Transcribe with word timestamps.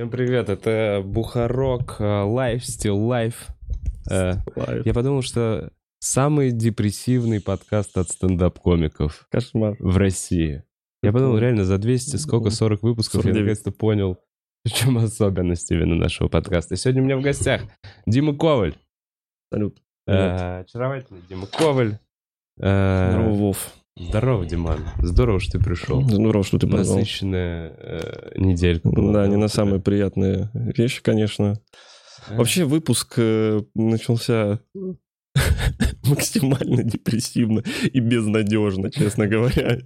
Всем 0.00 0.08
привет, 0.08 0.48
это 0.48 1.02
Бухарок, 1.04 1.96
э, 1.98 2.04
Life, 2.04 2.60
Still 2.60 3.06
Life. 3.06 3.34
Э, 4.10 4.36
Я 4.86 4.94
подумал, 4.94 5.20
что 5.20 5.74
самый 5.98 6.52
депрессивный 6.52 7.38
подкаст 7.38 7.98
от 7.98 8.08
стендап-комиков 8.08 9.26
Кошмар. 9.30 9.76
в 9.78 9.98
России. 9.98 10.64
Я 11.02 11.12
подумал, 11.12 11.36
реально, 11.36 11.66
за 11.66 11.76
200, 11.76 12.16
сколько, 12.16 12.48
40 12.48 12.82
выпусков, 12.82 13.16
я 13.16 13.34
49. 13.34 13.40
наконец-то 13.42 13.72
понял, 13.72 14.18
в 14.64 14.70
чем 14.70 14.96
особенность 14.96 15.70
именно 15.70 15.96
нашего 15.96 16.28
подкаста. 16.28 16.72
И 16.72 16.78
сегодня 16.78 17.02
у 17.02 17.04
меня 17.04 17.18
в 17.18 17.20
гостях 17.20 17.64
Дима 18.06 18.34
Коваль. 18.34 18.76
Салют. 19.52 19.82
Э, 20.06 20.60
Очаровательный 20.60 21.20
Дима 21.28 21.46
Коваль. 21.46 21.98
Э, 22.58 23.10
Здорово, 23.10 23.34
Вов. 23.34 23.74
Здорово, 23.96 24.46
Диман. 24.46 24.88
Здорово, 25.02 25.40
что 25.40 25.58
ты 25.58 25.64
пришел. 25.64 26.02
Здорово, 26.02 26.44
что 26.44 26.58
ты 26.58 26.66
позвал. 26.66 26.98
Насыщенная 26.98 27.74
э, 27.76 28.32
неделька. 28.36 28.88
была, 28.88 29.12
Да, 29.12 29.26
не 29.26 29.36
на 29.36 29.48
самые 29.48 29.80
приятные 29.80 30.50
вещи, 30.54 31.02
конечно. 31.02 31.60
Э, 32.28 32.36
Вообще 32.36 32.64
выпуск 32.64 33.14
э, 33.16 33.60
начался 33.74 34.60
максимально 36.04 36.82
депрессивно 36.82 37.62
и 37.92 38.00
безнадежно, 38.00 38.90
честно 38.90 39.26
говоря. 39.26 39.78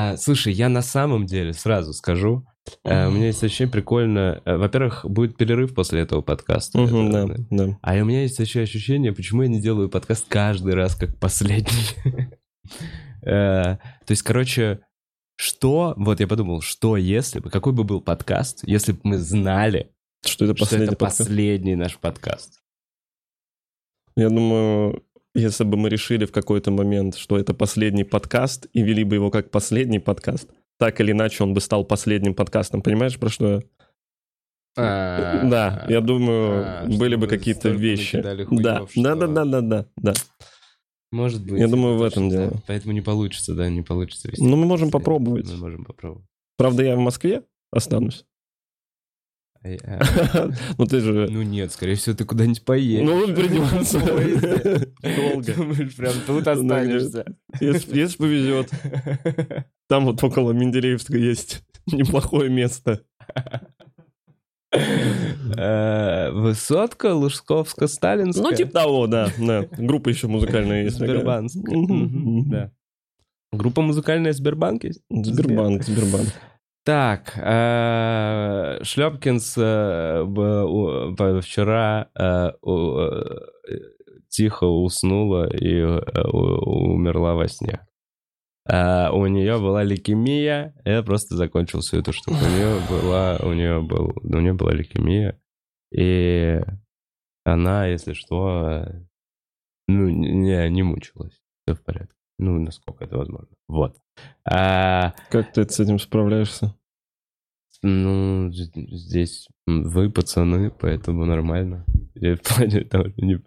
А, 0.00 0.16
слушай, 0.16 0.52
я 0.52 0.70
на 0.70 0.80
самом 0.80 1.26
деле 1.26 1.52
сразу 1.52 1.92
скажу, 1.92 2.46
э, 2.84 3.08
у 3.08 3.10
меня 3.10 3.26
есть 3.26 3.42
очень 3.42 3.70
прикольно. 3.70 4.40
э, 4.46 4.56
Во-первых, 4.56 5.04
будет 5.04 5.36
перерыв 5.36 5.74
после 5.74 6.00
этого 6.00 6.22
подкаста. 6.22 6.80
Мгм, 6.80 7.08
Это, 7.08 7.26
Да, 7.50 7.66
да. 7.66 7.78
А 7.82 7.94
у 7.96 8.04
меня 8.06 8.22
есть 8.22 8.38
вообще 8.38 8.62
ощущение, 8.62 9.12
почему 9.12 9.42
я 9.42 9.48
не 9.48 9.60
делаю 9.60 9.90
подкаст 9.90 10.24
каждый 10.28 10.74
раз 10.74 10.94
как 10.94 11.18
последний. 11.18 11.70
Э, 13.22 13.76
То 14.06 14.10
есть, 14.12 14.22
короче, 14.22 14.80
что, 15.36 15.92
вот 15.98 16.20
я 16.20 16.26
подумал, 16.26 16.62
что 16.62 16.96
если 16.96 17.40
бы, 17.40 17.50
какой 17.50 17.74
бы 17.74 17.84
был 17.84 18.00
подкаст, 18.00 18.60
если 18.62 18.92
бы 18.92 19.00
мы 19.02 19.18
знали, 19.18 19.92
Что 20.24 20.46
это 20.46 20.56
что 20.56 20.96
последний 20.96 21.74
наш 21.74 21.98
подкаст. 21.98 22.60
Я 24.16 24.30
думаю, 24.30 25.04
если 25.34 25.64
бы 25.64 25.76
мы 25.76 25.88
решили 25.88 26.24
в 26.24 26.32
какой-то 26.32 26.70
момент, 26.70 27.16
что 27.16 27.38
это 27.38 27.54
последний 27.54 28.04
подкаст, 28.04 28.66
и 28.72 28.82
вели 28.82 29.04
бы 29.04 29.16
его 29.16 29.30
как 29.30 29.50
последний 29.50 29.98
подкаст, 29.98 30.48
так 30.78 31.00
или 31.00 31.12
иначе 31.12 31.44
он 31.44 31.54
бы 31.54 31.60
стал 31.60 31.84
последним 31.84 32.34
подкастом. 32.34 32.82
Понимаешь, 32.82 33.18
про 33.18 33.28
что 33.28 33.52
я? 33.52 33.60
Да, 34.76 35.84
я 35.88 36.00
думаю, 36.00 36.64
а, 36.64 36.86
были 36.86 37.16
бы 37.16 37.26
какие-то 37.26 37.70
вещи. 37.70 38.20
Да, 38.20 38.86
да, 38.96 39.26
да, 39.26 39.44
да, 39.44 39.60
да, 39.60 39.86
да. 39.96 40.12
Может 41.12 41.42
быть. 41.42 41.58
Я 41.58 41.66
думаю, 41.66 41.98
в 41.98 42.02
этом 42.02 42.30
дело. 42.30 42.62
Поэтому 42.66 42.92
не 42.92 43.00
получится, 43.00 43.54
да, 43.54 43.68
не 43.68 43.82
получится. 43.82 44.30
Ну, 44.38 44.56
мы 44.56 44.66
можем 44.66 44.90
попробовать. 44.90 45.50
Мы 45.50 45.56
можем 45.56 45.84
попробовать. 45.84 46.24
Правда, 46.56 46.84
я 46.84 46.96
в 46.96 47.00
Москве 47.00 47.42
останусь. 47.72 48.24
А, 49.62 50.48
Ну 50.78 50.86
ты 50.86 51.00
же... 51.00 51.28
Ну 51.30 51.42
нет, 51.42 51.70
скорее 51.72 51.94
всего, 51.94 52.16
ты 52.16 52.24
куда-нибудь 52.24 52.64
поедешь. 52.64 53.06
Ну, 53.06 53.26
придется. 53.34 53.98
Долго. 55.02 55.54
Думаешь, 55.54 55.96
прям 55.96 56.14
тут 56.26 56.46
Ну, 56.46 56.52
останешься. 56.52 57.24
Если 57.60 58.16
повезет. 58.16 58.70
Там 59.88 60.06
вот 60.06 60.22
около 60.24 60.52
Менделеевска 60.52 61.16
есть 61.16 61.62
неплохое 61.86 62.48
место. 62.48 63.02
Э, 64.72 66.30
Высотка, 66.30 67.14
Лужковска, 67.14 67.86
Сталинская. 67.86 68.44
Ну, 68.50 68.54
типа 68.54 68.70
того, 68.70 69.06
да. 69.08 69.28
да. 69.38 69.66
Группа 69.76 70.08
еще 70.08 70.28
музыкальная 70.28 70.84
есть. 70.84 70.96
Сбербанк. 70.96 71.50
Да. 72.48 72.72
Группа 73.52 73.82
музыкальная 73.82 74.32
Сбербанк 74.32 74.84
есть? 74.84 75.02
Сбербанк, 75.10 75.82
Сбербанк. 75.82 76.28
Так, 76.84 77.34
э, 77.36 78.82
Шлепкинс 78.82 79.54
э, 79.58 81.40
вчера 81.42 82.08
э, 82.18 82.52
тихо 84.28 84.66
уснула 84.66 85.46
и 85.54 85.82
умерла 85.82 87.34
во 87.34 87.48
сне. 87.48 87.86
А 88.66 89.10
у 89.12 89.26
нее 89.26 89.58
была 89.58 89.82
лейкемия, 89.82 90.74
я 90.84 91.02
просто 91.02 91.36
закончил 91.36 91.80
всю 91.80 91.98
эту 91.98 92.12
штуку. 92.12 92.38
У 92.38 92.48
нее 92.48 92.80
была, 92.88 93.36
у 93.42 93.52
нее 93.52 93.82
был, 93.82 94.12
у 94.22 94.38
нее 94.38 94.54
была 94.54 94.72
лейкемия, 94.72 95.40
и 95.92 96.60
она, 97.44 97.86
если 97.86 98.12
что, 98.12 98.86
ну 99.88 100.08
не, 100.08 100.68
не 100.70 100.82
мучилась, 100.82 101.40
все 101.66 101.74
в 101.74 101.82
порядке. 101.82 102.19
Ну, 102.42 102.58
насколько 102.58 103.04
это 103.04 103.18
возможно. 103.18 103.48
Вот. 103.68 103.96
А, 104.50 105.12
Как 105.30 105.52
ты 105.52 105.68
с 105.68 105.78
этим 105.78 105.98
справляешься? 105.98 106.74
ну, 107.82 108.50
здесь 108.52 109.48
вы 109.66 110.10
пацаны, 110.10 110.70
поэтому 110.70 111.24
нормально. 111.26 111.84
Я 112.14 112.36
в 112.36 112.40
плане 112.42 112.80
того, 112.84 113.08
что 113.10 113.22
не- 113.24 113.40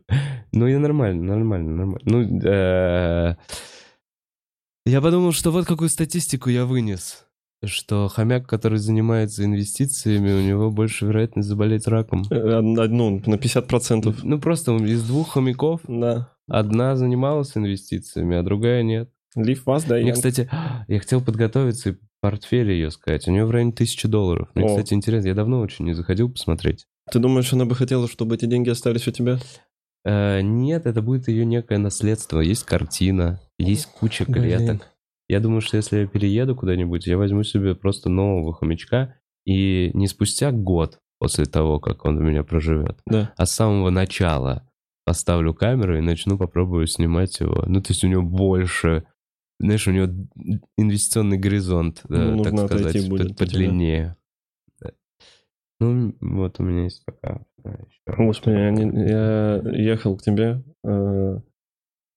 Ну, 0.52 0.68
я 0.68 0.80
нормально, 0.80 1.24
нормально, 1.24 1.76
нормально. 1.76 2.02
Ну, 2.06 2.48
э, 2.48 3.36
я 4.86 5.02
подумал, 5.02 5.32
что 5.34 5.52
вот 5.52 5.66
какую 5.66 5.90
статистику 5.90 6.50
я 6.50 6.66
вынес. 6.66 7.26
Что 7.66 8.08
хомяк, 8.10 8.48
который 8.48 8.78
занимается 8.78 9.46
инвестициями, 9.46 10.32
у 10.34 10.42
него 10.42 10.70
больше 10.72 11.06
вероятность 11.06 11.48
заболеть 11.48 11.88
раком. 11.88 12.24
Одну 12.30 13.22
на 13.26 13.38
50%. 13.38 14.20
Ну, 14.24 14.40
просто 14.40 14.76
из 14.76 15.08
двух 15.08 15.30
хомяков 15.34 15.82
Да. 15.88 16.33
Одна 16.48 16.96
занималась 16.96 17.56
инвестициями, 17.58 18.38
а 18.38 18.44
другая 18.44 18.84
нет. 18.84 19.10
Лив 19.36 19.66
вас, 19.66 19.84
да, 19.86 19.96
Мне, 19.96 20.08
я. 20.08 20.14
кстати, 20.14 20.50
я 20.88 21.00
хотел 21.00 21.22
подготовиться 21.22 21.92
и 21.92 21.96
портфель 22.22 22.72
ее 22.72 22.92
сказать. 22.92 23.28
У 23.28 23.32
нее 23.32 23.46
в 23.46 23.52
районе 23.52 23.72
тысячи 23.72 24.08
долларов. 24.08 24.50
Мне, 24.56 24.66
О. 24.66 24.70
кстати, 24.70 24.94
интересно. 24.94 25.28
Я 25.28 25.34
давно 25.36 25.60
очень 25.60 25.86
не 25.86 25.94
заходил 25.94 26.30
посмотреть. 26.32 26.86
Ты 27.12 27.20
думаешь, 27.20 27.52
она 27.52 27.66
бы 27.66 27.76
хотела, 27.76 28.08
чтобы 28.08 28.36
эти 28.36 28.46
деньги 28.46 28.70
остались 28.70 29.08
у 29.08 29.12
тебя? 29.12 29.40
Э, 30.06 30.42
нет, 30.42 30.86
это 30.86 31.02
будет 31.02 31.28
ее 31.28 31.46
некое 31.46 31.78
наследство. 31.78 32.40
Есть 32.40 32.64
картина, 32.64 33.42
есть 33.58 33.88
куча 33.88 34.26
Блин. 34.26 34.44
клеток. 34.44 34.90
Я 35.30 35.40
думаю, 35.40 35.62
что 35.62 35.78
если 35.78 36.00
я 36.00 36.08
перееду 36.08 36.56
куда-нибудь, 36.56 37.08
я 37.08 37.18
возьму 37.18 37.44
себе 37.44 37.76
просто 37.76 38.10
нового 38.10 38.54
хомячка 38.54 39.16
и 39.46 39.92
не 39.94 40.08
спустя 40.08 40.52
год 40.52 41.00
после 41.20 41.46
того, 41.46 41.80
как 41.80 42.06
он 42.06 42.18
у 42.18 42.22
меня 42.22 42.44
проживет, 42.44 43.00
Да. 43.06 43.34
а 43.38 43.46
с 43.46 43.52
самого 43.52 43.90
начала 43.90 44.70
поставлю 45.06 45.54
камеру 45.54 45.98
и 45.98 46.02
начну 46.02 46.38
попробую 46.38 46.88
снимать 46.88 47.40
его. 47.40 47.64
Ну, 47.68 47.82
то 47.82 47.92
есть 47.92 48.04
у 48.04 48.08
него 48.08 48.22
больше, 48.24 49.04
знаешь, 49.60 49.88
у 49.88 49.92
него 49.92 50.08
инвестиционный 50.78 51.38
горизонт, 51.38 52.02
Ну, 52.10 52.44
так 52.44 52.54
сказать, 52.68 53.10
будет 53.10 53.38
подлиннее. 53.38 54.16
Да. 54.82 54.92
Ну, 55.80 56.16
вот 56.22 56.60
у 56.60 56.64
меня 56.64 56.84
есть 56.84 57.04
пока. 57.06 57.42
Господи, 58.08 58.56
я, 58.56 58.72
не- 58.72 59.10
я 59.10 59.62
ехал 59.72 60.18
к 60.18 60.22
тебе. 60.22 60.64
э, 60.84 61.40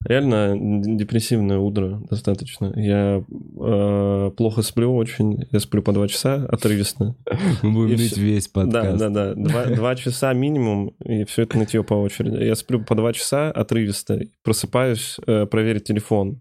Реально 0.09 0.55
депрессивное 0.97 1.59
утро 1.59 2.01
достаточно. 2.09 2.73
Я 2.77 3.25
э, 3.29 4.31
плохо 4.37 4.63
сплю 4.63 4.95
очень. 4.95 5.47
Я 5.51 5.59
сплю 5.61 5.83
по 5.83 5.93
два 5.93 6.07
часа 6.09 6.47
отрывисто. 6.47 7.17
Мы 7.63 7.73
будем 7.73 7.95
И 7.95 7.99
ныть 7.99 8.13
всё. 8.13 8.21
весь 8.23 8.47
Да, 8.49 8.53
подкаст. 8.63 8.99
да, 8.99 9.09
да. 9.11 9.35
Два, 9.35 9.65
два 9.67 9.97
часа 9.97 10.33
минимум, 10.33 10.89
и 11.05 11.25
все 11.25 11.43
это 11.43 11.59
нытье 11.59 11.83
по 11.83 11.95
очереди. 11.95 12.43
Я 12.45 12.55
сплю 12.55 12.85
по 12.85 12.95
два 12.95 13.13
часа 13.13 13.51
отрывисто. 13.51 14.21
Просыпаюсь 14.45 15.17
э, 15.27 15.47
проверить 15.47 15.85
телефон. 15.85 16.41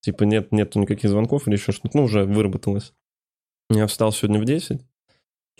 Типа 0.00 0.24
нет, 0.24 0.52
нету 0.52 0.78
никаких 0.80 1.10
звонков 1.10 1.46
или 1.46 1.56
еще 1.56 1.72
что-то. 1.72 1.96
Ну, 1.96 2.04
уже 2.04 2.24
выработалось. 2.24 2.94
Я 3.70 3.86
встал 3.86 4.12
сегодня 4.12 4.40
в 4.40 4.44
10. 4.46 4.80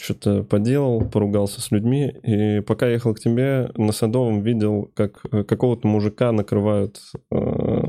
Что-то 0.00 0.44
поделал, 0.44 1.08
поругался 1.10 1.60
с 1.60 1.70
людьми. 1.72 2.06
И 2.22 2.60
пока 2.60 2.86
ехал 2.88 3.14
к 3.14 3.20
тебе, 3.20 3.70
на 3.76 3.90
Садовом 3.92 4.42
видел, 4.42 4.90
как 4.94 5.24
э, 5.32 5.42
какого-то 5.42 5.88
мужика 5.88 6.30
накрывают 6.30 7.00
э, 7.32 7.82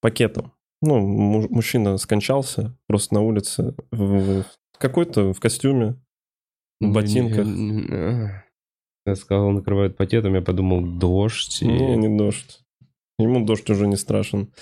пакетом. 0.00 0.52
Ну, 0.80 0.98
му- 0.98 1.46
мужчина 1.48 1.96
скончался 1.98 2.76
просто 2.88 3.14
на 3.14 3.20
улице. 3.22 3.74
в- 3.92 4.40
в- 4.42 4.44
какой-то 4.78 5.32
в 5.32 5.38
костюме, 5.38 5.94
в 6.80 6.92
ботинках. 6.92 7.46
Я 9.06 9.14
сказал, 9.14 9.50
накрывают 9.50 9.96
пакетом, 9.96 10.34
я 10.34 10.42
подумал, 10.42 10.80
дождь. 10.82 11.62
и- 11.62 11.66
Не, 11.68 11.96
не 11.96 12.18
дождь. 12.18 12.60
Ему 13.18 13.44
дождь 13.44 13.70
уже 13.70 13.86
не 13.86 13.96
страшен. 13.96 14.52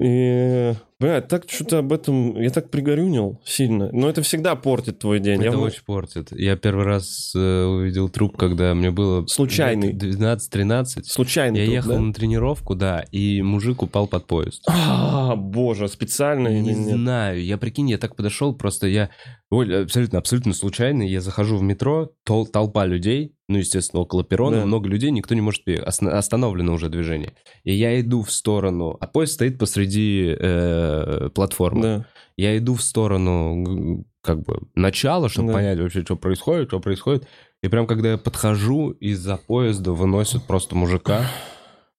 И, 0.00 0.72
блядь, 1.00 1.28
так 1.28 1.44
что-то 1.48 1.78
об 1.78 1.92
этом... 1.92 2.40
Я 2.40 2.50
так 2.50 2.70
пригорюнил 2.70 3.40
сильно. 3.44 3.90
Но 3.92 4.08
это 4.08 4.22
всегда 4.22 4.56
портит 4.56 4.98
твой 4.98 5.20
день. 5.20 5.40
Это 5.40 5.56
Я 5.56 5.58
очень 5.58 5.82
портит. 5.84 6.32
Я 6.32 6.56
первый 6.56 6.84
раз 6.84 7.32
э, 7.34 7.64
увидел 7.64 8.08
труп, 8.08 8.36
когда 8.36 8.74
мне 8.74 8.90
было... 8.90 9.26
Случайный. 9.26 9.92
лет 9.92 10.02
12-13. 10.02 11.04
Случайно. 11.04 11.56
Я 11.56 11.64
тут, 11.66 11.74
ехал 11.74 11.90
да? 11.90 12.00
на 12.00 12.12
тренировку, 12.12 12.74
да, 12.74 13.04
и 13.12 13.42
мужик 13.42 13.82
упал 13.82 14.06
под 14.06 14.26
поезд. 14.26 14.62
А, 14.68 15.36
боже, 15.36 15.88
специально 15.88 16.48
Не 16.48 16.74
знаю, 16.74 17.44
я 17.44 17.58
прикинь, 17.58 17.90
я 17.90 17.98
так 17.98 18.16
подошел, 18.16 18.54
просто 18.54 18.86
я 18.86 19.10
ой, 19.50 19.82
абсолютно, 19.82 20.18
абсолютно 20.18 20.52
случайно, 20.52 21.02
я 21.02 21.20
захожу 21.20 21.56
в 21.56 21.62
метро, 21.62 22.10
тол- 22.28 22.46
толпа 22.46 22.84
людей, 22.86 23.35
ну, 23.48 23.58
естественно, 23.58 24.02
около 24.02 24.24
перрона, 24.24 24.58
Да. 24.60 24.66
много 24.66 24.88
людей, 24.88 25.10
никто 25.10 25.34
не 25.34 25.40
может 25.40 25.64
пере- 25.64 25.82
осно- 25.82 26.10
остановлено 26.10 26.72
уже 26.74 26.88
движение. 26.88 27.34
И 27.64 27.72
я 27.72 28.00
иду 28.00 28.22
в 28.22 28.30
сторону, 28.32 28.96
а 29.00 29.06
поезд 29.06 29.34
стоит 29.34 29.58
посреди 29.58 30.34
э, 30.38 31.30
платформы. 31.34 31.82
Да. 31.82 32.06
я 32.36 32.58
иду 32.58 32.74
в 32.74 32.82
сторону 32.82 34.04
как 34.22 34.42
бы 34.42 34.60
начала, 34.74 35.28
чтобы 35.28 35.48
Да. 35.48 35.54
понять 35.54 35.78
вообще, 35.78 36.02
что 36.02 36.16
происходит, 36.16 36.68
что 36.68 36.80
происходит. 36.80 37.26
И 37.62 37.68
прям 37.68 37.86
когда 37.86 38.10
я 38.12 38.18
подхожу, 38.18 38.90
из-за 38.90 39.36
поезда 39.38 39.92
выносят 39.92 40.44
просто 40.46 40.74
мужика. 40.76 41.24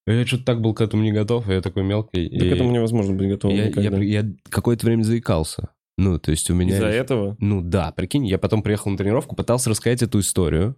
Я 0.06 0.26
что-то 0.26 0.46
так 0.46 0.62
был 0.62 0.74
к 0.74 0.82
этому 0.82 1.04
не 1.04 1.12
готов, 1.12 1.48
я 1.50 1.60
такой 1.62 1.84
мелкий. 1.84 2.30
Да 2.30 2.46
и 2.46 2.50
к 2.50 2.54
этому 2.54 2.72
невозможно 2.72 3.14
быть 3.16 3.28
готовым 3.30 3.58
я, 3.58 3.64
я, 3.64 3.70
никогда. 3.70 3.98
я 3.98 4.26
какое-то 4.50 4.86
время 4.86 5.04
заикался. 5.04 5.70
Ну, 5.98 6.20
то 6.20 6.30
есть 6.32 6.50
у 6.52 6.54
меня... 6.54 6.76
Из-за 6.76 6.86
этого? 6.88 7.36
Ну 7.40 7.62
да, 7.62 7.92
прикинь, 7.92 8.26
я 8.28 8.38
потом 8.38 8.62
приехал 8.62 8.92
на 8.92 8.98
тренировку, 8.98 9.36
пытался 9.36 9.70
рассказать 9.72 10.04
эту 10.04 10.20
историю. 10.20 10.76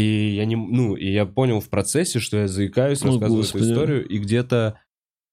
И 0.00 0.34
я 0.36 0.46
не, 0.46 0.56
ну, 0.56 0.96
и 0.96 1.10
я 1.10 1.26
понял 1.26 1.60
в 1.60 1.68
процессе, 1.68 2.20
что 2.20 2.38
я 2.38 2.48
заикаюсь, 2.48 3.02
рассказываю 3.02 3.42
Господи. 3.42 3.64
эту 3.64 3.72
историю, 3.72 4.08
и 4.08 4.18
где-то, 4.18 4.80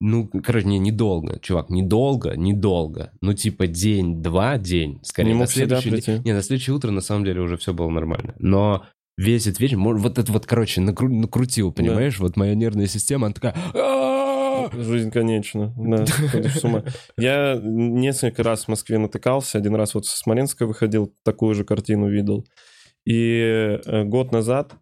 ну, 0.01 0.27
короче, 0.27 0.67
не, 0.67 0.77
недолго, 0.77 1.39
чувак, 1.39 1.69
недолго, 1.69 2.35
недолго. 2.35 3.13
Ну, 3.21 3.33
типа 3.33 3.67
день-два, 3.67 4.57
день, 4.57 4.99
скорее. 5.03 5.33
Не 5.33 5.39
на 5.39 5.47
следующий? 5.47 6.21
Не, 6.23 6.33
на 6.33 6.41
следующее 6.41 6.75
утро, 6.75 6.91
на 6.91 7.01
самом 7.01 7.23
деле, 7.23 7.39
уже 7.39 7.55
все 7.55 7.73
было 7.73 7.89
нормально. 7.89 8.35
Но 8.39 8.83
весь 9.17 9.47
этот 9.47 9.61
вечер, 9.61 9.77
вот 9.77 10.17
это 10.17 10.31
вот, 10.31 10.45
короче, 10.45 10.81
накру- 10.81 11.07
накрутил, 11.07 11.71
понимаешь? 11.71 12.19
Вот 12.19 12.35
моя 12.35 12.53
нервная 12.53 12.87
система, 12.87 13.27
она 13.27 13.33
такая... 13.33 13.55
Жизнь 14.73 15.11
конечна, 15.11 15.73
да, 15.77 16.05
с 16.49 16.63
ума. 16.63 16.83
Я 17.17 17.57
несколько 17.63 18.43
раз 18.43 18.65
в 18.65 18.67
Москве 18.67 18.97
натыкался, 18.97 19.59
один 19.59 19.75
раз 19.75 19.93
вот 19.93 20.05
с 20.07 20.09
Смоленска 20.09 20.65
выходил, 20.65 21.13
такую 21.23 21.55
же 21.55 21.63
картину 21.63 22.09
видел. 22.09 22.43
И 23.07 23.39
э, 23.85 24.03
год 24.03 24.33
назад 24.33 24.75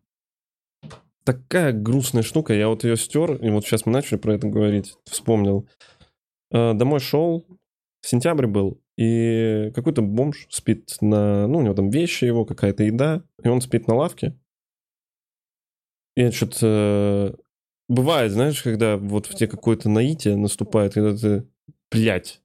такая 1.24 1.74
грустная 1.74 2.24
штука, 2.24 2.56
я 2.56 2.70
вот 2.70 2.84
ее 2.84 2.98
стер, 2.98 3.36
и 3.36 3.52
вот 3.52 3.66
сейчас 3.66 3.86
мы 3.86 3.92
начали 3.92 4.18
про 4.18 4.34
это 4.34 4.48
говорить, 4.48 4.96
вспомнил. 5.06 5.70
Э, 6.52 6.74
Домой 6.74 7.00
шел, 7.00 7.46
сентябрь 8.02 8.48
был, 8.48 8.82
и 8.98 9.72
какой-то 9.76 10.02
бомж 10.02 10.48
спит 10.50 10.98
на... 11.02 11.46
Ну, 11.46 11.60
у 11.60 11.62
него 11.62 11.76
там 11.76 11.92
вещи 11.92 12.26
его, 12.26 12.46
какая-то 12.46 12.84
еда, 12.84 13.22
и 13.44 13.48
он 13.48 13.62
спит 13.62 13.88
на 13.88 13.94
лавке. 13.94 14.36
Я 16.16 16.32
что-то... 16.32 17.38
Бывает, 17.88 18.32
знаешь, 18.32 18.64
когда 18.64 18.98
вот 18.98 19.28
в 19.28 19.36
тебе 19.36 19.50
какое-то 19.50 19.88
наитие 19.88 20.36
наступает, 20.36 20.96
когда 20.96 21.16
ты, 21.16 21.48
блядь, 21.92 22.42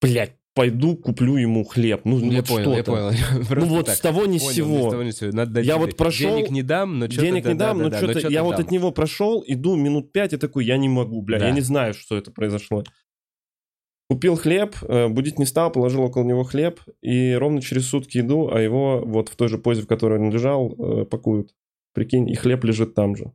блядь, 0.00 0.36
пойду 0.56 0.96
куплю 0.96 1.36
ему 1.36 1.64
хлеб. 1.64 2.00
Ну, 2.04 2.18
Я 2.18 2.38
вот 2.38 2.48
понял, 2.48 2.72
я 2.72 2.82
что-то. 2.82 2.92
понял. 2.92 3.10
Ну 3.38 3.44
Просто 3.44 3.70
вот 3.74 3.86
так. 3.86 3.94
с 3.94 4.00
того 4.00 4.24
ни 4.24 4.38
с 4.38 4.42
Понял, 4.42 5.12
сего. 5.12 5.32
Надо 5.32 5.60
Я 5.60 5.76
вот 5.76 5.96
прошел, 5.98 6.34
Денег 6.34 6.50
не 6.50 6.62
дам, 6.62 6.98
но 6.98 7.06
что-то... 7.06 7.20
Денег 7.20 7.44
не 7.44 7.54
дам, 7.54 7.78
но 7.78 7.90
да-да-да, 7.90 8.12
что-то... 8.14 8.32
Я 8.32 8.42
вот 8.42 8.56
дам. 8.56 8.64
от 8.64 8.70
него 8.70 8.90
прошел, 8.90 9.44
иду 9.46 9.76
минут 9.76 10.12
пять 10.12 10.32
и 10.32 10.38
такой, 10.38 10.64
я 10.64 10.78
не 10.78 10.88
могу, 10.88 11.20
бля, 11.20 11.38
Да. 11.38 11.48
я 11.48 11.52
не 11.52 11.60
знаю, 11.60 11.92
что 11.92 12.16
это 12.16 12.30
произошло. 12.30 12.84
Купил 14.08 14.36
хлеб, 14.36 14.76
э, 14.82 15.08
будить 15.08 15.38
не 15.38 15.44
стал, 15.44 15.70
положил 15.70 16.02
около 16.04 16.24
него 16.24 16.42
хлеб, 16.44 16.80
и 17.02 17.34
ровно 17.34 17.60
через 17.60 17.86
сутки 17.88 18.18
иду, 18.18 18.48
а 18.50 18.58
его 18.58 19.02
вот 19.04 19.28
в 19.28 19.36
той 19.36 19.48
же 19.48 19.58
позе, 19.58 19.82
в 19.82 19.86
которой 19.86 20.18
он 20.18 20.30
лежал, 20.30 20.72
э, 20.78 21.04
пакуют. 21.04 21.54
Прикинь, 21.92 22.30
и 22.30 22.34
хлеб 22.34 22.64
лежит 22.64 22.94
там 22.94 23.14
же. 23.14 23.32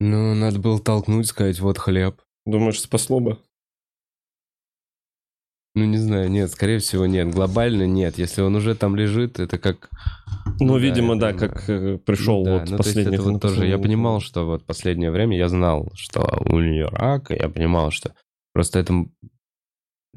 Ну, 0.00 0.34
надо 0.34 0.58
было 0.58 0.78
толкнуть, 0.78 1.26
сказать, 1.26 1.58
вот 1.60 1.78
хлеб. 1.78 2.20
Думаешь, 2.44 2.80
спасло 2.80 3.20
бы? 3.20 3.38
Ну, 5.76 5.84
не 5.86 5.98
знаю, 5.98 6.30
нет, 6.30 6.50
скорее 6.52 6.78
всего, 6.78 7.06
нет. 7.06 7.30
Глобально 7.30 7.84
нет. 7.86 8.16
Если 8.16 8.42
он 8.42 8.54
уже 8.54 8.76
там 8.76 8.94
лежит, 8.94 9.40
это 9.40 9.58
как... 9.58 9.90
Ну, 10.60 10.74
да, 10.74 10.78
видимо, 10.78 11.16
это, 11.16 11.20
да, 11.20 11.32
как 11.32 11.68
э, 11.68 11.98
пришел 11.98 12.44
да, 12.44 12.52
вот 12.58 12.60
ну, 12.60 12.66
то 12.66 12.72
есть 12.74 12.94
последний. 12.94 13.14
это 13.16 13.22
вот 13.24 13.42
тоже, 13.42 13.66
я 13.66 13.78
понимал, 13.78 14.20
что 14.20 14.46
вот 14.46 14.64
последнее 14.64 15.10
время 15.10 15.36
я 15.36 15.48
знал, 15.48 15.90
что 15.94 16.42
у 16.46 16.60
нее 16.60 16.86
рак, 16.92 17.30
я 17.30 17.48
понимал, 17.48 17.90
что 17.90 18.14
просто 18.52 18.78
это 18.78 18.94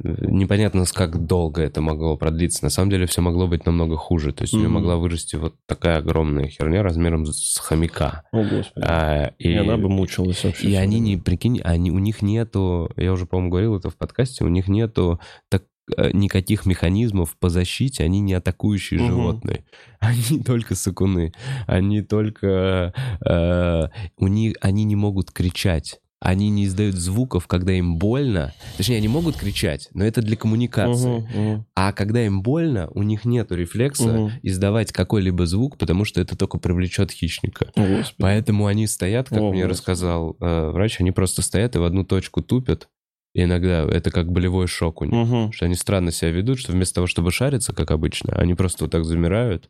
непонятно, 0.03 0.85
как 0.93 1.25
долго 1.25 1.61
это 1.61 1.81
могло 1.81 2.15
продлиться. 2.17 2.63
На 2.63 2.69
самом 2.69 2.89
деле 2.89 3.05
все 3.05 3.21
могло 3.21 3.47
быть 3.47 3.65
намного 3.65 3.95
хуже. 3.97 4.31
То 4.31 4.43
есть 4.43 4.53
у 4.53 4.57
нее 4.57 4.69
могла 4.69 4.97
вырасти 4.97 5.35
вот 5.35 5.55
такая 5.65 5.97
огромная 5.97 6.47
херня 6.47 6.83
размером 6.83 7.25
с 7.25 7.57
хомяка. 7.57 8.23
О, 8.31 8.43
Господи. 8.43 8.85
А, 8.85 9.31
и... 9.39 9.53
она 9.53 9.77
бы 9.77 9.89
мучилась 9.89 10.43
вообще. 10.43 10.69
И 10.69 10.75
они 10.75 10.99
не, 10.99 11.17
прикинь, 11.17 11.61
они, 11.61 11.91
у 11.91 11.99
них 11.99 12.21
нету, 12.21 12.91
я 12.95 13.11
уже, 13.11 13.25
по-моему, 13.25 13.51
говорил 13.51 13.75
это 13.75 13.89
в 13.89 13.95
подкасте, 13.95 14.43
у 14.43 14.49
них 14.49 14.67
нету 14.67 15.19
так, 15.49 15.63
э, 15.97 16.11
никаких 16.13 16.65
механизмов 16.65 17.35
по 17.37 17.49
защите, 17.49 18.03
они 18.03 18.19
не 18.19 18.33
атакующие 18.33 18.99
Мгм. 18.99 19.07
животные. 19.07 19.65
Они 19.99 20.43
только 20.43 20.75
сыкуны. 20.75 21.33
Они 21.65 22.01
только... 22.01 22.93
э, 23.25 23.87
у 24.17 24.27
них, 24.27 24.55
они 24.61 24.83
не 24.83 24.95
могут 24.95 25.31
кричать. 25.31 25.99
Они 26.19 26.49
не 26.49 26.65
издают 26.65 26.95
звуков, 26.95 27.45
когда 27.45 27.73
им 27.73 27.97
больно. 27.97 28.53
Точнее, 28.75 28.97
они 28.97 29.07
могут 29.07 29.37
кричать, 29.37 29.87
но 29.93 30.03
это 30.03 30.21
для 30.23 30.35
коммуникации. 30.35 31.19
Мгм, 31.19 31.41
мгм, 31.51 31.65
А 31.75 31.93
когда 31.93 32.25
им 32.25 32.41
больно, 32.41 32.89
у 32.95 33.03
них 33.03 33.23
нету 33.23 33.55
рефлекса 33.55 34.07
мгм. 34.13 34.31
издавать 34.41 34.91
какой-либо 34.91 35.45
звук, 35.45 35.77
потому 35.77 36.05
что 36.05 36.19
это 36.19 36.35
только 36.35 36.57
привлечет 36.57 37.11
хищника. 37.11 37.71
О, 37.75 37.81
Господи. 37.87 38.15
Поэтому 38.17 38.65
они 38.65 38.87
стоят, 38.87 39.29
как 39.29 39.37
О, 39.39 39.51
мне 39.51 39.61
Господи. 39.63 39.71
рассказал 39.71 40.35
э, 40.39 40.69
врач, 40.71 40.99
они 40.99 41.11
просто 41.11 41.43
стоят 41.43 41.75
и 41.75 41.79
в 41.79 41.83
одну 41.83 42.03
точку 42.03 42.41
тупят. 42.41 42.89
И 43.35 43.43
иногда 43.43 43.83
это 43.83 44.09
как 44.09 44.31
болевой 44.31 44.65
шок 44.65 45.01
у 45.01 45.05
них. 45.05 45.13
Мгм. 45.13 45.51
Что 45.51 45.65
они 45.65 45.75
странно 45.75 46.11
себя 46.11 46.31
ведут, 46.31 46.57
что 46.57 46.71
вместо 46.71 46.95
того, 46.95 47.05
чтобы 47.07 47.31
шариться, 47.31 47.73
как 47.73 47.91
обычно, 47.91 48.33
они 48.35 48.55
просто 48.55 48.85
вот 48.85 48.91
так 48.91 49.05
замирают 49.05 49.69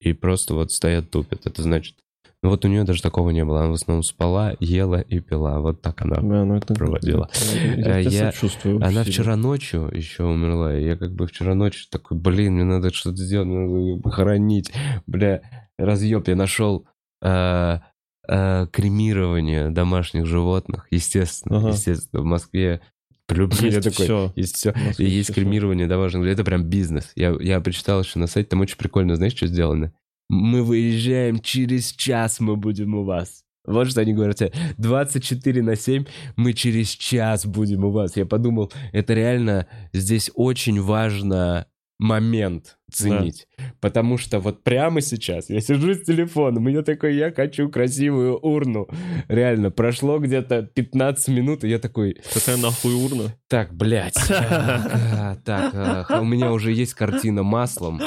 и 0.00 0.12
просто 0.14 0.54
вот 0.54 0.72
стоят 0.72 1.10
тупят. 1.12 1.46
Это 1.46 1.62
значит... 1.62 1.94
Ну 2.42 2.48
вот 2.48 2.64
у 2.64 2.68
нее 2.68 2.84
даже 2.84 3.02
такого 3.02 3.30
не 3.30 3.44
было. 3.44 3.60
Она 3.60 3.68
в 3.70 3.74
основном 3.74 4.02
спала, 4.02 4.54
ела 4.60 4.98
и 5.00 5.20
пила. 5.20 5.60
Вот 5.60 5.82
так 5.82 6.00
она. 6.00 6.16
Да, 6.16 6.44
ну 6.44 6.56
это... 6.56 6.72
проводила. 6.74 7.28
Я, 7.76 7.96
А 7.96 8.02
тебе 8.02 8.16
я- 8.16 8.32
сочувствую 8.32 8.76
Она 8.76 8.88
сильно. 8.88 9.04
вчера 9.04 9.36
ночью 9.36 9.90
еще 9.92 10.24
умерла. 10.24 10.72
Я 10.72 10.96
как 10.96 11.12
бы 11.12 11.26
вчера 11.26 11.54
ночью 11.54 11.86
такой, 11.90 12.16
блин, 12.16 12.54
мне 12.54 12.64
надо 12.64 12.92
что-то 12.94 13.18
сделать, 13.18 13.46
мне 13.46 13.58
надо 13.58 13.76
ее 13.78 14.00
похоронить. 14.00 14.72
Бля, 15.06 15.42
разъеб, 15.78 16.28
я 16.28 16.34
нашел 16.36 16.86
э, 17.20 17.78
э, 18.26 18.66
кремирование 18.72 19.68
домашних 19.68 20.24
животных. 20.24 20.86
Естественно, 20.90 21.58
Ага. 21.58 21.68
естественно, 21.70 22.22
в 22.22 22.24
Москве 22.24 22.80
полюбили 23.26 23.66
Есть 23.66 23.82
такой. 23.90 24.04
всё. 24.06 24.32
Есть 24.34 24.56
все. 24.56 24.72
И 24.98 25.04
есть 25.04 25.34
кремирование 25.34 25.86
домашних. 25.86 26.24
Это 26.26 26.42
прям 26.42 26.64
бизнес. 26.64 27.12
Я, 27.16 27.36
я 27.38 27.60
прочитал 27.60 28.00
еще 28.00 28.18
на 28.18 28.26
сайте, 28.26 28.48
там 28.48 28.60
очень 28.62 28.78
прикольно, 28.78 29.14
знаешь, 29.16 29.34
что 29.36 29.46
сделано? 29.46 29.92
Мы 30.32 30.62
выезжаем, 30.62 31.40
через 31.40 31.90
час 31.90 32.38
мы 32.38 32.54
будем 32.54 32.94
у 32.94 33.02
вас. 33.02 33.42
Вот 33.66 33.90
что 33.90 34.00
они 34.00 34.12
говорят. 34.12 34.36
тебе, 34.36 34.52
24 34.78 35.60
на 35.60 35.74
7 35.74 36.04
мы 36.36 36.52
через 36.52 36.90
час 36.90 37.44
будем 37.44 37.84
у 37.84 37.90
вас. 37.90 38.16
Я 38.16 38.26
подумал, 38.26 38.72
это 38.92 39.12
реально 39.14 39.66
здесь 39.92 40.30
очень 40.36 40.80
важно 40.80 41.66
момент 42.00 42.78
ценить. 42.90 43.46
Потому 43.80 44.16
что 44.16 44.40
вот 44.40 44.64
прямо 44.64 45.00
сейчас 45.00 45.50
я 45.50 45.60
сижу 45.60 45.94
с 45.94 46.00
телефоном, 46.00 46.68
и 46.68 46.72
я 46.72 46.82
такой, 46.82 47.14
я 47.14 47.30
хочу 47.30 47.68
красивую 47.68 48.38
урну. 48.38 48.88
Реально, 49.28 49.70
прошло 49.70 50.18
где-то 50.18 50.62
15 50.62 51.28
минут, 51.28 51.62
и 51.62 51.68
я 51.68 51.78
такой, 51.78 52.16
Какая 52.32 52.56
нахуй 52.56 52.94
урна? 52.94 53.34
так, 53.48 53.74
блядь. 53.74 54.16
Так, 55.44 56.10
у 56.20 56.24
меня 56.24 56.52
уже 56.52 56.72
есть 56.72 56.94
картина 56.94 57.42
маслом. 57.42 58.00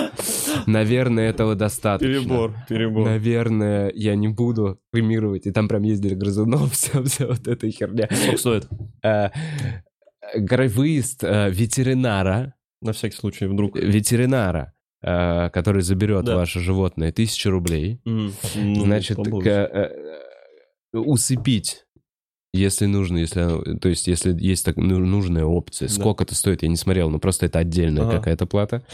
Наверное, 0.65 1.29
этого 1.29 1.55
достаточно. 1.55 2.13
Перебор, 2.13 2.55
перебор. 2.67 3.05
Наверное, 3.05 3.91
я 3.93 4.15
не 4.15 4.27
буду 4.27 4.79
кремировать. 4.91 5.45
И 5.45 5.51
там 5.51 5.67
прям 5.67 5.83
ездили 5.83 6.15
грызунов, 6.15 6.73
вся, 6.73 7.01
вся 7.03 7.27
вот 7.27 7.47
эта 7.47 7.69
херня. 7.69 8.07
Сколько 8.11 8.37
стоит? 8.37 8.67
А, 9.03 9.31
Короче, 10.47 10.69
выезд 10.73 11.23
а, 11.23 11.49
ветеринара, 11.49 12.55
На 12.83 12.93
всякий 12.93 13.15
случай, 13.17 13.45
вдруг. 13.45 13.75
ветеринара, 13.77 14.73
а, 15.01 15.49
который 15.49 15.81
заберет 15.81 16.25
Да. 16.25 16.35
ваше 16.35 16.59
животное, 16.59 17.11
тысяча 17.11 17.49
рублей. 17.49 17.99
М, 18.05 18.31
ну, 18.55 18.83
Значит, 18.85 19.17
к- 19.17 19.45
э, 19.47 19.91
э, 20.93 20.97
усыпить, 20.97 21.85
если 22.55 22.85
нужно, 22.85 23.17
если, 23.17 23.77
то 23.79 23.89
есть, 23.89 24.07
если 24.07 24.31
есть 24.39 24.63
так, 24.63 24.77
ну, 24.77 24.99
нужная 24.99 25.43
опция. 25.43 25.87
Да. 25.87 25.93
Сколько 25.93 26.23
это 26.23 26.35
стоит, 26.35 26.61
я 26.61 26.69
не 26.69 26.75
смотрел, 26.77 27.09
но 27.09 27.17
просто 27.17 27.47
это 27.47 27.57
отдельная 27.59 28.03
Ага. 28.03 28.17
какая-то 28.17 28.45
плата. 28.45 28.85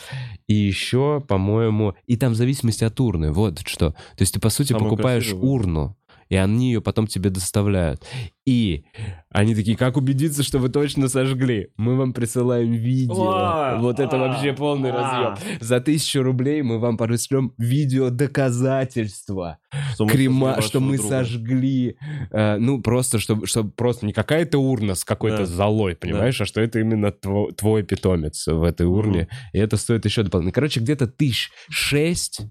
И 0.48 0.54
еще, 0.54 1.20
по-моему, 1.28 1.94
и 2.08 2.16
там 2.16 2.32
в 2.32 2.36
зависимости 2.36 2.86
от 2.86 2.98
урны, 3.02 3.34
вот 3.34 3.60
что. 3.68 3.90
То 3.92 4.22
есть 4.22 4.34
ты, 4.34 4.40
по 4.40 4.50
сути, 4.50 4.70
Самую 4.72 4.92
покупаешь 4.92 5.24
красивую. 5.26 5.52
урну, 5.52 5.98
и 6.30 6.36
они 6.36 6.68
ее 6.68 6.82
потом 6.82 7.08
тебе 7.08 7.30
доставляют. 7.30 8.06
И 8.46 8.86
они 9.30 9.54
такие, 9.54 9.78
как 9.78 9.98
убедиться, 9.98 10.42
что 10.42 10.58
вы 10.60 10.70
точно 10.70 11.08
сожгли? 11.08 11.70
Мы 11.78 11.96
вам 11.96 12.14
присылаем 12.14 12.72
видео. 12.72 13.78
Вот 13.80 14.00
это 14.00 14.16
а, 14.16 14.20
вообще 14.20 14.54
полный 14.54 14.92
а. 14.92 14.94
разъем. 15.36 15.58
За 15.60 15.80
тысячу 15.82 16.24
рублей 16.24 16.62
мы 16.62 16.80
вам 16.80 16.98
пришлем 16.98 17.54
видео 17.58 18.10
доказательства 18.10 19.58
Что 19.94 20.08
крема, 20.08 20.62
что 20.62 20.80
мы 20.80 20.98
друга. 20.98 21.10
сожгли, 21.10 21.98
э, 22.32 22.58
ну 22.58 22.82
просто, 22.82 23.20
чтобы, 23.20 23.46
чтобы 23.46 23.72
просто 23.72 24.06
не 24.06 24.14
какая-то 24.14 24.58
урна 24.60 24.96
с 24.96 25.04
какой-то 25.04 25.40
Да. 25.40 25.46
золой, 25.46 25.96
понимаешь, 25.96 26.40
а 26.42 26.46
что 26.46 26.62
это 26.62 26.80
именно 26.80 27.08
тво- 27.08 27.52
твой 27.54 27.84
питомец 27.84 28.48
в 28.48 28.64
этой 28.64 28.88
урне, 28.88 29.28
и 29.54 29.60
это 29.60 29.78
стоит 29.78 30.06
еще 30.06 30.24
дополнительно. 30.24 30.54
Короче, 30.54 30.80
где-то 30.80 31.08
тысяч 31.08 31.52
шесть 31.70 32.42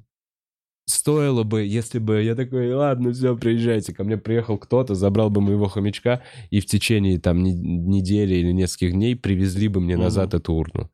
стоило 0.88 1.42
бы, 1.44 1.62
если 1.64 1.98
бы 1.98 2.22
я 2.22 2.34
такой, 2.34 2.72
ладно, 2.72 3.12
все, 3.12 3.36
приезжайте. 3.36 3.94
Ко 3.94 4.04
мне 4.04 4.16
приехал 4.16 4.58
кто-то, 4.58 4.94
забрал 4.94 5.30
бы 5.30 5.40
моего 5.40 5.68
хомячка, 5.68 6.22
и 6.50 6.60
в 6.60 6.66
течение 6.66 7.18
там 7.18 7.42
не- 7.42 7.54
недели 7.54 8.34
или 8.34 8.52
нескольких 8.52 8.92
дней 8.92 9.14
привезли 9.16 9.68
бы 9.68 9.80
мне 9.80 9.96
назад 9.96 10.34
эту 10.34 10.52
урну. 10.54 10.90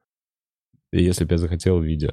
Если 0.93 1.25
бы 1.25 1.33
я 1.35 1.39
захотел 1.39 1.81
видео. 1.81 2.11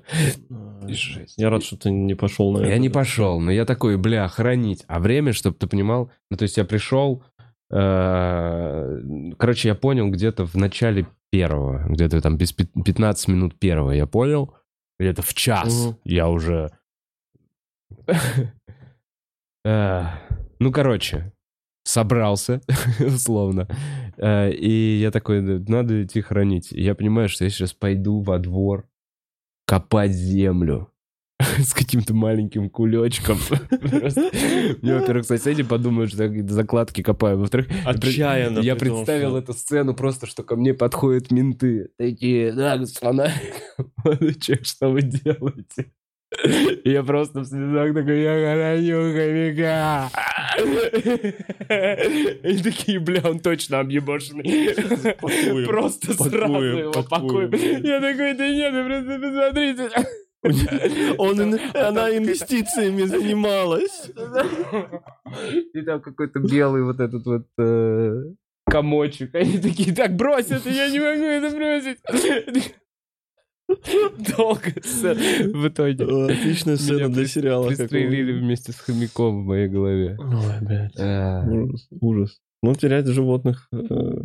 Я 1.38 1.50
рад, 1.52 1.64
что 1.64 1.78
ты 1.78 1.92
не 1.92 2.16
пошел 2.16 2.52
на 2.52 2.60
это. 2.60 2.70
Я 2.70 2.78
не 2.80 2.90
пошел, 2.90 3.40
но 3.40 3.52
я 3.52 3.66
такой, 3.66 3.98
бля, 3.98 4.28
хранить. 4.28 4.84
А 4.88 5.00
время, 5.00 5.34
чтобы 5.34 5.56
ты 5.58 5.68
понимал, 5.68 6.10
ну, 6.32 6.38
то 6.38 6.44
есть 6.44 6.58
я 6.58 6.66
пришел, 6.66 7.24
э, 7.72 9.34
короче, 9.38 9.68
я 9.70 9.76
понял 9.76 10.10
где-то 10.10 10.46
в 10.46 10.56
начале 10.56 11.08
первого, 11.30 11.86
где-то 11.90 12.22
там 12.22 12.38
без 12.38 12.52
пят- 12.54 12.72
15 12.84 13.28
минут 13.28 13.60
первого 13.60 13.92
я 13.92 14.06
понял, 14.08 14.54
где-то 15.00 15.22
в 15.22 15.34
час 15.34 15.96
я 16.04 16.28
уже... 16.30 16.72
Э, 19.66 20.04
Ну, 20.60 20.72
короче, 20.72 21.34
собрался, 21.84 22.62
условно, 23.00 23.68
Э, 24.22 24.52
и 24.52 25.00
я 25.00 25.12
такой, 25.12 25.42
«Да, 25.42 25.74
надо 25.74 26.04
идти 26.04 26.22
хранить. 26.22 26.72
И 26.72 26.82
я 26.82 26.96
понимаю, 26.96 27.28
что 27.28 27.44
я 27.44 27.50
сейчас 27.50 27.74
пойду 27.74 28.22
во 28.22 28.38
двор 28.38 28.88
копать 29.66 30.12
землю 30.12 30.92
с 31.40 31.74
каким-то 31.74 32.14
маленьким 32.14 32.70
кулечком. 32.70 33.38
Мне, 34.82 35.00
во-первых, 35.00 35.26
соседи 35.26 35.64
подумают, 35.64 36.12
что 36.12 36.26
я 36.26 36.48
закладки 36.48 37.02
копаю. 37.02 37.40
Во-вторых, 37.40 37.68
Отчаянно. 37.84 38.60
я 38.60 38.76
представил 38.76 39.38
эту 39.38 39.54
сцену 39.54 39.96
просто, 39.96 40.28
что 40.28 40.44
ко 40.44 40.56
мне 40.56 40.74
подходят 40.74 41.32
менты. 41.32 41.90
Такие, 41.98 42.52
да, 42.54 42.78
человек, 42.78 44.66
что 44.66 44.90
вы 44.90 45.02
делаете? 45.02 45.92
Я 46.86 47.04
просто 47.04 47.42
в 47.42 47.46
слезах 47.46 47.94
такой, 47.94 48.22
я 48.22 48.32
хороню 48.32 49.14
хомяка. 49.14 50.10
И 52.44 52.64
такие, 52.64 53.00
бля, 53.00 53.22
он 53.24 53.40
точно 53.40 53.80
объебошенный. 53.80 55.66
Просто 55.66 56.14
сразу 56.14 56.62
его 56.62 57.04
пакуем. 57.10 57.52
Я 57.84 58.00
такой, 58.00 58.34
да 58.34 58.50
нет, 58.50 58.74
вы 58.74 58.86
просто 58.86 59.20
посмотрите. 59.20 59.90
Он, 61.18 61.60
она 61.74 62.18
инвестициями 62.18 63.04
занималась. 63.04 64.10
И 65.74 65.82
там 65.82 66.02
какой-то 66.02 66.40
белый 66.40 66.84
вот 66.84 67.00
этот 67.00 67.26
вот 67.26 67.46
э, 67.60 68.24
комочек. 68.66 69.36
Они 69.36 69.60
такие, 69.60 69.94
так, 69.94 70.16
брось 70.16 70.50
это, 70.50 70.70
я 70.70 70.90
не 70.90 71.00
могу 71.00 71.24
это 71.24 71.56
бросить. 71.56 72.00
Долго 74.38 74.72
сцена. 74.84 75.20
В 75.54 75.68
итоге 75.68 76.04
Отличная 76.04 76.78
сцена 76.78 77.10
для 77.10 77.26
сериала. 77.28 77.68
пристрелили 77.68 78.32
вместе 78.40 78.72
с 78.72 78.76
хомяком 78.80 79.44
в 79.44 79.46
моей 79.48 79.68
голове. 79.68 80.18
Ой, 80.20 80.62
блядь. 80.62 80.98
Э, 80.98 81.44
Ужас, 81.50 81.88
Ужас. 82.02 82.40
Ну, 82.64 82.76
терять 82.76 83.08
животных 83.08 83.68
э, 83.74 83.78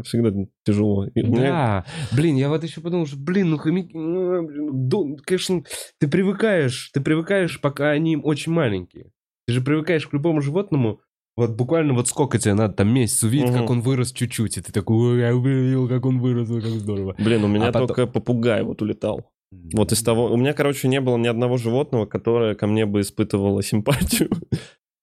всегда 0.04 0.30
тяжело. 0.66 1.06
И 1.06 1.22
у 1.22 1.26
меня- 1.28 1.40
Да, 1.40 1.84
блин, 2.14 2.36
я 2.36 2.50
вот 2.50 2.62
еще 2.64 2.82
подумал, 2.82 3.06
что, 3.06 3.16
блин, 3.18 3.48
ну 3.50 3.56
хомяки, 3.56 3.96
ну, 3.96 4.46
блин, 4.46 4.88
до- 4.88 5.16
конечно, 5.24 5.62
ты 5.98 6.06
привыкаешь, 6.06 6.90
ты 6.92 7.00
привыкаешь, 7.00 7.58
пока 7.62 7.90
они 7.90 8.18
очень 8.18 8.52
маленькие. 8.52 9.10
Ты 9.46 9.54
же 9.54 9.62
привыкаешь 9.62 10.06
к 10.06 10.12
любому 10.12 10.42
животному, 10.42 11.00
вот 11.34 11.56
буквально 11.56 11.94
вот 11.94 12.08
сколько 12.08 12.38
тебе 12.38 12.52
надо, 12.52 12.74
там 12.74 12.92
месяц 12.92 13.22
увидеть, 13.22 13.50
Мгм. 13.50 13.58
как 13.60 13.70
он 13.70 13.80
вырос 13.80 14.12
чуть-чуть, 14.12 14.58
и 14.58 14.60
ты 14.60 14.70
такой, 14.70 14.96
ой, 15.14 15.20
я 15.20 15.34
увидел, 15.34 15.88
как 15.88 16.04
он 16.04 16.18
вырос, 16.20 16.48
как 16.48 16.62
здорово. 16.64 17.14
Блин, 17.18 17.42
у 17.42 17.48
меня 17.48 17.68
А 17.68 17.72
потом- 17.72 17.88
только 17.88 18.06
попугай 18.06 18.62
вот 18.64 18.82
улетал. 18.82 19.30
Вот 19.50 19.92
из 19.92 20.02
того... 20.02 20.26
У 20.32 20.36
меня, 20.36 20.52
короче, 20.52 20.88
не 20.88 21.00
было 21.00 21.16
ни 21.16 21.28
одного 21.28 21.56
животного, 21.56 22.06
которое 22.06 22.54
ко 22.54 22.66
мне 22.66 22.86
бы 22.86 23.00
испытывало 23.00 23.62
симпатию. 23.62 24.30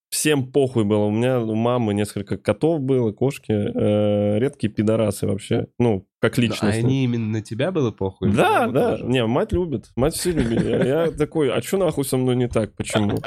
Всем 0.09 0.51
похуй 0.51 0.83
было. 0.83 1.05
У 1.05 1.11
меня 1.11 1.39
у 1.39 1.55
мамы 1.55 1.95
несколько 1.95 2.37
котов 2.37 2.81
было, 2.81 3.11
кошки. 3.11 3.51
э, 3.51 4.37
редкие 4.37 4.71
пидорасы 4.71 5.25
вообще. 5.25 5.67
Ну, 5.79 6.07
как 6.21 6.37
А 6.37 6.41
личность. 6.41 6.77
они 6.77 7.03
именно 7.03 7.27
на 7.27 7.41
тебя 7.41 7.71
было 7.71 7.89
похуй? 7.89 8.31
Да, 8.31 8.67
да. 8.67 8.91
тоже? 8.91 9.05
Не, 9.05 9.25
мать 9.25 9.51
любит. 9.53 9.89
Мать 9.95 10.13
все 10.13 10.31
любили. 10.31 10.69
Я, 10.69 10.85
я 11.05 11.11
такой, 11.17 11.51
а 11.51 11.61
что 11.63 11.77
нахуй 11.77 12.05
со 12.05 12.17
мной 12.17 12.35
не 12.35 12.47
так? 12.47 12.75
Почему? 12.75 13.17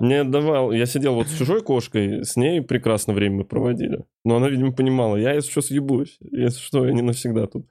Мне 0.00 0.24
давал... 0.24 0.72
Я 0.72 0.86
сидел 0.86 1.14
вот 1.14 1.26
с 1.26 1.36
чужой 1.36 1.60
кошкой, 1.60 2.24
с 2.24 2.36
ней 2.36 2.62
прекрасно 2.62 3.12
время 3.12 3.44
проводили. 3.44 4.04
Но 4.24 4.36
она, 4.36 4.48
видимо, 4.48 4.72
понимала, 4.72 5.16
я, 5.16 5.32
если 5.34 5.50
что, 5.50 5.60
съебусь. 5.60 6.16
Если 6.20 6.60
что, 6.60 6.86
я 6.86 6.94
не 6.94 7.02
навсегда 7.02 7.46
тут. 7.48 7.66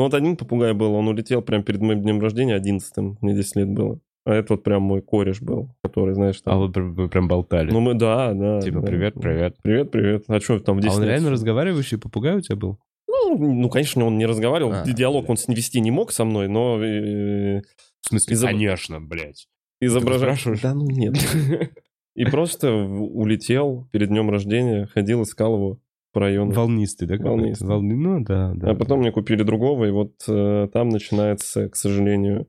Ну 0.00 0.04
вот 0.04 0.14
один 0.14 0.34
попугай 0.38 0.72
был, 0.72 0.94
он 0.94 1.08
улетел 1.08 1.42
прямо 1.42 1.62
перед 1.62 1.82
моим 1.82 2.00
днем 2.00 2.20
рождения, 2.20 2.54
11 2.54 3.20
мне 3.20 3.34
10 3.34 3.56
лет 3.56 3.68
было. 3.68 4.00
А 4.24 4.32
это 4.32 4.54
вот 4.54 4.62
прям 4.62 4.80
мой 4.80 5.02
кореш 5.02 5.42
был, 5.42 5.76
который, 5.84 6.14
знаешь, 6.14 6.40
А 6.46 6.52
там... 6.52 6.58
вы, 6.60 6.72
пр- 6.72 6.84
вы 6.84 7.08
прям 7.10 7.28
болтали? 7.28 7.70
Ну 7.70 7.80
мы, 7.80 7.92
да, 7.92 8.32
да. 8.32 8.62
типа, 8.62 8.80
да. 8.80 8.86
привет, 8.86 9.14
привет. 9.20 9.56
Привет, 9.62 9.90
привет. 9.90 10.24
А 10.28 10.40
что 10.40 10.58
там 10.60 10.76
в 10.76 10.78
А 10.78 10.82
10 10.84 10.94
он 10.96 11.02
лет? 11.02 11.10
реально 11.10 11.30
разговаривающий 11.32 11.98
попугай 11.98 12.34
у 12.36 12.40
тебя 12.40 12.56
был? 12.56 12.78
Ну, 13.06 13.36
ну, 13.36 13.68
конечно, 13.68 14.06
он 14.06 14.16
не 14.16 14.24
разговаривал. 14.24 14.72
А, 14.72 14.84
Диалог 14.90 15.28
он 15.28 15.36
вести 15.48 15.80
не 15.82 15.90
мог 15.90 16.12
со 16.12 16.24
мной, 16.24 16.48
но 16.48 16.82
э, 16.82 17.60
В 18.00 18.08
смысле, 18.08 18.36
Изоб- 18.36 18.46
конечно, 18.46 19.02
блядь. 19.02 19.48
изображать... 19.82 20.22
спрашиваешь? 20.22 20.60
Да 20.62 20.72
ну 20.72 20.86
нет. 20.86 21.14
И 22.14 22.24
просто 22.24 22.72
улетел 22.72 23.86
перед 23.92 24.08
днем 24.08 24.30
рождения, 24.30 24.86
ходил, 24.86 25.24
искал 25.24 25.56
его 25.56 25.78
по 26.12 26.20
району. 26.20 26.52
Волнистый, 26.52 27.06
да? 27.08 27.16
Волнистый. 27.16 27.68
Волны- 27.68 27.94
Ну, 27.94 28.20
да, 28.24 28.52
да. 28.54 28.70
А 28.70 28.74
потом 28.74 29.00
мне 29.00 29.12
купили 29.12 29.42
другого, 29.42 29.84
и 29.86 29.90
вот 29.90 30.12
э, 30.28 30.68
там 30.72 30.88
начинается, 30.88 31.68
к 31.68 31.76
сожалению, 31.76 32.48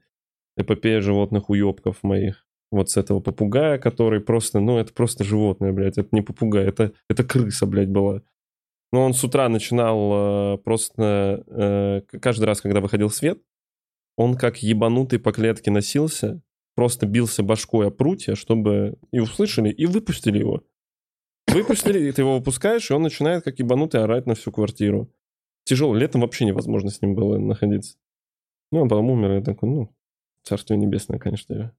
эпопея 0.58 1.02
животных 1.02 1.50
уебков 1.50 2.04
моих. 2.04 2.46
Вот 2.72 2.90
с 2.90 2.98
этого 2.98 3.20
попугая, 3.20 3.78
который 3.78 4.22
просто, 4.22 4.60
ну, 4.60 4.78
это 4.78 4.94
просто 4.94 5.24
животное, 5.24 5.74
блядь, 5.74 5.98
это 5.98 6.08
не 6.14 6.22
попугай, 6.22 6.66
это, 6.66 6.94
это 7.10 7.24
крыса, 7.24 7.66
блядь, 7.66 7.90
была. 7.90 8.22
Но 8.94 9.04
он 9.06 9.14
с 9.14 9.24
утра 9.24 9.48
начинал 9.50 10.56
э, 10.56 10.58
просто, 10.60 11.44
э, 11.48 12.02
каждый 12.20 12.46
раз, 12.46 12.62
когда 12.62 12.80
выходил 12.82 13.10
свет, 13.10 13.40
он 14.18 14.36
как 14.36 14.58
ебанутый 14.64 15.20
по 15.20 15.32
клетке 15.32 15.72
носился, 15.72 16.42
просто 16.76 17.06
бился 17.06 17.44
башкой 17.44 17.88
о 17.88 17.92
прутья, 17.92 18.36
чтобы 18.36 18.98
и 19.12 19.20
услышали, 19.20 19.70
и 19.70 19.86
выпустили 19.86 20.40
его. 20.40 20.64
Выпустили, 21.52 22.12
ты 22.12 22.22
его 22.22 22.38
выпускаешь, 22.38 22.90
и 22.90 22.94
он 22.94 23.04
начинает 23.04 23.44
как 23.44 23.60
ебанутый 23.60 24.04
орать 24.04 24.26
на 24.26 24.36
всю 24.36 24.52
квартиру. 24.52 25.12
Тяжело, 25.64 25.96
летом 25.96 26.22
вообще 26.22 26.46
невозможно 26.46 26.90
с 26.90 27.02
ним 27.02 27.16
было 27.16 27.38
находиться. 27.38 27.98
Ну, 28.72 28.82
он 28.82 28.90
потом 28.90 29.10
умер, 29.10 29.32
и 29.32 29.36
я 29.36 29.42
такой, 29.42 29.70
ну, 29.70 29.96
царствие 30.44 30.80
небесное, 30.80 31.20
конечно, 31.20 31.76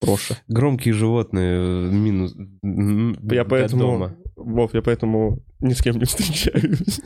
проша. 0.00 0.38
Громкие 0.48 0.94
животные 0.94 1.58
э, 1.58 1.90
минус. 1.90 2.34
Я 2.62 3.44
поэтому, 3.44 3.82
дома. 3.82 4.16
Вов, 4.36 4.74
я 4.74 4.82
поэтому 4.82 5.42
ни 5.60 5.72
с 5.72 5.82
кем 5.82 5.98
не 5.98 6.04
встречаюсь. 6.04 7.00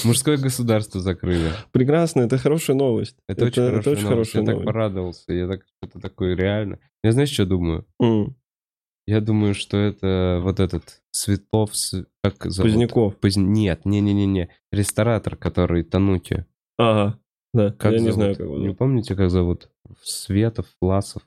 Мужское 0.03 0.37
государство 0.37 1.01
закрыли. 1.01 1.51
Прекрасно, 1.71 2.21
это 2.21 2.37
хорошая 2.37 2.75
новость. 2.77 3.17
Это, 3.27 3.45
очень 3.45 3.63
хорошая 3.63 3.79
это 3.81 3.89
очень 3.91 4.03
новость. 4.09 4.31
хорошая 4.31 4.41
Я 4.41 4.45
так 4.45 4.53
новость. 4.55 4.65
порадовался. 4.65 5.33
Я 5.33 5.47
так 5.47 5.61
что-то 5.65 5.99
такое 5.99 6.35
реально. 6.35 6.79
Я 7.03 7.11
знаешь, 7.11 7.29
что 7.31 7.45
думаю? 7.45 7.85
М, 8.01 8.35
Я 9.07 9.21
думаю, 9.21 9.53
что 9.55 9.77
это 9.77 10.39
вот 10.43 10.59
этот 10.59 11.01
Светлов... 11.11 11.71
Как 12.21 12.45
зовут? 12.45 12.71
Поздняков. 12.71 13.15
Поз- 13.17 13.37
Нет, 13.37 13.85
не-не-не-не. 13.85 14.49
Ресторатор, 14.71 15.35
который 15.35 15.83
Тануки. 15.83 16.45
Ага, 16.77 17.17
да, 17.53 17.71
Как 17.71 17.93
я 17.93 17.99
не 17.99 18.11
зовут? 18.11 18.13
знаю, 18.15 18.35
как 18.35 18.45
его 18.45 18.57
Не 18.59 18.73
помните, 18.75 19.15
как 19.15 19.31
зовут? 19.31 19.69
Светов, 20.03 20.67
Власов. 20.81 21.23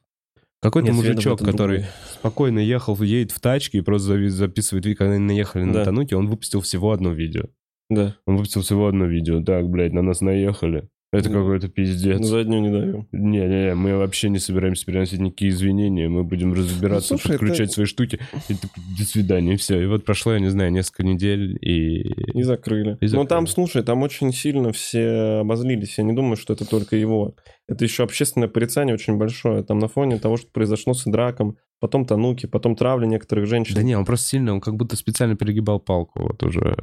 Какой-то 0.62 0.88
Нет, 0.88 0.96
мужичок, 0.96 1.40
это 1.40 1.50
который 1.50 1.78
другой. 1.78 1.92
спокойно 2.12 2.58
ехал, 2.58 2.94
едет 3.02 3.32
в 3.32 3.40
тачке 3.40 3.78
и 3.78 3.80
просто 3.80 4.28
записывает 4.28 4.84
видео, 4.84 4.98
когда 4.98 5.14
они 5.14 5.24
наехали 5.24 5.64
на 5.64 5.72
Да. 5.72 5.84
Тануки, 5.86 6.12
он 6.14 6.28
выпустил 6.28 6.60
всего 6.60 6.92
одно 6.92 7.12
видео. 7.12 7.44
Да, 7.90 8.16
Он 8.26 8.36
выпустил 8.36 8.62
всего 8.62 8.86
одно 8.86 9.04
видео. 9.04 9.42
Так, 9.42 9.68
блядь, 9.68 9.92
на 9.92 10.00
нас 10.02 10.20
наехали. 10.22 10.88
Это 11.12 11.28
Ну, 11.28 11.40
какой-то 11.40 11.66
пиздец. 11.68 12.24
заднюю 12.24 12.62
не 12.62 12.70
даю. 12.70 13.08
Не-не-не, 13.10 13.74
мы 13.74 13.96
вообще 13.96 14.28
не 14.28 14.38
собираемся 14.38 14.86
переносить 14.86 15.18
никакие 15.18 15.50
извинения, 15.50 16.08
мы 16.08 16.22
будем 16.22 16.52
разбираться, 16.52 17.14
Ну, 17.14 17.18
слушай, 17.18 17.32
подключать 17.36 17.60
это- 17.66 17.72
свои 17.72 17.86
штуки. 17.86 18.20
И 18.48 18.54
до 18.96 19.04
свидания, 19.04 19.54
и 19.54 19.56
все. 19.56 19.82
И 19.82 19.86
вот 19.86 20.04
прошло, 20.04 20.34
я 20.34 20.38
не 20.38 20.50
знаю, 20.50 20.70
несколько 20.70 21.02
недель, 21.02 21.58
и... 21.60 22.12
И 22.38 22.42
закрыли. 22.44 22.96
И 23.00 23.06
Но 23.08 23.24
там, 23.24 23.48
закрыли. 23.48 23.66
слушай, 23.66 23.82
там 23.82 24.02
очень 24.04 24.32
сильно 24.32 24.70
все 24.72 25.40
обозлились. 25.40 25.98
Я 25.98 26.04
не 26.04 26.12
думаю, 26.12 26.36
что 26.36 26.52
это 26.52 26.64
только 26.64 26.94
его. 26.94 27.34
Это 27.66 27.82
еще 27.84 28.04
общественное 28.04 28.46
порицание 28.46 28.94
очень 28.94 29.16
большое. 29.16 29.64
Там 29.64 29.80
на 29.80 29.88
фоне 29.88 30.16
того, 30.20 30.36
что 30.36 30.48
произошло 30.52 30.94
с 30.94 31.02
Драком, 31.10 31.56
потом 31.80 32.04
Тануки, 32.04 32.46
потом 32.46 32.76
травля 32.76 33.06
некоторых 33.06 33.46
женщин. 33.48 33.74
Да 33.74 33.82
не, 33.82 33.96
он 33.98 34.04
просто 34.04 34.28
сильно, 34.28 34.52
он 34.52 34.60
как 34.60 34.76
будто 34.76 34.94
специально 34.94 35.34
перегибал 35.34 35.80
палку, 35.80 36.22
вот 36.22 36.40
уже. 36.44 36.76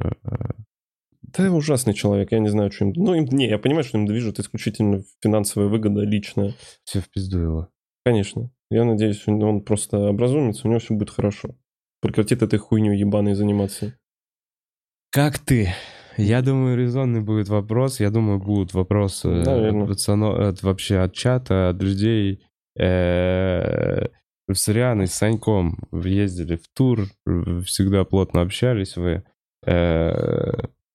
Э, 1.28 1.42
Да, 1.42 1.52
ужасный 1.52 1.94
человек, 1.94 2.32
я 2.32 2.38
не 2.38 2.48
знаю, 2.48 2.70
что 2.70 2.84
им... 2.86 2.92
Ну, 2.96 3.14
им... 3.14 3.24
не, 3.26 3.48
я 3.48 3.58
понимаю, 3.58 3.84
что 3.84 3.98
им 3.98 4.06
движет 4.06 4.38
исключительно 4.38 5.02
финансовая 5.22 5.68
выгода 5.68 6.00
личная. 6.02 6.54
Все 6.84 7.00
в 7.00 7.08
пизду 7.10 7.38
его. 7.38 7.68
Конечно. 8.04 8.50
Я 8.70 8.84
надеюсь, 8.84 9.26
он 9.26 9.62
просто 9.62 10.08
образумится, 10.08 10.66
у 10.66 10.70
него 10.70 10.80
все 10.80 10.94
будет 10.94 11.10
хорошо. 11.10 11.56
Прекратит 12.00 12.42
этой 12.42 12.58
хуйней 12.58 12.98
ебаной 12.98 13.34
заниматься. 13.34 13.94
Как 15.10 15.38
ты 15.38 15.72
Я 16.16 16.42
думаю, 16.42 16.76
резонный 16.76 17.20
будет 17.20 17.48
вопрос. 17.48 18.00
Я 18.00 18.10
думаю, 18.10 18.38
будут 18.38 18.74
вопросы 18.74 19.28
Наверно. 19.28 19.84
от, 19.84 19.90
пацано- 19.90 20.48
от 20.48 20.62
вообще 20.62 20.98
от 20.98 21.14
чата, 21.14 21.70
от 21.70 21.82
людей. 21.82 22.42
Э, 22.78 24.06
С 24.50 24.68
Рианой, 24.68 25.06
с 25.06 25.14
Саньком 25.14 25.78
ездили 25.92 26.56
в 26.56 26.68
тур, 26.74 27.00
всегда 27.64 28.04
плотно 28.04 28.40
общались 28.42 28.96
вы. 28.96 29.22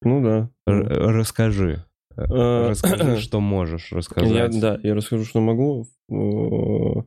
Э, 0.03 0.10
Ну 0.10 0.24
да. 0.24 0.50
р- 0.67 1.15
Расскажи. 1.17 1.86
Э, 2.17 2.69
Расскажи, 2.69 3.17
что 3.22 3.39
можешь 3.39 3.91
Я, 3.91 3.98
рассказать. 3.98 4.60
да, 4.60 4.79
я 4.83 4.93
расскажу, 4.95 5.25
что 5.25 5.39
могу. 5.41 5.88
Э, 6.12 7.01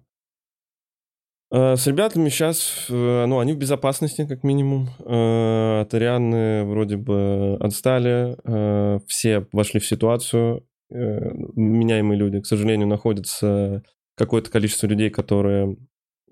э, 1.52 1.76
С 1.76 1.86
ребятами 1.86 2.28
сейчас, 2.28 2.86
ну, 2.88 3.38
они 3.38 3.52
в 3.52 3.58
безопасности, 3.58 4.26
как 4.26 4.42
минимум. 4.44 4.88
Э, 5.04 5.80
От 5.82 5.94
Арианы 5.94 6.64
вроде 6.64 6.96
бы 6.96 7.56
отстали. 7.60 8.36
э, 8.44 8.98
Все 9.06 9.46
вошли 9.52 9.80
в 9.80 9.86
ситуацию. 9.86 10.66
Э, 10.90 11.30
Меняемые 11.54 12.18
люди, 12.18 12.40
к 12.40 12.46
сожалению, 12.46 12.88
находится 12.88 13.82
какое-то 14.16 14.50
количество 14.50 14.86
людей, 14.86 15.10
которые 15.10 15.76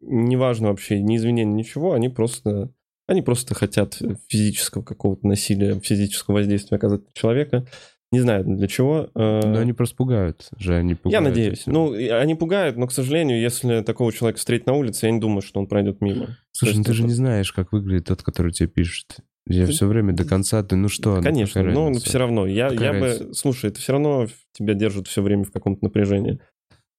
неважно 0.00 0.68
вообще, 0.68 1.00
ни 1.00 1.16
извинения, 1.16 1.52
ничего, 1.54 1.92
они 1.94 2.08
просто, 2.10 2.70
они 3.06 3.22
просто 3.22 3.54
хотят 3.54 4.00
физического 4.28 4.82
какого-то 4.82 5.26
насилия, 5.26 5.78
физического 5.80 6.36
воздействия 6.36 6.76
оказать 6.76 7.00
на 7.06 7.12
человека. 7.12 7.66
Не 8.12 8.20
знаю 8.20 8.44
для 8.44 8.68
чего. 8.68 9.08
э, 9.14 9.40
Но 9.44 9.58
они 9.58 9.72
просто 9.72 9.96
пугают 9.96 10.48
же, 10.56 10.76
они 10.76 10.94
пугают. 10.94 11.12
я 11.12 11.20
надеюсь. 11.20 11.64
Ну, 11.66 11.92
они 11.94 12.36
пугают, 12.36 12.76
но, 12.76 12.86
к 12.86 12.92
сожалению, 12.92 13.40
если 13.40 13.80
такого 13.82 14.12
человека 14.12 14.38
встретить 14.38 14.66
на 14.66 14.74
улице, 14.74 15.06
я 15.06 15.12
не 15.12 15.18
думаю, 15.18 15.42
что 15.42 15.58
он 15.58 15.66
пройдет 15.66 16.00
мимо. 16.00 16.36
Слушай, 16.52 16.76
ну 16.76 16.84
ты 16.84 16.92
же 16.92 17.02
не 17.02 17.12
знаешь, 17.12 17.52
как 17.52 17.72
выглядит 17.72 18.06
тот, 18.06 18.22
который 18.22 18.52
тебе 18.52 18.68
пишет. 18.68 19.16
Я 19.46 19.66
Ты- 19.66 19.72
все 19.72 19.86
время 19.86 20.12
до 20.14 20.24
конца, 20.24 20.62
ты 20.62 20.76
ну 20.76 20.88
что? 20.88 21.16
ну 21.16 21.22
Конечно, 21.22 21.60
какая 21.62 21.74
но 21.74 21.92
все 21.94 22.18
равно. 22.18 22.46
Я, 22.46 22.68
я 22.68 22.92
бы... 22.92 23.34
Слушай, 23.34 23.70
это 23.70 23.80
все 23.80 23.92
равно 23.92 24.26
тебя 24.52 24.74
держит 24.74 25.06
все 25.08 25.20
время 25.20 25.44
в 25.44 25.50
каком-то 25.50 25.84
напряжении. 25.84 26.38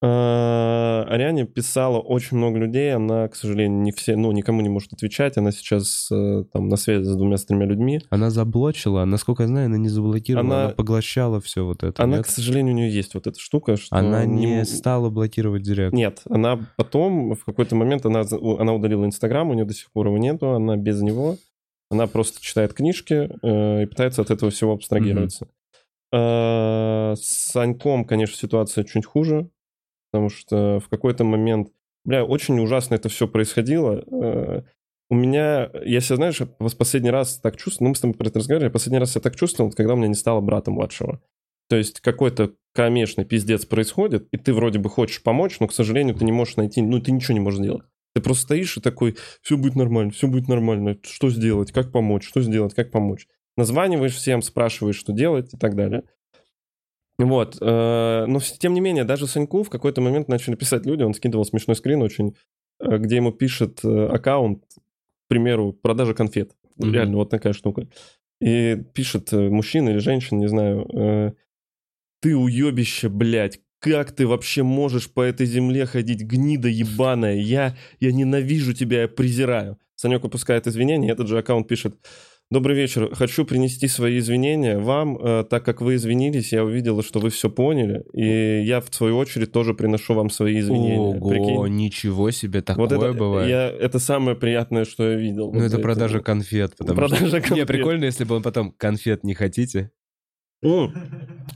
А, 0.02 1.04
Ариане 1.08 1.46
писала 1.46 1.98
очень 1.98 2.36
много 2.36 2.58
людей, 2.58 2.94
она, 2.94 3.28
к 3.28 3.34
сожалению, 3.34 3.80
не 3.80 3.92
все, 3.92 4.14
ну, 4.14 4.30
никому 4.32 4.60
не 4.60 4.68
может 4.68 4.92
отвечать, 4.92 5.38
она 5.38 5.52
сейчас 5.52 6.08
э, 6.12 6.44
там 6.52 6.68
на 6.68 6.76
связи 6.76 7.04
с 7.04 7.16
двумя, 7.16 7.38
с 7.38 7.46
тремя 7.46 7.64
людьми. 7.64 8.00
Она 8.10 8.28
заблочила, 8.30 9.04
насколько 9.06 9.44
я 9.44 9.46
знаю, 9.48 9.66
она 9.66 9.78
не 9.78 9.88
заблокировала, 9.88 10.46
она, 10.46 10.64
Она- 10.66 10.74
поглощала 10.74 11.40
все 11.40 11.64
вот 11.64 11.82
это. 11.82 12.02
Она, 12.02 12.18
нет? 12.18 12.26
к 12.26 12.28
сожалению, 12.28 12.74
у 12.74 12.76
нее 12.78 12.90
есть 12.92 13.14
вот 13.14 13.26
эта 13.26 13.40
штука, 13.40 13.76
что... 13.76 13.96
Она 13.96 14.26
не 14.26 14.58
м- 14.58 14.64
стала 14.66 15.08
блокировать 15.08 15.62
директ. 15.62 15.94
Нет, 15.94 16.20
она 16.28 16.60
потом, 16.76 17.34
в 17.34 17.44
какой-то 17.44 17.74
момент, 17.74 18.04
она, 18.04 18.20
она 18.58 18.74
удалила 18.74 19.06
Инстаграм, 19.06 19.48
у 19.48 19.54
нее 19.54 19.64
до 19.64 19.72
сих 19.74 19.90
пор 19.92 20.08
его 20.08 20.18
нету, 20.18 20.50
она 20.50 20.76
без 20.76 21.00
него. 21.00 21.36
Она 21.90 22.06
просто 22.06 22.42
читает 22.42 22.74
книжки 22.74 23.30
э, 23.42 23.82
и 23.84 23.86
пытается 23.86 24.20
от 24.20 24.30
этого 24.30 24.50
всего 24.50 24.72
абстрагироваться. 24.72 25.46
Э, 26.12 27.14
с 27.16 27.50
Саньком, 27.52 28.04
конечно, 28.04 28.36
ситуация 28.36 28.84
чуть 28.84 29.06
хуже, 29.06 29.48
потому 30.16 30.30
что 30.30 30.80
в 30.80 30.88
какой-то 30.88 31.24
момент... 31.24 31.68
Бля, 32.06 32.24
очень 32.24 32.58
ужасно 32.60 32.94
это 32.94 33.10
все 33.10 33.28
происходило. 33.28 34.02
Э, 34.10 34.62
у 35.10 35.14
меня, 35.14 35.70
я 35.84 36.00
себя, 36.00 36.16
знаешь, 36.16 36.40
в 36.40 36.76
последний 36.76 37.10
раз 37.10 37.38
так 37.38 37.58
чувствовал, 37.58 37.88
ну, 37.88 37.90
мы 37.90 37.96
с 37.96 38.00
тобой 38.00 38.14
про 38.16 38.28
это 38.28 38.38
разговаривали, 38.38 38.72
последний 38.72 38.98
раз 38.98 39.14
я 39.14 39.20
так 39.20 39.36
чувствовал, 39.36 39.70
когда 39.72 39.92
у 39.92 39.96
меня 39.96 40.08
не 40.08 40.14
стало 40.14 40.40
брата 40.40 40.70
младшего. 40.70 41.20
То 41.68 41.76
есть 41.76 42.00
какой-то 42.00 42.54
кромешный 42.74 43.26
пиздец 43.26 43.66
происходит, 43.66 44.26
и 44.32 44.38
ты 44.38 44.54
вроде 44.54 44.78
бы 44.78 44.88
хочешь 44.88 45.22
помочь, 45.22 45.60
но, 45.60 45.66
к 45.66 45.74
сожалению, 45.74 46.14
ты 46.14 46.24
не 46.24 46.32
можешь 46.32 46.56
найти, 46.56 46.80
ну, 46.80 46.98
ты 46.98 47.12
ничего 47.12 47.34
не 47.34 47.40
можешь 47.40 47.60
сделать. 47.60 47.84
Ты 48.14 48.22
просто 48.22 48.44
стоишь 48.44 48.78
и 48.78 48.80
такой, 48.80 49.16
все 49.42 49.58
будет 49.58 49.76
нормально, 49.76 50.12
все 50.12 50.28
будет 50.28 50.48
нормально, 50.48 50.96
что 51.02 51.28
сделать, 51.28 51.72
как 51.72 51.92
помочь, 51.92 52.26
что 52.26 52.40
сделать, 52.40 52.72
как 52.72 52.90
помочь. 52.90 53.26
Названиваешь 53.58 54.14
всем, 54.14 54.40
спрашиваешь, 54.40 54.96
что 54.96 55.12
делать 55.12 55.52
и 55.52 55.58
так 55.58 55.74
далее. 55.76 56.04
Вот, 57.18 57.56
э, 57.60 58.24
но 58.26 58.40
тем 58.40 58.74
не 58.74 58.80
менее, 58.80 59.04
даже 59.04 59.26
Саньку 59.26 59.62
в 59.62 59.70
какой-то 59.70 60.00
момент 60.00 60.28
начали 60.28 60.54
писать 60.54 60.84
люди, 60.84 61.02
он 61.02 61.14
скидывал 61.14 61.46
смешной 61.46 61.74
скрин 61.74 62.02
очень, 62.02 62.36
э, 62.78 62.98
где 62.98 63.16
ему 63.16 63.32
пишет 63.32 63.80
э, 63.84 64.06
аккаунт, 64.08 64.62
к 64.64 65.28
примеру, 65.28 65.72
продажа 65.72 66.12
конфет. 66.12 66.52
Мгм. 66.76 66.92
Реально, 66.92 67.16
вот 67.16 67.30
такая 67.30 67.54
штука. 67.54 67.88
И 68.40 68.76
пишет 68.92 69.32
мужчина 69.32 69.90
или 69.90 69.98
женщина, 69.98 70.40
не 70.40 70.48
знаю, 70.48 71.34
ты 72.20 72.36
уебище, 72.36 73.08
блядь, 73.08 73.60
как 73.78 74.12
ты 74.12 74.26
вообще 74.26 74.62
можешь 74.62 75.10
по 75.10 75.22
этой 75.22 75.46
земле 75.46 75.86
ходить, 75.86 76.20
гнида 76.22 76.68
ебаная? 76.68 77.36
Я, 77.36 77.76
я 77.98 78.12
ненавижу 78.12 78.74
тебя, 78.74 79.02
я 79.02 79.08
презираю. 79.08 79.78
Санек 79.94 80.22
выпускает 80.22 80.66
извинения, 80.66 81.10
этот 81.10 81.28
же 81.28 81.38
аккаунт 81.38 81.66
пишет, 81.66 81.96
Добрый 82.48 82.76
вечер. 82.76 83.12
Хочу 83.12 83.44
принести 83.44 83.88
свои 83.88 84.18
извинения 84.20 84.78
вам, 84.78 85.18
э, 85.18 85.44
так 85.50 85.64
как 85.64 85.80
вы 85.80 85.96
извинились, 85.96 86.52
я 86.52 86.64
увидела, 86.64 87.02
что 87.02 87.18
вы 87.18 87.30
все 87.30 87.50
поняли, 87.50 88.04
и 88.12 88.62
я 88.64 88.80
в 88.80 88.86
свою 88.94 89.16
очередь 89.16 89.50
тоже 89.50 89.74
приношу 89.74 90.14
вам 90.14 90.30
свои 90.30 90.60
извинения. 90.60 90.96
Ого, 90.96 91.28
Прикинь? 91.28 91.76
ничего 91.76 92.30
себе, 92.30 92.62
такое 92.62 92.86
Вот 92.86 92.92
это, 92.92 93.12
бывает. 93.14 93.50
я, 93.50 93.68
это 93.68 93.98
самое 93.98 94.36
приятное, 94.36 94.84
что 94.84 95.10
я 95.10 95.16
видел. 95.16 95.52
Ну, 95.52 95.58
Вот 95.58 95.66
это 95.66 95.80
продажа 95.80 96.20
конфет. 96.20 96.76
Потому 96.78 96.96
Продажа 96.96 97.26
что... 97.26 97.36
Не, 97.36 97.42
конфет. 97.42 97.66
прикольно, 97.66 98.04
если 98.04 98.22
бы 98.22 98.36
он 98.36 98.44
потом 98.44 98.70
конфет 98.70 99.24
не 99.24 99.34
хотите. 99.34 99.90
М. 100.62 100.94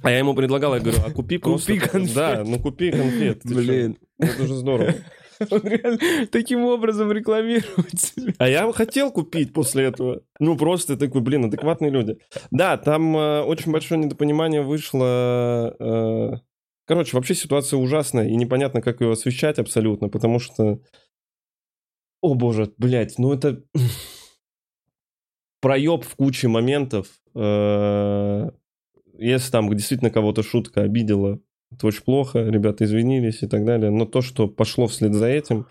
А 0.03 0.11
я 0.11 0.19
ему 0.19 0.35
предлагал, 0.35 0.75
я 0.75 0.81
говорю, 0.81 0.99
а 1.07 1.11
купи 1.13 1.39
просто... 1.39 1.73
Купи 1.73 1.87
конфет. 1.87 2.15
Да, 2.17 2.43
ну 2.45 2.59
купи 2.59 2.91
конфет. 2.91 3.43
Блин. 3.45 3.97
Это 4.19 4.45
же 4.45 4.55
здорово. 4.55 4.95
Он 5.51 5.61
реально 5.63 6.27
таким 6.27 6.65
образом 6.65 7.11
рекламирует. 7.13 8.15
А 8.39 8.49
я 8.49 8.71
хотел 8.73 9.11
купить 9.11 9.53
после 9.53 9.85
этого. 9.85 10.23
Ну, 10.39 10.57
просто 10.57 10.97
такой, 10.97 11.21
блин, 11.21 11.47
адекватные 11.47 11.91
люди. 11.91 12.19
Да, 12.51 12.77
там 12.77 13.17
э, 13.17 13.43
очень 13.43 13.73
большое 13.73 14.01
недопонимание 14.01 14.63
вышло. 14.63 15.75
э, 15.79 16.37
Короче, 16.87 17.17
вообще 17.17 17.37
ситуация 17.37 17.79
ужасная, 17.79 18.27
и 18.29 18.35
непонятно, 18.35 18.83
как 18.83 19.01
ее 19.01 19.13
освещать 19.13 19.59
абсолютно, 19.61 20.09
потому 20.09 20.41
что... 20.41 20.81
О, 22.21 22.35
боже, 22.35 22.73
блядь, 22.79 23.17
ну 23.19 23.33
это... 23.33 23.63
Проеб 25.61 26.05
в 26.05 26.17
куче 26.17 26.49
моментов. 26.49 27.07
э, 27.35 28.51
Если 29.19 29.51
там 29.53 29.75
действительно 29.77 30.11
кого-то 30.11 30.43
шутка 30.43 30.83
обидела, 30.83 31.39
это 31.73 31.87
очень 31.87 32.03
плохо, 32.03 32.41
ребята 32.41 32.85
извинились 32.85 33.43
и 33.43 33.47
так 33.47 33.65
далее. 33.65 33.91
Но 33.91 34.05
то, 34.07 34.23
что 34.23 34.49
пошло 34.49 34.87
вслед 34.87 35.15
за 35.15 35.27
этим, 35.27 35.67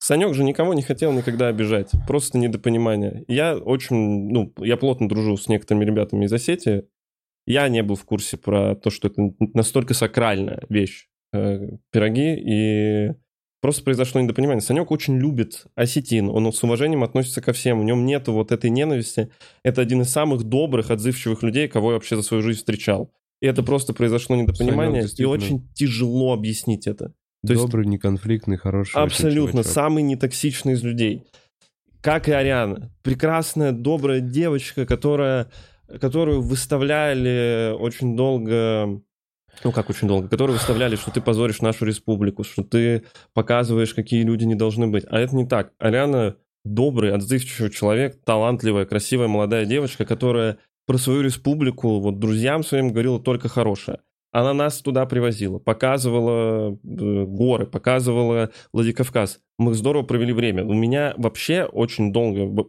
Санек 0.00 0.34
же 0.34 0.44
никого 0.44 0.74
не 0.74 0.82
хотел 0.82 1.12
никогда 1.12 1.48
обижать. 1.48 1.90
Просто 2.06 2.38
недопонимание. 2.38 3.24
Я 3.26 3.56
очень, 3.56 4.30
ну, 4.30 4.52
я 4.58 4.76
плотно 4.76 5.08
дружу 5.08 5.36
с 5.36 5.48
некоторыми 5.48 5.84
ребятами 5.84 6.24
из 6.24 6.32
Осетии. 6.32 6.84
Я 7.46 7.68
не 7.68 7.82
был 7.82 7.96
в 7.96 8.04
курсе 8.04 8.36
про 8.36 8.76
то, 8.76 8.90
что 8.90 9.08
это 9.08 9.32
настолько 9.40 9.94
сакральная 9.94 10.62
вещь. 10.68 11.08
э, 11.32 11.68
пироги, 11.92 12.36
и 12.36 13.12
просто 13.60 13.82
произошло 13.82 14.20
недопонимание. 14.20 14.62
Санек 14.62 14.90
очень 14.90 15.18
любит 15.18 15.66
осетин, 15.74 16.28
он 16.28 16.52
с 16.52 16.62
уважением 16.62 17.04
относится 17.04 17.42
ко 17.42 17.52
всем, 17.52 17.80
в 17.80 17.84
нем 17.84 18.06
нету 18.06 18.32
вот 18.32 18.52
этой 18.52 18.70
ненависти. 18.70 19.30
Это 19.62 19.82
один 19.82 20.02
из 20.02 20.10
самых 20.10 20.44
добрых, 20.44 20.90
отзывчивых 20.90 21.42
людей, 21.42 21.68
кого 21.68 21.90
я 21.90 21.94
вообще 21.94 22.16
за 22.16 22.22
свою 22.22 22.42
жизнь 22.42 22.58
встречал. 22.58 23.12
И 23.40 23.46
это 23.46 23.62
просто 23.62 23.94
произошло 23.94 24.36
недопонимание, 24.36 25.00
и 25.00 25.02
действительно. 25.04 25.30
очень 25.32 25.68
тяжело 25.74 26.32
объяснить 26.32 26.86
это. 26.86 27.12
То 27.46 27.52
есть- 27.52 27.64
Добрый, 27.64 27.86
неконфликтный, 27.86 28.56
хороший. 28.56 28.96
Абсолютно, 29.00 29.62
самый 29.62 30.02
нетоксичный 30.02 30.72
из 30.72 30.82
людей. 30.82 31.24
Как 32.00 32.28
и 32.28 32.32
Ариана. 32.32 32.92
Прекрасная, 33.02 33.72
добрая 33.72 34.20
девочка, 34.20 34.86
которая, 34.86 35.50
которую 36.00 36.42
выставляли 36.42 37.74
очень 37.78 38.16
долго... 38.16 39.00
Ну, 39.64 39.72
как 39.72 39.90
очень 39.90 40.06
долго? 40.06 40.28
Которую 40.28 40.56
выставляли, 40.56 40.94
что 40.96 41.10
ты 41.10 41.20
позоришь 41.20 41.60
нашу 41.60 41.84
республику, 41.84 42.44
что 42.44 42.62
ты 42.62 43.04
показываешь, 43.34 43.94
какие 43.94 44.22
люди 44.22 44.44
не 44.44 44.54
должны 44.54 44.86
быть. 44.86 45.04
А 45.08 45.18
это 45.18 45.34
не 45.34 45.46
так. 45.46 45.72
Ариана 45.78 46.36
добрый, 46.64 47.12
отзывчивый 47.12 47.70
человек, 47.70 48.22
талантливая, 48.24 48.84
красивая 48.84 49.26
молодая 49.26 49.64
девочка, 49.64 50.04
которая 50.04 50.58
про 50.88 50.96
свою 50.96 51.20
республику 51.20 52.00
вот 52.00 52.18
друзьям 52.18 52.64
своим 52.64 52.92
говорила 52.92 53.20
только 53.20 53.48
хорошее. 53.50 53.98
Она 54.32 54.54
нас 54.54 54.80
туда 54.80 55.04
привозила, 55.04 55.58
показывала 55.58 56.72
э, 56.72 57.24
горы, 57.26 57.66
показывала 57.66 58.50
Владикавказ. 58.72 59.40
Мы 59.58 59.74
здорово 59.74 60.04
провели 60.04 60.32
время. 60.32 60.64
У 60.64 60.72
меня 60.72 61.12
вообще 61.18 61.64
очень 61.64 62.10
долго... 62.10 62.66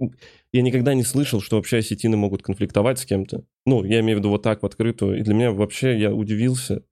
Я 0.51 0.62
никогда 0.63 0.93
не 0.95 1.03
слышал, 1.03 1.39
что 1.39 1.55
вообще 1.55 1.77
осетины 1.77 2.17
могут 2.17 2.43
конфликтовать 2.43 2.99
с 2.99 3.05
кем-то. 3.05 3.45
Ну, 3.65 3.86
я 3.86 4.01
имею 4.01 4.17
в 4.17 4.19
виду 4.19 4.29
вот 4.32 4.43
так 4.43 4.63
в 4.63 4.65
открытую. 4.65 5.19
И 5.19 5.21
для 5.21 5.34
меня 5.34 5.51
вообще 5.51 5.97
я 5.97 6.13
удивился. 6.13 6.84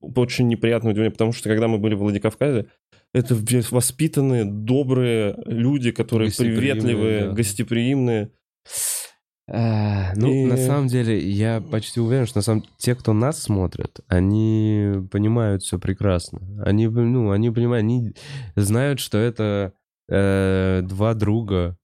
Очень 0.00 0.48
неприятное 0.48 0.92
удивление, 0.92 1.12
потому 1.12 1.32
что 1.32 1.48
когда 1.48 1.66
мы 1.66 1.78
были 1.78 1.94
в 1.94 2.00
Владикавказе, 2.00 2.66
это 3.14 3.34
воспитанные, 3.70 4.44
добрые 4.44 5.34
люди, 5.46 5.92
которые 5.92 6.28
Гостеприимные, 6.28 6.74
приветливые, 6.74 7.20
да. 7.20 7.32
гостеприимные. 7.32 8.30
А, 9.48 10.12
ну, 10.16 10.28
И- 10.32 10.44
на 10.46 10.56
самом 10.56 10.88
деле, 10.88 11.18
я 11.18 11.60
почти 11.60 12.00
уверен, 12.00 12.26
что 12.26 12.38
на 12.38 12.42
самом 12.42 12.64
те, 12.78 12.94
кто 12.96 13.12
нас 13.12 13.40
смотрят, 13.42 14.00
они 14.08 14.94
понимают 15.12 15.62
все 15.62 15.78
прекрасно. 15.78 16.40
Они, 16.64 16.88
ну, 16.88 17.30
они 17.30 17.50
понимают, 17.50 17.84
они 17.84 18.12
знают, 18.56 18.98
что 18.98 19.18
это 19.18 19.72
э, 20.08 20.82
два 20.82 21.14
друга, 21.14 21.76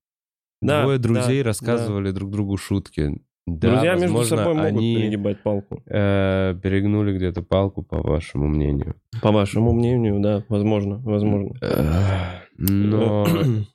Да, 0.61 0.83
двое 0.83 0.99
друзей 0.99 1.43
да, 1.43 1.49
рассказывали 1.49 2.11
друг 2.11 2.31
другу 2.31 2.57
шутки. 2.57 3.21
Да, 3.47 3.69
Друзья 3.71 3.93
между 3.95 4.07
возможно, 4.17 4.37
собой 4.37 4.55
могут 4.55 4.69
они 4.69 4.95
перегибать 4.97 5.43
палку. 5.43 5.83
э, 5.87 6.55
перегнули 6.63 7.17
где-то 7.17 7.43
палку, 7.43 7.83
по 7.83 8.01
вашему 8.01 8.47
мнению. 8.47 8.95
По 9.21 9.33
вашему 9.33 9.73
мнению, 9.73 10.21
да, 10.21 10.45
возможно, 10.49 10.99
возможно. 10.99 11.53
Эх, 11.61 12.49
Но 12.59 13.27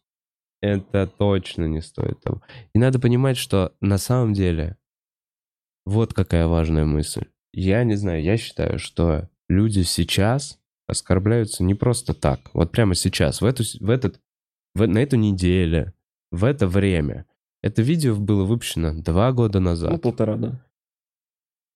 это 0.61 1.07
точно 1.07 1.65
не 1.65 1.81
стоит 1.81 2.21
того. 2.21 2.41
И 2.73 2.79
надо 2.79 2.99
понимать, 2.99 3.37
что 3.37 3.73
на 3.81 3.97
самом 3.97 4.33
деле 4.33 4.77
вот 5.85 6.13
какая 6.13 6.47
важная 6.47 6.85
мысль. 6.85 7.25
Я 7.53 7.83
не 7.83 7.95
знаю, 7.95 8.21
я 8.21 8.37
считаю, 8.37 8.77
что 8.79 9.29
люди 9.47 9.81
сейчас 9.81 10.59
оскорбляются 10.87 11.63
не 11.63 11.75
просто 11.75 12.13
так. 12.13 12.39
Вот 12.53 12.71
прямо 12.71 12.95
сейчас, 12.95 13.41
в, 13.41 13.45
эту, 13.45 13.63
в 13.79 13.89
этот, 13.89 14.19
в- 14.75 14.87
на 14.87 14.99
эту 14.99 15.15
неделю, 15.15 15.93
в 16.31 16.43
это 16.43 16.67
время. 16.67 17.25
Это 17.63 17.81
видео 17.81 18.15
было 18.15 18.43
выпущено 18.43 18.93
два 19.01 19.31
года 19.31 19.59
назад. 19.59 19.91
Ну, 19.91 19.97
полтора, 19.97 20.35
да. 20.37 20.61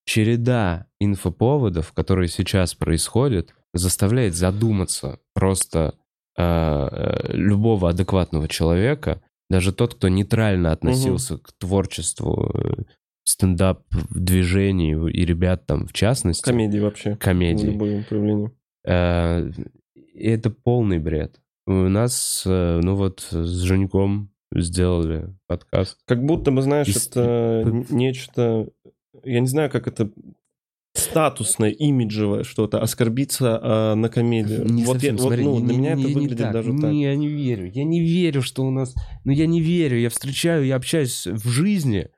череда 0.05 0.87
инфоповодов, 0.99 1.93
которые 1.93 2.27
сейчас 2.27 2.75
происходят, 2.75 3.53
заставляет 3.73 4.35
задуматься 4.35 5.19
просто 5.33 5.95
любого 6.37 7.89
адекватного 7.89 8.47
человека, 8.47 9.21
даже 9.51 9.73
тот, 9.73 9.95
кто 9.95 10.07
нейтрально 10.07 10.71
относился 10.71 11.37
к 11.37 11.51
творчеству 11.59 12.51
э, 12.53 12.83
стендап-движений 13.25 14.93
и 15.11 15.25
ребят 15.25 15.65
там 15.65 15.87
в 15.87 15.93
частности, 15.93 16.45
Комедии 16.45 16.79
вообще. 16.79 17.17
комедий. 17.17 17.67
Любое 17.67 18.03
проявление. 18.03 18.51
Э, 18.87 19.51
и 19.93 20.27
это 20.29 20.51
полный 20.51 20.99
бред. 20.99 21.41
У 21.67 21.73
нас, 21.73 22.43
э, 22.45 22.79
ну 22.81 22.95
вот, 22.95 23.27
с 23.29 23.61
Женьком 23.61 24.31
сделали 24.55 25.35
подкаст. 25.47 25.97
Как 26.07 26.23
будто 26.23 26.51
бы, 26.51 26.61
знаешь, 26.61 26.87
И 26.87 26.97
это 26.97 27.85
нечто... 27.89 28.69
Я 29.23 29.41
не 29.41 29.47
знаю, 29.47 29.69
как 29.69 29.87
это 29.87 30.11
статусное, 30.93 31.69
имиджевое 31.69 32.43
что-то, 32.43 32.81
оскорбиться 32.81 33.59
а, 33.61 33.95
на 33.95 34.09
комедию. 34.09 34.65
Не 34.65 34.83
вот 34.83 34.93
совсем, 34.93 35.15
я- 35.15 35.21
вот, 35.21 35.27
смотри, 35.27 35.43
ну, 35.45 35.59
не- 35.59 35.65
для 35.65 35.73
не- 35.73 35.79
меня 35.79 35.89
это 35.91 35.97
не- 35.99 36.05
не 36.05 36.13
выглядит 36.13 36.37
так. 36.39 36.53
даже 36.53 36.71
не, 36.71 36.81
так. 36.81 36.93
Я 36.93 37.15
не 37.15 37.27
верю. 37.27 37.71
Я 37.73 37.83
не 37.83 37.99
верю, 38.01 38.41
что 38.41 38.65
у 38.65 38.71
нас... 38.71 38.93
Ну, 39.23 39.31
я 39.31 39.45
не 39.47 39.61
верю. 39.61 39.97
Я 39.99 40.09
встречаю, 40.09 40.65
я 40.65 40.75
общаюсь 40.75 41.25
в 41.27 41.47
жизни 41.49 42.09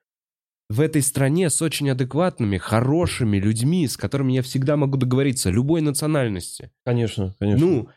в 0.69 0.79
этой 0.81 1.01
стране 1.03 1.49
с 1.49 1.61
очень 1.61 1.89
адекватными, 1.89 2.57
хорошими 2.57 3.37
людьми, 3.37 3.87
с 3.87 3.95
которыми 3.95 4.33
я 4.33 4.41
всегда 4.41 4.75
могу 4.75 4.97
договориться, 4.97 5.49
любой 5.51 5.81
национальности. 5.81 6.71
Конечно, 6.85 7.35
конечно. 7.39 7.65
Ну, 7.65 7.89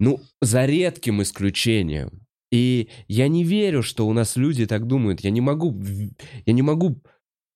ну, 0.00 0.20
за 0.42 0.66
редким 0.66 1.22
исключением. 1.22 2.26
И 2.50 2.88
я 3.08 3.28
не 3.28 3.44
верю, 3.44 3.82
что 3.82 4.06
у 4.06 4.12
нас 4.12 4.36
люди 4.36 4.66
так 4.66 4.86
думают. 4.86 5.20
Я 5.20 5.30
не 5.30 5.40
могу, 5.40 5.80
я 6.46 6.52
не 6.52 6.62
могу 6.62 7.00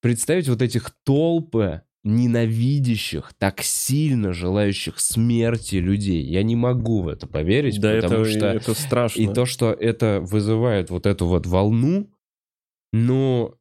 представить 0.01 0.47
вот 0.47 0.61
этих 0.61 0.91
толпы 1.05 1.81
ненавидящих, 2.03 3.33
так 3.37 3.61
сильно 3.61 4.31
желающих 4.33 4.99
смерти 4.99 5.75
людей. 5.75 6.23
Я 6.23 6.43
не 6.43 6.55
могу 6.55 7.01
в 7.01 7.07
это 7.09 7.27
поверить, 7.27 7.79
да, 7.79 7.95
потому 8.01 8.21
это, 8.23 8.31
что 8.31 8.47
это 8.47 8.73
страшно. 8.73 9.21
и 9.21 9.33
то, 9.33 9.45
что 9.45 9.71
это 9.71 10.21
вызывает 10.21 10.89
вот 10.89 11.05
эту 11.05 11.27
вот 11.27 11.45
волну, 11.45 12.09
ну... 12.93 13.55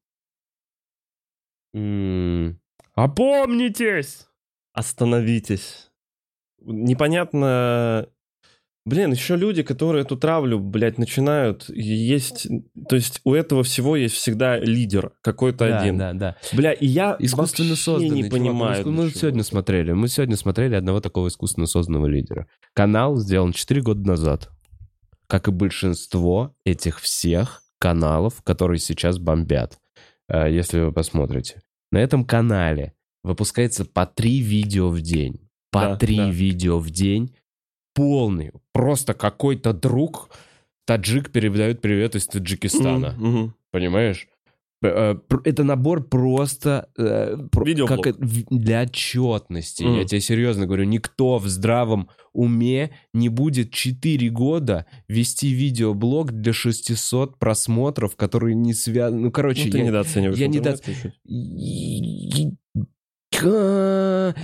м, 1.74 2.61
Опомнитесь! 2.94 4.27
Остановитесь. 4.72 5.90
Непонятно... 6.61 8.09
Блин, 8.88 9.12
еще 9.12 9.37
люди, 9.37 9.62
которые 9.62 10.03
эту 10.03 10.16
травлю, 10.16 10.59
блядь, 10.59 10.96
начинают, 10.98 11.68
есть... 11.68 12.46
То 12.88 12.96
есть 12.96 13.20
у 13.24 13.35
этого 13.35 13.62
всего 13.62 13.96
есть 13.96 14.14
всегда 14.14 14.59
лидер 14.59 15.12
какой-то 15.20 15.68
Да, 15.68 15.81
один. 15.81 15.98
да, 15.98 16.12
да. 16.14 16.37
Бля, 16.55 16.72
и 16.72 16.87
я 16.87 17.14
Искусственно 17.18 17.77
созданный. 17.77 18.11
не 18.14 18.22
чувак. 18.22 18.33
понимаю. 18.33 18.87
Мы, 18.87 19.05
мы 19.05 19.11
сегодня 19.11 19.42
смотрели. 19.42 19.92
Мы 19.92 20.09
сегодня 20.09 20.37
смотрели 20.37 20.74
одного 20.74 21.01
такого 21.01 21.29
искусственно 21.29 21.66
созданного 21.66 22.07
лидера. 22.07 22.46
Канал 22.74 23.16
сделан 23.18 23.53
4 23.53 23.83
года 23.83 24.07
назад. 24.07 24.48
Как 25.27 25.48
и 25.48 25.51
большинство 25.51 26.55
этих 26.64 27.01
всех 27.01 27.61
каналов, 27.79 28.42
которые 28.42 28.79
сейчас 28.79 29.18
бомбят. 29.18 29.79
Э, 30.29 30.51
Если 30.51 30.81
вы 30.81 30.92
посмотрите. 30.92 31.61
На 31.92 31.98
этом 31.98 32.24
канале 32.24 32.94
выпускается 33.22 33.85
по 33.85 34.07
три 34.07 34.40
видео 34.40 34.88
в 34.88 35.01
день. 35.03 35.48
По 35.70 35.81
Да, 35.81 35.96
три 35.96 36.16
да. 36.16 36.31
видео 36.31 36.79
в 36.79 36.90
день. 36.90 37.35
Полный. 37.99 38.53
Просто 38.73 39.13
какой-то 39.15 39.73
друг 39.73 40.31
таджик 40.87 41.31
передает 41.31 41.81
привет 41.81 42.15
из 42.15 42.27
Таджикистана. 42.29 43.15
Мгм. 43.19 43.55
Понимаешь? 43.73 44.29
Э, 44.81 45.17
пр- 45.17 45.43
Это 45.45 45.65
набор 45.65 46.05
просто 46.09 46.89
э, 46.97 47.37
Видеоблог. 47.65 48.05
как 48.05 48.17
для 48.21 48.83
отчетности. 48.83 49.83
Мгм. 49.83 49.97
Я 49.99 50.05
тебе 50.05 50.21
серьезно 50.21 50.67
говорю, 50.67 50.85
никто 50.85 51.39
в 51.39 51.49
здравом 51.49 52.09
уме 52.33 52.93
не 53.13 53.29
будет 53.29 53.73
4 53.73 54.29
года 54.31 54.87
вести 55.09 55.51
видеоблог 55.53 56.31
для 56.31 56.53
600 56.53 57.39
просмотров, 57.41 58.15
которые 58.15 58.55
не 58.55 58.73
связаны. 58.73 59.21
Ну, 59.23 59.31
короче, 59.33 59.65
Ну, 59.67 59.73
ты 59.73 59.79
я- 59.79 59.85
недооцениваешь 59.85 60.39
я 60.39 60.47
недо- 60.47 60.77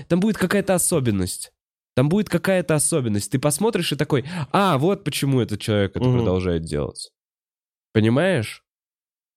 Там 0.08 0.20
будет 0.20 0.36
какая-то 0.38 0.74
особенность. 0.74 1.52
Там 1.94 2.08
будет 2.08 2.28
какая-то 2.28 2.74
особенность. 2.74 3.30
Ты 3.30 3.38
посмотришь 3.38 3.92
и 3.92 3.96
такой, 3.96 4.24
а, 4.50 4.78
вот 4.78 5.04
почему 5.04 5.40
этот 5.40 5.60
человек 5.60 5.92
это 5.96 6.04
Мгм. 6.04 6.18
продолжает 6.18 6.64
делать. 6.64 7.10
Понимаешь? 7.92 8.64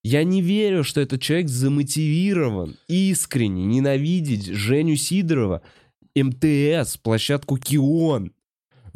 Я 0.03 0.23
не 0.23 0.41
верю, 0.41 0.83
что 0.83 1.01
этот 1.01 1.21
человек 1.21 1.49
замотивирован 1.49 2.77
искренне 2.87 3.65
ненавидеть 3.65 4.45
Женю 4.47 4.95
Сидорова, 4.95 5.61
МТС, 6.15 6.97
площадку 6.97 7.57
Кион. 7.57 8.31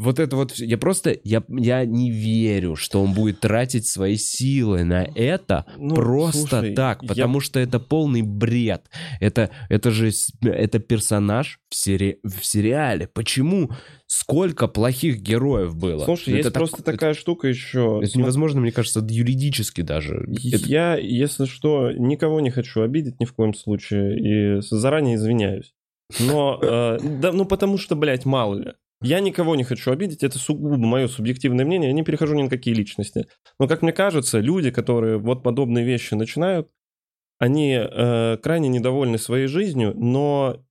Вот 0.02 0.20
это 0.20 0.36
вот, 0.36 0.54
я 0.58 0.78
просто, 0.78 1.16
я, 1.24 1.44
я 1.48 1.86
не 1.86 2.10
верю, 2.10 2.76
что 2.76 3.02
он 3.04 3.14
будет 3.14 3.40
тратить 3.40 3.86
свои 3.88 4.16
силы 4.18 4.84
на 4.84 5.04
это 5.16 5.66
Ну, 5.78 5.94
просто 5.94 6.48
слушай, 6.48 6.74
так, 6.74 7.04
я- 7.04 7.08
потому 7.10 7.40
что 7.40 7.60
это 7.60 7.80
полный 7.80 8.24
бред. 8.24 8.90
Это, 9.20 9.52
это 9.70 9.92
же 9.92 10.10
это 10.42 10.80
персонаж 10.80 11.60
в, 11.70 11.76
сери- 11.76 12.18
в 12.24 12.44
сериале. 12.44 13.08
Почему? 13.14 13.70
Сколько 14.08 14.68
плохих 14.68 15.22
героев 15.22 15.76
было? 15.76 16.04
Слушай, 16.04 16.30
Это 16.30 16.38
есть 16.38 16.44
так- 16.50 16.54
просто 16.62 16.78
это- 16.82 16.92
такая 16.92 17.14
штука 17.14 17.48
еще. 17.48 18.02
Это 18.04 18.18
невозможно, 18.18 18.60
мне 18.60 18.72
кажется, 18.72 19.06
юридически 19.08 19.82
даже. 19.82 20.26
Это- 20.52 20.66
Я, 20.68 20.96
если 20.96 21.46
что, 21.46 21.92
никого 21.92 22.40
не 22.42 22.50
хочу 22.50 22.82
обидеть 22.82 23.20
ни 23.20 23.26
в 23.26 23.34
коем 23.34 23.54
случае 23.54 24.58
и 24.58 24.62
заранее 24.62 25.16
извиняюсь. 25.16 25.74
Но, 26.20 26.60
э, 26.62 26.98
да, 27.22 27.32
ну 27.32 27.46
потому 27.46 27.78
что, 27.78 27.96
блядь, 27.96 28.26
мало 28.26 28.56
ли. 28.56 28.74
Я 29.02 29.20
никого 29.20 29.56
не 29.56 29.64
хочу 29.64 29.92
обидеть, 29.92 30.24
это 30.24 30.38
сугубо 30.38 30.78
мое 30.78 31.08
субъективное 31.08 31.66
мнение, 31.66 31.90
я 31.90 31.94
не 31.96 32.04
перехожу 32.04 32.36
ни 32.36 32.44
на 32.44 32.50
какие 32.50 32.74
личности. 32.76 33.26
Но, 33.60 33.68
как 33.68 33.82
мне 33.82 33.94
кажется, 33.94 34.40
люди, 34.40 34.70
которые 34.70 35.18
вот 35.18 35.42
подобные 35.44 35.84
вещи 35.84 36.14
начинают, 36.14 36.70
они 37.40 37.74
э, 37.74 38.38
крайне 38.38 38.70
недовольны 38.70 39.18
своей 39.18 39.48
жизнью, 39.48 39.94
но 39.96 40.64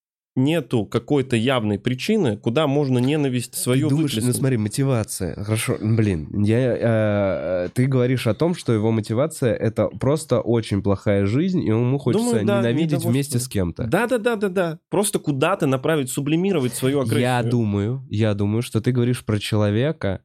нету 0.45 0.87
какой-то 0.87 1.37
явной 1.37 1.79
причины, 1.79 2.37
куда 2.37 2.67
можно 2.67 2.99
ненависть 2.99 3.55
свою 3.55 3.89
ты 3.89 3.95
думаешь, 3.95 4.13
ну 4.13 4.17
выплеснуть. 4.17 4.37
смотри, 4.37 4.57
мотивация. 4.57 5.35
Хорошо, 5.45 5.77
блин, 5.81 6.29
я, 6.43 7.65
э, 7.65 7.69
ты 7.75 7.87
говоришь 7.87 8.27
о 8.27 8.35
том, 8.35 8.55
что 8.55 8.73
его 8.73 8.91
мотивация 8.91 9.55
это 9.55 9.89
просто 9.89 10.41
очень 10.41 10.83
плохая 10.83 11.27
жизнь, 11.27 11.63
и 11.63 11.69
ему 11.69 11.99
хочется 11.99 12.27
Думаю, 12.27 12.47
да, 12.47 12.59
ненавидеть 12.59 13.05
вместе 13.05 13.39
с 13.39 13.49
кем-то. 13.49 13.85
Да, 13.85 14.07
да, 14.07 14.19
да, 14.19 14.37
да, 14.37 14.49
да. 14.49 14.79
Просто 14.89 15.19
куда-то 15.19 15.67
направить, 15.67 16.11
сублимировать 16.11 16.75
свою 16.75 17.01
агрессию. 17.01 17.21
Я 17.21 17.43
думаю, 17.43 18.07
я 18.11 18.35
думаю, 18.35 18.63
что 18.63 18.81
ты 18.81 18.93
говоришь 18.93 19.25
про 19.25 19.39
человека, 19.39 20.23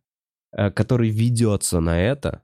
э, 0.52 0.72
который 0.72 1.10
ведется 1.10 1.80
на 1.80 2.02
это 2.02 2.42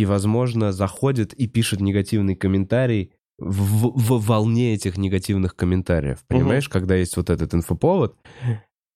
и, 0.00 0.06
возможно, 0.06 0.72
заходит 0.72 1.34
и 1.34 1.46
пишет 1.46 1.80
негативный 1.80 2.34
комментарий 2.34 3.12
в, 3.40 3.98
в 3.98 4.26
волне 4.26 4.74
этих 4.74 4.96
негативных 4.96 5.56
комментариев. 5.56 6.18
Понимаешь, 6.28 6.68
когда 6.68 6.94
есть 6.94 7.16
вот 7.16 7.30
этот 7.30 7.54
инфоповод. 7.54 8.16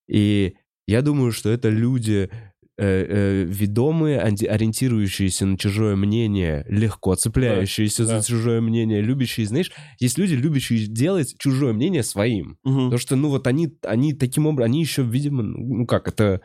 И 0.09 0.55
я 0.87 1.03
думаю, 1.03 1.33
что 1.33 1.49
это 1.49 1.71
люди 1.71 2.31
э, 2.77 2.87
э, 2.87 3.43
ведомые, 3.45 4.21
ориентирующиеся 4.21 5.47
на 5.47 5.57
чужое 5.57 5.97
мнение, 5.97 6.67
легко 6.69 7.15
цепляющиеся 7.15 8.07
да. 8.07 8.21
за 8.21 8.29
чужое 8.29 8.61
мнение, 8.61 9.01
любящие, 9.01 9.47
знаешь, 9.47 9.73
есть 9.99 10.19
люди, 10.19 10.35
любящие 10.35 10.87
делать 10.87 11.37
чужое 11.39 11.73
мнение 11.73 12.03
своим. 12.03 12.59
Мгм. 12.65 12.85
Потому 12.85 12.99
что, 12.99 13.17
ну, 13.17 13.31
вот 13.31 13.47
они, 13.47 13.75
они 13.83 14.13
таким 14.13 14.47
образом, 14.47 14.73
они 14.73 14.81
еще, 14.81 15.03
видимо, 15.03 15.43
ну 15.43 15.87
как, 15.87 16.09
это 16.09 16.43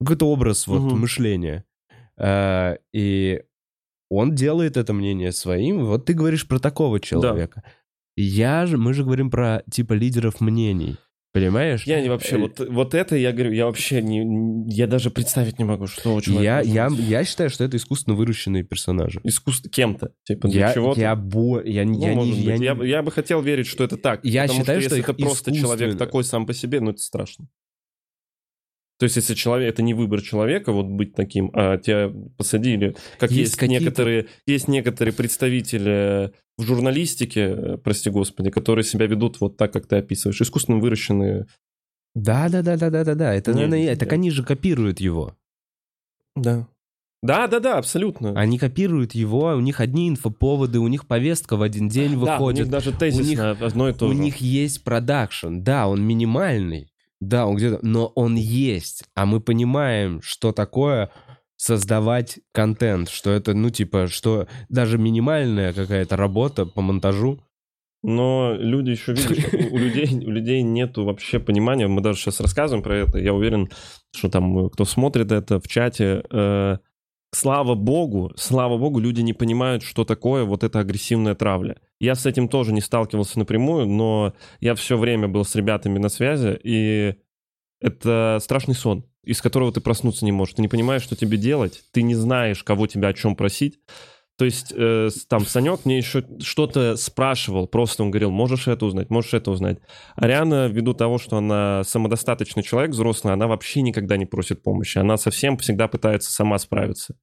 какой-то 0.00 0.26
образ 0.26 0.66
вот 0.66 0.82
Мгм. 0.82 1.00
мышления. 1.00 1.64
А, 2.18 2.78
и 2.92 3.42
он 4.10 4.34
делает 4.34 4.76
это 4.76 4.92
мнение 4.92 5.32
своим. 5.32 5.84
Вот 5.84 6.04
ты 6.06 6.14
говоришь 6.14 6.46
про 6.46 6.58
такого 6.58 7.00
человека. 7.00 7.62
Я 8.16 8.66
же, 8.66 8.78
мы 8.78 8.94
же 8.94 9.04
говорим 9.04 9.30
про 9.30 9.62
типа 9.70 9.92
лидеров 9.92 10.40
мнений. 10.40 10.96
Понимаешь? 11.34 11.84
Я 11.84 12.00
не 12.00 12.08
вообще, 12.08 12.36
Э, 12.36 12.38
вот, 12.38 12.58
вот 12.68 12.94
это 12.94 13.14
я 13.14 13.32
говорю, 13.32 13.52
я 13.52 13.66
вообще 13.66 14.00
не, 14.00 14.64
я 14.74 14.86
даже 14.86 15.10
представить 15.10 15.58
не 15.58 15.64
могу, 15.64 15.86
что 15.86 16.14
у 16.14 16.20
человека 16.22 16.66
я, 16.66 16.88
я, 16.88 16.88
я 16.88 17.24
считаю, 17.24 17.50
что 17.50 17.64
это 17.64 17.76
искусственно 17.76 18.16
выращенные 18.16 18.64
персонажи. 18.64 19.20
искусство 19.24 19.70
кем-то, 19.70 20.12
типа 20.24 20.48
для 20.48 20.68
Я, 20.68 20.74
чего-то. 20.74 20.98
я, 21.00 21.14
бо- 21.14 21.62
я, 21.62 21.84
Ну, 21.84 22.00
я, 22.00 22.12
может 22.14 22.34
не, 22.34 22.40
я 22.42 22.74
быть. 22.74 22.88
Я, 22.88 22.96
я 22.96 23.02
бы 23.02 23.12
хотел 23.12 23.42
верить, 23.42 23.66
что 23.66 23.84
это 23.84 23.98
так. 23.98 24.24
Я 24.24 24.42
потому 24.44 24.60
считаю, 24.60 24.80
что 24.80 24.88
что 24.90 24.98
это 24.98 25.14
просто 25.14 25.54
человек 25.54 25.98
такой 25.98 26.24
сам 26.24 26.46
по 26.46 26.54
себе, 26.54 26.80
ну 26.80 26.90
это 26.92 27.02
страшно. 27.02 27.46
То 28.98 29.04
есть, 29.04 29.16
если 29.16 29.34
человек, 29.34 29.72
это 29.72 29.82
не 29.82 29.94
выбор 29.94 30.20
человека, 30.22 30.72
вот 30.72 30.86
быть 30.86 31.14
таким, 31.14 31.50
а 31.54 31.78
тебя 31.78 32.12
посадили, 32.36 32.96
как 33.18 33.30
Есть 33.30 33.56
есть, 33.60 33.70
некоторые, 33.70 34.26
есть 34.46 34.66
некоторые 34.68 35.14
представители 35.14 36.32
в 36.56 36.62
журналистике, 36.64 37.40
э, 37.42 37.76
прости 37.78 38.10
господи, 38.10 38.50
которые 38.50 38.84
себя 38.84 39.06
ведут 39.06 39.40
вот 39.40 39.56
так, 39.56 39.72
как 39.72 39.86
ты 39.86 39.96
описываешь, 39.96 40.40
искусственно 40.40 40.78
выращенные. 40.78 41.46
Да, 42.16 42.48
да, 42.48 42.62
да, 42.62 42.76
да, 42.76 42.90
да, 42.90 43.04
да, 43.04 43.14
да. 43.14 43.34
Это, 43.34 43.52
Не, 43.52 43.66
наверное, 43.66 43.90
не 43.90 43.96
так 43.96 44.12
они 44.12 44.30
же 44.32 44.42
копируют 44.42 44.98
его. 44.98 45.36
Да. 46.34 46.66
Да, 47.22 47.48
да, 47.48 47.58
да, 47.60 47.78
абсолютно. 47.78 48.32
Они 48.38 48.58
копируют 48.58 49.12
его, 49.14 49.46
у 49.54 49.60
них 49.60 49.80
одни 49.80 50.08
инфоповоды, 50.08 50.78
у 50.78 50.86
них 50.88 51.06
повестка 51.06 51.56
в 51.56 51.62
один 51.62 51.88
день 51.88 52.12
Да, 52.12 52.16
у 52.16 52.20
выходит. 52.20 52.60
них 52.62 52.70
даже 52.70 52.92
тезисно 52.92 53.50
одно 53.52 53.88
и 53.88 53.92
то 53.92 54.06
у 54.06 54.12
же. 54.12 54.18
них 54.18 54.36
есть 54.38 54.84
продакшн, 54.84 55.60
да, 55.60 55.88
он 55.88 56.02
минимальный, 56.06 56.88
да, 57.20 57.46
он 57.46 57.56
где-то, 57.56 57.78
но 57.82 58.06
он 58.14 58.36
есть, 58.36 59.04
а 59.14 59.26
мы 59.26 59.40
понимаем, 59.40 60.22
что 60.22 60.52
такое 60.52 61.10
создавать 61.56 62.38
контент, 62.52 63.08
что 63.08 63.30
это, 63.30 63.52
ну, 63.52 63.70
типа, 63.70 64.06
что 64.06 64.46
даже 64.68 64.96
минимальная 64.96 65.72
какая-то 65.72 66.16
работа 66.16 66.66
по 66.66 66.80
монтажу. 66.80 67.40
Но 68.04 68.54
люди 68.56 68.90
еще, 68.90 69.12
видишь, 69.12 69.44
у, 69.72 69.76
людей, 69.76 70.24
у 70.24 70.30
людей 70.30 70.62
нету 70.62 71.04
вообще 71.04 71.40
понимания. 71.40 71.88
Мы 71.88 72.00
даже 72.00 72.20
сейчас 72.20 72.40
рассказываем 72.40 72.84
про 72.84 72.98
это. 72.98 73.18
Я 73.18 73.34
уверен, 73.34 73.68
что 74.14 74.28
там 74.28 74.66
э, 74.66 74.70
кто 74.70 74.84
смотрит 74.84 75.32
это 75.32 75.58
в 75.58 75.66
чате. 75.66 76.22
э, 76.30 76.78
слава 77.32 77.74
богу, 77.74 78.32
слава 78.36 78.78
богу, 78.78 78.98
люди 78.98 79.20
не 79.20 79.32
понимают, 79.32 79.82
что 79.82 80.04
такое 80.04 80.44
вот 80.44 80.64
эта 80.64 80.80
агрессивная 80.80 81.34
травля. 81.34 81.76
Я 82.00 82.14
с 82.14 82.26
этим 82.26 82.48
тоже 82.48 82.72
не 82.72 82.80
сталкивался 82.80 83.38
напрямую, 83.38 83.86
но 83.86 84.34
я 84.60 84.74
все 84.74 84.96
время 84.96 85.28
был 85.28 85.44
с 85.44 85.54
ребятами 85.54 85.98
на 85.98 86.08
связи, 86.08 86.58
и 86.62 87.14
это 87.80 88.38
страшный 88.40 88.74
сон, 88.74 89.04
из 89.24 89.40
которого 89.42 89.72
ты 89.72 89.80
проснуться 89.80 90.24
не 90.24 90.32
можешь. 90.32 90.54
Ты 90.54 90.62
не 90.62 90.68
понимаешь, 90.68 91.02
что 91.02 91.16
тебе 91.16 91.36
делать, 91.36 91.82
ты 91.92 92.02
не 92.02 92.14
знаешь, 92.14 92.64
кого 92.64 92.86
тебя 92.86 93.08
о 93.08 93.14
чем 93.14 93.36
просить. 93.36 93.78
То 94.38 94.44
есть 94.44 94.72
э, 94.72 95.08
там 95.28 95.44
Санек 95.44 95.84
мне 95.84 95.98
еще 95.98 96.24
что-то 96.40 96.94
спрашивал, 96.94 97.66
просто 97.66 98.04
он 98.04 98.12
говорил, 98.12 98.30
можешь 98.30 98.68
это 98.68 98.86
узнать, 98.86 99.10
можешь 99.10 99.34
это 99.34 99.50
узнать. 99.50 99.78
Ариана, 100.14 100.68
ввиду 100.68 100.94
того, 100.94 101.18
что 101.18 101.38
она 101.38 101.82
самодостаточный 101.82 102.62
человек, 102.62 102.92
взрослый, 102.92 103.32
она 103.34 103.48
вообще 103.48 103.82
никогда 103.82 104.16
не 104.16 104.26
просит 104.26 104.62
помощи. 104.62 104.98
Она 104.98 105.16
совсем 105.16 105.58
всегда 105.58 105.88
пытается 105.88 106.30
сама 106.30 106.58
справиться. 106.58 107.18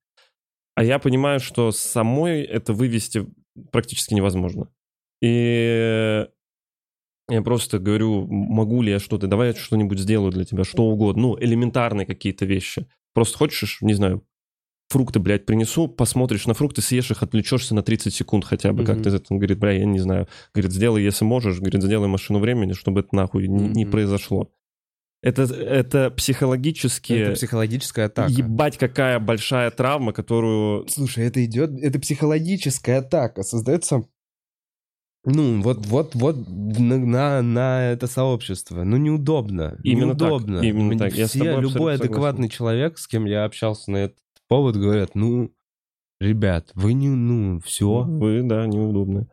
А 0.75 0.84
я 0.84 0.99
понимаю, 0.99 1.39
что 1.39 1.71
самой 1.71 2.41
это 2.41 2.73
вывести 2.73 3.25
практически 3.71 4.13
невозможно. 4.13 4.67
И 5.21 6.28
я 7.30 7.41
просто 7.43 7.80
говорю, 7.80 8.28
могу 8.28 8.82
ли 8.82 8.91
я 8.91 8.99
что-то, 8.99 9.28
давай 9.28 9.49
я 9.49 9.56
что-нибудь 9.56 9.99
сделаю 9.99 10.34
для 10.34 10.43
тебя, 10.43 10.65
что 10.65 10.84
угодно. 10.84 11.21
Ну, 11.21 11.38
элементарные 11.39 12.06
какие-то 12.06 12.45
вещи. 12.45 12.88
Просто 13.13 13.38
хочешь, 13.38 13.78
не 13.80 13.93
знаю, 13.93 14.28
фрукты, 14.95 15.19
блядь, 15.19 15.45
принесу, 15.45 15.89
посмотришь 15.89 16.47
на 16.47 16.53
фрукты, 16.53 16.81
съешь 16.81 17.12
их, 17.12 17.21
отвлечешься 17.21 17.75
на 17.75 17.84
30 17.84 18.13
секунд 18.13 18.45
хотя 18.45 18.71
бы, 18.71 18.86
как 18.86 18.95
Мгм. 18.95 19.03
ты 19.03 19.10
это 19.10 19.25
Он 19.29 19.39
говорит, 19.39 19.60
бля, 19.60 19.71
я 19.71 19.84
не 19.84 19.99
знаю. 19.99 20.29
Говорит, 20.53 20.71
сделай, 20.71 21.03
если 21.03 21.25
можешь, 21.25 21.60
говорит, 21.60 21.84
сделай 21.84 22.08
машину 22.08 22.39
времени, 22.39 22.71
чтобы 22.71 23.01
это 23.01 23.13
нахуй 23.13 23.49
не, 23.49 23.67
не 23.67 23.86
произошло. 23.86 24.49
Это, 25.21 25.43
это 25.43 26.12
психологически... 26.12 27.12
Это 27.12 27.34
психологическая 27.34 28.05
атака. 28.05 28.31
Ебать, 28.31 28.77
какая 28.77 29.19
большая 29.19 29.69
травма, 29.69 30.13
которую... 30.13 30.88
Слушай, 30.88 31.25
это 31.25 31.43
идет, 31.43 31.71
это 31.81 31.99
психологическая 31.99 32.99
атака, 32.99 33.43
создается, 33.43 34.05
ну, 35.25 35.62
вот, 35.62 35.86
вот, 35.88 36.13
вот 36.13 36.38
на, 36.47 36.99
на, 36.99 37.41
на 37.41 37.91
это 37.91 38.05
сообщество. 38.08 38.84
Ну, 38.84 38.95
неудобно. 38.95 39.77
Именно 39.84 40.13
так, 40.13 40.29
неудобно. 40.29 40.60
именно 40.60 40.88
Мне 40.89 40.99
так. 40.99 41.13
Я 41.13 41.27
с 41.27 41.31
Все, 41.31 41.39
тобой 41.39 41.62
любой 41.63 41.95
адекватный 41.95 42.47
человек, 42.47 42.99
с 42.99 43.08
кем 43.08 43.25
я 43.25 43.43
общался 43.43 43.89
на 43.91 43.97
этот 43.97 44.19
повод, 44.47 44.75
говорят, 44.75 45.15
ну, 45.15 45.51
ребят, 46.19 46.71
вы 46.73 46.93
не, 46.93 47.10
ну, 47.10 47.60
все. 47.60 48.03
Вы, 48.03 48.43
да, 48.43 48.65
неудобны. 48.67 49.27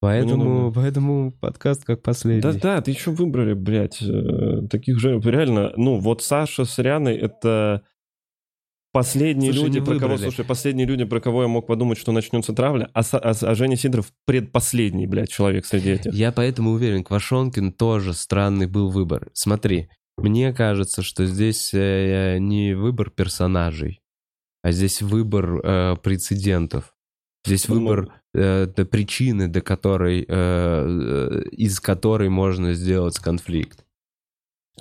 Поэтому, 0.00 0.44
неудобно. 0.44 0.72
поэтому 0.72 1.32
подкаст 1.32 1.84
как 1.84 2.02
последний. 2.02 2.42
Да, 2.42 2.52
да, 2.52 2.82
ты 2.82 2.90
еще 2.90 3.10
выбрали, 3.10 3.54
блядь, 3.54 4.02
э, 4.02 4.66
таких 4.70 4.98
же... 4.98 5.18
Реально, 5.20 5.72
ну, 5.76 5.98
вот 5.98 6.22
Саша 6.22 6.66
с 6.66 6.78
Рианой— 6.78 7.16
это 7.16 7.82
последние 8.92 9.52
Слушай, 9.52 9.64
люди, 9.64 9.80
про 9.80 9.98
кого... 9.98 10.16
Слушай, 10.18 10.44
последние 10.44 10.86
люди, 10.86 11.04
про 11.04 11.20
кого 11.20 11.42
я 11.42 11.48
мог 11.48 11.66
подумать, 11.66 11.98
что 11.98 12.12
начнется 12.12 12.52
травля, 12.52 12.90
а, 12.92 13.00
а, 13.12 13.32
а 13.40 13.54
Женя 13.54 13.76
Сидоров 13.76 14.12
предпоследний, 14.26 15.06
блядь, 15.06 15.30
человек 15.30 15.66
среди 15.66 15.92
этих. 15.92 16.12
Я 16.12 16.32
поэтому 16.32 16.70
уверен, 16.70 17.02
Квашонкин 17.02 17.72
тоже 17.72 18.12
странный 18.12 18.66
был 18.66 18.90
выбор. 18.90 19.30
Смотри, 19.32 19.88
мне 20.16 20.52
кажется, 20.52 21.02
что 21.02 21.26
здесь 21.26 21.70
э, 21.74 22.38
не 22.38 22.74
выбор 22.74 23.10
персонажей, 23.10 24.00
а 24.64 24.72
здесь 24.72 25.02
выбор 25.02 25.60
э, 25.62 25.96
прецедентов. 26.02 26.94
Здесь 27.46 27.68
Ну, 27.68 27.74
выбор 27.74 28.08
э, 28.32 28.64
до 28.66 28.86
причины, 28.86 29.46
до 29.46 29.60
которой, 29.60 30.22
э, 30.22 30.26
э, 30.26 31.42
из 31.52 31.78
которой 31.80 32.30
можно 32.30 32.72
сделать 32.72 33.18
конфликт. 33.18 33.84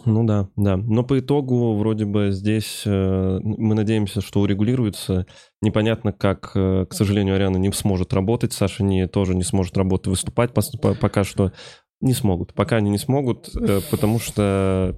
Ну 0.06 0.24
да, 0.26 0.50
да. 0.56 0.78
Но 0.78 1.04
по 1.04 1.20
итогу 1.20 1.76
вроде 1.78 2.06
бы 2.06 2.32
здесь 2.32 2.84
э, 2.86 3.40
мы 3.44 3.76
надеемся, 3.76 4.22
что 4.22 4.40
урегулируется. 4.40 5.28
Непонятно, 5.62 6.14
как, 6.14 6.54
э, 6.56 6.86
к 6.90 6.94
сожалению, 6.94 7.36
Ариана 7.36 7.58
не 7.58 7.72
сможет 7.74 8.14
работать, 8.14 8.54
Саша 8.54 8.84
не, 8.86 9.06
тоже 9.08 9.36
не 9.36 9.44
сможет 9.44 9.78
работать, 9.78 10.08
выступать 10.08 10.52
пос- 10.52 10.80
по- 10.82 10.96
пока 10.96 11.26
что. 11.26 11.52
Не 12.00 12.14
смогут. 12.14 12.54
Пока 12.54 12.78
они 12.78 12.90
не 12.90 12.98
смогут, 12.98 13.50
э, 13.56 13.82
потому 13.92 14.20
что 14.20 14.98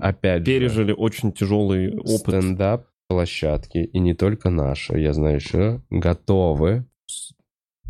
Опять 0.00 0.40
же, 0.40 0.44
пережили 0.46 0.92
очень 0.92 1.32
тяжелый 1.32 1.96
опыт. 1.98 2.40
стендап 2.42 2.86
площадки, 3.08 3.78
и 3.78 3.98
не 3.98 4.14
только 4.14 4.50
наши, 4.50 4.98
я 4.98 5.12
знаю 5.12 5.36
еще, 5.36 5.82
готовы 5.90 6.86
с- 7.06 7.32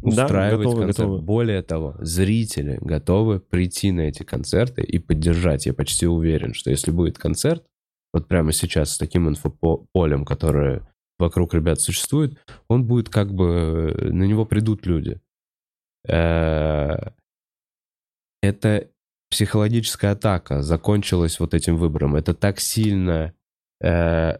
Да, 0.02 0.24
устраивать 0.24 0.66
готовы, 0.66 0.82
концерт. 0.82 1.08
готовы. 1.08 1.22
Более 1.22 1.62
того, 1.62 1.96
зрители 2.00 2.78
готовы 2.80 3.40
прийти 3.40 3.92
на 3.92 4.02
эти 4.02 4.22
концерты 4.22 4.82
и 4.82 4.98
поддержать. 4.98 5.66
Я 5.66 5.72
почти 5.74 6.06
уверен, 6.06 6.52
что 6.54 6.70
если 6.70 6.90
будет 6.90 7.16
концерт, 7.18 7.64
вот 8.12 8.28
прямо 8.28 8.52
сейчас 8.52 8.90
с 8.92 8.98
таким 8.98 9.28
инфополем, 9.28 10.24
которое 10.24 10.86
вокруг 11.18 11.54
ребят 11.54 11.80
существует, 11.80 12.38
он 12.68 12.84
будет 12.86 13.08
как 13.08 13.32
бы... 13.32 13.96
На 14.12 14.24
него 14.24 14.44
придут 14.44 14.84
люди. 14.86 15.20
Э, 16.06 16.96
Это 18.42 18.90
психологическая 19.30 20.12
атака 20.12 20.62
закончилась 20.62 21.40
вот 21.40 21.54
этим 21.54 21.76
выбором. 21.76 22.14
Это 22.14 22.34
так 22.34 22.60
сильно 22.60 23.32
э, 23.82 24.36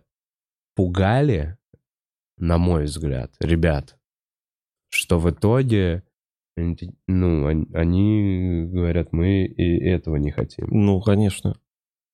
пугали, 0.74 1.56
на 2.38 2.58
мой 2.58 2.84
взгляд, 2.84 3.34
ребят, 3.40 3.96
что 4.90 5.18
в 5.18 5.30
итоге, 5.30 6.02
ну, 7.06 7.46
они, 7.46 7.66
они 7.74 8.66
говорят, 8.72 9.12
мы 9.12 9.44
и 9.44 9.84
этого 9.88 10.16
не 10.16 10.30
хотим. 10.30 10.68
Ну, 10.70 11.00
конечно. 11.00 11.58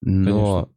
Но 0.03 0.71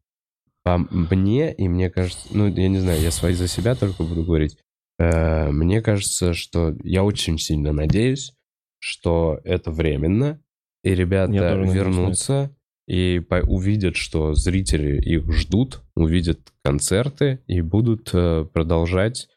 по 0.64 0.78
мне, 0.78 1.54
и 1.54 1.68
мне 1.68 1.90
кажется, 1.90 2.28
ну, 2.32 2.48
я 2.48 2.68
не 2.70 2.80
знаю, 2.80 3.02
я 3.02 3.12
свои 3.12 3.34
за 3.34 3.48
себя 3.48 3.76
только 3.76 4.04
буду 4.04 4.24
говорить, 4.24 4.58
э, 5.00 5.50
мне 5.52 5.82
кажется, 5.82 6.34
что 6.34 6.76
я 6.84 7.04
очень 7.04 7.38
сильно 7.38 7.72
надеюсь, 7.74 8.34
что 8.80 9.40
это 9.44 9.72
временно, 9.72 10.42
и 10.84 10.94
ребята 10.96 11.34
вернутся 11.74 12.56
и 12.88 13.20
по- 13.20 13.46
увидят, 13.48 13.96
что 13.96 14.34
зрители 14.34 15.02
их 15.02 15.32
ждут, 15.32 15.83
увидят 15.96 16.40
концерты 16.64 17.44
и 17.48 17.62
будут 17.62 18.10
э, 18.14 18.46
продолжать 18.52 19.30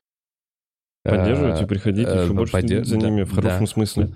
э, 1.05 1.11
Поддерживать 1.11 1.63
и 1.63 1.67
приходить 1.67 2.09
э, 2.09 2.25
еще 2.25 2.33
больше 2.33 2.55
подде- 2.55 2.69
следить 2.69 2.87
за 2.87 2.97
ними 2.99 3.23
в 3.25 3.35
хорошем 3.35 3.61
да. 3.61 3.67
смысле. 3.67 4.09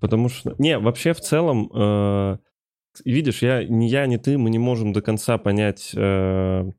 Потому 0.00 0.28
что... 0.28 0.54
Не, 0.58 0.78
вообще 0.78 1.12
в 1.12 1.20
целом... 1.20 1.70
э, 1.74 2.38
видишь, 3.04 3.42
я, 3.42 3.64
ни 3.64 3.86
я, 3.86 4.06
ни 4.06 4.16
ты, 4.16 4.38
мы 4.38 4.50
не 4.50 4.58
можем 4.58 4.92
до 4.92 5.02
конца 5.02 5.38
понять, 5.38 5.92
э, 5.94 6.70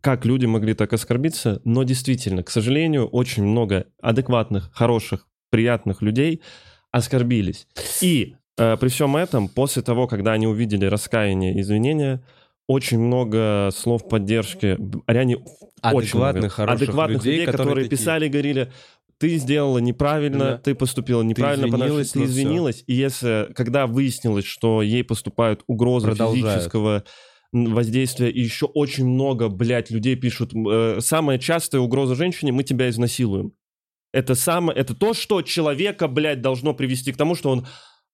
как 0.00 0.24
люди 0.24 0.46
могли 0.46 0.74
так 0.74 0.92
оскорбиться, 0.92 1.60
но 1.64 1.84
действительно, 1.84 2.42
к 2.42 2.50
сожалению, 2.50 3.06
очень 3.06 3.44
много 3.44 3.86
адекватных, 4.00 4.72
хороших, 4.72 5.28
приятных 5.50 6.02
людей 6.02 6.42
оскорбились. 6.90 7.68
И 8.00 8.36
э, 8.58 8.76
при 8.76 8.88
всем 8.88 9.16
этом, 9.16 9.48
после 9.48 9.82
того, 9.82 10.08
когда 10.08 10.32
они 10.32 10.46
увидели 10.46 10.86
раскаяние 10.86 11.54
и 11.54 11.60
извинения, 11.60 12.22
очень 12.66 12.98
много 13.00 13.70
слов 13.74 14.08
поддержки. 14.08 14.76
Очень 14.76 16.18
много. 16.18 16.38
Адекватных, 16.38 16.52
хороших 16.52 16.82
адекватных 16.82 17.18
людей, 17.24 17.32
людей, 17.32 17.46
которые 17.46 17.64
которые 17.66 17.84
такие- 17.86 17.98
писали 17.98 18.28
говорили, 18.28 18.72
ты 19.18 19.36
сделала 19.36 19.78
неправильно, 19.78 20.38
Да. 20.38 20.58
ты 20.58 20.74
поступила 20.74 21.22
неправильно, 21.22 21.66
потому 21.66 21.84
извинилась, 21.84 22.08
что 22.08 22.12
ты 22.14 22.18
ну 22.20 22.24
извинилась, 22.26 22.84
и 22.86 22.94
если, 22.94 23.48
когда 23.54 23.86
выяснилось, 23.86 24.44
что 24.44 24.82
ей 24.82 25.04
поступают 25.04 25.62
угрозы 25.66 26.08
Продолжают. 26.08 26.54
физического 26.54 27.04
воздействия, 27.52 28.30
и 28.30 28.40
еще 28.40 28.66
очень 28.66 29.06
много, 29.06 29.48
блядь, 29.48 29.90
людей 29.90 30.16
пишут, 30.16 30.52
э, 30.54 30.98
самая 31.00 31.38
частая 31.38 31.80
угроза 31.80 32.14
женщине, 32.14 32.50
мы 32.52 32.62
тебя 32.64 32.88
изнасилуем. 32.88 33.52
Это 34.12 34.34
самое, 34.34 34.78
это 34.78 34.94
то, 34.94 35.14
что 35.14 35.40
человека, 35.42 36.08
блядь, 36.08 36.40
должно 36.40 36.74
привести 36.74 37.12
к 37.12 37.16
тому, 37.16 37.34
что 37.34 37.50
он, 37.50 37.66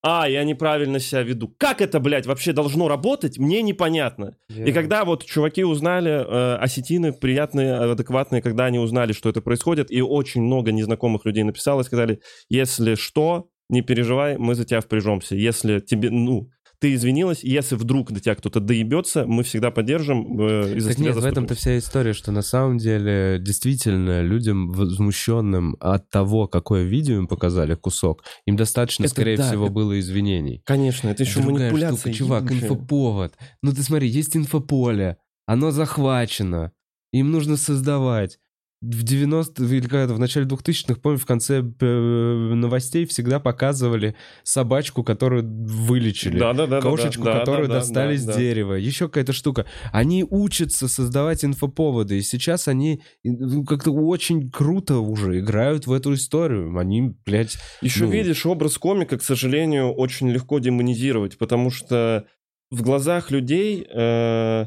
а, 0.03 0.29
я 0.29 0.45
неправильно 0.45 1.01
себя 1.01 1.23
веду. 1.23 1.55
Как 1.59 1.81
это, 1.81 1.99
блядь, 2.01 2.27
вообще 2.27 2.53
должно 2.53 2.89
работать, 2.89 3.39
мне 3.39 3.63
непонятно. 3.63 4.37
И 4.49 4.73
когда 4.73 5.05
вот 5.05 5.25
чуваки 5.25 5.65
узнали, 5.65 6.11
э, 6.11 6.57
осетины 6.57 7.13
приятные, 7.13 7.75
адекватные, 7.75 8.41
когда 8.41 8.67
они 8.67 8.79
узнали, 8.79 9.13
что 9.13 9.29
это 9.29 9.41
происходит, 9.41 9.91
и 9.91 10.01
очень 10.01 10.43
много 10.43 10.71
незнакомых 10.71 11.25
людей 11.25 11.43
написало, 11.43 11.81
и 11.81 11.85
сказали, 11.85 12.21
если 12.49 12.95
что, 12.95 13.49
не 13.69 13.83
переживай, 13.83 14.39
мы 14.39 14.55
за 14.55 14.65
тебя 14.65 14.81
впряжемся. 14.81 15.35
Если 15.35 15.81
тебе, 15.81 16.11
ну, 16.11 16.51
ты 16.81 16.95
извинилась, 16.95 17.43
и 17.43 17.51
если 17.51 17.75
вдруг 17.75 18.13
до 18.13 18.21
тебя 18.21 18.35
кто-то 18.37 18.61
доебется, 18.61 19.25
мы 19.27 19.43
всегда 19.43 19.71
поддержим 19.71 20.41
э, 20.41 20.77
и 20.77 20.81
за 20.81 20.89
Так 20.91 20.97
тебя 20.99 21.07
нет, 21.09 21.17
в 21.17 21.25
этом-то 21.25 21.55
вся 21.57 21.77
история, 21.79 22.13
что 22.13 22.31
на 22.31 22.43
самом 22.43 22.79
деле 22.79 23.39
действительно 23.41 24.23
людям 24.23 24.71
возмущенным 24.71 25.77
от 25.81 26.09
того, 26.11 26.47
какое 26.47 26.85
видео 26.85 27.17
им 27.17 27.27
показали, 27.27 27.75
кусок, 27.75 28.23
им 28.47 28.57
достаточно, 28.57 29.05
Это 29.05 29.11
скорее 29.11 29.37
да, 29.37 29.49
всего, 29.49 29.65
это- 29.67 29.73
было 29.75 29.99
извинений. 29.99 30.63
Конечно, 30.65 31.09
это 31.09 31.23
еще 31.25 31.41
Другая 31.41 31.71
манипуляция. 31.71 31.99
штука, 31.99 32.15
чувак, 32.17 32.43
ебучая. 32.45 32.63
инфоповод. 32.71 33.35
Ну 33.63 33.73
ты 33.73 33.83
смотри, 33.83 34.09
есть 34.09 34.37
инфополе, 34.37 35.17
оно 35.47 35.71
захвачено, 35.71 36.73
им 37.13 37.33
нужно 37.33 37.57
создавать. 37.57 38.39
В 38.81 39.03
90 39.03 39.65
или 39.65 39.89
когда 39.89 40.15
в 40.15 40.21
начале 40.21 40.47
2000-х, 40.47 41.01
помню, 41.01 41.19
в 41.19 41.27
конце 41.27 41.65
э, 41.81 41.85
новостей 41.85 43.07
всегда 43.07 43.41
показывали 43.41 44.15
собачку, 44.45 45.03
которую 45.03 45.45
вылечили. 45.45 46.39
Да-да-да. 46.39 46.81
Кошечку, 46.81 47.25
да, 47.25 47.41
которую 47.41 47.67
да, 47.67 47.75
да, 47.75 47.81
достали 47.81 48.15
да, 48.15 48.23
с 48.23 48.25
да. 48.27 48.37
дерева. 48.37 48.75
Еще 48.75 49.09
какая-то 49.09 49.33
штука. 49.33 49.67
Они 49.91 50.25
учатся 50.29 50.87
создавать 50.87 51.45
инфоповоды. 51.45 52.19
И 52.19 52.23
сейчас 52.23 52.69
они 52.69 53.03
ну, 53.25 53.65
как-то 53.65 53.91
очень 53.91 54.49
круто 54.49 54.99
уже 54.99 55.41
играют 55.41 55.89
в 55.89 55.93
эту 55.93 56.15
историю. 56.15 56.79
Они, 56.79 57.17
блядь, 57.27 57.57
Еще 57.83 58.05
Ну. 58.05 58.13
видишь, 58.13 58.47
образ 58.47 58.79
комика, 58.79 59.19
к 59.19 59.23
сожалению, 59.25 59.93
очень 59.93 60.31
легко 60.31 60.61
демонизировать, 60.61 61.37
потому 61.37 61.73
что 61.73 62.27
в 62.71 62.83
глазах 62.83 63.33
людей 63.33 63.85
э, 63.93 64.67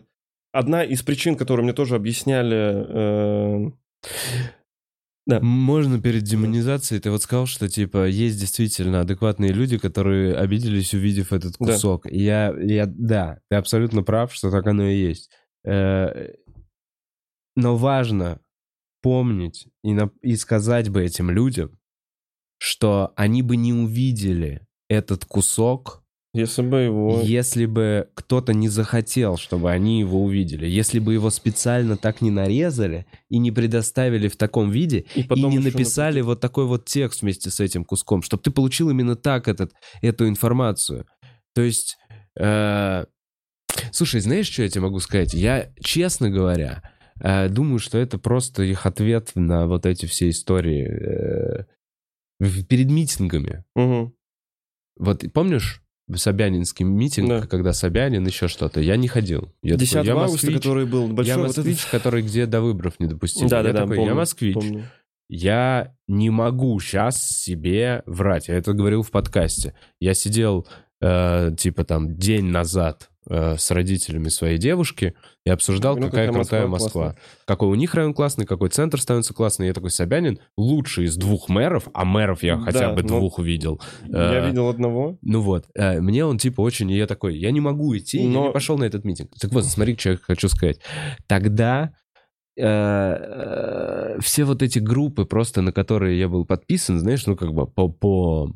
одна 0.52 0.84
из 0.84 1.02
причин, 1.02 1.38
которую 1.38 1.64
мне 1.64 1.74
тоже 1.74 1.96
объясняли... 1.96 3.68
э, 3.68 3.72
Да. 5.28 5.40
Можно 5.40 6.02
перед 6.02 6.24
демонизацией, 6.24 7.00
ты 7.00 7.12
вот 7.12 7.22
сказал, 7.22 7.46
что, 7.46 7.70
типа, 7.70 8.08
есть 8.08 8.40
действительно 8.40 9.02
адекватные 9.02 9.52
люди, 9.54 9.78
которые 9.78 10.36
обиделись, 10.36 10.94
увидев 10.96 11.32
этот 11.32 11.56
Да. 11.60 11.74
кусок. 11.74 12.08
И 12.12 12.24
я, 12.24 12.52
я, 12.60 12.86
да, 12.88 13.40
ты 13.50 13.56
абсолютно 13.58 14.02
прав, 14.04 14.34
что 14.34 14.50
так 14.50 14.66
оно 14.68 14.88
и 14.88 14.98
есть. 15.00 15.30
Э, 15.64 16.34
Но 17.56 17.76
важно 17.78 18.40
помнить 19.02 19.68
и, 19.84 19.94
на- 19.94 20.12
и 20.22 20.36
сказать 20.38 20.90
бы 20.90 21.04
этим 21.04 21.30
людям, 21.30 21.78
что 22.60 23.12
они 23.16 23.42
бы 23.44 23.58
не 23.58 23.74
увидели 23.74 24.66
этот 24.90 25.26
кусок, 25.26 26.01
если 26.34 26.62
бы 26.62 26.80
его... 26.80 27.22
если 27.22 27.66
бы 27.66 28.10
кто-то 28.14 28.54
не 28.54 28.70
захотел, 28.70 29.36
чтобы 29.38 29.70
они 29.70 30.00
его 30.00 30.24
увидели. 30.24 30.66
Если 30.66 31.00
бы 31.00 31.14
его 31.14 31.30
специально 31.30 31.98
так 31.98 32.22
не 32.22 32.32
нарезали 32.32 33.06
и 33.30 33.38
не 33.38 33.52
предоставили 33.52 34.30
в 34.30 34.38
таком 34.38 34.72
виде, 34.72 35.06
И 35.14 35.22
и 35.22 35.24
потом 35.24 35.52
не 35.52 35.58
еще 35.58 35.72
написали 35.72 36.22
вот 36.22 36.40
такой 36.40 36.66
вот 36.66 36.86
текст 36.86 37.22
вместе 37.22 37.50
с 37.50 37.60
этим 37.60 37.84
куском, 37.84 38.22
чтобы 38.22 38.44
ты 38.44 38.52
получил 38.52 38.90
именно 38.90 39.16
так 39.16 39.50
этот, 39.50 39.74
эту 40.02 40.28
информацию. 40.30 41.06
То 41.54 41.62
есть, 41.62 41.98
э, 42.40 43.06
слушай, 43.92 44.22
знаешь, 44.22 44.50
что 44.50 44.64
я 44.64 44.70
тебе 44.70 44.84
могу 44.84 45.00
сказать? 45.00 45.34
Я, 45.34 45.74
честно 45.84 46.30
говоря, 46.30 46.82
э, 47.20 47.50
думаю, 47.50 47.80
что 47.80 47.98
это 47.98 48.18
просто 48.18 48.64
их 48.64 48.86
ответ 48.86 49.32
на 49.36 49.68
вот 49.68 49.86
эти 49.86 50.06
все 50.06 50.30
истории 50.30 51.68
э, 52.40 52.64
перед 52.70 52.90
митингами. 52.90 53.66
Мгм. 53.76 54.14
Вот 54.98 55.26
помнишь 55.34 55.82
Собянинский 56.16 56.86
митинг, 56.86 57.30
Да. 57.30 57.42
когда 57.48 57.74
Собянин 57.74 58.26
еще 58.26 58.48
что-то? 58.48 58.80
Я 58.82 58.96
не 58.98 59.08
ходил. 59.08 59.54
Я 59.62 59.76
10 59.76 59.94
такой, 59.94 60.08
я 60.08 60.14
августа, 60.14 60.32
москвич, 60.34 60.56
который 60.56 60.86
был 60.86 61.08
большой... 61.08 61.34
я 61.34 61.38
вот 61.38 61.48
москвич, 61.48 61.86
который 61.86 62.22
где 62.24 62.46
до 62.46 62.62
выборов 62.62 63.00
не 63.00 63.08
допустили. 63.08 63.48
Да, 63.48 63.62
да, 63.62 63.70
я 63.70 63.74
да, 63.74 63.82
такой, 63.82 63.98
помню, 63.98 64.12
я 64.12 64.16
москвич. 64.16 64.54
помню. 64.56 64.84
Я 65.30 65.94
не 66.08 66.30
могу 66.30 66.78
сейчас 66.82 67.22
себе 67.22 68.04
врать. 68.06 68.50
Я 68.50 68.56
это 68.56 68.74
говорил 68.74 69.02
в 69.02 69.12
подкасте. 69.12 69.74
Я 70.00 70.14
сидел, 70.14 70.68
э, 71.00 71.52
типа, 71.58 71.86
там, 71.86 72.18
день 72.18 72.46
назад 72.48 73.11
с 73.30 73.70
родителями 73.70 74.30
своей 74.30 74.58
девушки 74.58 75.14
и 75.46 75.50
обсуждал, 75.52 75.96
Ну, 75.96 76.08
какая, 76.08 76.28
какая 76.28 76.42
крутая 76.42 76.68
Москва 76.68 77.04
Москва. 77.06 77.16
Какой 77.46 77.70
у 77.70 77.76
них 77.76 77.94
район 77.94 78.14
классный, 78.16 78.46
какой 78.46 78.70
центр 78.70 79.00
становится 79.00 79.34
классный. 79.36 79.68
Я 79.68 79.74
такой, 79.74 79.92
Собянин 79.92 80.40
лучший 80.58 81.06
из 81.06 81.18
двух 81.18 81.48
мэров, 81.48 81.88
а 81.94 82.04
мэров 82.04 82.42
я 82.42 82.56
Да, 82.58 82.64
хотя 82.64 82.94
бы 82.94 83.04
ну, 83.04 83.20
двух 83.20 83.38
увидел. 83.38 83.80
Я 84.08 84.44
Э, 84.44 84.48
видел 84.48 84.70
одного. 84.70 85.20
Ну 85.22 85.42
вот, 85.42 85.68
э, 85.76 86.02
мне 86.02 86.26
он 86.26 86.40
типа 86.40 86.62
очень, 86.62 86.90
и 86.90 86.98
я 86.98 87.06
такой, 87.06 87.38
я 87.38 87.52
не 87.52 87.60
могу 87.62 87.96
идти, 87.96 88.22
я 88.24 88.28
Но- 88.30 88.48
не 88.48 88.52
пошел 88.54 88.78
на 88.78 88.86
этот 88.86 89.06
митинг. 89.06 89.30
Так 89.40 89.52
вот, 89.52 89.66
смотри, 89.66 89.96
что 89.98 90.12
я 90.12 90.18
хочу 90.18 90.50
сказать. 90.50 90.80
Тогда 91.28 91.94
э, 92.58 92.64
э, 92.66 94.18
все 94.22 94.44
вот 94.44 94.62
эти 94.62 94.80
группы, 94.80 95.26
просто 95.26 95.62
на 95.62 95.72
которые 95.72 96.20
я 96.20 96.28
был 96.28 96.46
подписан, 96.46 97.00
знаешь, 97.00 97.26
ну 97.26 97.36
как 97.36 97.54
бы 97.54 97.68
по, 97.68 97.88
по 97.88 98.52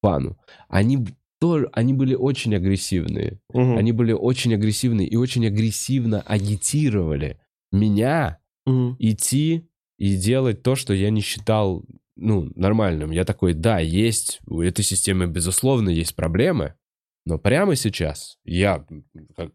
пану, 0.00 0.38
они, 0.68 1.06
то, 1.40 1.66
они 1.72 1.94
были 1.94 2.14
очень 2.14 2.54
агрессивные. 2.54 3.40
Мгм. 3.52 3.78
Они 3.78 3.92
были 3.92 4.12
очень 4.12 4.54
агрессивные 4.54 5.08
и 5.08 5.16
очень 5.16 5.46
агрессивно 5.46 6.20
агитировали 6.20 7.38
меня 7.72 8.38
Мгм. 8.66 8.96
идти 8.98 9.68
и 9.98 10.16
делать 10.16 10.62
то, 10.62 10.76
что 10.76 10.92
я 10.92 11.10
не 11.10 11.22
считал 11.22 11.84
ну, 12.16 12.50
нормальным. 12.54 13.10
Я 13.10 13.24
такой, 13.24 13.54
да, 13.54 13.78
есть, 13.78 14.40
у 14.46 14.60
этой 14.60 14.82
системы, 14.84 15.26
безусловно, 15.26 15.88
есть 15.88 16.14
проблемы, 16.14 16.74
но 17.24 17.38
прямо 17.38 17.74
сейчас 17.76 18.38
я, 18.44 18.84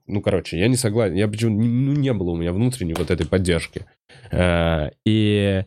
ну, 0.07 0.21
короче, 0.21 0.57
я 0.57 0.67
не 0.67 0.75
согласен, 0.75 1.15
я 1.15 1.27
почему 1.27 1.61
ну, 1.61 1.93
не 1.93 2.13
было 2.13 2.31
у 2.31 2.35
меня 2.35 2.51
внутренней 2.51 2.95
вот 2.95 3.11
этой 3.11 3.27
поддержки. 3.27 3.85
Э, 4.31 4.89
И 5.05 5.65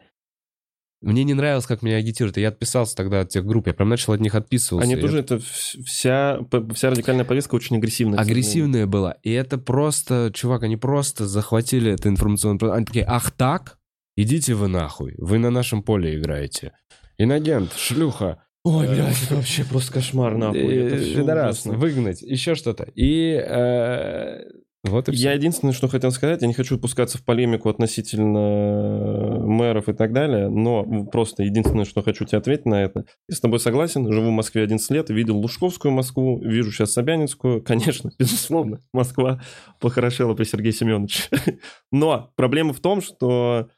мне 1.01 1.23
не 1.25 1.35
нравилось, 1.35 1.67
как 1.67 1.83
меня 1.83 1.97
агитируют. 1.97 2.39
И 2.39 2.41
я 2.41 2.49
отписался 2.49 2.97
тогда 2.97 3.21
от 3.21 3.29
тех 3.29 3.45
групп, 3.47 3.67
я 3.69 3.75
прям 3.75 3.89
начал 3.89 4.13
от 4.15 4.21
них 4.21 4.35
отписываться. 4.35 4.91
Они 4.91 5.01
тоже, 5.01 5.21
это 5.21 5.37
вс- 5.37 5.83
вся, 5.85 6.41
вся 6.75 6.91
радикальная 6.91 7.25
повестка 7.25 7.55
очень 7.55 7.77
агрессивная. 7.77 8.19
агрессивная 8.19 8.87
была. 8.87 9.13
И 9.23 9.31
это 9.31 9.59
просто, 9.59 10.31
чувак, 10.35 10.65
они 10.65 10.77
просто 10.77 11.27
захватили 11.27 11.93
это 11.93 12.09
информационное... 12.09 12.73
Они 12.73 12.85
такие, 12.85 13.05
ах 13.07 13.31
так? 13.31 13.79
Идите 14.17 14.55
вы 14.55 14.67
нахуй. 14.69 15.15
Вы 15.19 15.39
на 15.39 15.51
нашем 15.51 15.83
поле 15.85 16.19
играете. 16.19 16.73
Инагент, 17.19 17.73
шлюха. 17.77 18.43
Ой, 18.65 18.87
Э, 18.87 18.95
блядь, 18.95 19.23
это 19.25 19.37
вообще 19.37 19.65
просто 19.65 19.93
кошмар, 19.93 20.37
нахуй. 20.37 20.61
Это 20.61 20.97
э, 20.97 21.23
ужасно. 21.23 21.75
выгнать, 21.75 22.21
еще 22.23 22.55
что-то. 22.57 22.89
И 22.97 23.33
э, 23.33 24.41
вот 24.89 25.09
и 25.09 25.13
Я 25.13 25.31
все. 25.31 25.33
единственное, 25.39 25.73
что 25.73 25.89
хотел 25.89 26.11
сказать, 26.11 26.43
я 26.43 26.49
не 26.49 26.55
хочу 26.55 26.79
пускаться 26.79 27.19
в 27.19 27.25
полемику 27.25 27.69
относительно 27.69 29.39
мэров 29.41 29.89
и 29.89 29.93
так 29.93 30.13
далее, 30.13 30.49
но 30.49 30.85
просто 31.05 31.43
единственное, 31.43 31.85
что 31.85 32.03
хочу 32.03 32.25
тебе 32.25 32.39
ответить 32.39 32.67
на 32.67 32.83
это. 32.83 33.05
Я 33.29 33.37
с 33.37 33.41
тобой 33.41 33.61
согласен, 33.61 34.11
живу 34.13 34.29
в 34.29 34.33
Москве 34.33 34.63
11 34.63 34.91
лет, 34.91 35.11
видел 35.11 35.37
Лужковскую 35.39 35.93
Москву, 35.93 36.39
вижу 36.41 36.73
сейчас 36.73 36.93
Собянинскую. 36.93 37.63
Конечно, 37.65 38.11
безусловно, 38.19 38.81
Москва 38.93 39.41
похорошела 39.81 40.35
при 40.35 40.45
Сергее 40.45 40.73
Семеновиче. 40.73 41.25
Но 41.93 42.33
проблема 42.37 42.73
в 42.73 42.81
том, 42.81 43.01
что 43.01 43.69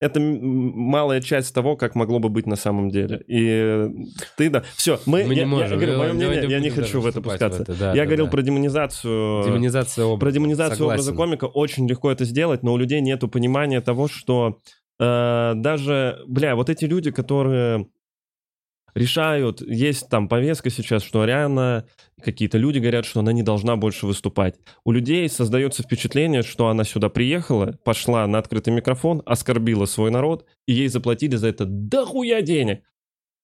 это 0.00 0.20
малая 0.20 1.20
часть 1.20 1.52
того, 1.54 1.76
как 1.76 1.94
могло 1.94 2.18
бы 2.18 2.28
быть 2.28 2.46
на 2.46 2.56
самом 2.56 2.90
деле. 2.90 3.22
И 3.26 3.90
ты, 4.36 4.48
да... 4.50 4.62
Все, 4.76 5.00
мы... 5.06 5.24
Мы 5.24 5.34
я, 5.34 5.34
не 5.34 5.40
я 5.40 5.46
можем. 5.46 5.76
говорю, 5.76 5.92
Давай- 5.92 6.12
мое 6.12 6.28
мнение, 6.28 6.50
я 6.50 6.60
не 6.60 6.70
хочу 6.70 7.00
в 7.00 7.06
это 7.06 7.20
пускаться. 7.20 7.58
в 7.58 7.62
это, 7.62 7.74
да, 7.78 7.88
я 7.90 8.02
да, 8.02 8.06
говорил 8.06 8.26
да. 8.26 8.30
про 8.30 8.42
демонизацию... 8.42 9.44
Демонизация 9.44 10.04
образа. 10.04 10.20
Про 10.20 10.32
демонизацию 10.32 10.76
Согласен. 10.76 11.00
образа 11.00 11.14
комика 11.14 11.44
очень 11.46 11.88
легко 11.88 12.10
это 12.12 12.24
сделать, 12.24 12.62
но 12.62 12.72
у 12.72 12.76
людей 12.76 13.00
нету 13.00 13.28
понимания 13.28 13.80
того, 13.80 14.06
что 14.06 14.60
э, 15.00 15.52
даже, 15.56 16.20
бля, 16.28 16.54
вот 16.54 16.70
эти 16.70 16.84
люди, 16.84 17.10
которые 17.10 17.88
решают, 18.98 19.62
есть 19.62 20.08
там 20.08 20.28
повестка 20.28 20.70
сейчас, 20.70 21.02
что 21.02 21.22
Ариана, 21.22 21.86
какие-то 22.22 22.58
люди 22.58 22.78
говорят, 22.78 23.06
что 23.06 23.20
она 23.20 23.32
не 23.32 23.42
должна 23.42 23.76
больше 23.76 24.06
выступать. 24.06 24.56
У 24.84 24.92
людей 24.92 25.28
создается 25.28 25.82
впечатление, 25.82 26.42
что 26.42 26.68
она 26.68 26.84
сюда 26.84 27.08
приехала, 27.08 27.78
пошла 27.84 28.26
на 28.26 28.38
открытый 28.38 28.74
микрофон, 28.74 29.22
оскорбила 29.24 29.86
свой 29.86 30.10
народ, 30.10 30.46
и 30.66 30.72
ей 30.72 30.88
заплатили 30.88 31.36
за 31.36 31.48
это 31.48 31.64
дохуя 31.64 32.42
денег. 32.42 32.82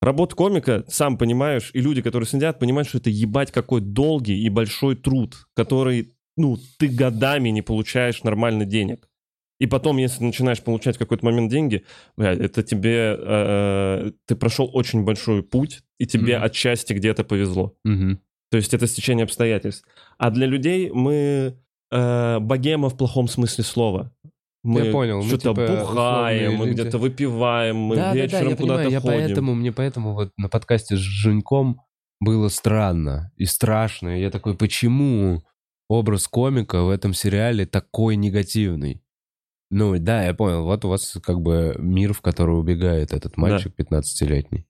Работа 0.03 0.35
комика, 0.35 0.85
сам 0.89 1.17
понимаешь, 1.17 1.71
и 1.73 1.81
люди, 1.81 2.03
которые 2.03 2.27
сидят, 2.27 2.59
понимают, 2.59 2.89
что 2.89 2.99
это 2.99 3.09
ебать 3.09 3.53
какой 3.53 3.81
долгий 3.81 4.43
и 4.43 4.51
большой 4.51 4.97
труд, 4.97 5.35
который, 5.55 6.13
ну, 6.37 6.59
ты 6.79 6.89
годами 6.89 7.49
не 7.49 7.63
получаешь 7.63 8.23
нормально 8.23 8.67
денег. 8.67 9.09
И 9.65 9.67
потом, 9.67 9.97
если 9.97 10.23
начинаешь 10.23 10.61
получать 10.61 10.97
в 10.97 10.99
какой-то 10.99 11.25
момент 11.25 11.51
деньги, 11.51 11.87
это 12.19 12.63
тебе... 12.63 13.17
э, 13.19 14.11
ты 14.27 14.37
прошел 14.37 14.69
очень 14.71 15.05
большой 15.05 15.43
путь, 15.43 15.81
и 15.99 16.05
тебе 16.05 16.37
Мгм. 16.37 16.45
отчасти 16.45 16.93
где-то 16.93 17.25
повезло. 17.25 17.75
Мгм. 17.83 18.21
То 18.51 18.59
есть 18.59 18.75
это 18.75 18.87
стечение 18.87 19.25
обстоятельств. 19.25 19.89
А 20.19 20.31
для 20.31 20.47
людей 20.47 20.91
мы 20.91 21.57
э, 21.91 22.39
богема 22.41 22.91
в 22.91 22.97
плохом 22.99 23.27
смысле 23.27 23.65
слова. 23.65 24.15
Мы 24.63 24.85
Я 24.85 24.93
понял, 24.93 25.23
мы 25.23 25.29
что-то 25.29 25.55
типа 25.55 25.67
бухаем, 25.67 26.57
мы 26.57 26.71
где-то 26.71 26.99
выпиваем, 26.99 27.77
мы 27.77 27.97
да, 27.97 28.03
да, 28.03 28.09
да, 28.13 28.15
вечером 28.21 28.49
я 28.51 28.57
куда-то 28.57 28.83
понимаю, 28.83 28.91
я 28.91 29.01
ходим. 29.01 29.19
поэтому, 29.19 29.55
мне 29.55 29.73
поэтому 29.73 30.13
вот 30.13 30.31
на 30.37 30.51
подкасте 30.51 30.97
с 30.97 30.99
Женьком 30.99 31.81
было 32.21 32.49
странно 32.49 33.33
и 33.37 33.47
страшно. 33.47 34.19
И 34.19 34.21
Я 34.21 34.31
такой, 34.31 34.55
почему 34.59 35.43
образ 35.89 36.29
комика 36.29 36.83
в 36.83 36.91
этом 36.91 37.15
сериале 37.15 37.65
такой 37.65 38.17
негативный? 38.17 39.01
Ну, 39.77 39.99
да, 39.99 40.25
я 40.25 40.35
понял. 40.35 40.63
Вот 40.63 40.85
у 40.85 40.89
вас 40.89 41.19
как 41.21 41.41
бы 41.41 41.75
мир, 41.79 42.13
в 42.13 42.21
который 42.21 42.57
убегает 42.57 43.13
этот 43.13 43.37
мальчик 43.37 43.73
15-летний. 43.77 44.67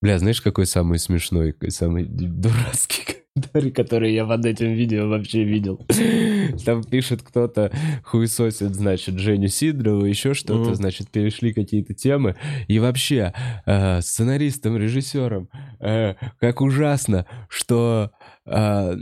Бля, 0.00 0.20
знаешь, 0.20 0.40
какой 0.40 0.66
самый 0.66 1.00
смешной, 1.00 1.52
какой 1.52 1.72
самый 1.72 2.04
дурацкий 2.04 3.02
комментарий, 3.34 3.72
который 3.72 4.14
я 4.14 4.24
под 4.24 4.46
этим 4.46 4.72
видео 4.72 5.08
вообще 5.08 5.42
видел? 5.42 5.84
Там 6.64 6.84
пишет 6.84 7.22
кто-то, 7.22 7.72
хуесосит, 8.04 8.72
значит, 8.76 9.18
Женю 9.18 9.48
Сидорову, 9.48 10.04
еще 10.04 10.32
что-то, 10.34 10.60
Мгм. 10.60 10.74
значит, 10.76 11.10
перешли 11.10 11.52
какие-то 11.52 11.94
темы. 11.94 12.36
И 12.68 12.78
вообще, 12.78 13.34
э, 13.66 14.00
сценаристам, 14.00 14.76
режиссерам, 14.76 15.48
э, 15.80 16.14
как 16.38 16.60
ужасно, 16.60 17.26
что... 17.48 18.12
э, 18.50 18.96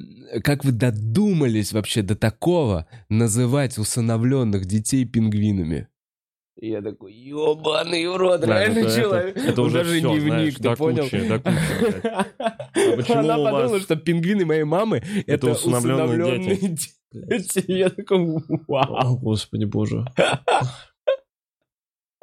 как 0.45 0.65
вы 0.65 0.73
додумались 0.73 1.73
вообще 1.73 2.03
до 2.03 2.15
такого 2.17 2.87
называть 3.09 3.79
усыновленных 3.79 4.67
детей 4.67 5.05
пингвинами? 5.05 5.89
Я 6.61 6.83
такой, 6.83 7.13
ебаный 7.15 8.07
урод, 8.09 8.41
Да, 8.41 8.47
реально 8.61 8.81
это- 8.81 8.89
это- 8.89 9.01
человек. 9.01 9.37
это 9.37 9.63
Он 9.63 9.69
уже 9.69 9.79
даже 9.79 9.99
всё, 9.99 10.11
не 10.15 10.21
знаешь, 10.21 10.55
вник, 10.55 10.59
ты 10.59 10.77
понял? 10.77 11.05
кучи, 11.05 11.29
до 11.29 11.39
кучи, 11.39 11.55
блядь. 12.03 12.97
почему 12.97 13.19
Она 13.21 13.39
у 13.39 13.43
вас- 13.43 13.53
подумала, 13.53 13.81
что 13.81 13.97
пингвины 13.97 14.45
моей 14.45 14.65
мамы 14.65 15.03
это, 15.29 15.51
усыновленные 15.53 16.05
усыновленные 16.05 16.57
дети. 16.57 16.89
дети. 17.13 17.65
Я 17.71 17.91
такой, 17.91 18.19
вау. 18.67 18.97
О, 18.97 19.17
господи 19.17 19.65
боже. 19.67 20.05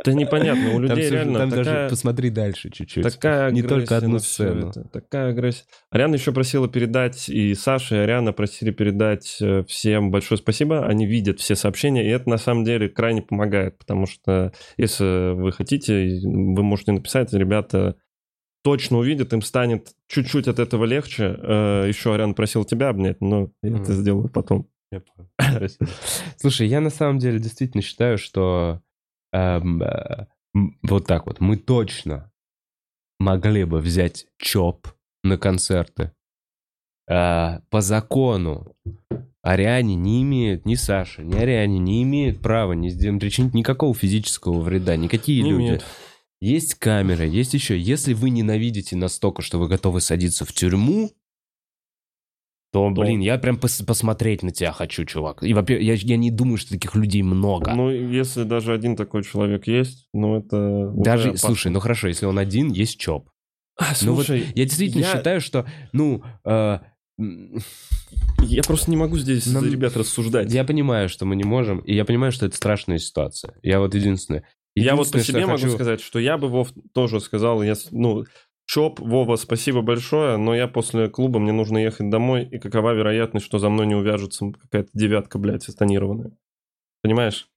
Да 0.06 0.14
непонятно, 0.14 0.76
у 0.76 0.80
людей 0.80 1.10
реально 1.10 1.40
там 1.40 1.50
даже 1.50 1.88
посмотри 1.90 2.30
дальше 2.30 2.70
чуть-чуть. 2.70 3.04
Такая 3.04 3.52
Не 3.52 3.64
только 3.64 3.98
одну 3.98 4.20
сцену. 4.20 4.70
это, 4.70 4.88
Такая 4.90 5.32
агрессия. 5.32 5.64
Ариана 5.90 6.16
еще 6.16 6.32
просила 6.32 6.68
передать, 6.68 7.28
и 7.30 7.54
Саша, 7.56 7.96
и 7.96 8.00
Ариана 8.00 8.34
просили 8.34 8.72
передать 8.72 9.38
э, 9.42 9.64
всем 9.68 10.12
большое 10.12 10.38
спасибо. 10.38 10.86
Они 10.86 11.06
видят 11.06 11.40
все 11.40 11.56
сообщения, 11.56 12.06
и 12.06 12.10
это 12.10 12.30
на 12.30 12.38
самом 12.38 12.64
деле 12.64 12.90
крайне 12.90 13.22
помогает, 13.22 13.78
потому 13.78 14.06
что 14.06 14.54
если 14.78 15.34
вы 15.34 15.52
хотите, 15.52 16.20
вы 16.24 16.64
можете 16.64 16.92
написать, 16.92 17.34
ребята 17.34 17.96
точно 18.64 18.98
увидят, 18.98 19.32
им 19.34 19.42
станет 19.42 19.90
чуть-чуть 20.08 20.48
от 20.48 20.60
этого 20.60 20.86
легче. 20.86 21.36
Э, 21.38 21.86
Еще 21.88 22.14
Ариана 22.14 22.34
просила 22.34 22.66
тебя 22.66 22.90
обнять, 22.90 23.22
но 23.22 23.52
я 23.62 23.78
это 23.78 23.94
сделаю 23.94 24.30
потом. 24.30 24.68
Я. 24.92 25.02
Слушай, 26.38 26.68
я 26.68 26.82
на 26.82 26.90
самом 26.90 27.20
деле 27.20 27.40
действительно 27.40 27.84
считаю, 27.84 28.18
что 28.18 28.82
эм, 29.36 29.82
э, 29.82 30.28
вот 30.84 31.06
так 31.06 31.26
вот 31.26 31.40
мы 31.40 31.58
точно 31.58 32.32
могли 33.20 33.64
бы 33.66 33.80
взять 33.80 34.28
ЧОП 34.38 34.88
на 35.24 35.38
концерты. 35.38 36.12
Э, 37.10 37.60
по 37.70 37.82
закону 37.82 38.76
Ариане 39.42 39.96
не 39.96 40.22
имеет, 40.24 40.66
ни 40.66 40.76
Саша, 40.76 41.24
ни 41.24 41.36
Ариане 41.36 41.80
не 41.80 42.02
имеет 42.04 42.42
права 42.42 42.74
не 42.74 42.90
причинить 43.20 43.54
никакого 43.54 43.94
физического 43.94 44.62
вреда. 44.62 44.96
Никакие 44.96 45.44
Не 45.44 45.52
люди. 45.52 45.62
имеют. 45.62 45.86
Есть 46.42 46.76
камеры, 46.76 47.28
есть 47.28 47.54
еще. 47.54 47.80
Если 47.80 48.14
вы 48.14 48.30
ненавидите 48.30 48.96
настолько, 48.96 49.42
что 49.42 49.60
вы 49.60 49.68
готовы 49.68 50.02
садиться 50.02 50.46
в 50.46 50.54
тюрьму, 50.54 51.12
то, 52.76 52.90
блин, 52.90 53.22
я 53.22 53.38
прям 53.38 53.56
пос- 53.56 53.86
посмотреть 53.86 54.44
на 54.44 54.52
тебя 54.52 54.74
хочу, 54.74 55.06
чувак. 55.06 55.44
И, 55.44 55.54
во-первых, 55.54 55.86
я, 55.88 55.94
я 55.94 56.18
не 56.18 56.30
думаю, 56.30 56.58
что 56.58 56.72
таких 56.72 56.94
людей 56.94 57.22
много. 57.24 57.74
Ну, 57.74 57.90
если 57.90 58.44
даже 58.44 58.74
один 58.74 58.98
такой 58.98 59.24
человек 59.24 59.66
есть, 59.68 60.10
ну 60.14 60.38
это... 60.40 60.92
Даже, 60.94 61.30
опасно. 61.30 61.48
слушай, 61.48 61.72
ну 61.72 61.80
хорошо, 61.80 62.10
если 62.10 62.26
он 62.26 62.38
один, 62.38 62.70
есть 62.72 63.00
ЧОП. 63.00 63.30
А, 63.80 63.94
Ну 64.02 64.14
вот 64.14 64.26
слушай, 64.26 64.44
я 64.56 64.66
действительно 64.66 65.04
я- 65.04 65.14
считаю, 65.16 65.40
что, 65.40 65.66
ну, 65.94 66.22
э, 66.46 66.80
Я 68.42 68.64
просто 68.64 68.92
не 68.92 68.98
могу 68.98 69.18
здесь 69.18 69.46
Нам- 69.48 69.64
за 69.64 69.70
ребят 69.72 69.96
рассуждать. 69.96 70.52
я 70.52 70.66
понимаю, 70.66 71.08
что 71.08 71.26
мы 71.26 71.38
не 71.38 71.46
можем, 71.46 71.80
и 71.80 71.94
я 71.96 72.04
понимаю, 72.04 72.34
что 72.34 72.46
это 72.46 72.58
страшная 72.58 72.98
ситуация. 72.98 73.54
Я 73.64 73.80
вот 73.80 73.96
единственное. 73.96 74.44
Я 74.76 74.98
вот 74.98 75.10
по 75.10 75.16
единственное, 75.16 75.24
себе 75.24 75.40
я 75.42 75.48
могу 75.48 75.60
хочу- 75.62 75.74
сказать, 75.76 76.02
что 76.02 76.20
я 76.20 76.38
бы, 76.38 76.50
Вов, 76.50 76.74
тоже 76.94 77.22
сказал, 77.22 77.64
я, 77.64 77.76
ну, 77.92 78.26
Чоп, 78.66 79.00
Вова, 79.00 79.36
спасибо 79.36 79.82
большое, 79.82 80.38
но 80.38 80.56
я 80.56 80.68
после 80.68 81.08
клуба, 81.08 81.40
мне 81.40 81.52
нужно 81.52 81.78
ехать 81.78 82.10
домой, 82.10 82.46
и 82.46 82.58
какова 82.58 82.94
вероятность, 82.94 83.46
что 83.46 83.60
за 83.60 83.70
мной 83.70 83.86
не 83.86 83.96
увяжется 83.96 84.52
какая-то 84.52 84.90
девятка, 84.94 85.38
блядь, 85.38 85.68
тонированная. 85.78 86.36
Понимаешь? 87.02 87.48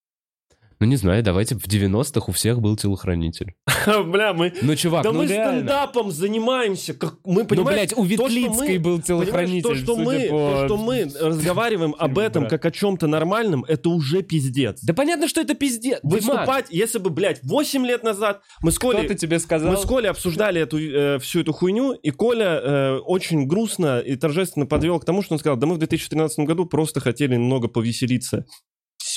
Ну, 0.81 0.87
не 0.87 0.95
знаю, 0.97 1.25
давайте 1.25 1.57
в 1.57 1.67
90-х 1.67 2.27
у 2.29 2.33
всех 2.33 2.61
был 2.61 2.77
телохранитель. 2.77 3.55
Бля, 4.07 4.33
мы... 4.33 4.53
Ну, 4.63 4.77
чувак, 4.77 5.03
Да 5.03 5.11
ну 5.11 5.19
мы 5.19 5.27
реально. 5.27 5.59
стендапом 5.59 6.13
занимаемся, 6.13 6.95
как 6.95 7.17
мы, 7.25 7.43
Ну, 7.43 7.49
понимаешь? 7.49 7.79
блядь, 7.79 7.99
у 7.99 8.05
Ветлицкой 8.05 8.79
был 8.79 9.01
телохранитель, 9.01 9.63
то, 9.69 9.75
что 9.75 9.97
мы, 9.97 10.29
по- 10.29 10.37
то, 10.37 10.65
что 10.67 10.77
мы 10.77 11.11
разговариваем 11.21 11.97
об 11.99 12.19
этом 12.19 12.47
как 12.47 12.65
о 12.65 12.71
чем-то 12.71 13.09
нормальном, 13.09 13.65
это 13.65 13.89
уже 13.89 14.23
пиздец. 14.23 14.81
Да 14.83 14.95
понятно, 14.95 15.27
что 15.27 15.41
это 15.41 15.55
пиздец. 15.55 15.99
Выступать, 16.05 16.67
если 16.71 16.99
бы, 16.99 17.11
блядь, 17.11 17.41
8 17.43 17.85
лет 17.85 18.05
назад 18.05 18.43
мы 18.63 18.71
с 18.71 18.79
Колей... 18.79 19.05
кто-то 19.05 19.19
тебе 19.19 19.41
сказал? 19.41 19.73
Мы 19.73 19.79
с 19.79 19.85
Колей 19.85 20.11
обсуждали 20.11 20.61
эту, 20.61 20.79
э, 20.79 21.19
всю 21.19 21.41
эту 21.41 21.53
хуйню, 21.53 21.93
и 21.95 22.11
Коля 22.11 22.61
э, 22.63 22.99
очень 22.99 23.47
грустно 23.47 23.99
и 23.99 24.15
торжественно 24.15 24.67
подвел 24.67 25.01
к 25.01 25.05
тому, 25.05 25.23
что 25.23 25.35
он 25.35 25.41
сказал, 25.41 25.57
да 25.57 25.67
мы 25.67 25.75
в 25.75 25.79
2013 25.79 26.41
году 26.41 26.67
просто 26.67 27.01
хотели 27.01 27.35
немного 27.35 27.67
повеселиться. 27.67 28.45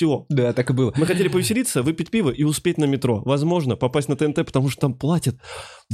Все. 0.02 0.26
Да, 0.28 0.52
так 0.52 0.68
и 0.70 0.72
было. 0.72 0.92
Мы 0.96 1.06
хотели 1.06 1.28
повеселиться, 1.28 1.82
выпить 1.82 2.10
пиво 2.10 2.30
и 2.30 2.42
успеть 2.42 2.76
на 2.76 2.86
метро. 2.86 3.22
Возможно, 3.24 3.76
попасть 3.76 4.08
на 4.08 4.16
ТНТ, 4.16 4.44
потому 4.44 4.68
что 4.68 4.80
там 4.80 4.94
платят 4.94 5.36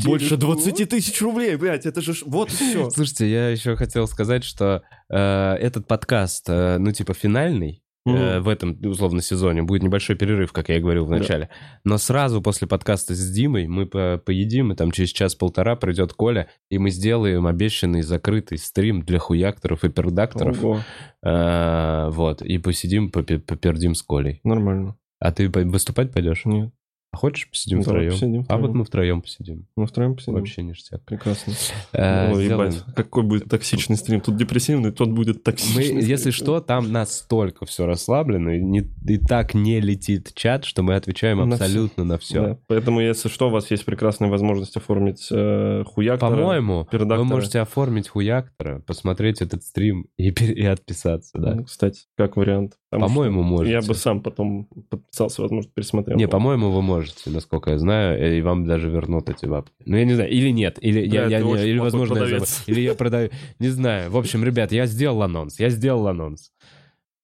больше 0.04 0.36
Телефон. 0.36 0.56
20 0.56 0.88
тысяч 0.88 1.20
рублей, 1.20 1.56
блядь, 1.56 1.84
это 1.84 2.00
же 2.00 2.14
ж- 2.14 2.22
вот 2.24 2.50
все. 2.50 2.88
Слушайте, 2.90 3.30
я 3.30 3.50
еще 3.50 3.76
хотел 3.76 4.06
сказать, 4.06 4.44
что 4.44 4.82
э, 5.11 5.16
этот 5.16 5.86
подкаст, 5.86 6.44
э, 6.48 6.78
ну, 6.78 6.90
типа, 6.92 7.12
финальный, 7.12 7.82
э, 8.16 8.40
в 8.40 8.48
этом, 8.48 8.76
условно, 8.84 9.20
сезоне. 9.22 9.62
Будет 9.62 9.82
небольшой 9.82 10.16
перерыв, 10.16 10.52
как 10.52 10.68
я 10.68 10.76
и 10.76 10.80
говорил 10.80 11.04
в 11.06 11.11
начале. 11.11 11.48
Но 11.84 11.98
сразу 11.98 12.40
после 12.42 12.66
подкаста 12.66 13.14
с 13.14 13.30
Димой 13.30 13.66
мы 13.66 13.86
по- 13.86 14.20
поедим, 14.24 14.72
и 14.72 14.76
там 14.76 14.90
через 14.90 15.11
час-полтора 15.11 15.76
придет 15.76 16.12
Коля, 16.12 16.48
и 16.70 16.78
мы 16.78 16.90
сделаем 16.90 17.46
обещанный 17.46 18.02
закрытый 18.02 18.59
стрим 18.59 19.02
для 19.02 19.18
хуякторов 19.18 19.84
и 19.84 19.88
пердакторов. 19.88 20.62
Ого, 20.64 20.80
Э, 21.22 22.09
вот, 22.11 22.42
и 22.42 22.59
посидим, 22.59 23.11
попе- 23.11 23.38
попердим 23.40 23.94
с 23.94 24.02
Колей. 24.02 24.40
нормально. 24.44 24.96
А 25.20 25.32
ты 25.32 25.48
выступать 25.48 26.12
пойдешь? 26.12 26.44
Нет, 26.44 26.70
А 27.11 27.16
хочешь 27.16 27.48
посидим 27.50 27.78
Ну, 27.78 27.84
давай 27.84 28.00
втроем? 28.11 28.12
посидим 28.12 28.40
А 28.48 28.56
вот 28.56 28.64
втроем. 28.64 28.76
мы 28.78 28.84
втроем 28.84 29.22
посидим. 29.22 29.66
мы 29.76 29.86
втроем 29.86 30.14
посидим. 30.14 30.34
Вообще 30.34 30.62
ништяк. 30.62 31.02
Прекрасно. 31.06 31.54
Э, 31.92 32.34
сделаем. 32.34 32.70
ебать, 32.70 32.84
какой 32.94 33.22
будет 33.22 33.44
токсичный 33.48 33.96
стрим. 33.96 34.20
Тут 34.20 34.36
депрессивный, 34.36 34.92
тот 34.92 35.09
будет 35.11 35.36
Мы, 35.36 35.42
токсичный. 35.42 36.02
если 36.04 36.30
что, 36.30 36.61
там 36.61 36.92
настолько 36.92 37.64
все 37.64 37.86
расслаблено, 37.86 38.50
и, 38.52 38.61
не- 38.62 38.86
и 39.06 39.16
так 39.16 39.54
не 39.54 39.80
летит 39.80 40.32
чат, 40.34 40.66
что 40.66 40.82
мы 40.82 40.96
отвечаем 40.96 41.38
На 41.48 41.54
абсолютно 41.56 42.04
на 42.04 42.18
все. 42.18 42.42
Да, 42.42 42.59
Поэтому, 42.66 43.00
если 43.00 43.28
что, 43.30 43.48
у 43.48 43.50
вас 43.50 43.70
есть 43.70 43.86
прекрасная 43.86 44.28
возможность 44.28 44.76
оформить 44.76 45.28
э, 45.30 45.84
хуяктора. 45.86 46.30
По-моему, 46.36 46.86
вы 46.92 47.24
можете 47.24 47.61
оформить 47.61 48.09
хуяктора, 48.09 48.80
посмотреть 48.80 49.40
этот 49.40 49.64
стрим 49.64 50.09
и 50.18 50.28
отписаться, 50.66 51.38
да. 51.38 51.54
Ну, 51.54 51.64
кстати, 51.64 52.02
как 52.18 52.36
вариант. 52.36 52.74
По-моему, 52.91 53.43
можете. 53.43 53.72
Я 53.74 53.82
бы 53.82 53.95
сам 53.95 54.22
потом 54.22 54.64
подписался, 54.89 55.43
возможно, 55.43 55.70
пересмотрел. 55.74 56.16
Не, 56.16 56.26
по-моему, 56.26 56.70
вы 56.70 56.80
можете, 56.80 57.28
насколько 57.30 57.70
я 57.72 57.78
знаю, 57.78 58.39
и 58.39 58.41
вам 58.41 58.64
даже 58.64 58.89
вернут 58.89 59.28
эти 59.28 59.45
бабки. 59.45 59.74
Ну, 59.84 59.97
я 59.99 60.05
не 60.07 60.14
знаю, 60.14 60.30
или 60.30 60.49
нет, 60.51 60.78
или, 60.80 61.07
Да, 61.07 61.24
я, 61.26 61.39
я 61.39 61.43
не- 61.43 61.68
или 61.68 61.78
возможно, 61.78 62.18
я 62.18 62.39
забыл. 62.39 62.47
или 62.66 62.80
я 62.80 62.95
продаю, 62.95 63.30
не 63.59 63.68
знаю. 63.68 64.11
В 64.11 64.16
общем, 64.16 64.43
ребят, 64.43 64.72
я 64.72 64.86
сделал 64.86 65.22
анонс, 65.22 65.61
я 65.61 65.68
сделал 65.68 66.07
анонс. 66.09 66.51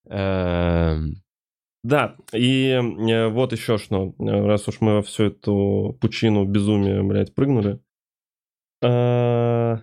Эм, 0.06 1.22
Да, 1.82 2.16
и 2.34 2.66
э, 2.68 3.28
вот 3.28 3.52
еще 3.52 3.78
что, 3.78 4.14
э, 4.18 4.24
раз 4.46 4.68
уж 4.68 4.80
мы 4.82 4.96
во 4.96 5.02
всю 5.02 5.24
эту 5.24 5.96
пучину 6.00 6.44
безумия, 6.44 7.02
блядь, 7.02 7.34
прыгнули. 7.34 7.78
Э, 8.82 9.78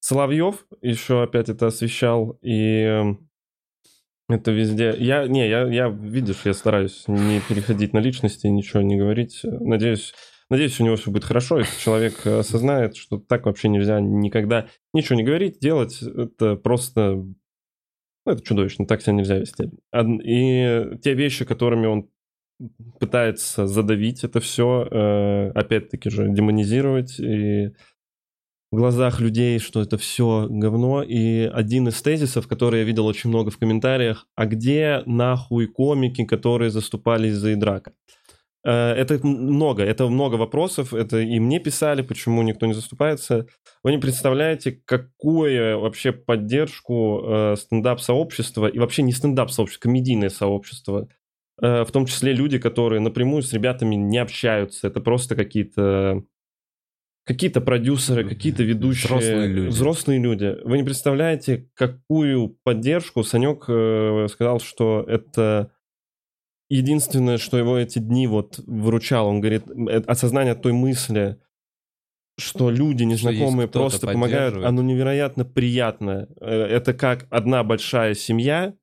Соловьев 0.00 0.66
еще 0.82 1.22
опять 1.22 1.48
это 1.48 1.66
освещал, 1.66 2.38
и 2.40 2.82
э, 2.82 3.16
это 4.28 4.50
везде... 4.50 4.94
Я, 4.98 5.26
не, 5.26 5.48
я, 5.48 5.66
я, 5.66 5.88
видишь, 5.88 6.42
я 6.44 6.52
стараюсь 6.52 7.04
не 7.06 7.40
переходить 7.48 7.92
на 7.92 7.98
личности, 7.98 8.46
ничего 8.46 8.82
не 8.82 8.96
говорить. 8.96 9.40
Надеюсь, 9.44 10.14
надеюсь, 10.50 10.80
у 10.80 10.84
него 10.84 10.96
все 10.96 11.10
будет 11.10 11.24
хорошо, 11.24 11.58
если 11.58 11.80
человек 11.80 12.26
осознает, 12.26 12.96
что 12.96 13.18
так 13.18 13.46
вообще 13.46 13.68
нельзя 13.68 14.00
никогда 14.00 14.66
ничего 14.92 15.16
не 15.16 15.24
говорить, 15.24 15.60
делать. 15.60 16.02
Это 16.02 16.56
просто 16.56 17.24
Ну, 18.26 18.32
это 18.32 18.42
чудовищно, 18.42 18.86
так 18.86 19.00
себя 19.02 19.12
нельзя 19.12 19.38
вести. 19.38 19.70
И 19.94 20.98
те 21.02 21.14
вещи, 21.14 21.44
которыми 21.44 21.86
он 21.86 22.08
пытается 22.98 23.66
задавить 23.66 24.24
это 24.24 24.40
все, 24.40 25.52
опять-таки 25.54 26.10
же, 26.10 26.28
демонизировать 26.28 27.20
и 27.20 27.72
в 28.72 28.76
глазах 28.76 29.20
людей, 29.20 29.58
что 29.58 29.80
это 29.80 29.96
все 29.96 30.46
говно. 30.50 31.02
И 31.02 31.42
один 31.42 31.88
из 31.88 32.00
тезисов, 32.02 32.48
который 32.48 32.80
я 32.80 32.84
видел 32.84 33.06
очень 33.06 33.30
много 33.30 33.50
в 33.50 33.58
комментариях, 33.58 34.26
а 34.34 34.46
где 34.46 35.02
нахуй 35.06 35.66
комики, 35.66 36.24
которые 36.24 36.70
заступались 36.70 37.34
за 37.34 37.54
Идрака? 37.54 37.92
Э, 38.64 38.92
Это 38.94 39.24
много, 39.24 39.84
это 39.84 40.08
много 40.08 40.34
вопросов, 40.34 40.92
это 40.92 41.20
и 41.20 41.38
мне 41.38 41.60
писали, 41.60 42.02
почему 42.02 42.42
никто 42.42 42.66
не 42.66 42.74
заступается. 42.74 43.46
Вы 43.84 43.92
не 43.92 43.98
представляете, 43.98 44.72
какую 44.84 45.80
вообще 45.80 46.10
поддержку 46.12 47.22
э, 47.24 47.56
стендап-сообщества, 47.56 48.66
и 48.66 48.78
вообще 48.78 49.02
не 49.02 49.12
стендап-сообщество, 49.12 49.88
комедийное 49.88 50.30
сообщество, 50.30 51.08
э, 51.62 51.84
в 51.84 51.92
том 51.92 52.06
числе 52.06 52.32
люди, 52.32 52.58
которые 52.58 53.00
напрямую 53.00 53.42
с 53.42 53.52
ребятами 53.52 53.94
не 53.94 54.18
общаются, 54.18 54.88
это 54.88 55.00
просто 55.00 55.36
какие-то 55.36 56.24
какие-то 57.26 57.60
продюсеры, 57.60 58.26
какие-то 58.26 58.62
ведущие. 58.62 59.08
Взрослые 59.08 59.48
люди. 59.48 59.68
Взрослые 59.68 60.20
люди. 60.20 60.56
Вы 60.64 60.78
не 60.78 60.84
представляете, 60.84 61.68
какую 61.74 62.56
поддержку 62.62 63.24
Санек 63.24 63.64
э, 63.68 64.28
сказал, 64.30 64.60
что 64.60 65.04
это 65.06 65.72
единственное, 66.70 67.38
что 67.38 67.58
его 67.58 67.76
эти 67.76 67.98
дни 67.98 68.28
вот 68.28 68.60
выручало. 68.66 69.28
Он 69.28 69.40
говорит, 69.40 69.64
э, 69.68 70.02
осознание 70.06 70.54
той 70.54 70.72
мысли, 70.72 71.38
что 72.38 72.70
люди 72.70 73.02
незнакомые 73.02 73.66
кто-то 73.66 73.88
просто 73.88 74.06
помогают, 74.06 74.64
оно 74.64 74.82
невероятно 74.82 75.44
приятно. 75.44 76.28
Э, 76.40 76.62
Это 76.62 76.94
как 76.94 77.26
одна 77.30 77.64
большая 77.64 78.14
семья, 78.14 78.74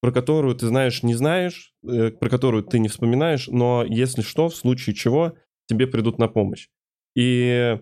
про 0.00 0.10
которую 0.10 0.56
ты 0.56 0.66
знаешь, 0.66 1.04
не 1.04 1.14
знаешь, 1.14 1.72
про 1.82 2.28
которую 2.28 2.64
ты 2.64 2.80
не 2.80 2.88
вспоминаешь, 2.88 3.46
но 3.46 3.84
если 3.88 4.22
что, 4.22 4.48
в 4.48 4.56
случае 4.56 4.96
чего, 4.96 5.36
тебе 5.68 5.86
придут 5.86 6.18
на 6.18 6.26
помощь. 6.26 6.68
И 7.14 7.78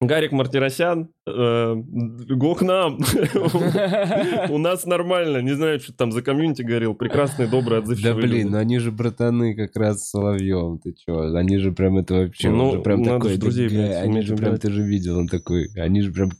Гарик 0.00 0.32
Мартиросян, 0.32 1.08
э, 1.26 1.74
го 1.76 2.54
к 2.54 2.62
нам. 2.62 2.98
У 4.50 4.58
нас 4.58 4.84
нормально. 4.84 5.38
Не 5.38 5.54
знаю, 5.54 5.80
что 5.80 5.92
там 5.94 6.12
за 6.12 6.20
комьюнити 6.20 6.62
говорил. 6.62 6.94
Прекрасный, 6.94 7.46
добрый, 7.48 7.78
Да 7.80 7.84
отзывчивый. 7.84 8.14
блин, 8.22 8.32
люди. 8.32 8.46
ну 8.52 8.58
они 8.58 8.78
же 8.80 8.92
братаны 8.92 9.54
как 9.54 9.74
раз 9.76 10.02
с 10.04 10.10
Соловьем, 10.10 10.78
ты 10.80 10.92
чё? 10.92 11.34
Они 11.34 11.58
же 11.58 11.72
прям 11.72 11.96
это 11.96 12.14
вообще, 12.14 12.50
Ну, 12.50 12.82
прям 12.82 13.04
такой, 13.04 13.36
друзей, 13.38 13.68
да, 13.70 14.00
они 14.02 14.20
же 14.22 14.36
прям, 14.36 14.58
ты 14.58 14.70
же 14.70 14.82
видел, 14.82 15.18
он 15.18 15.28
такой, 15.28 15.68
они 15.76 16.02
же 16.02 16.12
прям, 16.12 16.30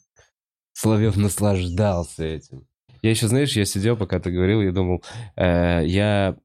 Соловьев 0.73 1.17
наслаждался 1.17 2.25
этим. 2.25 2.67
Я 3.03 3.11
еще, 3.11 3.29
знаешь, 3.29 3.57
я 3.57 3.65
сидел, 3.65 3.97
пока 3.97 4.19
ты 4.19 4.31
говорил, 4.31 4.61
я 4.63 4.73
думал, 4.73 5.03
э, 5.37 5.83
я, 5.87 6.37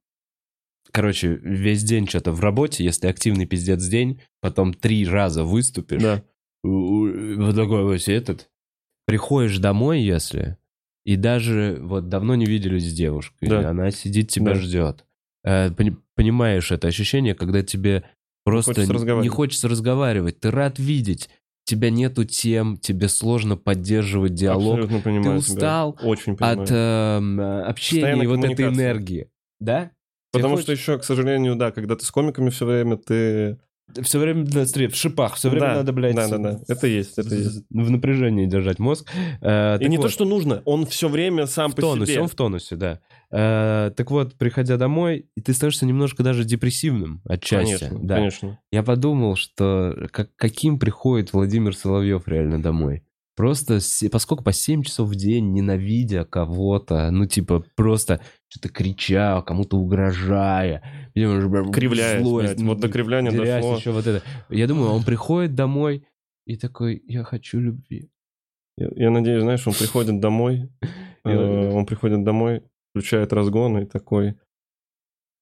короче, 0.92 1.40
весь 1.42 1.84
день 1.84 2.08
что-то 2.08 2.32
в 2.32 2.40
работе, 2.42 2.84
если 2.84 3.08
активный 3.08 3.46
пиздец 3.46 3.84
день, 3.84 4.22
потом 4.42 4.74
три 4.74 5.06
раза 5.08 5.44
выступишь, 5.44 6.02
Да. 6.02 6.24
Вот 6.64 7.56
такой 7.56 7.84
вот 7.84 8.08
этот, 8.08 8.50
приходишь 9.06 9.58
домой, 9.60 10.02
если, 10.02 10.58
и 11.06 11.16
даже 11.16 11.78
вот 11.82 12.10
давно 12.10 12.36
не 12.36 12.46
виделись 12.46 12.90
с 12.90 12.94
девушкой, 12.94 13.50
Да. 13.50 13.70
она 13.70 13.92
сидит, 13.92 14.30
тебя 14.30 14.54
Да. 14.54 14.60
ждет. 14.60 15.06
Э, 15.44 15.72
пони- 15.72 15.96
понимаешь 16.16 16.72
это 16.72 16.88
ощущение, 16.88 17.34
когда 17.34 17.64
тебе 17.64 18.04
просто 18.44 18.74
хочется 18.74 19.16
не 19.22 19.30
хочется 19.30 19.68
разговаривать, 19.70 20.40
ты 20.42 20.52
рад 20.52 20.80
видеть, 20.80 21.30
тебя 21.66 21.90
нету 21.90 22.26
тем, 22.26 22.78
тебе 22.78 23.08
сложно 23.08 23.56
поддерживать 23.56 24.34
диалог 24.34 24.80
понимаю 25.04 25.24
тебя. 25.24 25.54
устал 25.54 25.98
Очень 26.02 26.36
понимаю. 26.36 26.62
от 26.62 26.72
эм, 26.72 27.40
общения 27.40 28.02
Постоянной 28.02 28.26
и 28.26 28.28
вот 28.28 28.44
этой 28.44 28.66
энергии. 28.68 29.30
Да? 29.60 29.92
Потому 30.32 30.56
Тебе 30.56 30.64
что 30.64 30.72
еще, 30.74 30.98
к 31.00 31.04
сожалению, 31.04 31.56
да, 31.56 31.72
когда 31.72 31.96
ты 31.96 32.06
с 32.06 32.12
комиками 32.12 32.50
все 32.50 32.66
время, 32.66 32.98
ты... 32.98 33.60
Все 34.02 34.20
время 34.20 34.44
на 34.44 34.64
стре- 34.64 34.88
в 34.90 34.96
шипах, 34.96 35.36
все 35.36 35.50
время 35.50 35.68
Да, 35.68 35.74
надо, 35.76 35.94
блядь, 35.94 36.16
да, 36.16 36.28
да, 36.28 36.38
да. 36.38 36.60
Это 36.68 36.88
есть, 36.88 37.18
это 37.18 37.34
есть. 37.36 37.64
в 37.70 37.90
напряжении 37.90 38.46
держать 38.46 38.80
мозг. 38.80 39.10
Э, 39.42 39.78
И 39.80 39.88
не 39.88 39.98
вот. 39.98 40.04
то, 40.04 40.10
что 40.10 40.26
нужно, 40.26 40.62
он 40.66 40.86
все 40.86 41.10
время 41.10 41.46
сам 41.48 41.72
в 41.72 41.76
по 41.76 41.82
тонусе, 41.82 42.14
себе. 42.14 42.22
он 42.22 42.28
в 42.28 42.36
тонусе, 42.36 42.76
да. 42.76 43.00
Э, 43.32 43.92
так 43.96 44.10
вот, 44.12 44.36
приходя 44.36 44.78
домой, 44.78 45.28
и 45.36 45.42
ты 45.42 45.54
становишься 45.54 45.86
немножко 45.86 46.24
даже 46.24 46.44
депрессивным 46.44 47.22
отчасти. 47.26 47.80
Конечно, 47.80 48.00
да. 48.08 48.16
конечно. 48.16 48.60
Я 48.72 48.84
подумал, 48.84 49.36
что 49.36 50.08
как, 50.12 50.36
каким 50.36 50.80
приходит 50.80 51.34
Владимир 51.34 51.76
Соловьев 51.76 52.28
реально 52.28 52.62
домой. 52.62 53.04
Просто, 53.40 53.80
поскольку 54.12 54.44
по 54.44 54.52
7 54.52 54.84
часов 54.84 55.08
в 55.08 55.16
день, 55.16 55.54
ненавидя 55.54 56.26
кого-то, 56.26 57.10
ну, 57.10 57.26
типа, 57.26 57.64
просто 57.78 58.20
что-то 58.50 58.68
крича, 58.68 59.42
кому-то 59.44 59.78
угрожая, 59.78 60.84
Кривляясь, 61.72 62.22
злость, 62.22 62.62
вот 62.62 62.82
до 62.82 62.90
кривляния 62.90 63.32
дошло. 63.32 63.78
еще 63.78 63.92
вот 63.92 64.06
это. 64.08 64.22
Я 64.50 64.68
думаю, 64.68 64.90
он 64.92 65.06
приходит 65.06 65.56
домой 65.56 66.06
и 66.46 66.58
такой, 66.58 67.02
я 67.08 67.24
хочу 67.24 67.62
любви. 67.62 68.10
Я, 68.76 68.90
я 68.98 69.10
надеюсь, 69.10 69.44
знаешь, 69.44 69.66
он 69.66 69.74
приходит 69.74 70.20
домой, 70.20 70.70
э, 71.24 71.72
он 71.72 71.86
приходит 71.86 72.26
домой, 72.26 72.64
включает 72.92 73.32
разгон 73.32 73.78
и 73.78 73.86
такой... 73.86 74.36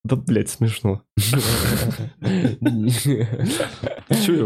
Да, 0.04 0.16
блядь, 0.16 0.50
смешно. 0.50 1.02
Не, 2.22 2.92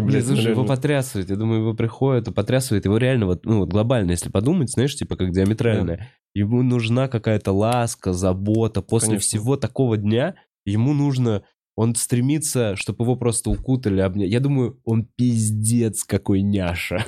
блядь, 0.02 0.26
слушай, 0.26 0.52
его 0.52 0.66
потрясывает. 0.66 1.30
Я 1.30 1.36
думаю, 1.36 1.62
его 1.62 1.74
приходит, 1.74 2.28
и 2.28 2.32
потрясывает. 2.32 2.86
Его 2.86 2.98
реально 2.98 3.28
вот, 3.28 3.46
ну, 3.46 3.60
вот 3.60 3.70
глобально, 3.70 4.12
если 4.12 4.30
подумать, 4.30 4.72
знаешь, 4.72 4.96
типа 4.96 5.16
как 5.16 5.32
диаметрально. 5.32 6.08
Ему 6.34 6.64
нужна 6.64 7.08
какая-то 7.08 7.52
ласка, 7.52 8.14
забота. 8.14 8.82
После 8.82 9.18
всего 9.18 9.58
такого 9.58 9.98
дня 9.98 10.36
ему 10.66 10.94
нужно... 10.94 11.44
Он 11.78 11.96
стремится, 11.96 12.76
чтобы 12.76 13.06
его 13.06 13.16
просто 13.16 13.50
укутали, 13.50 14.02
обняли. 14.02 14.30
Я 14.30 14.42
думаю, 14.42 14.80
он 14.84 15.06
пиздец 15.16 16.04
какой 16.04 16.42
няша. 16.42 17.06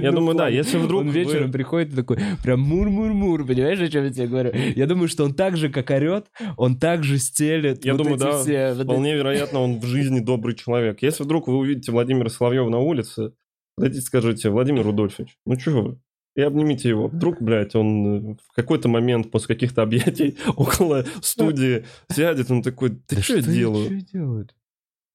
Я 0.00 0.12
думаю, 0.12 0.36
да, 0.36 0.48
если 0.48 0.78
вдруг 0.78 1.02
Он 1.02 1.10
вечером 1.10 1.52
приходит 1.52 1.92
и 1.92 1.96
такой, 1.96 2.18
прям 2.42 2.60
мур-мур-мур, 2.60 3.46
понимаешь, 3.46 3.80
о 3.80 3.88
чем 3.88 4.04
я 4.04 4.10
тебе 4.10 4.26
говорю? 4.26 4.52
Я 4.74 4.86
думаю, 4.86 5.08
что 5.08 5.24
он 5.24 5.34
так 5.34 5.56
же, 5.56 5.68
как 5.68 5.90
орет, 5.90 6.26
он 6.56 6.78
так 6.78 7.04
же 7.04 7.18
стелет 7.18 7.84
Я 7.84 7.94
думаю, 7.94 8.18
да, 8.18 8.74
Вполне 8.74 9.14
вероятно, 9.14 9.60
он 9.60 9.80
в 9.80 9.84
жизни 9.84 10.20
добрый 10.20 10.54
человек. 10.54 11.02
Если 11.02 11.22
вдруг 11.24 11.48
вы 11.48 11.56
увидите 11.56 11.92
Владимира 11.92 12.28
Соловьева 12.28 12.68
на 12.68 12.78
улице, 12.78 13.32
подойдите, 13.76 14.04
скажите, 14.04 14.50
Владимир 14.50 14.84
Рудольфович, 14.84 15.36
ну 15.46 15.56
чего 15.56 15.82
вы? 15.82 15.98
И 16.34 16.40
обнимите 16.40 16.88
его. 16.88 17.08
Вдруг, 17.08 17.42
блядь, 17.42 17.74
он 17.74 18.06
э, 18.06 18.36
в 18.48 18.54
какой-то 18.54 18.88
момент 18.88 19.30
после 19.30 19.54
каких-то 19.54 19.82
объятий 19.82 20.38
около 20.56 21.04
студии 21.20 21.84
сядет, 22.10 22.50
он 22.50 22.62
такой, 22.62 22.90
ты 22.90 23.16
Да 23.16 23.22
что 23.22 23.36
я 23.36 23.42
что 23.42 23.52
делаю? 23.52 23.84
Что 23.84 24.12
делают? 24.12 24.54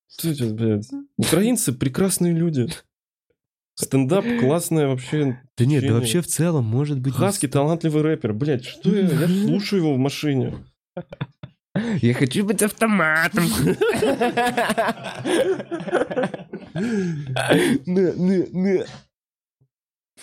Что 0.10 0.54
блядь? 0.54 0.90
Украинцы 1.18 1.74
прекрасные 1.74 2.34
люди. 2.34 2.68
Стендап 3.80 4.26
классное 4.40 4.88
вообще. 4.88 5.40
Да 5.56 5.66
нет, 5.66 5.86
да 5.86 5.94
вообще 5.94 6.22
в 6.22 6.28
целом 6.28 6.66
может 6.66 7.00
быть... 7.00 7.14
Хаски 7.14 7.48
талантливый 7.48 8.02
рэпер. 8.02 8.34
Блядь, 8.34 8.66
что 8.66 8.96
я? 8.96 9.08
Я 9.08 9.28
слушаю 9.28 9.84
его 9.84 9.94
в 9.94 10.00
машине. 10.00 10.56
Я 12.02 12.16
хочу 12.16 12.44
быть 12.44 12.64
автоматом. 12.64 13.46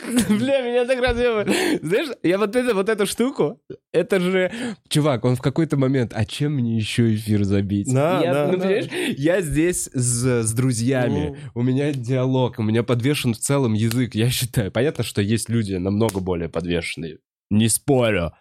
Ну, 0.02 0.12
ну, 0.12 0.20
ну. 0.28 0.38
Бля, 0.38 0.60
меня 0.62 0.84
так 0.84 1.00
разъебывает. 1.00 1.48
Знаешь, 1.82 2.08
я 2.22 2.38
вот, 2.38 2.56
это, 2.56 2.74
вот 2.74 2.88
эту 2.88 3.06
штуку, 3.06 3.60
это 3.92 4.20
же... 4.20 4.52
Чувак, 4.88 5.24
он 5.24 5.36
в 5.36 5.40
какой-то 5.40 5.76
момент, 5.76 6.12
а 6.14 6.24
чем 6.24 6.54
мне 6.54 6.76
еще 6.76 7.14
эфир 7.14 7.44
забить? 7.44 7.92
Да, 7.92 8.20
я, 8.22 8.32
да, 8.32 8.46
ну, 8.46 8.52
да. 8.52 8.58
понимаешь, 8.58 8.88
я 9.16 9.40
здесь 9.40 9.88
с, 9.92 10.42
с 10.42 10.52
друзьями, 10.52 11.38
у 11.54 11.62
меня 11.62 11.92
диалог, 11.92 12.58
у 12.58 12.62
меня 12.62 12.82
подвешен 12.82 13.34
в 13.34 13.38
целом 13.38 13.74
язык. 13.74 14.14
Я 14.14 14.30
считаю, 14.30 14.72
понятно, 14.72 15.04
что 15.04 15.22
есть 15.22 15.48
люди 15.48 15.74
намного 15.74 16.20
более 16.20 16.48
подвешенные. 16.48 17.18
Не 17.50 17.68
спорю. 17.68 18.32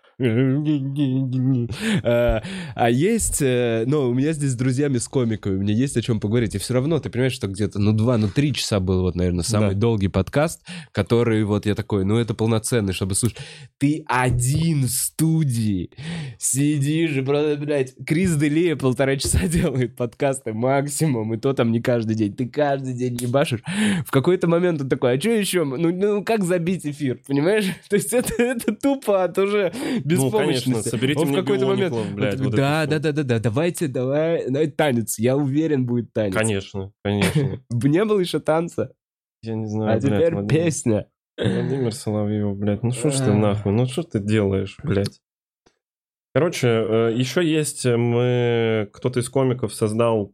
А 2.03 2.41
а 2.76 2.89
есть, 2.89 3.41
э, 3.41 3.84
ну, 3.88 4.09
у 4.09 4.14
меня 4.14 4.34
здесь 4.34 4.51
с 4.51 4.55
друзьями, 4.55 4.97
с 4.97 5.07
комиками, 5.07 5.55
у 5.55 5.59
меня 5.59 5.74
есть 5.74 5.97
о 5.97 6.01
чем 6.01 6.20
поговорить. 6.20 6.55
И 6.55 6.57
все 6.57 6.74
равно, 6.74 6.99
ты 6.99 7.09
понимаешь, 7.09 7.34
что 7.34 7.47
где-то, 7.47 7.80
ну, 7.80 7.91
два, 7.93 8.18
ну, 8.18 8.28
три 8.28 8.53
часа 8.53 8.80
был, 8.80 9.01
вот, 9.01 9.16
наверное, 9.16 9.43
самый 9.43 9.74
Да. 9.74 9.82
долгий 9.82 10.07
подкаст, 10.07 10.61
который 10.91 11.43
вот 11.43 11.66
я 11.66 11.76
такой, 11.76 12.05
ну, 12.05 12.18
это 12.18 12.34
полноценный, 12.34 12.93
чтобы 12.93 13.16
слушать. 13.16 13.38
Ты 13.78 14.03
один 14.07 14.84
в 14.86 14.89
студии 14.89 15.89
сидишь 16.38 17.16
и 17.16 17.22
просто, 17.22 17.57
блядь, 17.57 17.93
Крис 18.05 18.36
Делея 18.36 18.76
полтора 18.76 19.16
часа 19.18 19.39
делает 19.47 19.95
подкасты 19.95 20.53
максимум, 20.53 21.34
и 21.34 21.38
то 21.38 21.53
там 21.53 21.72
не 21.72 21.82
каждый 21.82 22.16
день. 22.16 22.34
Ты 22.34 22.47
каждый 22.47 22.93
день 22.93 23.18
ебашишь. 23.20 23.61
В 24.05 24.11
какой-то 24.11 24.47
момент 24.47 24.82
он 24.82 24.89
такой, 24.89 25.14
а 25.16 25.20
что 25.20 25.30
еще? 25.30 25.64
Ну, 25.64 25.91
ну 25.91 26.24
как 26.24 26.43
забить 26.43 26.86
эфир, 26.86 27.20
понимаешь? 27.28 27.66
То 27.89 27.95
есть 27.95 28.14
это, 28.14 28.41
это 28.41 28.74
тупо 28.76 29.24
от 29.24 29.38
уже 29.38 29.72
беспомощности. 30.07 30.69
конечно, 30.69 30.89
соберите 30.89 31.19
Он 31.19 31.27
в 31.27 31.35
какой-то 31.35 31.65
момент... 31.67 31.95
Блядь, 32.13 32.39
вот 32.39 32.55
да, 32.55 32.85
да, 32.85 32.97
всё». 32.97 32.99
да, 32.99 33.11
да, 33.11 33.23
да, 33.23 33.39
давайте, 33.39 33.87
давай, 33.87 34.45
давай 34.49 34.67
танец. 34.67 35.19
Я 35.19 35.35
уверен, 35.35 35.85
будет 35.85 36.13
танец. 36.13 36.35
Конечно, 36.35 36.91
конечно. 37.03 37.61
Не 37.71 38.05
было 38.05 38.19
еще 38.19 38.39
танца, 38.39 38.93
Я 39.41 39.55
не 39.55 39.67
знаю, 39.67 39.97
а 39.97 39.99
блядь, 39.99 40.03
теперь 40.03 40.33
Владимир- 40.33 40.63
песня. 40.63 41.07
Владимир 41.37 41.93
Соловьев, 41.93 42.55
блядь, 42.57 42.83
ну 42.83 42.91
что 42.91 43.09
ж 43.09 43.17
ты 43.17 43.33
нахуй, 43.33 43.71
ну 43.71 43.85
что 43.87 44.03
ты 44.03 44.19
делаешь, 44.19 44.77
блядь? 44.83 45.19
Короче, 46.33 46.67
э, 46.67 47.13
еще 47.15 47.47
есть, 47.47 47.85
э, 47.85 47.95
мы, 47.95 48.89
кто-то 48.91 49.19
из 49.19 49.29
комиков 49.29 49.73
создал 49.73 50.33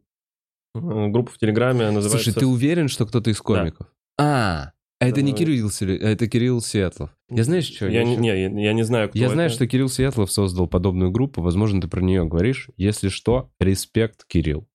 э, 0.74 0.80
группу 1.08 1.32
в 1.32 1.38
Телеграме, 1.38 1.92
называется... 1.92 2.32
Слушай, 2.32 2.40
ты 2.40 2.46
уверен, 2.46 2.88
что 2.88 3.06
кто-то 3.06 3.30
из 3.30 3.42
комиков? 3.42 3.88
А, 4.18 4.72
а 5.00 5.08
это 5.08 5.22
не 5.22 5.34
Кирилл, 5.34 5.70
Селе- 5.70 5.98
это 5.98 6.28
Кирилл 6.28 6.62
Сетлов. 6.62 7.10
Я 7.30 7.44
знаешь, 7.44 7.66
что? 7.66 7.88
Я, 7.88 8.04
не, 8.04 8.16
не, 8.18 8.28
я, 8.28 8.50
я 8.50 8.74
не 8.74 8.84
знаю, 8.84 9.10
кто 9.10 9.18
Я 9.18 9.26
это. 9.26 9.34
знаю, 9.34 9.50
что 9.50 9.66
Кирилл 9.68 9.90
Светлов 9.90 10.32
создал 10.32 10.68
подобную 10.68 11.12
группу. 11.12 11.42
Возможно, 11.42 11.82
ты 11.82 11.88
про 11.88 12.02
нее 12.02 12.26
говоришь. 12.26 12.70
Если 12.78 13.10
что, 13.10 13.52
респект, 13.60 14.26
Кирилл. 14.26 14.68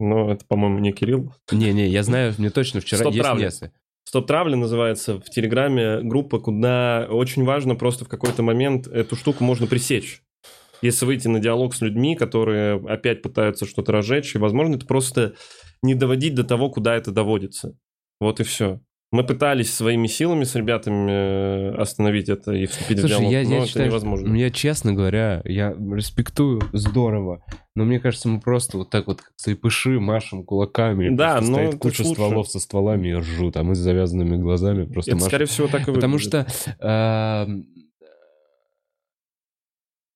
Но 0.00 0.32
это, 0.32 0.44
по-моему, 0.46 0.78
не 0.78 0.92
Кирилл. 0.92 1.32
Не-не, 1.52 1.86
я 1.88 2.02
знаю, 2.02 2.34
мне 2.38 2.50
точно 2.50 2.80
вчера 2.80 2.98
Стоп, 3.00 3.12
есть 3.12 3.22
травля. 3.24 3.44
место. 3.44 3.72
Стоп 4.06 4.26
Травли 4.26 4.54
называется 4.54 5.18
в 5.18 5.24
Телеграме 5.30 6.00
группа, 6.02 6.38
куда 6.38 7.06
очень 7.10 7.44
важно 7.44 7.74
просто 7.74 8.04
в 8.04 8.08
какой-то 8.08 8.42
момент 8.42 8.86
эту 8.86 9.16
штуку 9.16 9.44
можно 9.44 9.66
пресечь. 9.66 10.22
Если 10.82 11.06
выйти 11.06 11.28
на 11.28 11.40
диалог 11.40 11.74
с 11.74 11.80
людьми, 11.80 12.14
которые 12.14 12.74
опять 12.86 13.22
пытаются 13.22 13.64
что-то 13.64 13.92
разжечь, 13.92 14.34
и, 14.34 14.38
возможно, 14.38 14.76
это 14.76 14.84
просто 14.84 15.34
не 15.82 15.94
доводить 15.94 16.34
до 16.34 16.44
того, 16.44 16.68
куда 16.68 16.94
это 16.96 17.12
доводится. 17.12 17.78
Вот 18.20 18.40
и 18.40 18.44
все. 18.44 18.80
Мы 19.14 19.22
пытались 19.22 19.72
своими 19.72 20.08
силами 20.08 20.42
с 20.42 20.56
ребятами 20.56 21.08
э, 21.08 21.74
остановить 21.76 22.28
это 22.28 22.50
и 22.50 22.66
вступить 22.66 22.98
в 22.98 23.02
Слушай, 23.02 23.18
диалог, 23.18 23.32
я, 23.32 23.42
но 23.44 23.50
я 23.50 23.58
это 23.58 23.66
считаю, 23.68 23.86
невозможно. 23.86 24.34
я, 24.34 24.50
честно 24.50 24.92
говоря, 24.92 25.40
я 25.44 25.70
респектую 25.70 26.60
здорово, 26.72 27.40
но 27.76 27.84
мне 27.84 28.00
кажется, 28.00 28.28
мы 28.28 28.40
просто 28.40 28.76
вот 28.76 28.90
так 28.90 29.06
вот 29.06 29.22
как 29.22 29.30
слепыши 29.36 30.00
машем 30.00 30.42
кулаками. 30.42 31.14
Да, 31.14 31.40
но 31.40 31.58
стоит 31.58 31.78
куча 31.78 32.02
лучше. 32.02 32.12
стволов 32.12 32.48
со 32.48 32.58
стволами 32.58 33.10
и 33.10 33.14
ржут, 33.14 33.56
а 33.56 33.62
мы 33.62 33.76
с 33.76 33.78
завязанными 33.78 34.36
глазами 34.36 34.84
просто 34.84 35.12
это, 35.12 35.16
машем. 35.18 35.28
скорее 35.28 35.46
всего, 35.46 35.68
так 35.68 35.82
и 35.86 35.92
Потому 35.92 36.14
выглядит. 36.14 36.48
что... 36.50 36.76
эм, 36.84 37.66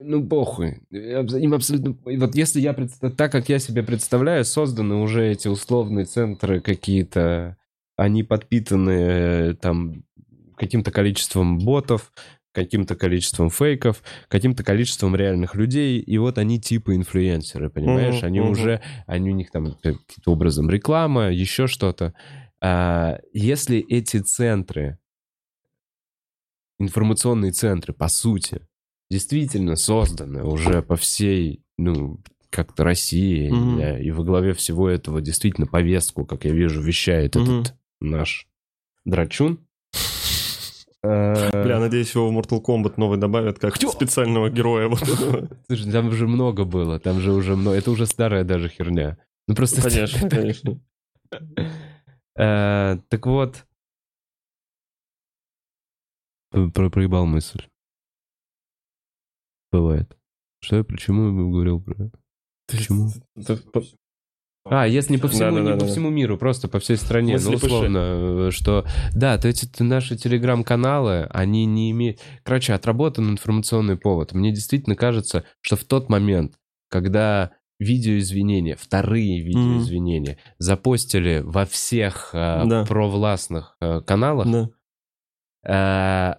Ну, 0.00 0.26
похуй. 0.26 0.80
Им 0.90 1.54
абсолютно... 1.54 1.96
Вот 2.04 2.34
если 2.34 2.60
я... 2.60 2.74
Так, 2.74 3.30
как 3.30 3.48
я 3.48 3.60
себе 3.60 3.84
представляю, 3.84 4.44
созданы 4.44 4.96
уже 4.96 5.24
эти 5.30 5.46
условные 5.46 6.04
центры 6.04 6.60
какие-то... 6.60 7.56
Они 7.98 8.22
подпитаны 8.22 8.90
э, 8.90 9.54
там 9.60 10.04
каким-то 10.56 10.90
количеством 10.92 11.58
ботов, 11.58 12.12
каким-то 12.52 12.96
количеством 12.96 13.50
фейков, 13.50 14.02
каким-то 14.28 14.64
количеством 14.64 15.14
реальных 15.16 15.54
людей, 15.54 16.00
и 16.00 16.18
вот 16.18 16.38
они 16.38 16.60
типа 16.60 16.96
инфлюенсеры, 16.96 17.70
понимаешь? 17.70 18.22
Мгм, 18.22 18.26
они 18.26 18.40
мгм. 18.40 18.50
уже, 18.52 18.80
они 19.06 19.30
у 19.30 19.34
них 19.34 19.50
там 19.50 19.74
каким-то 19.74 20.32
образом 20.32 20.70
реклама, 20.70 21.30
еще 21.30 21.66
что-то. 21.66 22.14
А 22.60 23.18
если 23.32 23.78
эти 23.78 24.18
центры, 24.18 24.98
информационные 26.78 27.52
центры, 27.52 27.92
по 27.92 28.08
сути, 28.08 28.66
действительно 29.10 29.76
созданы 29.76 30.44
уже 30.44 30.82
по 30.82 30.96
всей, 30.96 31.62
ну, 31.76 32.20
как-то 32.50 32.84
России, 32.84 33.50
знаю, 33.50 34.02
и 34.02 34.10
во 34.10 34.24
главе 34.24 34.52
всего 34.54 34.88
этого 34.88 35.20
действительно 35.20 35.66
повестку, 35.66 36.24
как 36.24 36.44
я 36.44 36.52
вижу, 36.52 36.80
вещает 36.80 37.36
Мгм. 37.36 37.60
этот 37.60 37.77
наш 38.00 38.46
драчун. 39.04 39.66
Э, 41.02 41.62
Бля, 41.62 41.78
надеюсь, 41.78 42.12
его 42.14 42.28
в 42.30 42.36
Mortal 42.36 42.60
Kombat 42.64 42.94
новый 42.96 43.18
добавят 43.18 43.58
как 43.58 43.76
специального 43.76 44.50
героя. 44.50 44.90
Слушай, 45.66 45.92
там 45.92 46.08
уже 46.08 46.26
много 46.26 46.64
было, 46.64 46.98
там 46.98 47.20
же 47.20 47.32
уже 47.32 47.54
много, 47.56 47.76
это 47.76 47.90
уже 47.90 48.06
старая 48.06 48.44
даже 48.44 48.68
херня. 48.68 49.16
Ну 49.46 49.54
просто... 49.54 49.80
Конечно, 49.82 50.28
конечно. 50.28 50.80
Э, 52.36 52.98
Так 53.08 53.26
вот... 53.26 53.64
Про- 56.50 56.70
про- 56.70 56.90
Проебал 56.90 57.26
мысль. 57.26 57.62
Бывает. 59.70 60.16
Что 60.60 60.76
я, 60.76 60.84
почему 60.84 61.26
я 61.26 61.50
говорил 61.50 61.80
про... 61.80 62.10
Почему? 62.66 63.10
А, 64.70 64.86
если 64.86 65.12
не 65.12 65.18
по 65.18 65.28
всему, 65.28 65.50
не 65.50 65.56
Да-да-да-да. 65.56 65.84
по 65.86 65.90
всему 65.90 66.10
миру, 66.10 66.36
просто 66.38 66.68
по 66.68 66.78
всей 66.78 66.96
стране. 66.96 67.34
Мы 67.36 67.42
Ну, 67.42 67.50
условно, 67.56 67.98
э, 68.48 68.50
что... 68.52 68.84
Да, 69.14 69.38
то 69.38 69.48
эти 69.48 69.68
наши 69.82 70.16
телеграм-каналы, 70.16 71.26
они 71.30 71.64
не 71.66 71.90
имеют... 71.90 72.20
Короче, 72.42 72.74
отработан 72.74 73.30
информационный 73.30 73.96
повод. 73.96 74.32
Мне 74.32 74.50
действительно 74.52 74.96
кажется, 74.96 75.44
что 75.60 75.76
в 75.76 75.84
тот 75.84 76.08
момент, 76.08 76.54
когда 76.90 77.52
видеоизвинения, 77.78 78.76
вторые 78.76 79.40
видеоизвинения 79.42 80.38
запостили 80.58 81.42
во 81.44 81.64
всех 81.64 82.30
э, 82.32 82.64
Да. 82.66 82.84
провластных 82.84 83.76
э, 83.80 84.00
каналах, 84.00 84.46
Да. 84.50 84.68
э, 85.64 86.34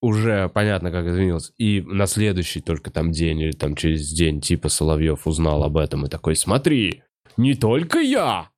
уже 0.00 0.48
понятно, 0.48 0.90
как 0.90 1.06
извинился. 1.06 1.52
И 1.58 1.80
на 1.82 2.06
следующий 2.06 2.60
только 2.60 2.90
там 2.90 3.12
день 3.12 3.38
или 3.40 3.52
там 3.52 3.76
через 3.76 4.10
день 4.10 4.40
типа 4.40 4.68
Соловьев 4.68 5.26
узнал 5.26 5.62
об 5.62 5.76
этом 5.76 6.04
и 6.06 6.08
такой, 6.08 6.34
смотри, 6.36 7.02
не 7.36 7.54
только 7.54 7.98
я! 8.00 8.50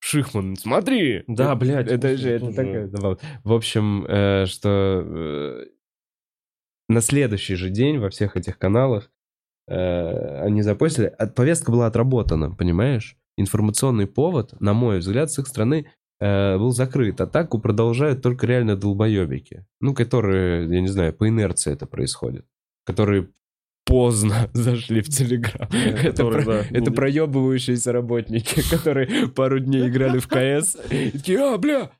Шихман, 0.00 0.56
смотри! 0.56 1.24
Да, 1.26 1.54
блядь, 1.56 1.88
Это 1.88 2.16
же, 2.16 2.30
это 2.30 2.52
такая. 2.52 2.90
В 3.44 3.52
общем, 3.52 4.04
э, 4.06 4.46
что 4.46 5.02
э, 5.04 5.64
на 6.88 7.00
следующий 7.00 7.56
же 7.56 7.70
день 7.70 7.98
во 7.98 8.08
всех 8.08 8.36
этих 8.36 8.58
каналах 8.58 9.10
э, 9.66 10.40
они 10.42 10.62
запостили. 10.62 11.12
А 11.18 11.26
Повестка 11.26 11.70
была 11.70 11.86
отработана, 11.86 12.50
понимаешь? 12.50 13.16
Информационный 13.36 14.06
повод, 14.06 14.58
на 14.60 14.72
мой 14.72 14.98
взгляд, 14.98 15.30
с 15.30 15.38
их 15.38 15.46
стороны 15.46 15.86
э, 16.20 16.56
был 16.56 16.70
закрыт. 16.70 17.20
Атаку 17.20 17.58
продолжают 17.58 18.22
только 18.22 18.46
реально 18.46 18.76
долбоебики. 18.76 19.66
Ну, 19.80 19.94
которые, 19.94 20.68
я 20.72 20.80
не 20.80 20.88
знаю, 20.88 21.12
по 21.12 21.28
инерции 21.28 21.72
это 21.72 21.86
происходит. 21.86 22.46
Которые 22.84 23.28
поздно 23.88 24.48
зашли 24.52 25.00
в 25.00 25.08
Телеграм. 25.08 25.68
Это, 25.72 26.02
которые, 26.12 26.44
про- 26.44 26.52
да, 26.62 26.64
это 26.70 26.90
проебывающиеся 26.92 27.90
работники, 27.92 28.60
которые 28.70 29.28
пару 29.28 29.58
дней 29.58 29.88
играли 29.88 30.18
в 30.20 30.28
КС. 30.28 30.76
И 30.90 31.10
такие, 31.10 31.38
а, 31.40 31.58
бля, 31.58 31.90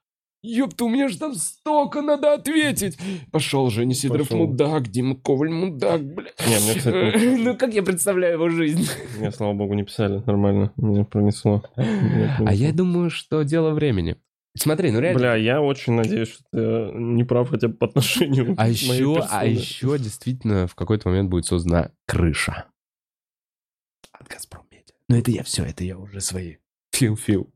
ёпта, 0.43 0.85
у 0.85 0.89
меня 0.89 1.09
же 1.09 1.19
там 1.19 1.35
столько 1.35 2.01
надо 2.03 2.35
ответить. 2.35 2.97
Пошел 3.33 3.71
Женя 3.71 3.95
Сидоров 3.95 4.29
Пошел. 4.29 4.47
мудак, 4.47 4.89
Дима 4.89 5.17
Коваль 5.17 5.51
мудак, 5.51 6.05
бля. 6.05 6.31
Не, 6.47 6.59
мне, 6.65 6.75
кстати, 6.77 7.19
не- 7.27 7.43
Ну, 7.45 7.57
как 7.57 7.75
я 7.75 7.83
представляю 7.83 8.35
его 8.35 8.49
жизнь? 8.51 8.87
мне, 9.19 9.33
слава 9.33 9.55
богу, 9.55 9.75
не 9.75 9.83
писали 9.85 10.23
нормально. 10.27 10.73
Меня 10.77 11.05
пронесло. 11.05 11.65
Меня 11.77 12.37
А 12.39 12.55
я 12.55 12.69
пронесло. 12.69 12.73
думаю, 12.77 13.11
что 13.11 13.43
дело 13.43 13.71
времени. 13.73 14.17
Смотри, 14.59 14.91
ну 14.91 15.01
реально. 15.01 15.19
Бля, 15.19 15.35
я 15.37 15.61
очень 15.63 15.95
надеюсь, 15.95 16.29
что 16.29 16.43
ты 16.53 16.59
не 16.99 17.25
прав 17.25 17.49
хотя 17.51 17.69
бы 17.69 17.75
по 17.75 17.87
отношению 17.87 18.55
к 18.55 18.59
А 18.59 18.63
моей 18.63 18.73
еще, 18.73 19.17
а 19.17 19.21
персоне. 19.21 19.53
еще 19.53 19.99
действительно 19.99 20.67
в 20.67 20.75
какой-то 20.75 21.09
момент 21.09 21.31
будет 21.31 21.47
создана 21.47 21.91
крыша. 22.07 22.67
От 24.13 24.29
Газпроммедиа. 24.29 24.95
Но 25.09 25.17
это 25.17 25.31
я 25.31 25.43
все, 25.43 25.65
это 25.65 25.85
я 25.85 25.97
уже 25.99 26.21
свои. 26.21 26.57
Фил-фил. 26.93 27.53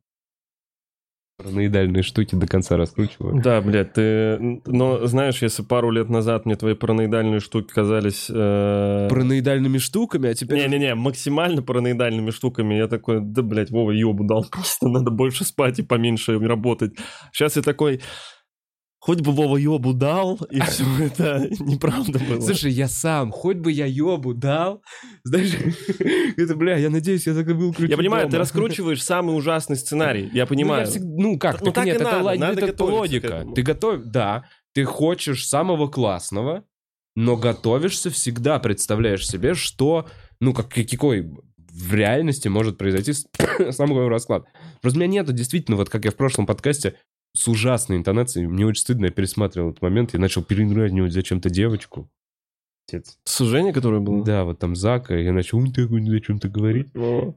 Параноидальные 1.43 2.03
штуки 2.03 2.35
до 2.35 2.47
конца 2.47 2.77
раскручиваю. 2.77 3.41
Да, 3.43 3.61
блядь, 3.61 3.95
ты... 3.95 4.61
Но 4.67 5.07
знаешь, 5.07 5.43
если 5.43 5.63
пару 5.63 5.91
лет 5.91 6.09
назад 6.09 6.47
мне 6.47 6.55
твои 6.57 6.75
параноидальные 6.75 7.41
штуки 7.41 7.73
казались... 7.73 8.27
э, 8.31 9.09
Параноидальными 9.11 9.79
штуками, 9.79 10.29
а 10.29 10.35
теперь... 10.35 10.59
Не-не-не, 10.59 10.95
максимально 10.95 11.63
параноидальными 11.63 12.31
штуками. 12.31 12.75
Я 12.75 12.87
такой, 12.87 13.21
да, 13.21 13.43
блядь, 13.43 13.71
Вова, 13.71 13.91
ёбу 13.91 14.25
дал. 14.25 14.45
Просто 14.51 14.89
надо 14.89 15.11
больше 15.11 15.45
спать 15.45 15.79
и 15.79 15.83
поменьше 15.83 16.39
работать. 16.39 16.93
Сейчас 17.33 17.57
я 17.57 17.63
такой, 17.63 18.01
хоть 19.05 19.21
бы 19.21 19.33
Вова 19.33 19.57
ёбу 19.57 19.93
дал, 19.95 20.37
и 20.49 20.61
все 20.71 20.85
это 21.01 21.49
неправда 21.59 22.21
было. 22.21 22.41
Слушай, 22.41 22.71
я 22.71 22.87
сам, 22.87 23.33
хоть 23.33 23.57
бы 23.57 23.73
я 23.73 23.85
ёбу 23.85 24.33
дал, 24.33 24.81
знаешь, 25.25 25.51
это, 26.37 26.55
бля, 26.55 26.77
я 26.77 26.89
надеюсь, 26.89 27.27
я 27.27 27.35
забыл 27.35 27.75
ключи 27.75 27.91
я 27.91 27.97
понимаю, 27.97 28.27
ты 28.27 28.33
дома. 28.33 28.41
раскручиваешь 28.43 29.03
самый 29.03 29.37
ужасный 29.37 29.75
сценарий. 29.77 30.31
Я 30.33 30.45
Ну, 30.45 30.49
понимаю. 30.49 30.85
я 30.85 30.91
всегда- 30.91 31.09
ну 31.21 31.37
как, 31.37 31.59
Ну, 31.61 31.67
так, 31.67 31.75
так 31.75 31.85
нет, 31.87 31.97
и 31.97 32.01
это, 32.01 32.05
надо, 32.23 32.39
надо 32.39 32.65
это 32.67 32.85
логика. 32.85 33.45
Ты 33.57 33.63
готов, 33.63 34.03
да, 34.05 34.45
ты 34.73 34.85
хочешь 34.85 35.49
самого 35.49 35.89
классного, 35.89 36.65
но 37.17 37.37
готовишься 37.37 38.09
всегда, 38.11 38.61
представляешь 38.61 39.27
себе, 39.27 39.55
что, 39.55 40.07
ну, 40.41 40.55
как, 40.55 40.69
какой 40.69 41.29
в 41.73 41.93
реальности 41.95 42.47
может 42.49 42.79
произойти 42.79 43.15
самый 43.73 44.07
расклад. 44.07 44.45
Просто 44.81 44.99
у 44.99 45.03
меня 45.03 45.21
нету 45.23 45.33
действительно, 45.33 45.77
вот 45.77 45.89
как 45.91 46.05
я 46.05 46.13
в 46.13 46.17
прошлом 46.17 46.47
подкасте, 46.47 46.95
с 47.35 47.49
ужасной 47.49 47.97
интонацией, 47.97 48.47
мне 48.47 48.67
очень 48.67 48.83
стыдно, 48.83 49.07
я 49.07 49.11
пересматривал 49.11 49.71
этот 49.71 49.83
момент, 49.83 50.13
я 50.13 50.21
начал 50.21 50.43
переигрывать 50.43 51.13
зачем-то 51.13 51.51
девочку. 51.51 52.11
Отец. 52.89 53.19
Сужение, 53.25 53.73
которое 53.73 54.01
было? 54.01 54.25
Да, 54.25 54.45
вот 54.45 54.59
там 54.59 54.75
Зака, 54.75 55.17
я 55.17 55.33
начал 55.33 55.59
«Ой, 55.59 55.73
ты 55.73 55.85
о 55.85 56.21
чем-то 56.21 56.49
говорить, 56.49 56.89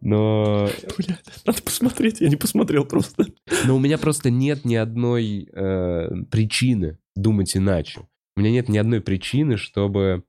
но 0.01 0.69
Блядь, 0.97 1.23
надо 1.45 1.61
посмотреть, 1.61 2.21
я 2.21 2.29
не 2.29 2.35
посмотрел 2.35 2.83
просто. 2.85 3.25
Но 3.65 3.75
у 3.75 3.79
меня 3.79 3.97
просто 3.97 4.29
нет 4.29 4.65
ни 4.65 4.75
одной 4.75 5.47
э, 5.51 6.09
причины 6.29 6.97
думать 7.15 7.55
иначе. 7.55 8.01
У 8.35 8.41
меня 8.41 8.51
нет 8.51 8.69
ни 8.69 8.77
одной 8.77 9.01
причины, 9.01 9.55
чтобы 9.55 10.23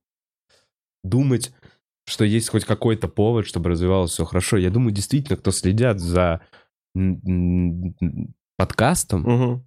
думать, 1.02 1.52
что 2.06 2.24
есть 2.24 2.50
хоть 2.50 2.64
какой-то 2.64 3.08
повод, 3.08 3.46
чтобы 3.46 3.70
развивалось 3.70 4.12
все 4.12 4.24
хорошо. 4.24 4.58
Я 4.58 4.70
думаю, 4.70 4.92
действительно, 4.92 5.36
кто 5.36 5.50
следят 5.50 5.98
за 5.98 6.40
подкастом, 8.56 9.22
Мгм. 9.22 9.66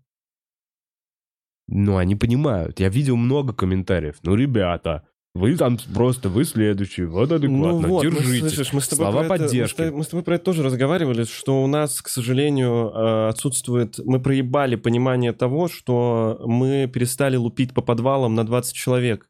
ну, 1.67 1.97
они 1.97 2.15
понимают. 2.15 2.79
Я 2.79 2.89
видел 2.89 3.15
много 3.15 3.53
комментариев. 3.53 4.17
Ну, 4.23 4.35
ребята, 4.35 5.05
Вы 5.35 5.55
там 5.57 5.77
просто, 5.93 6.27
вы 6.27 6.43
следующий, 6.43 7.03
вот 7.03 7.31
адекватно, 7.31 7.81
Ну 7.81 7.87
вот, 7.87 8.03
мы, 8.03 8.09
держите. 8.11 8.49
слышишь, 8.49 8.73
мы 8.73 8.81
с 8.81 8.87
тобой 8.87 9.05
Слова 9.11 9.27
про 9.27 9.35
это- 9.35 9.43
поддержки. 9.45 9.77
мы, 9.81 9.85
с 9.85 9.87
тобой, 9.87 9.97
мы 9.99 10.03
с 10.03 10.07
тобой 10.07 10.23
про 10.23 10.35
это 10.35 10.43
тоже 10.45 10.63
разговаривали, 10.63 11.23
что 11.23 11.63
у 11.63 11.67
нас, 11.67 12.01
к 12.01 12.09
сожалению, 12.09 12.89
э, 12.89 13.27
отсутствует... 13.29 13.99
Мы 14.03 14.19
проебали 14.19 14.75
понимание 14.75 15.31
того, 15.31 15.67
что 15.67 16.41
мы 16.47 16.89
перестали 16.91 17.35
лупить 17.37 17.75
по 17.75 17.83
подвалам 17.83 18.33
на 18.33 18.43
20 18.43 18.73
человек. 18.75 19.29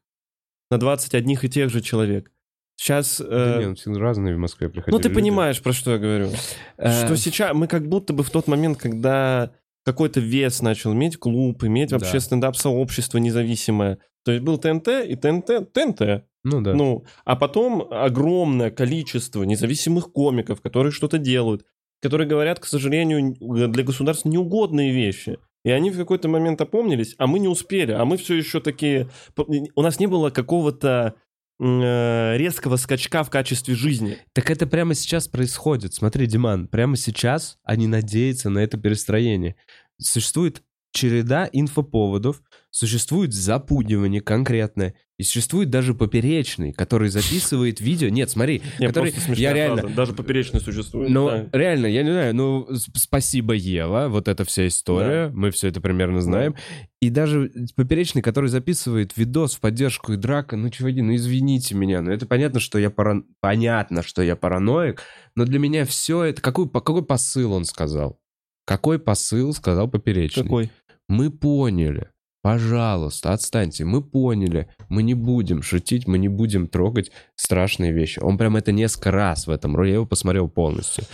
На 0.70 0.78
20 0.78 1.14
одних 1.14 1.44
и 1.44 1.50
тех 1.50 1.68
же 1.68 1.82
человек. 1.82 2.32
Сейчас... 2.80 3.20
Э, 3.22 3.58
не, 3.58 3.66
ну, 3.66 3.74
все 3.74 3.92
разные 3.92 4.34
в 4.34 4.38
Москве 4.38 4.70
приходили. 4.70 4.96
ну, 4.96 5.02
ты 5.02 5.08
люди. 5.08 5.20
понимаешь, 5.20 5.60
про 5.60 5.74
что 5.74 5.90
я 5.90 5.98
говорю. 5.98 6.30
Э, 6.78 7.04
Что 7.04 7.14
сейчас 7.14 7.52
мы 7.54 7.66
как 7.66 7.86
будто 7.86 8.14
бы 8.14 8.22
в 8.22 8.30
тот 8.30 8.46
момент, 8.46 8.78
когда 8.78 9.50
какой-то 9.84 10.20
вес 10.20 10.62
начал 10.62 10.94
иметь 10.94 11.18
клуб, 11.18 11.62
иметь 11.64 11.92
вообще 11.92 12.14
Да. 12.14 12.20
стендап-сообщество 12.20 13.18
независимое. 13.18 13.98
То 14.24 14.32
есть 14.32 14.42
был 14.42 14.56
ТНТ 14.56 14.88
и 15.06 15.14
ТНТ, 15.14 15.70
ТНТ. 15.74 16.24
Ну 16.42 16.62
да. 16.62 16.72
Ну, 16.72 17.04
а 17.26 17.36
потом 17.36 17.86
огромное 17.90 18.70
количество 18.70 19.42
независимых 19.42 20.10
комиков, 20.10 20.62
которые 20.62 20.90
что-то 20.90 21.18
делают, 21.18 21.66
которые 22.00 22.26
говорят, 22.26 22.60
к 22.60 22.64
сожалению, 22.64 23.36
для 23.38 23.84
государства 23.84 24.30
неугодные 24.30 24.90
вещи. 24.90 25.38
И 25.66 25.70
они 25.70 25.90
в 25.90 25.98
какой-то 25.98 26.28
момент 26.28 26.62
опомнились, 26.62 27.14
а 27.18 27.26
мы 27.26 27.40
не 27.40 27.48
успели, 27.48 27.92
а 27.92 28.06
мы 28.06 28.16
все 28.16 28.36
еще 28.36 28.60
такие... 28.60 29.10
У 29.36 29.82
нас 29.82 30.00
не 30.00 30.06
было 30.06 30.30
какого-то 30.30 31.14
э, 31.16 31.20
резкого 31.60 32.76
скачка 32.76 33.22
в 33.22 33.28
качестве 33.28 33.74
жизни. 33.74 34.16
Так 34.32 34.50
это 34.50 34.66
прямо 34.66 34.94
сейчас 34.94 35.28
происходит. 35.28 35.92
Смотри, 35.92 36.26
Диман, 36.26 36.66
прямо 36.66 36.96
сейчас 36.96 37.58
они 37.64 37.86
надеются 37.86 38.48
на 38.48 38.60
это 38.60 38.78
перестроение. 38.78 39.56
Существует 39.98 40.62
череда 40.92 41.48
инфоповодов, 41.52 42.40
существует 42.70 43.32
запугивание 43.32 44.20
конкретное, 44.20 44.94
и 45.18 45.22
существует 45.22 45.68
даже 45.68 45.92
поперечный, 45.92 46.72
который 46.72 47.10
записывает 47.10 47.80
видео. 47.80 48.08
Нет, 48.08 48.30
смотри, 48.30 48.62
Не, 48.78 48.86
который... 48.86 49.12
Я 49.34 49.52
реально... 49.52 49.82
фраза. 49.82 49.94
Даже 49.94 50.12
поперечный 50.14 50.60
существует. 50.60 51.10
Ну, 51.10 51.28
да. 51.28 51.48
реально, 51.52 51.86
я 51.86 52.02
не 52.02 52.10
знаю, 52.10 52.34
ну, 52.34 52.68
спасибо, 52.94 53.52
Ева, 53.52 54.06
вот 54.08 54.28
эта 54.28 54.44
вся 54.46 54.66
история, 54.66 55.30
мы 55.34 55.50
все 55.50 55.68
это 55.68 55.80
примерно 55.80 56.22
знаем. 56.22 56.54
И 57.02 57.10
даже 57.10 57.50
поперечный, 57.76 58.22
который 58.22 58.48
записывает 58.48 59.16
видос 59.16 59.56
в 59.56 59.60
поддержку 59.60 60.14
и 60.14 60.16
драка, 60.16 60.56
ну, 60.56 60.70
чуваки, 60.70 61.02
ну, 61.02 61.14
извините 61.14 61.74
меня, 61.74 62.00
ну, 62.00 62.10
это 62.10 62.26
понятно, 62.26 62.60
что 62.60 62.78
я 62.78 62.88
паран... 62.88 63.26
понятно, 63.40 64.02
что 64.02 64.22
я 64.22 64.36
параноик, 64.36 65.02
но 65.34 65.44
для 65.44 65.58
меня 65.58 65.84
все 65.84 66.24
это... 66.24 66.40
Какой, 66.40 66.68
какой 66.68 67.04
посыл 67.04 67.52
он 67.52 67.64
сказал? 67.64 68.20
Какой 68.64 68.98
посыл 68.98 69.52
сказал 69.52 69.88
поперечный? 69.88 70.44
Какой? 70.44 70.70
Мы 71.08 71.30
поняли. 71.30 72.08
Пожалуйста, 72.42 73.32
отстаньте. 73.32 73.84
Мы 73.84 74.02
поняли. 74.02 74.68
Мы 74.88 75.02
не 75.02 75.12
будем 75.14 75.62
шутить, 75.62 76.06
мы 76.06 76.18
не 76.18 76.28
будем 76.28 76.68
трогать 76.68 77.12
страшные 77.36 77.92
вещи. 77.92 78.18
Он 78.20 78.38
прям 78.38 78.56
это 78.56 78.72
несколько 78.72 79.10
раз 79.10 79.46
в 79.46 79.50
этом 79.50 79.76
роли. 79.76 79.88
Я 79.88 79.94
его 79.96 80.06
посмотрел 80.06 80.48
полностью. 80.48 81.04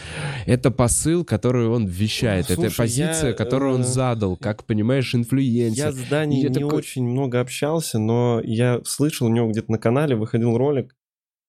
Это 0.47 0.71
посыл, 0.71 1.25
который 1.25 1.67
он 1.69 1.87
вещает. 1.87 2.45
это 2.47 2.55
Слушай, 2.55 2.77
позиция, 2.77 3.29
я, 3.31 3.33
которую 3.35 3.75
он 3.75 3.81
э, 3.81 3.85
задал, 3.85 4.37
как, 4.37 4.65
понимаешь, 4.65 5.13
Я 5.15 5.21
инфлюенсер. 5.21 5.93
с 5.93 6.09
Даней 6.09 6.43
Я 6.43 6.49
не 6.49 6.55
такой- 6.55 6.79
очень 6.79 7.05
много 7.07 7.41
общался, 7.41 7.99
но 7.99 8.41
я 8.45 8.81
слышал, 8.85 9.27
у 9.27 9.31
него 9.31 9.51
где-то 9.51 9.73
на 9.73 9.79
канале 9.79 10.15
выходил 10.15 10.57
ролик, 10.57 10.95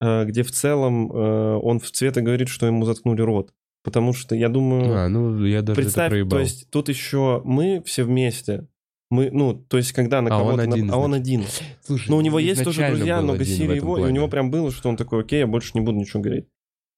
э, 0.01 0.25
где 0.25 0.41
в 0.41 0.51
целом 0.51 1.11
э, 1.11 1.55
он 1.61 1.79
в 1.79 1.91
цвета 1.91 2.21
говорит, 2.21 2.47
что 2.49 2.65
ему 2.65 2.83
заткнули 2.85 3.21
рот. 3.21 3.53
Потому 3.83 4.11
что 4.13 4.35
я 4.35 4.49
думаю, 4.49 4.97
А, 5.05 5.07
ну, 5.07 5.45
я 5.45 5.61
даже 5.61 5.75
представь, 5.79 6.07
это 6.07 6.09
проебал. 6.09 6.29
то 6.31 6.39
есть 6.39 6.69
тут 6.71 6.89
еще 6.89 7.41
мы 7.45 7.81
все 7.85 8.03
вместе. 8.03 8.67
Мы, 9.09 9.29
ну, 9.31 9.53
то 9.53 9.77
есть 9.77 9.93
когда 9.93 10.21
на 10.21 10.29
А 10.35 10.37
он 10.39 10.45
кого-то... 10.57 10.67
на- 10.67 10.73
один, 10.75 10.91
а 10.91 10.97
он 10.97 11.13
один. 11.13 11.43
Слушай, 11.81 12.09
Но 12.09 12.17
у 12.17 12.21
него 12.21 12.39
есть 12.39 12.63
тоже 12.63 12.85
друзья, 12.87 13.19
один 13.19 13.45
силы 13.45 13.73
этом 13.75 13.75
его, 13.85 13.97
и 13.97 13.99
у 13.99 14.03
плане. 14.03 14.13
него 14.15 14.27
прям 14.27 14.51
было, 14.51 14.71
что 14.71 14.89
он 14.89 14.97
такой, 14.97 15.21
окей, 15.21 15.39
я 15.39 15.47
больше 15.47 15.71
не 15.75 15.81
буду 15.81 15.97
ничего 15.99 16.21
говорить. 16.21 16.47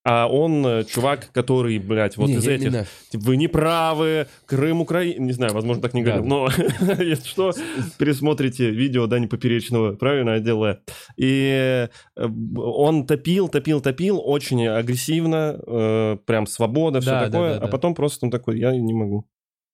А 0.05 0.27
он 0.27 0.65
э, 0.65 0.85
чувак, 0.85 1.29
который, 1.33 1.77
блядь, 1.77 2.15
вот 2.15 2.29
Не, 2.29 2.35
из 2.37 2.47
этих, 2.47 2.67
именно- 2.67 2.87
типа, 3.11 3.23
вы 3.25 3.35
не 3.37 3.47
правы, 3.49 4.27
Крым, 4.45 4.79
Украина, 4.81 5.23
не 5.25 5.33
знаю, 5.33 5.53
возможно, 5.53 5.81
так 5.83 5.93
не 5.93 6.03
Да. 6.03 6.13
говорил, 6.19 6.29
но 6.29 6.49
если 7.03 7.27
что, 7.27 7.51
пересмотрите 7.97 8.71
видео 8.71 9.07
Дани 9.07 9.27
Поперечного, 9.27 9.93
правильно, 9.95 10.33
отдел 10.33 10.63
«Э». 10.63 10.77
И 11.17 11.89
э, 12.15 12.27
он 12.55 13.05
топил, 13.05 13.49
топил, 13.49 13.81
топил, 13.81 14.21
очень 14.23 14.65
агрессивно, 14.67 15.59
э, 15.67 16.17
прям 16.25 16.47
свобода, 16.47 17.01
все 17.01 17.11
Да, 17.11 17.19
да, 17.25 17.31
такое, 17.31 17.53
да, 17.55 17.59
да. 17.59 17.65
а 17.65 17.67
потом 17.67 17.93
просто 17.93 18.25
он 18.25 18.31
такой, 18.31 18.57
я 18.57 18.71
не 18.71 18.93
могу. 18.93 19.25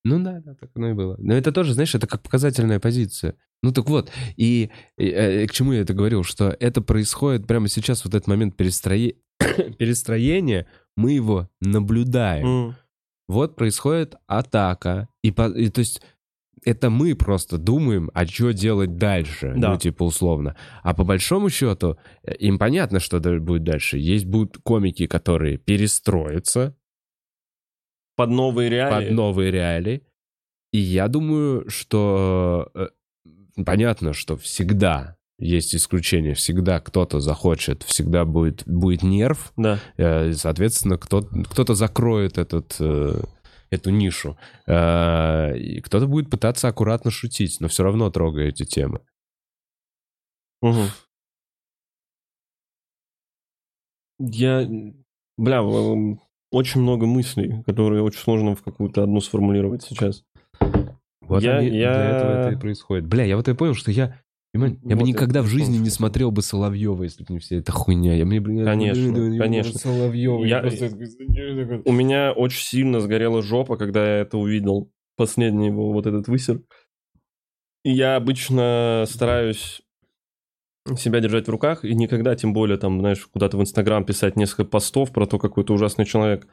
Ну 0.08 0.24
да, 0.24 0.40
да, 0.40 0.54
так 0.54 0.70
оно 0.76 0.92
и 0.92 0.94
было. 0.94 1.16
Но 1.18 1.34
это 1.34 1.52
тоже, 1.52 1.74
знаешь, 1.74 1.96
это 1.96 2.06
как 2.08 2.22
показательная 2.22 2.80
позиция. 2.80 3.34
Ну 3.64 3.72
так 3.72 3.90
вот, 3.90 4.12
и, 4.38 4.70
и, 5.00 5.06
э, 5.08 5.48
к 5.48 5.52
чему 5.52 5.74
я 5.74 5.82
это 5.82 5.94
говорил, 5.96 6.24
что 6.24 6.56
это 6.60 6.82
происходит 6.82 7.48
прямо 7.48 7.68
сейчас, 7.68 8.06
вот 8.06 8.14
этот 8.14 8.28
момент 8.28 8.56
перестрое- 8.56 9.16
перестроения, 9.80 10.68
мы 10.96 11.14
его 11.14 11.50
наблюдаем. 11.62 12.46
М. 12.48 12.76
Вот 13.28 13.56
происходит 13.56 14.16
атака, 14.28 15.08
и, 15.24 15.32
по- 15.32 15.50
и 15.50 15.70
то 15.70 15.80
есть 15.80 16.02
это 16.64 16.90
мы 16.92 17.16
просто 17.16 17.58
думаем, 17.58 18.12
а 18.14 18.26
что 18.28 18.52
делать 18.52 18.98
дальше, 18.98 19.54
Да. 19.58 19.72
ну 19.72 19.78
типа 19.80 20.04
условно. 20.04 20.56
А 20.84 20.94
по 20.94 21.04
большому 21.04 21.50
счету 21.50 21.98
э, 22.24 22.36
им 22.36 22.60
понятно, 22.60 23.00
что 23.00 23.20
будет 23.40 23.64
дальше. 23.64 23.98
Есть 23.98 24.26
будут 24.26 24.60
комики, 24.64 25.08
которые 25.08 25.58
перестроятся, 25.58 26.76
Под 28.16 28.30
новые 28.30 28.70
реалии. 28.70 29.08
под 29.08 29.16
новые 29.16 29.52
реалии. 29.52 30.02
И 30.72 30.78
я 30.78 31.08
думаю, 31.08 31.70
что 31.70 32.70
э, 32.74 32.88
понятно, 33.66 34.14
что 34.14 34.38
всегда 34.38 35.18
есть 35.38 35.76
исключения, 35.76 36.34
всегда 36.34 36.80
кто-то 36.80 37.20
захочет, 37.20 37.84
всегда 37.84 38.26
будет, 38.26 38.64
будет 38.66 39.04
нерв, 39.04 39.52
Да. 39.58 39.80
э, 39.98 40.30
и, 40.30 40.34
соответственно, 40.34 40.98
кто, 40.98 41.22
кто-то 41.22 41.76
закроет 41.76 42.38
этот, 42.38 42.78
э, 42.80 43.22
эту 43.70 43.90
нишу, 43.90 44.38
и 44.68 45.82
кто-то 45.84 46.08
будет 46.08 46.30
пытаться 46.30 46.68
аккуратно 46.68 47.12
шутить, 47.12 47.58
но 47.60 47.68
все 47.68 47.84
равно 47.84 48.10
трогая 48.12 48.50
эти 48.50 48.64
темы. 48.64 49.02
Мгм. 50.62 50.88
Я, 54.20 54.66
бля, 55.38 55.62
очень 56.52 56.82
много 56.82 57.06
мыслей, 57.06 57.64
которые 57.66 58.02
очень 58.02 58.20
сложно 58.20 58.56
в 58.56 58.62
какую-то 58.64 59.04
одну 59.04 59.20
сформулировать 59.22 59.84
сейчас. 59.84 60.24
Вот 61.22 61.42
Я- 61.42 61.58
они- 61.58 61.68
я- 61.78 61.94
для 61.94 62.06
этого 62.18 62.32
это 62.42 62.56
и 62.56 62.60
происходит. 62.60 63.08
Бля, 63.08 63.24
я 63.24 63.36
вот 63.36 63.48
и 63.48 63.54
понял, 63.54 63.74
что 63.74 63.92
я... 63.92 64.20
понимаешь, 64.54 64.76
Я 64.84 64.96
бы 64.96 65.02
Вот 65.02 65.08
никогда 65.08 65.40
это 65.40 65.48
в 65.48 65.52
жизни 65.52 65.78
не 65.78 65.90
смотрел 65.90 66.32
бы 66.32 66.42
Соловьева, 66.42 67.04
если 67.04 67.24
бы 67.24 67.34
не 67.34 67.40
вся 67.40 67.56
эта 67.58 67.72
хуйня. 67.72 68.14
Я 68.16 68.26
мне, 68.26 68.40
блин, 68.40 68.64
Конечно, 68.64 69.12
блин, 69.12 69.40
конечно. 69.40 69.78
Соловьева. 69.80 70.44
Я- 70.46 70.58
Я 70.58 70.62
просто 70.62 70.90
такой- 70.92 71.82
У 71.86 71.92
меня 71.92 72.32
очень 72.32 72.62
сильно 72.64 73.00
сгорела 73.00 73.42
жопа, 73.42 73.76
когда 73.76 74.06
я 74.06 74.22
это 74.22 74.38
увидел. 74.38 74.92
Последний 75.18 75.68
его 75.68 75.92
вот 75.94 76.06
этот 76.06 76.28
высер. 76.28 76.62
И 77.84 77.92
я 77.92 78.16
обычно 78.18 79.06
стараюсь 79.08 79.82
себя 80.98 81.20
держать 81.20 81.48
в 81.48 81.52
руках 81.52 81.84
и 81.84 81.96
никогда, 81.96 82.36
тем 82.36 82.54
более, 82.54 82.78
там, 82.78 83.00
знаешь, 83.00 83.26
куда-то 83.26 83.58
в 83.58 83.62
Инстаграм 83.62 84.06
писать 84.06 84.36
несколько 84.36 84.66
постов 84.66 85.12
про 85.12 85.26
то, 85.26 85.40
какой 85.40 85.64
ты 85.64 85.74
ужасный 85.74 86.06
человек. 86.06 86.48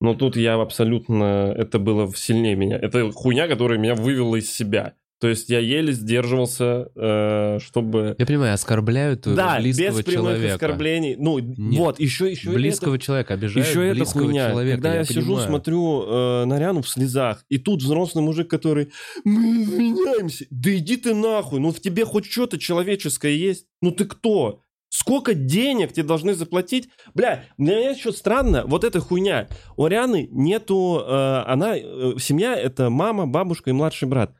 Но 0.00 0.14
тут 0.14 0.36
я 0.36 0.54
абсолютно... 0.54 1.54
Это 1.56 1.78
было 1.78 2.10
сильнее 2.14 2.56
меня. 2.56 2.76
Это 2.76 3.10
хуйня, 3.12 3.48
которая 3.48 3.78
меня 3.78 3.94
вывела 3.94 4.36
из 4.36 4.50
себя. 4.50 4.94
То 5.20 5.28
есть 5.28 5.50
я 5.50 5.58
еле 5.58 5.92
сдерживался, 5.92 6.88
э, 6.96 7.58
чтобы... 7.62 8.16
Я 8.18 8.24
понимаю, 8.24 8.54
оскорбляют 8.54 9.26
э, 9.26 9.34
Да, 9.34 9.58
близкого 9.58 9.98
без 9.98 10.04
прямых 10.04 10.14
человека. 10.14 10.54
оскорблений. 10.54 11.16
Ну, 11.18 11.38
вот, 11.76 12.00
еще, 12.00 12.30
еще 12.30 12.50
Близкого 12.52 12.98
человека 12.98 13.34
обижают 13.34 13.68
Еще 13.68 13.92
близкого 13.92 14.24
хуйня. 14.24 14.48
человека. 14.50 14.76
Когда 14.76 14.94
я, 14.94 15.04
сижу, 15.04 15.20
понимаю. 15.32 15.46
смотрю 15.46 16.02
э, 16.06 16.44
на 16.46 16.58
Ряну 16.58 16.80
в 16.80 16.88
слезах, 16.88 17.44
и 17.50 17.58
тут 17.58 17.82
взрослый 17.82 18.24
мужик, 18.24 18.48
который 18.48 18.92
мы 19.24 19.62
извиняемся. 19.62 20.46
Да 20.50 20.74
иди 20.74 20.96
ты 20.96 21.14
нахуй, 21.14 21.60
ну 21.60 21.70
в 21.70 21.80
тебе 21.80 22.06
хоть 22.06 22.24
что-то 22.24 22.58
человеческое 22.58 23.34
есть. 23.34 23.66
Ну 23.82 23.90
ты 23.90 24.06
кто? 24.06 24.62
Сколько 24.88 25.34
денег 25.34 25.92
тебе 25.92 26.04
должны 26.04 26.32
заплатить? 26.34 26.88
Бля, 27.14 27.44
для 27.58 27.76
меня 27.76 27.90
еще 27.90 28.10
странно, 28.12 28.64
вот 28.66 28.84
эта 28.84 29.00
хуйня. 29.00 29.48
У 29.76 29.84
Арианы 29.84 30.28
нету, 30.32 31.04
э, 31.06 31.42
она, 31.46 31.76
э, 31.76 32.14
семья 32.18 32.56
это 32.56 32.88
мама, 32.90 33.26
бабушка 33.26 33.68
и 33.70 33.72
младший 33.74 34.08
брат. 34.08 34.34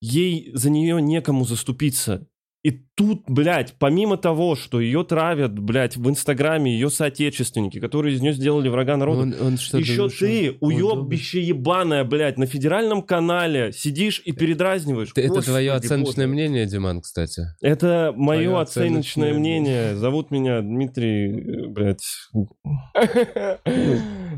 Ей 0.00 0.50
за 0.54 0.70
нее 0.70 1.00
некому 1.02 1.44
заступиться. 1.44 2.28
И 2.62 2.87
тут, 2.98 3.22
блядь, 3.28 3.74
помимо 3.78 4.16
того, 4.16 4.56
что 4.56 4.80
ее 4.80 5.04
травят, 5.04 5.56
блядь, 5.58 5.96
в 5.96 6.08
Инстаграме 6.10 6.72
ее 6.72 6.90
соотечественники, 6.90 7.78
которые 7.78 8.16
из 8.16 8.20
нее 8.20 8.32
сделали 8.32 8.68
врага 8.68 8.96
народа, 8.96 9.20
Он- 9.22 9.34
он 9.40 9.54
еще 9.54 10.08
что- 10.08 10.26
ты, 10.26 10.56
уебище 10.60 11.40
ебаное, 11.40 12.02
блядь, 12.04 12.38
на 12.38 12.46
федеральном 12.46 13.02
канале 13.02 13.72
сидишь 13.72 14.20
и 14.24 14.32
передразниваешь. 14.32 15.12
Это 15.14 15.28
Господи, 15.28 15.46
твое 15.46 15.72
оценочное 15.72 16.26
Господи. 16.26 16.26
мнение, 16.26 16.66
Диман, 16.66 17.00
кстати. 17.00 17.42
Это 17.62 18.12
мое 18.16 18.38
Твое 18.48 18.58
оценочное 18.60 18.88
оценочное 18.98 19.34
мнение. 19.34 19.94
Зовут 19.96 20.30
меня 20.32 20.60
Дмитрий, 20.60 21.30
э, 21.30 21.66
блядь. 21.68 22.02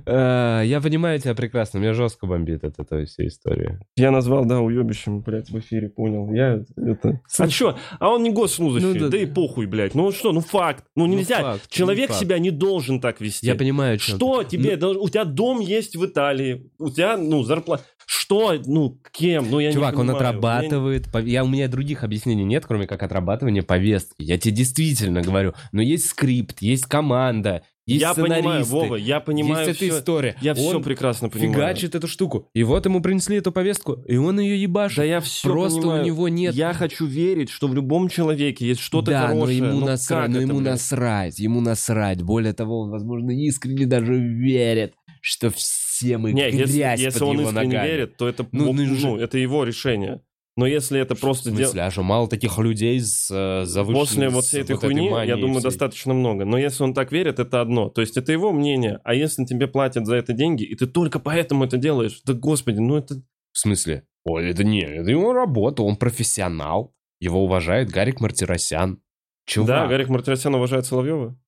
Э, 0.06 0.62
Я 0.64 0.80
понимаю 0.80 1.18
тебя 1.18 1.34
прекрасно, 1.34 1.78
меня 1.78 1.92
жестко 1.94 2.26
бомбит 2.26 2.64
от 2.64 2.78
этой 2.78 3.04
всей 3.06 3.28
истории. 3.28 3.78
Я 3.96 4.10
назвал, 4.10 4.44
да, 4.44 4.60
уебищем, 4.60 5.20
блядь, 5.20 5.50
в 5.50 5.58
эфире, 5.58 5.88
понял. 5.88 6.32
Я 6.32 6.62
это... 6.76 7.20
А 7.38 7.48
чё? 7.48 7.76
А 7.98 8.10
он 8.10 8.22
не 8.22 8.30
служащие, 8.50 8.92
Ну, 8.94 9.00
да, 9.00 9.08
да, 9.08 9.18
и 9.18 9.26
похуй, 9.26 9.66
блядь. 9.66 9.94
Ну 9.94 10.12
что, 10.12 10.32
ну 10.32 10.40
факт. 10.40 10.84
Ну 10.96 11.06
Ну, 11.06 11.16
нельзя. 11.16 11.40
факт, 11.40 11.68
Человек 11.70 12.08
ну, 12.10 12.14
факт. 12.14 12.20
себя 12.26 12.38
не 12.38 12.50
должен 12.50 13.00
так 13.00 13.20
вести. 13.20 13.46
Я 13.46 13.54
понимаю, 13.54 13.94
о 13.94 13.98
чем 13.98 14.18
ты. 14.18 14.24
Что 14.24 14.42
тебе? 14.44 14.76
дол- 14.76 15.02
У 15.02 15.08
тебя 15.08 15.24
дом 15.24 15.60
есть 15.60 15.96
в 15.96 16.04
Италии, 16.04 16.70
у 16.78 16.90
тебя, 16.90 17.16
ну, 17.16 17.42
зарплата. 17.42 17.84
Что? 18.12 18.54
Ну, 18.66 18.98
кем? 19.12 19.48
Ну, 19.52 19.60
я 19.60 19.70
Чувак, 19.72 19.94
не 19.94 20.00
он 20.00 20.10
отрабатывает. 20.10 21.06
пов- 21.06 21.28
Я, 21.28 21.44
у 21.44 21.48
меня 21.48 21.68
других 21.68 22.02
объяснений 22.02 22.42
нет, 22.42 22.66
кроме 22.66 22.88
как 22.88 23.00
отрабатывания 23.04 23.62
повестки. 23.62 24.16
Я 24.18 24.36
тебе 24.36 24.52
действительно 24.52 25.22
говорю. 25.22 25.54
Но 25.70 25.80
есть 25.80 26.06
скрипт, 26.08 26.60
есть 26.60 26.86
команда, 26.86 27.62
есть 27.86 28.00
Я 28.02 28.14
понимаю, 28.14 28.64
Вова, 28.64 28.96
я 28.96 29.20
понимаю 29.20 29.68
есть 29.68 29.80
эта 29.80 29.88
всё. 29.92 30.00
история. 30.00 30.34
Я 30.40 30.54
все 30.54 30.76
Он 30.76 30.82
прекрасно 30.82 31.28
понимаю. 31.28 31.52
фигачит 31.54 31.94
эту 31.94 32.08
штуку. 32.08 32.48
И 32.52 32.64
вот 32.64 32.84
ему 32.84 33.00
принесли 33.00 33.36
эту 33.36 33.52
повестку, 33.52 33.92
и 34.08 34.16
он 34.16 34.40
ее 34.40 34.60
ебашит. 34.60 34.96
Да 34.96 35.04
я 35.04 35.20
все 35.20 35.48
Просто 35.48 35.80
понимаю. 35.80 36.02
у 36.02 36.06
него 36.06 36.28
нет... 36.28 36.54
Я 36.56 36.72
хочу 36.72 37.06
верить, 37.06 37.48
что 37.50 37.68
в 37.68 37.74
любом 37.76 38.08
человеке 38.08 38.66
есть 38.66 38.80
что-то 38.80 39.12
да, 39.12 39.28
хорошее. 39.28 39.60
но 39.62 39.68
ему 39.68 39.80
Ну, 39.80 39.86
насрать, 39.86 40.22
как 40.26 40.30
но 40.30 40.36
это, 40.38 40.48
ему 40.48 40.58
блядь? 40.60 40.72
насрать, 40.72 41.38
ему 41.38 41.60
насрать. 41.60 42.22
Более 42.22 42.54
того, 42.54 42.80
он, 42.80 42.90
возможно, 42.90 43.30
искренне 43.30 43.86
даже 43.86 44.16
верит, 44.18 44.94
что 45.20 45.50
все 45.50 45.89
мы 46.18 46.32
Не, 46.32 46.50
грязь 46.50 46.70
если, 46.70 47.02
если 47.04 47.18
под 47.18 47.28
он 47.28 47.40
его 47.40 47.48
искренне 47.50 47.66
ногами. 47.68 47.88
верит, 47.88 48.16
то 48.16 48.28
это, 48.28 48.46
Ну, 48.52 48.72
ну, 48.72 48.84
ну, 48.84 48.94
же- 48.96 49.22
это 49.24 49.38
его 49.38 49.64
решение. 49.64 50.22
Но 50.56 50.66
если 50.66 51.00
это 51.00 51.14
В 51.14 51.20
просто 51.20 51.50
смысле, 51.50 51.72
дело... 51.72 51.86
а 51.86 51.90
что, 51.90 52.02
мало 52.02 52.28
таких 52.28 52.58
людей 52.58 53.00
с 53.00 53.30
э, 53.30 53.64
завышенной... 53.64 54.00
После 54.00 54.28
вот 54.28 54.44
всей 54.44 54.62
этой 54.62 54.72
вот 54.72 54.80
хуйни, 54.84 55.06
я 55.06 55.10
манией 55.12 55.40
думаю, 55.40 55.60
всей? 55.60 55.64
достаточно 55.70 56.12
много. 56.12 56.44
Но 56.44 56.58
если 56.58 56.82
он 56.82 56.92
так 56.92 57.12
верит, 57.12 57.38
это 57.38 57.60
одно. 57.60 57.88
То 57.88 58.00
есть 58.00 58.16
это 58.16 58.32
его 58.32 58.52
мнение. 58.52 59.00
А 59.04 59.14
если 59.14 59.44
тебе 59.44 59.68
платят 59.68 60.06
за 60.06 60.16
это 60.16 60.32
деньги, 60.32 60.64
и 60.64 60.74
ты 60.74 60.86
только 60.86 61.18
поэтому 61.20 61.64
это 61.64 61.78
делаешь, 61.78 62.20
да 62.26 62.34
господи, 62.34 62.78
ну 62.78 62.96
это... 62.96 63.14
В 63.52 63.58
смысле? 63.58 64.04
Ой, 64.24 64.50
это 64.50 64.64
не, 64.64 64.82
это 64.82 65.10
его 65.10 65.32
работа, 65.32 65.82
он 65.82 65.96
профессионал. 65.96 66.94
Его 67.20 67.44
уважает 67.44 67.88
Гарик 67.90 68.20
Мартиросян. 68.20 69.00
Чувак. 69.46 69.68
Да, 69.68 69.86
Гарик 69.86 70.08
Мартиросян 70.08 70.54
уважает 70.54 70.84
Соловьева. 70.84 71.38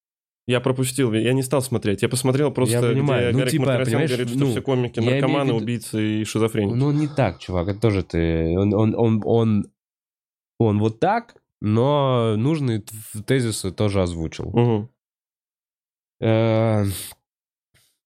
Я 0.47 0.61
пропустил, 0.61 1.13
я 1.13 1.33
не 1.35 1.43
стал 1.43 1.63
смотреть. 1.63 2.03
Я 2.03 2.09
посмотрел 2.09 2.51
просто, 2.51 2.75
Я 2.77 2.83
понимаю. 2.83 3.29
где 3.29 3.33
Ну, 3.33 3.39
Гарик 3.39 3.51
типа, 3.53 3.65
Мартиросян 3.67 4.07
говорит, 4.07 4.29
что 4.29 4.39
ну, 4.39 4.51
все 4.51 4.61
комики 4.63 5.01
наркоманы, 5.01 5.51
виду- 5.51 5.57
убийцы 5.63 6.21
и 6.21 6.25
шизофреники. 6.25 6.75
Ну, 6.75 6.91
не 6.91 7.07
так, 7.07 7.39
чувак, 7.39 7.69
это 7.69 7.81
тоже 7.81 8.03
ты... 8.03 8.59
Он, 8.59 8.75
он, 8.75 8.95
он, 8.97 9.23
он, 9.25 9.67
он 10.59 10.79
вот 10.81 10.99
так, 10.99 11.37
но 11.61 12.35
нужные 12.37 12.83
тезисы 13.25 13.71
тоже 13.71 14.03
озвучил. 14.03 14.91
Э, 16.21 16.85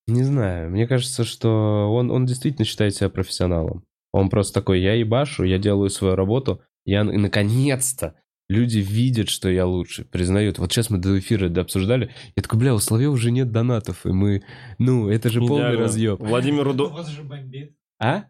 Не 0.06 0.22
знаю, 0.22 0.70
мне 0.70 0.86
кажется, 0.86 1.24
что 1.24 1.90
он, 1.92 2.10
он 2.10 2.26
действительно 2.26 2.64
считает 2.64 2.94
себя 2.94 3.08
профессионалом. 3.08 3.84
Он 4.12 4.28
просто 4.30 4.54
такой, 4.60 4.80
я 4.80 4.94
ебашу, 4.94 5.44
я 5.44 5.58
делаю 5.58 5.90
свою 5.90 6.14
работу, 6.14 6.60
я, 6.84 7.02
наконец-то 7.02 8.14
люди 8.48 8.78
видят, 8.78 9.28
что 9.28 9.48
я 9.48 9.66
лучше, 9.66 10.04
признают. 10.04 10.58
Вот 10.58 10.72
сейчас 10.72 10.90
мы 10.90 10.98
до 10.98 11.18
эфира 11.18 11.48
до 11.48 11.62
обсуждали, 11.62 12.10
я 12.34 12.42
такой, 12.42 12.58
бля, 12.58 12.74
у 12.74 12.78
Соловьева 12.78 13.12
уже 13.12 13.30
нет 13.30 13.50
донатов, 13.50 14.06
и 14.06 14.10
мы, 14.10 14.42
ну, 14.78 15.08
это 15.08 15.30
же 15.30 15.40
полный 15.40 15.68
Идеально. 15.68 15.80
разъеб. 15.80 16.20
Владимир 16.20 16.60
У 16.60 16.64
Рудо... 16.64 16.84
вас 16.86 17.08
же 17.08 17.22
бомбит. 17.22 17.74
А? 17.98 18.24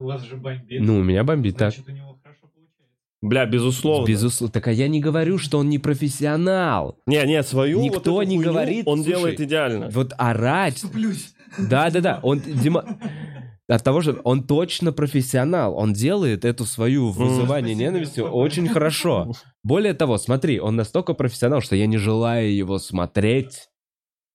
У 0.00 0.06
вас 0.06 0.22
же 0.22 0.36
бомбит. 0.36 0.80
Ну, 0.80 0.98
у 0.98 1.02
меня 1.02 1.24
бомбит 1.24 1.56
так. 1.56 1.72
Значит, 1.72 1.88
у 1.88 1.92
него 1.92 2.18
хорошо 2.22 2.48
получается. 2.52 2.94
Бля, 3.22 3.46
безусловно. 3.46 4.06
Безусловно. 4.06 4.52
Так 4.52 4.68
а 4.68 4.72
я 4.72 4.88
не 4.88 5.00
говорю, 5.00 5.38
что 5.38 5.58
он 5.58 5.68
не 5.68 5.78
профессионал. 5.78 6.98
Не, 7.06 7.24
не, 7.24 7.42
свою 7.42 7.78
вот 7.78 7.84
Никто 7.84 8.22
эту 8.22 8.30
не 8.30 8.38
говорит, 8.38 8.86
он 8.86 8.98
слушай, 8.98 9.08
делает 9.10 9.40
идеально. 9.40 9.88
Вот 9.90 10.12
орать 10.18 10.76
Вступлюсь. 10.76 11.34
Да-да-да, 11.58 12.20
он 12.22 12.40
Дима... 12.40 12.98
От 13.72 13.82
того 13.84 14.02
же, 14.02 14.20
он 14.24 14.42
точно 14.42 14.92
профессионал, 14.92 15.74
он 15.78 15.94
делает 15.94 16.44
эту 16.44 16.66
свою 16.66 17.08
вызывание 17.08 17.74
Папа. 18.22 18.34
очень 18.34 18.68
хорошо. 18.68 19.32
Более 19.62 19.94
того, 19.94 20.18
смотри, 20.18 20.60
он 20.60 20.76
настолько 20.76 21.14
профессионал, 21.14 21.62
что 21.62 21.74
я 21.74 21.86
не 21.86 21.96
желаю 21.96 22.54
его 22.54 22.78
смотреть. 22.78 23.68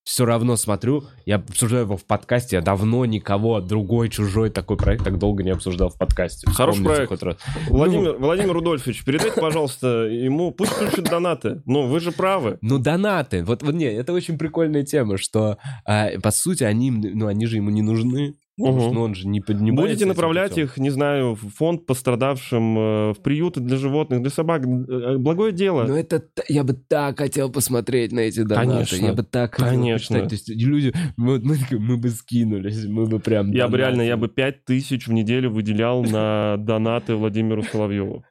Все 0.04 0.26
равно 0.26 0.56
смотрю, 0.56 1.04
я 1.26 1.36
обсуждаю 1.36 1.84
его 1.84 1.98
в 1.98 2.06
подкасте, 2.06 2.56
я 2.56 2.62
давно 2.64 3.06
никого, 3.06 3.60
другой, 3.60 4.10
чужой 4.10 4.50
такой 4.50 4.78
проект 4.78 5.04
так 5.04 5.20
долго 5.20 5.44
не 5.44 5.52
обсуждал 5.52 5.90
в 5.90 5.98
подкасте. 6.00 6.50
Хороший 6.50 6.78
Вспомните 6.80 7.08
проект. 7.08 7.24
раз. 7.24 7.38
Владимир, 7.70 8.14
Владимир 8.18 8.54
Рудольфович, 8.54 9.04
передайте, 9.04 9.40
пожалуйста, 9.40 10.06
ему, 10.06 10.52
пусть 10.52 10.72
включит 10.72 11.04
донаты. 11.10 11.62
Ну, 11.66 11.88
вы 11.88 12.00
же 12.00 12.12
правы. 12.12 12.58
Ну, 12.62 12.80
донаты. 12.80 13.44
Вот, 13.44 13.62
вот 13.62 13.76
не, 13.76 13.86
это 13.86 14.14
очень 14.14 14.38
прикольная 14.38 14.84
тема, 14.84 15.18
что, 15.18 15.58
а, 15.86 16.10
по 16.24 16.32
сути, 16.32 16.64
они, 16.64 16.88
им- 16.88 17.02
ну, 17.02 17.28
они 17.28 17.46
же 17.46 17.58
ему 17.58 17.70
не 17.70 17.82
нужны. 17.82 18.36
Потому 18.58 18.78
Мгм. 18.78 18.82
что, 18.86 18.94
ну, 18.94 19.02
он 19.02 19.14
же 19.16 19.28
не 19.28 19.40
поднимается 19.40 19.82
Будете 19.88 20.06
направлять 20.08 20.50
путем. 20.50 20.64
их, 20.66 20.78
не 20.78 20.90
знаю, 20.90 21.36
в 21.36 21.50
фонд 21.56 21.86
пострадавшим, 21.86 22.78
э, 22.78 23.14
в 23.14 23.18
приюты 23.22 23.60
для 23.60 23.78
животных, 23.78 24.22
для 24.22 24.32
собак. 24.32 24.64
Э, 24.66 25.18
Благое 25.18 25.52
дело. 25.52 25.84
Ну 25.84 25.96
это 25.96 26.24
я 26.50 26.64
бы 26.64 26.74
так 26.74 27.20
хотел 27.20 27.52
посмотреть 27.52 28.12
на 28.12 28.22
эти 28.22 28.42
донаты. 28.42 28.70
Конечно. 28.72 29.06
Я 29.06 29.14
бы 29.14 29.22
так 29.24 29.54
хотел 29.56 29.70
Конечно. 29.70 30.16
почитать. 30.22 30.30
То 30.30 30.52
есть 30.52 30.66
люди, 30.66 30.92
мы, 31.18 31.40
мы, 31.40 31.58
мы 31.72 31.98
бы 31.98 32.10
скинулись, 32.10 32.84
мы 32.86 33.06
бы 33.06 33.20
прям. 33.20 33.52
Я 33.52 33.68
бы 33.68 33.78
реально, 33.78 34.02
я 34.02 34.18
бы 34.18 34.28
5 34.28 34.66
тысяч 34.66 35.08
в 35.08 35.14
неделю 35.14 35.52
выделял 35.52 36.04
на 36.04 36.58
донаты 36.60 37.14
Владимиру 37.16 37.62
Соловьеву. 37.62 38.26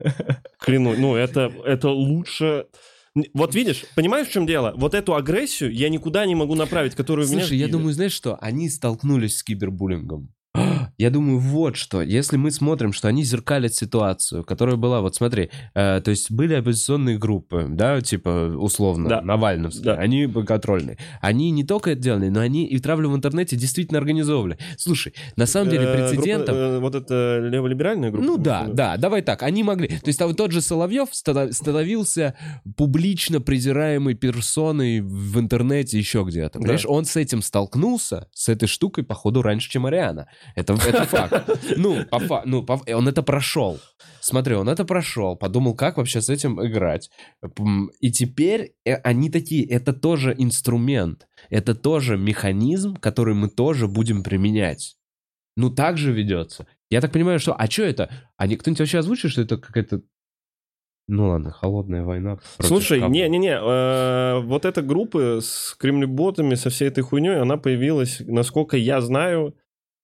Клянусь, 0.61 0.99
ну 0.99 1.15
это, 1.15 1.53
это 1.65 1.89
лучше... 1.91 2.67
Вот 3.33 3.55
видишь, 3.55 3.85
понимаешь, 3.95 4.29
в 4.29 4.31
чем 4.31 4.47
дело? 4.47 4.75
Вот 4.77 4.95
эту 4.95 5.15
агрессию 5.15 5.73
я 5.73 5.89
никуда 5.89 6.27
не 6.27 6.35
могу 6.35 6.55
направить, 6.55 6.95
которую 6.95 7.27
у 7.27 7.31
меня... 7.31 7.41
Слушай, 7.41 7.59
я 7.59 7.69
думаю, 7.69 7.95
знаешь 7.95 8.13
что? 8.13 8.37
Они 8.41 8.69
столкнулись 8.69 9.39
с 9.39 9.43
кибербуллингом. 9.43 10.35
Я 10.99 11.11
думаю, 11.11 11.39
вот 11.39 11.77
что. 11.77 12.03
Если 12.03 12.37
мы 12.37 12.51
смотрим, 12.51 12.93
что 12.93 13.09
они 13.09 13.23
зеркалят 13.25 13.75
ситуацию, 13.75 14.45
которая 14.45 14.77
была, 14.77 15.01
вот 15.01 15.15
смотри, 15.15 15.51
э, 15.75 16.01
то 16.01 16.11
есть 16.11 16.31
были 16.31 16.55
оппозиционные 16.55 17.19
группы, 17.19 17.67
да, 17.69 18.01
типа 18.01 18.55
условно, 18.59 19.09
Да. 19.09 19.23
Навальновские, 19.23 19.85
Да. 19.85 19.95
они 19.95 20.27
контрольные. 20.27 20.99
Они 21.21 21.51
не 21.51 21.65
только 21.65 21.91
это 21.91 22.01
делали, 22.01 22.29
но 22.29 22.41
они 22.41 22.67
и 22.67 22.79
травлю 22.79 23.11
в 23.11 23.17
интернете 23.17 23.57
действительно 23.57 23.99
организовывали. 23.99 24.59
Слушай, 24.79 25.15
на 25.37 25.47
самом 25.47 25.71
деле 25.71 25.85
Э, 25.85 25.97
группа, 25.97 26.11
прецедентом... 26.13 26.55
э, 26.57 26.79
вот 26.79 26.95
это 26.95 27.39
леволиберальная 27.43 28.11
группа? 28.11 28.27
Ну 28.27 28.37
да, 28.39 28.67
да, 28.69 28.97
давай 28.97 29.23
так, 29.23 29.43
они 29.43 29.63
могли. 29.63 29.89
То 29.89 30.07
есть 30.09 30.19
тот 30.37 30.53
же 30.53 30.61
Соловьев 30.61 31.09
ста- 31.13 31.53
становился 31.53 32.35
публично 32.77 33.41
презираемой 33.41 34.15
персоной 34.15 35.01
в 35.01 35.39
интернете 35.39 35.99
еще 35.99 36.25
где-то. 36.27 36.59
Понимаешь, 36.59 36.87
он 36.87 37.05
с 37.05 37.17
этим 37.17 37.43
столкнулся, 37.43 38.29
с 38.33 38.49
этой 38.49 38.67
штукой, 38.67 39.05
походу, 39.05 39.43
раньше, 39.43 39.71
чем 39.71 39.87
Ариана. 39.87 40.29
Это, 40.55 40.75
это 40.75 41.05
факт. 41.07 41.51
Ну, 41.77 42.05
по 42.05 42.19
фа- 42.19 42.43
ну, 42.45 42.63
по- 42.63 42.81
он 42.95 43.09
это 43.09 43.23
прошел. 43.23 43.79
Смотри, 44.21 44.55
он 44.55 44.69
это 44.69 44.85
прошел, 44.85 45.37
подумал, 45.37 45.75
как 45.75 45.97
вообще 45.97 46.21
с 46.21 46.29
этим 46.31 46.65
играть. 46.65 47.11
И 48.01 48.11
теперь 48.11 48.75
э, 48.85 48.95
они 48.95 49.31
такие, 49.31 49.65
это 49.67 49.93
тоже 49.93 50.35
инструмент, 50.37 51.27
это 51.51 51.75
тоже 51.75 52.17
механизм, 52.17 52.97
который 52.97 53.35
мы 53.35 53.49
тоже 53.49 53.87
будем 53.87 54.23
применять. 54.23 54.97
Ну, 55.57 55.71
так 55.71 55.97
же 55.97 56.13
ведется. 56.13 56.67
Я 56.91 57.01
так 57.01 57.13
понимаю, 57.13 57.39
что... 57.39 57.55
А 57.55 57.71
что 57.71 57.83
это? 57.83 58.11
А 58.37 58.45
кто-нибудь 58.47 58.79
вообще 58.81 58.99
озвучит, 58.99 59.31
что 59.31 59.43
это 59.43 59.57
какая-то... 59.57 60.03
Ну 61.09 61.29
ладно, 61.29 61.53
холодная 61.53 62.03
война. 62.03 62.39
Слушай, 62.59 63.01
не-не-не, 63.09 63.57
э, 63.61 64.41
вот 64.41 64.65
эта 64.65 64.83
группа 64.83 65.41
с 65.41 65.77
кремлеботами, 65.79 66.57
со 66.57 66.69
всей 66.69 66.89
этой 66.89 67.03
хуйней, 67.03 67.41
она 67.41 67.57
появилась, 67.59 68.21
насколько 68.27 68.77
я 68.77 69.01
знаю, 69.01 69.49
э, 69.49 69.53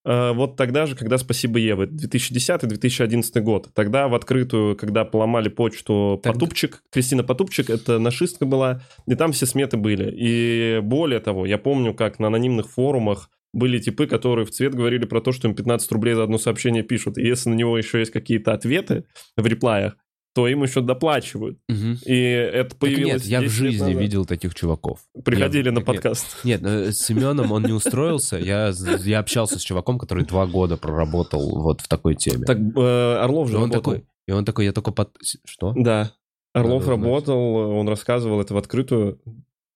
вот 0.05 0.57
тогда 0.57 0.86
же, 0.86 0.96
когда 0.96 1.18
«Спасибо, 1.18 1.59
Ева», 1.59 1.86
2010-2011 1.86 3.40
год. 3.40 3.68
Тогда 3.74 4.09
в 4.09 4.14
открытую, 4.14 4.76
когда 4.76 5.05
поломали 5.05 5.48
почту 5.48 6.20
Так- 6.22 6.34
Потупчик, 6.34 6.82
Кристина 6.90 7.22
Потупчик, 7.22 7.70
это 7.70 7.98
нашистка 7.98 8.44
была, 8.44 8.82
и 9.07 9.14
там 9.14 9.32
все 9.32 9.46
сметы 9.46 9.76
были. 9.76 10.12
И 10.14 10.80
более 10.80 11.20
того, 11.20 11.46
я 11.46 11.59
помню, 11.59 11.94
как 11.94 12.18
на 12.18 12.26
анонимных 12.28 12.68
форумах 12.70 13.30
были 13.53 13.78
типы, 13.78 14.07
которые 14.07 14.46
в 14.46 14.50
цвет 14.50 14.74
говорили 14.74 15.05
про 15.05 15.20
то, 15.20 15.32
что 15.32 15.46
им 15.46 15.55
15 15.55 15.92
рублей 15.92 16.14
за 16.14 16.24
одно 16.24 16.38
сообщение 16.38 16.82
пишут. 16.82 17.18
И 17.18 17.26
если 17.26 17.50
на 17.50 17.55
него 17.55 17.76
еще 17.76 17.98
есть 17.98 18.11
какие-то 18.11 18.53
ответы 18.55 19.05
в 19.36 19.46
реплаях, 19.46 19.96
то 20.35 20.49
им 20.49 20.62
еще 20.62 20.80
доплачивают. 20.80 21.59
Мгм. 21.68 21.99
И 22.07 22.14
это 22.14 22.70
Так 22.70 22.78
появилось 22.78 23.22
нет, 23.22 23.24
я 23.24 23.41
в 23.41 23.43
10 23.45 23.61
лет 23.61 23.72
жизни 23.72 23.95
видел 23.95 24.24
таких 24.24 24.55
чуваков. 24.55 25.01
Приходили 25.24 25.66
Я- 25.66 25.72
на 25.72 25.76
нет, 25.78 25.87
подкаст. 25.87 26.45
Нет, 26.45 26.62
э, 26.64 26.93
с 26.93 26.99
Семеном 26.99 27.53
он 27.53 27.62
не 27.64 27.72
устроился. 27.72 28.37
Я, 28.39 28.72
я 29.05 29.18
общался 29.18 29.59
с 29.59 29.62
чуваком, 29.62 29.99
который 29.99 30.24
два 30.24 30.47
года 30.47 30.76
проработал 30.76 31.61
вот 31.61 31.80
в 31.80 31.89
такой 31.89 32.14
теме. 32.14 32.45
Так 32.47 32.59
э, 32.59 33.16
Орлов 33.20 33.49
и 33.49 33.51
же 33.53 33.57
он 33.59 33.64
работал. 33.64 33.83
такой, 33.83 34.05
и 34.26 34.33
он 34.33 34.45
такой, 34.45 34.64
я 34.64 34.72
только 34.72 34.93
под... 34.93 35.11
Что? 35.45 35.74
Да. 35.76 36.12
Орлов 36.55 36.87
Надо 36.87 36.91
работал, 37.03 37.55
он 37.57 37.89
рассказывал 37.89 38.41
это 38.41 38.55
в 38.55 38.59
открытую. 38.59 39.20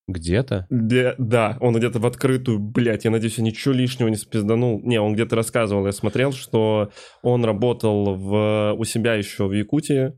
Где-то? 0.09 0.67
Где- 0.71 1.15
да, 1.19 1.59
он 1.61 1.75
где-то 1.77 1.99
в 1.99 2.07
открытую, 2.07 2.61
блядь, 2.61 3.05
я 3.05 3.11
надеюсь, 3.11 3.39
я 3.39 3.45
ничего 3.45 3.75
лишнего 3.75 4.07
не 4.09 4.15
спизданул. 4.17 4.81
Не, 4.85 5.01
он 5.01 5.15
где-то 5.15 5.35
рассказывал, 5.35 5.85
я 5.87 5.91
смотрел, 5.93 6.33
что 6.33 6.91
он 7.23 7.45
работал 7.45 8.15
в, 8.15 8.75
у 8.79 8.85
себя 8.85 9.15
еще 9.15 9.47
в 9.47 9.53
Якутии, 9.53 10.13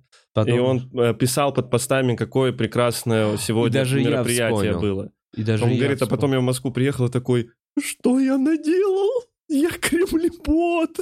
Потом- 0.44 0.56
и 0.56 0.58
он 0.58 0.90
э, 0.94 1.14
писал 1.14 1.52
под 1.52 1.70
постами, 1.70 2.16
какое 2.16 2.52
прекрасное 2.52 3.36
сегодня 3.38 3.80
даже 3.80 4.02
мероприятие 4.02 4.78
было. 4.78 5.10
И 5.36 5.42
даже 5.42 5.64
Он 5.64 5.70
говорит, 5.70 6.02
а 6.02 6.06
вспомнил. 6.06 6.16
потом 6.16 6.32
я 6.32 6.40
в 6.40 6.42
Москву 6.42 6.70
приехал 6.72 7.06
и 7.06 7.10
такой, 7.10 7.50
что 7.78 8.18
я 8.18 8.38
наделал? 8.38 9.24
Я 9.48 9.70
кремлебот. 9.70 10.98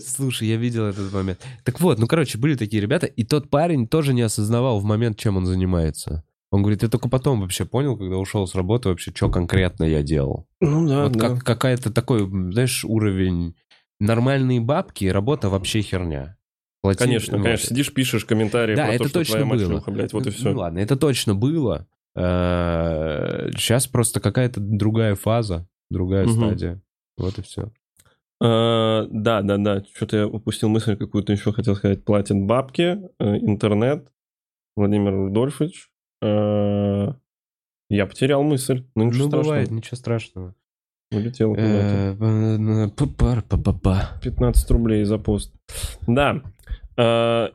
Слушай, 0.00 0.48
я 0.48 0.56
видел 0.56 0.84
этот 0.84 1.12
момент. 1.12 1.40
Так 1.64 1.80
вот, 1.80 1.98
ну, 1.98 2.06
короче, 2.06 2.38
были 2.38 2.54
такие 2.54 2.80
ребята, 2.80 3.06
и 3.06 3.24
тот 3.24 3.50
парень 3.50 3.88
тоже 3.88 4.14
не 4.14 4.22
осознавал 4.22 4.78
в 4.78 4.84
момент, 4.84 5.18
чем 5.18 5.36
он 5.36 5.46
занимается. 5.46 6.24
Он 6.52 6.62
говорит, 6.62 6.84
я 6.84 6.88
только 6.88 7.08
потом 7.08 7.40
вообще 7.40 7.64
понял, 7.64 7.96
когда 7.96 8.16
ушел 8.16 8.46
с 8.46 8.54
работы, 8.54 8.88
вообще, 8.88 9.10
что 9.12 9.28
конкретно 9.28 9.82
я 9.84 10.02
делал. 10.02 10.46
Ну 10.60 10.86
да, 10.86 11.04
вот 11.04 11.12
да. 11.12 11.28
как, 11.30 11.42
какая-то 11.42 11.92
такой, 11.92 12.20
знаешь, 12.52 12.84
уровень 12.84 13.56
нормальные 13.98 14.60
бабки, 14.60 15.06
работа 15.06 15.48
вообще 15.48 15.80
херня. 15.80 16.36
Плати- 16.84 16.98
Конечно, 16.98 17.38
вот. 17.38 17.44
конечно. 17.44 17.66
Сидишь, 17.68 17.94
пишешь 17.94 18.26
комментарии 18.26 18.76
Да, 18.76 18.84
про 18.84 18.92
это 18.94 19.04
то, 19.04 19.08
что 19.08 19.18
точно 19.20 19.32
твоя 19.32 19.46
мать 19.46 19.58
было. 19.60 19.68
шлюха, 19.70 19.90
блядь, 19.90 20.12
вот 20.12 20.22
и 20.26 20.26
Ну, 20.26 20.32
все. 20.32 20.50
Ну 20.50 20.58
ладно, 20.58 20.78
это 20.80 20.96
точно 20.96 21.34
было. 21.34 21.86
Сейчас 22.14 23.86
просто 23.86 24.20
какая-то 24.20 24.60
другая 24.60 25.14
фаза, 25.14 25.66
другая 25.90 26.26
Мгм. 26.26 26.34
стадия. 26.34 26.82
Вот 27.16 27.38
и 27.38 27.42
все. 27.42 27.72
А, 28.42 29.06
да, 29.10 29.40
да, 29.40 29.56
да. 29.56 29.82
Что-то 29.94 30.16
я 30.18 30.26
упустил 30.28 30.68
мысль 30.68 30.94
какую-то 30.96 31.32
еще 31.32 31.52
хотел 31.54 31.74
сказать. 31.74 32.04
Платят 32.04 32.36
бабки, 32.36 32.98
э, 33.18 33.36
интернет. 33.38 34.12
Владимир 34.76 35.12
Рудольфович. 35.12 35.88
Я 37.90 38.06
потерял 38.06 38.42
мысль. 38.42 38.84
Ну, 38.94 39.04
ничего 39.04 39.24
Ну, 39.24 39.28
страшного. 39.30 39.42
бывает, 39.42 39.70
ничего 39.70 39.96
страшного. 39.96 40.54
Улетел 41.14 41.50
куда-то. 41.50 42.16
Э, 42.20 42.86
э, 42.86 42.88
па-пар, 42.96 43.42
па-па-па. 43.48 44.18
15 44.22 44.70
рублей 44.70 45.04
за 45.04 45.18
пост. 45.18 45.52
Да. 46.06 46.42
А, 46.96 47.50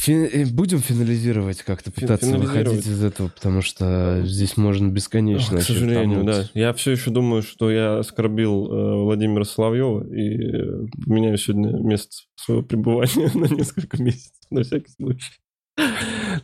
Фи- 0.00 0.12
э, 0.32 0.46
Будем 0.46 0.80
финализировать 0.80 1.62
как-то, 1.62 1.92
пытаться 1.92 2.26
финализировать. 2.26 2.66
выходить 2.66 2.86
из 2.88 3.04
этого, 3.04 3.28
потому 3.28 3.62
что 3.62 4.22
здесь 4.24 4.56
можно 4.56 4.88
бесконечно. 4.88 5.50
к 5.50 5.52
вообще 5.60 5.74
сожалению, 5.74 6.24
да. 6.24 6.32
томнуть. 6.32 6.50
Я 6.54 6.72
все 6.72 6.90
еще 6.90 7.10
думаю, 7.10 7.42
что 7.42 7.70
я 7.70 7.98
оскорбил 7.98 8.66
э, 8.66 9.02
Владимира 9.04 9.44
Соловьева 9.44 10.02
и 10.12 10.38
э, 10.38 10.86
меняю 11.06 11.38
сегодня 11.38 11.70
место 11.78 12.16
своего 12.34 12.64
пребывания 12.64 13.30
на 13.34 13.44
несколько 13.44 14.02
месяцев, 14.02 14.32
на 14.50 14.64
всякий 14.64 14.90
случай. 14.90 15.30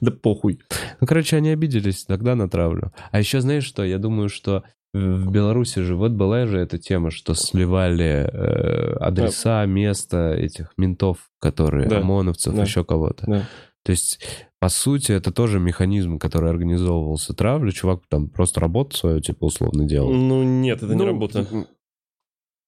Да 0.01 0.13
похуй. 0.13 0.61
Ну, 1.01 1.07
короче, 1.09 1.37
они 1.37 1.51
обиделись, 1.51 2.05
тогда 2.05 2.37
натравлю. 2.37 2.93
А 3.11 3.19
еще 3.19 3.41
знаешь 3.41 3.65
что? 3.65 3.85
Я 3.85 3.99
думаю, 3.99 4.29
что 4.29 4.63
в 4.95 5.31
Беларуси 5.31 5.81
же, 5.81 5.95
вот 5.97 6.13
была 6.13 6.47
же 6.47 6.59
эта 6.59 6.79
тема, 6.79 7.11
что 7.11 7.35
сливали 7.35 8.29
э, 8.31 8.95
адреса, 9.01 9.65
места 9.67 10.35
этих 10.35 10.73
ментов, 10.79 11.31
которые, 11.41 11.89
Да, 11.89 11.99
ОМОНовцев, 11.99 12.55
да. 12.55 12.63
еще 12.63 12.85
кого-то. 12.85 13.27
Да. 13.27 13.49
То 13.85 13.93
есть, 13.93 14.21
по 14.61 14.69
сути, 14.69 15.13
это 15.13 15.31
тоже 15.33 15.61
механизм, 15.61 16.19
который 16.19 16.51
организовывался 16.51 17.33
травлю. 17.35 17.71
Чувак 17.73 18.03
там 18.09 18.29
просто 18.29 18.61
работу 18.61 18.97
свою, 18.97 19.21
типа, 19.21 19.45
условно 19.47 19.85
делал. 19.85 20.11
Ну 20.13 20.43
нет, 20.43 20.79
это 20.83 20.93
не 20.95 20.99
Ну, 20.99 21.07
работа. 21.07 21.47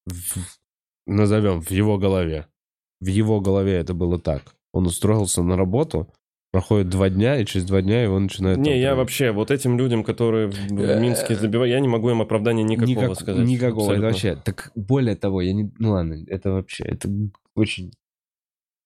в- 0.06 0.58
назовем, 1.06 1.60
в 1.60 1.70
его 1.70 1.98
голове. 1.98 2.46
В 3.00 3.06
его 3.06 3.40
голове 3.40 3.72
это 3.74 3.94
было 3.94 4.18
так. 4.18 4.42
Он 4.72 4.86
устроился 4.86 5.42
на 5.42 5.56
работу, 5.56 6.12
проходит 6.52 6.88
два 6.88 7.08
дня, 7.10 7.38
и 7.40 7.44
через 7.44 7.66
два 7.66 7.80
дня 7.82 8.02
его 8.02 8.18
начинают... 8.18 8.58
Не, 8.58 8.70
там 8.70 8.80
я 8.80 8.94
вообще, 8.94 9.30
вот 9.30 9.50
этим 9.50 9.78
людям, 9.78 10.02
которые 10.04 10.48
в 10.48 10.54
в 10.54 11.00
Минске 11.00 11.36
забивают, 11.36 11.72
я 11.72 11.80
не 11.80 11.88
могу 11.88 12.10
им 12.10 12.20
оправдания 12.22 12.62
никакого 12.64 12.90
Никак- 12.90 13.20
сказать. 13.20 13.46
Никакого, 13.46 13.92
это 13.92 14.08
Абсолютно. 14.08 14.08
вообще. 14.08 14.36
Так 14.44 14.72
более 14.74 15.16
того, 15.16 15.40
я 15.42 15.52
не... 15.52 15.70
Ну 15.78 15.92
ладно, 15.92 16.16
это 16.26 16.50
вообще, 16.52 16.84
это 16.84 17.08
очень... 17.54 17.92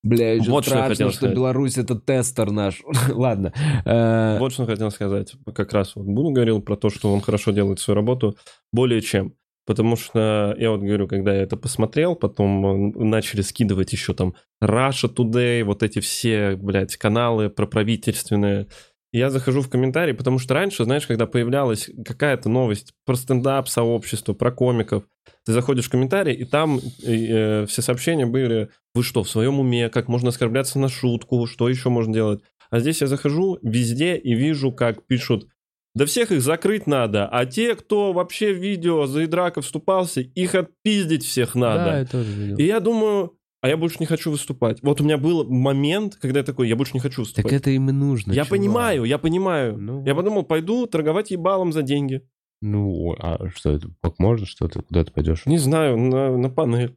Бля, 0.02 0.36
Вот 0.36 0.42
что 0.42 0.74
я 0.74 0.80
страшно, 0.80 0.88
хотел 0.88 1.08
что 1.08 1.16
сказать. 1.16 1.34
Беларусь 1.36 1.78
это 1.78 1.94
тестер 1.94 2.50
наш. 2.50 2.82
ладно. 3.08 3.54
Э, 3.86 4.36
Вот 4.38 4.52
что 4.52 4.66
хотел 4.66 4.90
сказать. 4.90 5.32
Как 5.54 5.72
раз 5.72 5.96
вот 5.96 6.04
Бун 6.04 6.34
говорил 6.34 6.60
про 6.60 6.76
то, 6.76 6.90
что 6.90 7.10
он 7.10 7.22
хорошо 7.22 7.52
делает 7.52 7.80
свою 7.80 7.96
работу. 7.96 8.36
Более 8.70 9.00
чем. 9.00 9.32
Потому 9.66 9.96
что, 9.96 10.54
я 10.58 10.70
вот 10.70 10.80
говорю, 10.80 11.08
когда 11.08 11.34
я 11.34 11.42
это 11.42 11.56
посмотрел, 11.56 12.16
потом 12.16 12.92
э, 12.96 13.04
начали 13.04 13.40
скидывать 13.40 13.92
еще 13.92 14.12
там 14.12 14.34
Russia 14.62 15.12
Today, 15.12 15.64
вот 15.64 15.82
эти 15.82 16.00
все, 16.00 16.56
блядь, 16.56 16.96
каналы 16.96 17.48
проправительственные. 17.48 18.68
И 19.12 19.18
я 19.18 19.30
захожу 19.30 19.62
в 19.62 19.70
комментарии, 19.70 20.12
потому 20.12 20.38
что 20.38 20.54
раньше, 20.54 20.84
знаешь, 20.84 21.06
когда 21.06 21.26
появлялась 21.26 21.88
какая-то 22.04 22.48
новость 22.48 22.92
про 23.06 23.14
стендап-сообщество, 23.14 24.34
про 24.34 24.50
комиков, 24.50 25.04
ты 25.46 25.52
заходишь 25.52 25.86
в 25.86 25.90
комментарии, 25.90 26.34
и 26.34 26.44
там 26.44 26.80
э, 27.02 27.64
все 27.66 27.80
сообщения 27.80 28.26
были, 28.26 28.70
вы 28.94 29.02
что, 29.02 29.22
в 29.22 29.30
своем 29.30 29.60
уме, 29.60 29.88
как 29.88 30.08
можно 30.08 30.28
оскорбляться 30.30 30.78
на 30.78 30.88
шутку, 30.88 31.46
что 31.46 31.68
еще 31.68 31.88
можно 31.88 32.12
делать? 32.12 32.42
А 32.70 32.80
здесь 32.80 33.00
я 33.02 33.06
захожу 33.06 33.58
везде 33.62 34.16
и 34.16 34.34
вижу, 34.34 34.72
как 34.72 35.06
пишут, 35.06 35.46
да 35.94 36.06
всех 36.06 36.32
их 36.32 36.42
закрыть 36.42 36.86
надо, 36.86 37.28
а 37.28 37.46
те, 37.46 37.74
кто 37.76 38.12
вообще 38.12 38.52
в 38.52 38.58
видео 38.58 39.06
за 39.06 39.24
Идрака 39.24 39.60
вступался, 39.60 40.20
их 40.20 40.54
отпиздить 40.54 41.24
всех 41.24 41.54
надо. 41.54 41.84
Да, 41.84 41.98
я 42.00 42.04
тоже 42.06 42.30
видел. 42.32 42.56
И 42.58 42.64
я 42.64 42.80
думаю, 42.80 43.38
а 43.62 43.68
я 43.68 43.76
больше 43.76 43.96
не 44.00 44.06
хочу 44.06 44.30
выступать. 44.30 44.82
Вот 44.82 45.00
у 45.00 45.04
меня 45.04 45.16
был 45.18 45.44
момент, 45.48 46.16
когда 46.16 46.40
я 46.40 46.44
такой, 46.44 46.68
я 46.68 46.76
больше 46.76 46.92
не 46.94 47.00
хочу 47.00 47.22
выступать. 47.22 47.44
Так 47.44 47.52
это 47.60 47.70
им 47.70 47.88
и 47.88 47.92
нужно. 47.92 48.32
я 48.32 48.44
чувак. 48.44 48.50
понимаю, 48.50 49.04
я 49.04 49.18
понимаю. 49.18 49.78
Ну, 49.78 50.04
Я 50.04 50.14
подумал, 50.14 50.42
пойду 50.42 50.86
торговать 50.86 51.30
ебалом 51.30 51.72
за 51.72 51.82
деньги. 51.82 52.22
ну, 52.60 53.14
а 53.18 53.48
что 53.54 53.70
это? 53.70 53.88
Как 54.02 54.18
можно? 54.18 54.46
Что 54.46 54.68
ты? 54.68 54.82
Куда 54.82 55.04
ты 55.04 55.12
пойдешь? 55.12 55.46
Не 55.46 55.58
знаю, 55.58 55.96
на, 55.96 56.36
на 56.36 56.50
панель. 56.50 56.96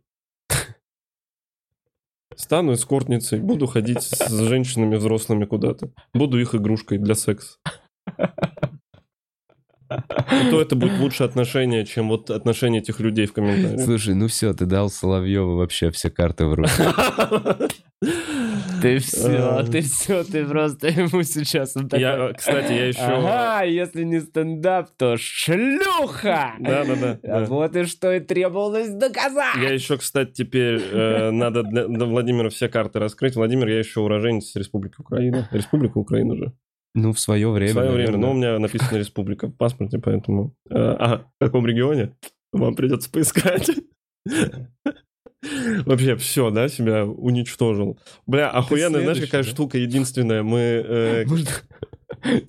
Стану 2.35 2.73
эскортницей, 2.73 3.39
буду 3.39 3.65
ходить 3.65 4.01
с 4.03 4.29
женщинами 4.47 4.95
взрослыми 4.97 5.45
куда-то. 5.45 5.91
Буду 6.13 6.39
их 6.39 6.53
игрушкой 6.53 6.97
для 6.99 7.15
секса. 7.15 7.57
И 9.89 10.49
то 10.51 10.61
это 10.61 10.75
будет 10.75 10.99
лучше 10.99 11.23
отношение, 11.23 11.85
чем 11.85 12.09
вот 12.09 12.29
отношение 12.29 12.81
этих 12.81 12.99
людей 12.99 13.25
в 13.25 13.33
комментариях. 13.33 13.81
Слушай, 13.81 14.15
ну 14.15 14.27
все, 14.27 14.53
ты 14.53 14.65
дал 14.65 14.89
Соловьеву 14.89 15.55
вообще 15.57 15.91
все 15.91 16.09
карты 16.09 16.45
в 16.45 16.53
руки. 16.53 16.71
Ты 18.79 18.99
все, 18.99 19.37
А. 19.39 19.63
ты 19.63 19.81
все, 19.81 20.23
ты 20.23 20.45
просто 20.45 20.87
ему 20.87 21.23
сейчас... 21.23 21.75
Я, 21.93 22.31
кстати, 22.37 22.71
я 22.71 22.87
еще... 22.87 22.99
Ага, 23.01 23.63
если 23.63 24.03
не 24.03 24.19
стендап, 24.19 24.89
то 24.97 25.17
шлюха! 25.17 26.53
Да-да-да, 26.59 27.19
А. 27.23 27.45
Вот 27.45 27.75
и 27.75 27.85
что 27.85 28.13
и 28.13 28.19
требовалось 28.19 28.89
доказать! 28.89 29.55
Я 29.55 29.73
еще, 29.73 29.97
кстати, 29.97 30.31
теперь 30.31 30.79
э, 30.79 31.31
надо 31.31 31.63
для 31.63 31.87
Владимира 31.87 32.49
все 32.49 32.69
карты 32.69 32.99
раскрыть. 32.99 33.35
Владимир, 33.35 33.67
я 33.67 33.79
еще 33.79 34.01
уроженец 34.01 34.55
Республики 34.55 34.95
Украина. 34.99 35.49
Республика 35.51 35.97
Украина 35.97 36.35
же. 36.35 36.53
Ну, 36.99 37.13
в 37.13 37.19
свое 37.19 37.47
В 37.47 37.53
время, 37.53 37.73
свое 37.73 37.91
время, 37.91 38.05
наверное. 38.13 38.19
но 38.27 38.31
у 38.31 38.33
меня 38.33 38.57
написано 38.59 38.97
Республика 38.97 39.47
в 39.47 39.55
паспорте, 39.55 39.99
поэтому... 39.99 40.55
э, 40.67 40.73
а 40.75 41.25
в 41.39 41.45
каком 41.45 41.67
регионе? 41.67 42.15
Вам 42.51 42.75
придется 42.75 43.11
поискать. 43.11 43.69
Вообще 45.85 46.15
все, 46.15 46.49
да, 46.49 46.67
себя 46.67 47.05
уничтожил. 47.05 47.99
Бля, 48.25 48.49
охуенно, 48.49 48.99
знаешь, 48.99 49.19
какая 49.21 49.43
да? 49.43 49.49
штука 49.49 49.77
единственная? 49.77 50.41
Мы, 50.41 50.59
э, 50.59 51.25
Можно... 51.27 51.51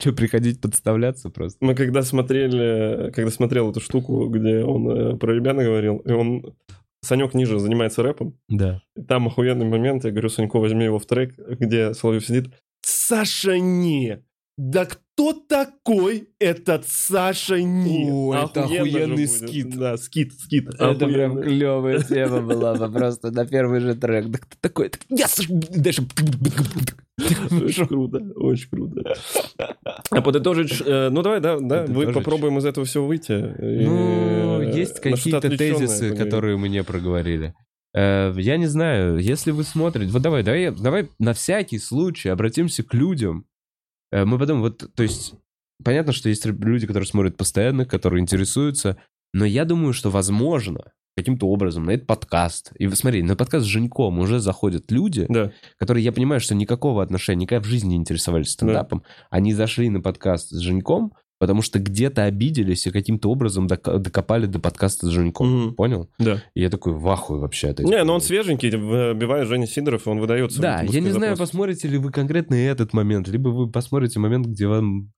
Что, 0.00 0.12
приходить 0.14 0.62
подставляться 0.62 1.28
просто? 1.28 1.62
мы 1.62 1.74
когда 1.74 2.00
смотрели, 2.00 3.10
когда 3.10 3.30
смотрел 3.30 3.70
эту 3.70 3.80
штуку, 3.80 4.28
где 4.28 4.64
он 4.64 4.88
э, 4.90 5.16
про 5.18 5.34
Ребяна 5.34 5.62
говорил, 5.62 5.98
и 5.98 6.10
он... 6.12 6.54
Санек 7.00 7.34
ниже 7.34 7.60
занимается 7.60 8.02
рэпом, 8.02 8.36
Да. 8.48 8.80
Там 9.06 9.28
охуенный 9.28 9.66
момент, 9.66 10.04
я 10.04 10.10
говорю, 10.10 10.30
Санько, 10.30 10.58
возьми 10.58 10.84
его 10.86 10.98
в 10.98 11.06
трек, 11.06 11.36
где 11.36 11.92
Соловьев 11.94 12.26
сидит. 12.26 12.46
Саша 12.80 13.58
Не! 13.58 14.24
Да 14.58 14.86
кто 14.86 15.32
такой 15.32 16.30
этот 16.40 16.84
Саша 16.88 17.62
Не? 17.62 18.10
О, 18.10 18.34
это 18.34 18.64
охуенный 18.64 19.28
скит. 19.28 19.70
Да, 19.78 19.96
скит, 19.96 20.32
скит. 20.32 20.68
Это 20.74 21.06
прям 21.06 21.38
Охуенно. 21.38 21.42
клевая 21.42 22.02
тема 22.08 22.40
была 22.40 22.74
бы 22.74 22.90
просто 22.92 23.30
на 23.30 23.46
первый 23.46 23.78
же 23.78 23.94
трек. 23.94 24.26
Да 24.26 24.38
кто 24.38 24.56
такой? 24.60 24.88
Так 24.88 25.02
Я 25.10 25.26
Саш- 25.26 25.46
дальше... 25.48 26.02
Очень 27.62 27.86
круто, 27.86 28.18
очень 28.34 28.68
круто. 28.68 29.02
А 30.10 30.20
подытожить, 30.22 30.82
э, 30.84 31.08
ну 31.10 31.22
давай, 31.22 31.40
да, 31.40 31.58
да, 31.60 31.82
Подытожить. 31.82 32.14
попробуем 32.14 32.58
из 32.58 32.64
этого 32.64 32.84
всего 32.84 33.06
выйти. 33.06 33.32
Ну, 33.58 34.60
э, 34.60 34.72
есть 34.76 35.00
какие-то 35.00 35.56
тезисы, 35.56 36.16
которые 36.16 36.56
мы 36.56 36.68
не 36.68 36.82
проговорили. 36.82 37.54
Э, 37.94 38.32
Я 38.36 38.56
не 38.56 38.66
знаю, 38.66 39.18
если 39.18 39.52
вы 39.52 39.62
смотрите... 39.62 40.10
Вот 40.12 40.22
давай, 40.22 40.42
давай, 40.42 40.70
давай 40.72 41.08
на 41.20 41.32
всякий 41.32 41.78
случай 41.78 42.28
обратимся 42.28 42.82
к 42.82 42.92
людям. 42.92 43.44
Э, 44.12 44.24
Мы 44.24 44.38
потом 44.38 44.60
вот, 44.60 44.88
то 44.94 45.02
есть, 45.02 45.34
понятно, 45.84 46.12
что 46.12 46.28
есть 46.28 46.44
люди, 46.46 46.86
которые 46.86 47.06
смотрят 47.06 47.36
постоянно, 47.36 47.84
которые 47.84 48.20
интересуются, 48.20 48.96
но 49.32 49.44
я 49.44 49.64
думаю, 49.64 49.92
что 49.92 50.10
возможно 50.10 50.92
каким-то 51.16 51.48
образом 51.48 51.84
на 51.84 51.90
этот 51.90 52.06
подкаст. 52.06 52.72
И 52.78 52.88
смотри, 52.90 53.24
на 53.24 53.34
подкаст 53.34 53.66
с 53.66 53.68
Женьком 53.68 54.20
уже 54.20 54.38
заходят 54.38 54.90
люди, 54.92 55.26
Да, 55.28 55.52
которые, 55.76 56.04
я 56.04 56.12
понимаю, 56.12 56.40
что 56.40 56.54
никакого 56.54 57.02
отношения, 57.02 57.42
никогда 57.42 57.62
в 57.62 57.66
жизни 57.66 57.88
не 57.90 57.96
интересовались 57.96 58.50
стендапом. 58.50 59.02
Они 59.28 59.52
зашли 59.52 59.90
на 59.90 60.00
подкаст 60.00 60.50
с 60.50 60.58
Женьком, 60.58 61.12
потому 61.38 61.62
что 61.62 61.78
где-то 61.78 62.24
обиделись 62.24 62.86
и 62.86 62.90
каким-то 62.90 63.30
образом 63.30 63.66
докопали 63.66 64.46
до 64.46 64.58
подкаста 64.58 65.06
с 65.06 65.10
Женьком. 65.10 65.48
Мгм. 65.48 65.74
Понял? 65.74 66.10
да. 66.18 66.42
И 66.54 66.60
я 66.60 66.70
такой 66.70 66.92
в 66.92 67.08
ахуе 67.08 67.40
вообще 67.40 67.68
этих 67.68 67.84
Не, 67.84 68.02
ну 68.04 68.14
он 68.14 68.20
свеженький, 68.20 68.70
вбивает 68.70 69.48
Женя 69.48 69.66
Сидоров, 69.66 70.06
и 70.06 70.10
он 70.10 70.18
выдается. 70.18 70.60
Да, 70.60 70.82
я 70.82 71.00
не 71.00 71.06
запрос. 71.06 71.12
знаю, 71.12 71.36
посмотрите 71.36 71.88
ли 71.88 71.98
вы 71.98 72.10
конкретно 72.10 72.54
этот 72.54 72.92
момент, 72.92 73.28
либо 73.28 73.48
вы 73.48 73.70
посмотрите 73.70 74.18
момент, 74.18 74.46
где 74.46 74.66
вам... 74.66 75.12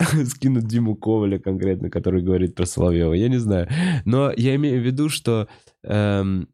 скинут 0.26 0.64
Диму 0.64 0.96
Коваля 0.96 1.38
конкретно, 1.38 1.90
который 1.90 2.22
говорит 2.22 2.54
про 2.54 2.64
Соловьева. 2.64 3.12
Я 3.12 3.28
не 3.28 3.38
знаю. 3.38 3.68
Но 4.06 4.32
я 4.34 4.54
имею 4.56 4.80
в 4.80 4.84
виду, 4.84 5.10
что 5.10 5.46
эм, 5.84 6.48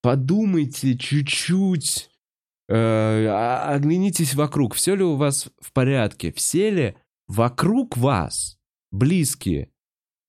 подумайте 0.00 0.96
чуть-чуть, 0.96 2.08
э, 2.70 3.26
оглянитесь 3.26 4.34
вокруг. 4.34 4.72
Все 4.72 4.94
ли 4.94 5.04
у 5.04 5.16
вас 5.16 5.50
в 5.60 5.74
порядке? 5.74 6.32
Все 6.32 6.70
ли 6.70 6.96
вокруг 7.30 7.96
вас 7.96 8.58
близкие 8.90 9.70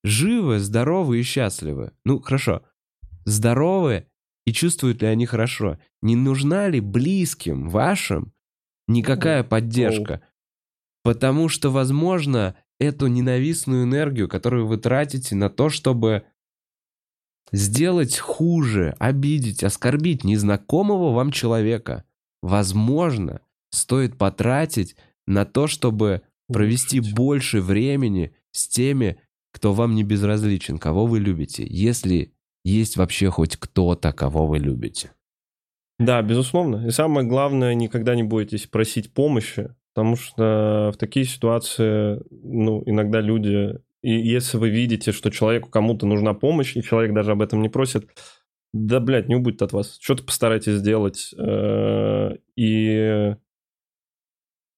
живы, 0.04 0.60
здоровы 0.60 1.18
и 1.18 1.22
счастливы? 1.24 1.92
Ну, 2.04 2.20
хорошо. 2.20 2.62
Здоровы 3.24 4.06
и 4.46 4.52
чувствуют 4.52 5.02
ли 5.02 5.08
они 5.08 5.26
хорошо? 5.26 5.78
Не 6.00 6.14
нужна 6.14 6.68
ли 6.68 6.78
близким 6.78 7.68
вашим 7.68 8.32
никакая 8.86 9.42
поддержка? 9.42 10.22
Потому 11.02 11.48
что, 11.48 11.70
возможно, 11.70 12.54
эту 12.78 13.08
ненавистную 13.08 13.82
энергию, 13.82 14.28
которую 14.28 14.68
вы 14.68 14.76
тратите 14.76 15.34
на 15.34 15.50
то, 15.50 15.70
чтобы 15.70 16.24
сделать 17.50 18.16
хуже, 18.16 18.94
обидеть, 19.00 19.64
оскорбить 19.64 20.22
незнакомого 20.22 21.12
вам 21.12 21.32
человека, 21.32 22.04
возможно, 22.42 23.40
стоит 23.70 24.16
потратить 24.16 24.94
на 25.26 25.44
то, 25.44 25.66
чтобы 25.66 26.22
провести 26.48 27.00
больше 27.00 27.60
времени 27.60 28.34
с 28.50 28.68
теми, 28.68 29.18
кто 29.52 29.72
вам 29.72 29.94
не 29.94 30.02
безразличен, 30.02 30.78
кого 30.78 31.06
вы 31.06 31.20
любите, 31.20 31.66
если 31.68 32.32
есть 32.64 32.96
вообще 32.96 33.30
хоть 33.30 33.56
кто-то, 33.56 34.12
кого 34.12 34.46
вы 34.46 34.58
любите. 34.58 35.12
Да, 35.98 36.20
безусловно. 36.22 36.86
И 36.86 36.90
самое 36.90 37.26
главное, 37.26 37.74
никогда 37.74 38.14
не 38.14 38.22
бойтесь 38.22 38.66
просить 38.66 39.12
помощи, 39.12 39.74
потому 39.94 40.16
что 40.16 40.90
в 40.94 40.96
такие 40.96 41.26
ситуации, 41.26 42.20
ну, 42.30 42.82
иногда 42.86 43.20
люди... 43.20 43.78
И 44.02 44.10
если 44.10 44.56
вы 44.56 44.70
видите, 44.70 45.12
что 45.12 45.30
человеку 45.30 45.68
кому-то 45.68 46.06
нужна 46.06 46.34
помощь, 46.34 46.76
и 46.76 46.82
человек 46.82 47.14
даже 47.14 47.32
об 47.32 47.42
этом 47.42 47.62
не 47.62 47.68
просит, 47.68 48.08
да, 48.72 48.98
блядь, 48.98 49.28
не 49.28 49.36
убудет 49.36 49.62
от 49.62 49.72
вас. 49.72 49.98
Что-то 50.00 50.24
постарайтесь 50.24 50.74
сделать. 50.74 51.32
э, 51.38 52.36
И 52.56 53.36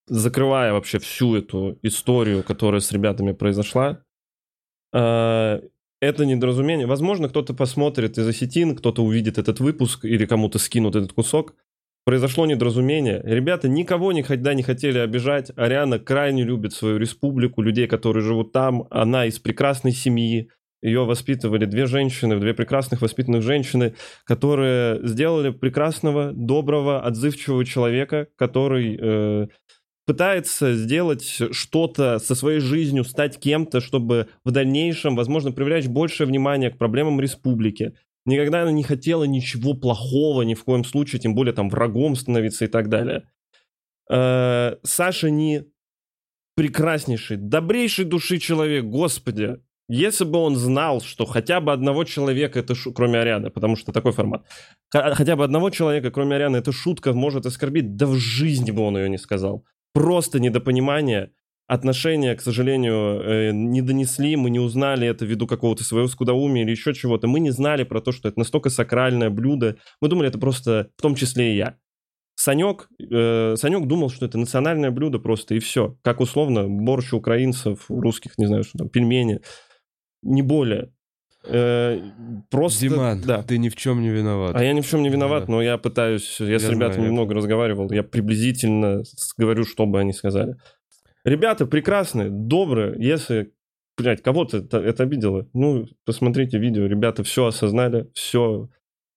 закрывая 0.07 0.72
вообще 0.72 0.98
всю 0.98 1.34
эту 1.36 1.78
историю, 1.82 2.42
которая 2.42 2.80
с 2.80 2.92
ребятами 2.92 3.32
произошла, 3.32 4.02
э, 4.92 5.61
это 6.00 6.26
недоразумение. 6.26 6.86
Возможно, 6.86 7.28
кто-то 7.28 7.55
посмотрит 7.55 8.18
из 8.18 8.28
осетин, 8.28 8.76
кто-то 8.76 9.02
увидит 9.02 9.38
этот 9.38 9.61
выпуск 9.61 10.05
или 10.05 10.26
кому-то 10.26 10.59
скинут 10.59 10.96
этот 10.96 11.12
кусок. 11.12 11.55
Произошло 12.05 12.44
недоразумение. 12.44 13.22
Ребята 13.24 13.66
никого 13.66 14.12
никогда 14.12 14.52
не 14.52 14.62
хотели 14.62 14.98
обижать. 14.98 15.50
Ариана 15.57 15.98
крайне 15.98 16.44
любит 16.44 16.74
свою 16.74 16.98
республику, 16.98 17.62
людей, 17.62 17.86
которые 17.86 18.22
живут 18.22 18.52
там. 18.52 18.86
Она 18.90 19.24
из 19.24 19.38
прекрасной 19.38 19.92
семьи. 19.92 20.50
Ее 20.82 21.07
воспитывали 21.07 21.64
две 21.64 21.86
женщины, 21.86 22.38
две 22.38 22.52
прекрасных 22.52 23.00
воспитанных 23.00 23.40
женщины, 23.42 23.94
которые 24.24 25.00
сделали 25.07 25.48
прекрасного, 25.48 26.32
доброго, 26.34 27.00
отзывчивого 27.00 27.64
человека, 27.64 28.28
который 28.36 28.98
э, 29.00 29.46
пытается 30.07 30.74
сделать 30.74 31.24
что-то 31.24 32.18
со 32.18 32.34
своей 32.34 32.61
жизнью, 32.61 33.05
стать 33.05 33.38
кем-то, 33.38 33.80
чтобы 33.80 34.28
в 34.44 34.50
дальнейшем, 34.50 35.16
возможно, 35.16 35.52
привлечь 35.52 35.86
большее 35.86 36.26
внимание 36.26 36.70
к 36.70 36.78
проблемам 36.78 37.20
республики. 37.20 37.94
Никогда 38.26 38.62
она 38.62 38.72
не 38.72 38.82
хотела 38.82 39.24
ничего 39.24 39.74
плохого, 39.74 40.42
ни 40.42 40.55
в 40.55 40.64
коем 40.64 40.84
случае, 40.84 41.20
тем 41.20 41.34
более 41.34 41.55
там 41.55 41.68
врагом 41.68 42.16
становиться 42.16 42.64
и 42.64 42.68
так 42.68 42.88
далее. 42.88 43.28
Э, 44.11 44.76
Саша 44.82 45.30
не 45.30 45.64
прекраснейший, 46.57 47.36
добрейший 47.36 48.05
души 48.05 48.38
человек, 48.38 48.84
господи. 48.84 49.59
Если 49.88 50.24
бы 50.24 50.38
он 50.38 50.57
знал, 50.57 51.02
что 51.02 51.26
хотя 51.26 51.61
бы 51.61 51.72
одного 51.72 52.05
человека, 52.05 52.59
это 52.59 52.74
шу- 52.74 52.92
кроме 52.92 53.18
Арианы, 53.18 53.50
потому 53.50 53.76
что 53.76 53.92
такой 53.92 54.12
формат, 54.12 54.46
хотя 54.90 55.36
бы 55.36 55.44
одного 55.44 55.68
человека, 55.68 56.11
кроме 56.11 56.36
Арианы, 56.36 56.57
эта 56.57 56.72
шутка 56.72 57.12
может 57.12 57.44
оскорбить, 57.44 57.96
да 57.96 58.07
в 58.07 58.14
жизни 58.14 58.70
бы 58.70 58.82
он 58.82 58.96
ее 58.96 59.11
не 59.11 59.18
сказал. 59.18 59.64
Просто 59.95 60.40
недопонимание, 60.40 61.30
отношения, 61.66 62.34
к 62.34 62.42
сожалению, 62.42 63.22
э, 63.22 63.51
не 63.53 63.80
донесли, 63.80 64.36
мы 64.36 64.51
не 64.51 64.59
узнали 64.59 65.09
это 65.09 65.24
ввиду 65.24 65.47
какого-то 65.47 65.84
своего 65.84 66.09
скудоумия 66.09 66.62
или 66.62 66.72
еще 66.72 66.92
чего-то. 66.92 67.26
Мы 67.26 67.40
не 67.40 67.51
знали 67.51 67.84
про 67.84 68.01
то, 68.01 68.12
что 68.12 68.28
это 68.28 68.38
настолько 68.38 68.70
сакральное 68.70 69.30
блюдо. 69.30 69.76
Мы 70.01 70.09
думали, 70.09 70.28
это 70.28 70.38
просто, 70.38 70.90
в 70.99 71.03
том 71.03 71.14
числе 71.14 71.55
и 71.55 71.57
я. 71.57 71.78
Санек, 72.36 72.88
э, 73.01 73.55
Санек 73.57 73.86
думал, 73.86 74.11
что 74.11 74.26
это 74.26 74.36
национальное 74.36 74.90
блюдо 74.90 75.18
просто, 75.18 75.55
и 75.55 75.61
все. 75.61 75.97
Как 76.03 76.20
условно 76.20 76.68
борщ 76.68 77.12
украинцев, 77.12 77.84
русских, 77.88 78.36
не 78.38 78.47
знаю, 78.47 78.64
что 78.64 78.78
там, 78.78 78.88
пельмени. 78.88 79.40
Не 80.22 80.42
более. 80.42 80.92
Э, 81.47 82.01
просто... 82.51 82.80
Диман, 82.88 83.20
да. 83.20 83.42
ты 83.42 83.59
ни 83.59 83.68
в 83.68 83.76
чем 83.76 84.01
не 84.03 84.09
виноват. 84.11 84.57
А 84.57 84.64
я 84.64 84.72
ни 84.72 84.80
в 84.80 84.86
чем 84.88 85.03
не 85.03 85.09
виноват, 85.11 85.47
Да. 85.47 85.53
но 85.53 85.62
я 85.62 85.76
пытаюсь, 85.78 86.40
я, 86.40 86.59
с 86.59 86.62
Я 86.64 86.70
ребятами 86.70 87.01
знаю, 87.03 87.12
много 87.12 87.34
разговаривал, 87.34 87.90
я 87.92 88.03
приблизительно 88.03 89.05
с- 89.05 89.34
говорю, 89.36 89.64
что 89.64 89.86
бы 89.86 90.01
они 90.01 90.12
сказали. 90.12 90.57
Ребята 91.24 91.66
прекрасные, 91.66 92.28
добрые, 92.30 92.95
если, 92.99 93.53
блядь, 93.99 94.22
кого-то 94.22 94.59
это, 94.59 94.78
это 94.78 95.03
обидело, 95.03 95.47
ну, 95.55 95.86
посмотрите 96.05 96.59
видео, 96.59 96.86
ребята 96.86 97.22
все 97.24 97.47
осознали, 97.47 98.09
все 98.14 98.68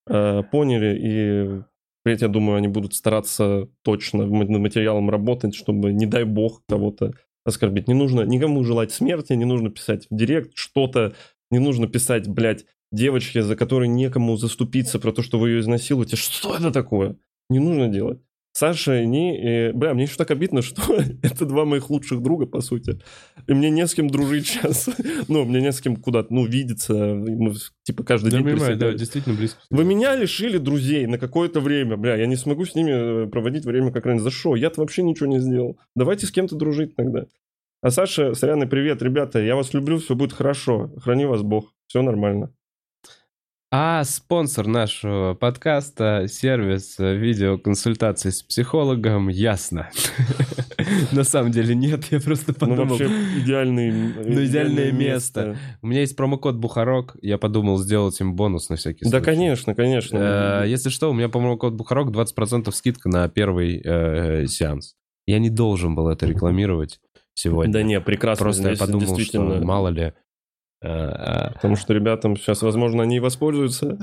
поняли, 0.05 0.97
и 0.97 1.61
впредь, 2.01 2.21
я 2.21 2.29
думаю, 2.29 2.57
они 2.57 2.69
будут 2.69 2.93
стараться 2.93 3.67
точно 3.83 4.25
над 4.25 4.47
материалом 4.49 5.09
работать, 5.09 5.53
чтобы, 5.53 5.91
не 5.91 6.05
дай 6.05 6.23
бог, 6.23 6.61
кого-то 6.69 7.11
оскорбить. 7.45 7.87
Не 7.89 7.93
нужно 7.93 8.21
никому 8.21 8.63
желать 8.63 8.91
смерти, 8.93 9.33
не 9.33 9.43
нужно 9.45 9.69
писать 9.69 10.07
в 10.09 10.15
директ 10.15 10.51
что-то, 10.55 11.13
не 11.51 11.59
нужно 11.59 11.87
писать, 11.87 12.27
блядь, 12.27 12.65
девочке, 12.91 13.43
за 13.43 13.55
которой 13.55 13.87
некому 13.87 14.37
заступиться 14.37 14.99
про 14.99 15.11
то, 15.11 15.21
что 15.21 15.39
вы 15.39 15.49
ее 15.49 15.59
изнасилуете. 15.59 16.15
Что 16.15 16.55
это 16.55 16.71
такое? 16.71 17.17
Не 17.49 17.59
нужно 17.59 17.87
делать. 17.87 18.19
Саша, 18.57 19.05
не... 19.05 19.37
э, 19.37 19.71
бля, 19.71 19.93
мне 19.93 20.05
еще 20.05 20.15
так 20.15 20.31
обидно, 20.31 20.61
что 20.63 20.81
это 21.21 21.45
два 21.45 21.63
моих 21.63 21.91
лучших 21.91 22.23
друга, 22.23 22.47
по 22.47 22.59
сути. 22.59 22.99
И 23.45 23.53
мне 23.53 23.69
не 23.69 23.85
с 23.85 23.93
кем 23.93 24.09
дружить 24.09 24.47
сейчас. 24.47 24.89
ну, 25.27 25.45
мне 25.45 25.61
не 25.61 25.71
с 25.71 25.79
кем 25.79 25.95
куда-то, 25.95 26.33
ну, 26.33 26.43
видеться. 26.43 26.95
Мы, 26.95 27.53
типа, 27.83 28.03
каждый 28.03 28.31
Я 28.31 28.39
день 28.39 28.47
понимаю, 28.47 28.75
да, 28.75 28.93
действительно 28.93 29.35
близко. 29.35 29.59
Вы 29.69 29.85
меня 29.85 30.15
лишили 30.15 30.57
друзей 30.57 31.05
на 31.05 31.19
какое-то 31.19 31.59
время, 31.59 31.97
бля, 31.97 32.15
я 32.15 32.25
не 32.25 32.35
смогу 32.35 32.65
с 32.65 32.73
ними 32.73 33.25
э, 33.25 33.27
проводить 33.27 33.63
время 33.63 33.91
как 33.91 34.07
раньше. 34.07 34.23
За 34.23 34.31
что? 34.31 34.55
Я-то 34.55 34.81
вообще 34.81 35.03
ничего 35.03 35.27
не 35.27 35.39
сделал. 35.39 35.77
Давайте 35.95 36.25
с 36.25 36.31
кем-то 36.31 36.55
дружить 36.55 36.95
тогда. 36.95 37.27
А 37.87 37.89
Саша, 37.89 38.33
Соряны, 38.33 38.67
привет, 38.67 39.01
ребята, 39.01 39.39
я 39.39 39.55
вас 39.55 39.73
люблю, 39.73 39.97
все 39.99 40.13
будет 40.13 40.33
хорошо. 40.33 40.91
Храни 41.01 41.23
вас 41.25 41.41
Бог, 41.41 41.71
все 41.87 42.01
нормально. 42.01 42.51
А 43.71 44.03
спонсор 44.03 44.67
нашего 44.67 45.35
подкаста— 45.35 46.25
сервис 46.27 46.97
видеоконсультаций 46.99 48.33
с 48.33 48.43
психологом 48.43 49.29
«Ясно». 49.29 49.89
На 51.13 51.23
самом 51.23 51.51
деле 51.53 51.75
нет, 51.75 52.03
я 52.11 52.19
просто 52.19 52.51
Ну, 52.51 52.55
подумал... 52.59 52.87
вообще, 52.97 53.05
идеальный, 53.37 53.89
Ну, 53.91 54.43
идеальное 54.43 54.91
место. 54.91 55.55
У 55.81 55.87
меня 55.87 56.01
есть 56.01 56.17
промокод 56.17 56.57
Бухарок, 56.57 57.15
я 57.21 57.37
подумал 57.37 57.77
сделать 57.77 58.19
им 58.19 58.35
бонус 58.35 58.67
на 58.67 58.75
всякий 58.75 59.05
Да, 59.05 59.11
случай. 59.11 59.23
конечно, 59.25 59.75
конечно. 59.75 60.63
Э, 60.65 60.67
Если 60.67 60.89
что, 60.89 61.09
у 61.09 61.13
меня 61.13 61.29
промокод 61.29 61.73
Бухарок 61.73 62.09
20% 62.09 62.69
скидка 62.73 63.07
на 63.07 63.29
первый 63.29 63.81
э, 63.81 64.45
сеанс. 64.47 64.97
Я 65.25 65.39
не 65.39 65.49
должен 65.49 65.93
был 65.93 66.07
это 66.07 66.25
рекламировать 66.25 66.99
сегодня. 67.37 67.71
Да 67.71 67.83
не, 67.83 68.01
прекрасно. 68.01 68.43
Просто 68.43 68.63
я 68.63 68.75
здесь 68.75 68.79
подумал, 68.79 69.01
действительно... 69.01 69.55
что 69.57 69.65
мало 69.65 69.87
ли... 69.89 70.13
э, 70.81 70.87
э, 70.87 71.53
Потому 71.53 71.75
что 71.75 71.93
ребятам 71.93 72.35
сейчас, 72.35 72.61
возможно, 72.61 73.03
они 73.03 73.17
и 73.17 73.19
воспользуются. 73.19 73.97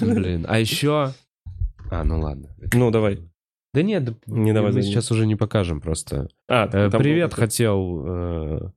Блин, 0.00 0.46
а 0.48 0.58
еще... 0.58 1.12
А, 1.90 2.04
ну 2.04 2.20
ладно. 2.20 2.54
Ну, 2.72 2.90
давай. 2.90 3.20
Да 3.74 3.82
нет, 3.82 4.14
Не 4.26 4.52
давай, 4.52 4.72
мы 4.72 4.82
сейчас 4.82 5.10
уже 5.10 5.26
не 5.26 5.36
покажем 5.36 5.80
просто. 5.80 6.28
А, 6.48 6.66
Э, 6.72 6.90
Привет, 6.90 7.34
хотел, 7.34 8.04
э, 8.06 8.70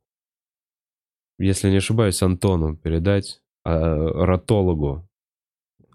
если 1.38 1.69
не 1.69 1.77
ошибаюсь, 1.77 2.22
Антону 2.22 2.76
передать, 2.76 3.41
э, 3.65 3.69
ротологу. 3.72 5.07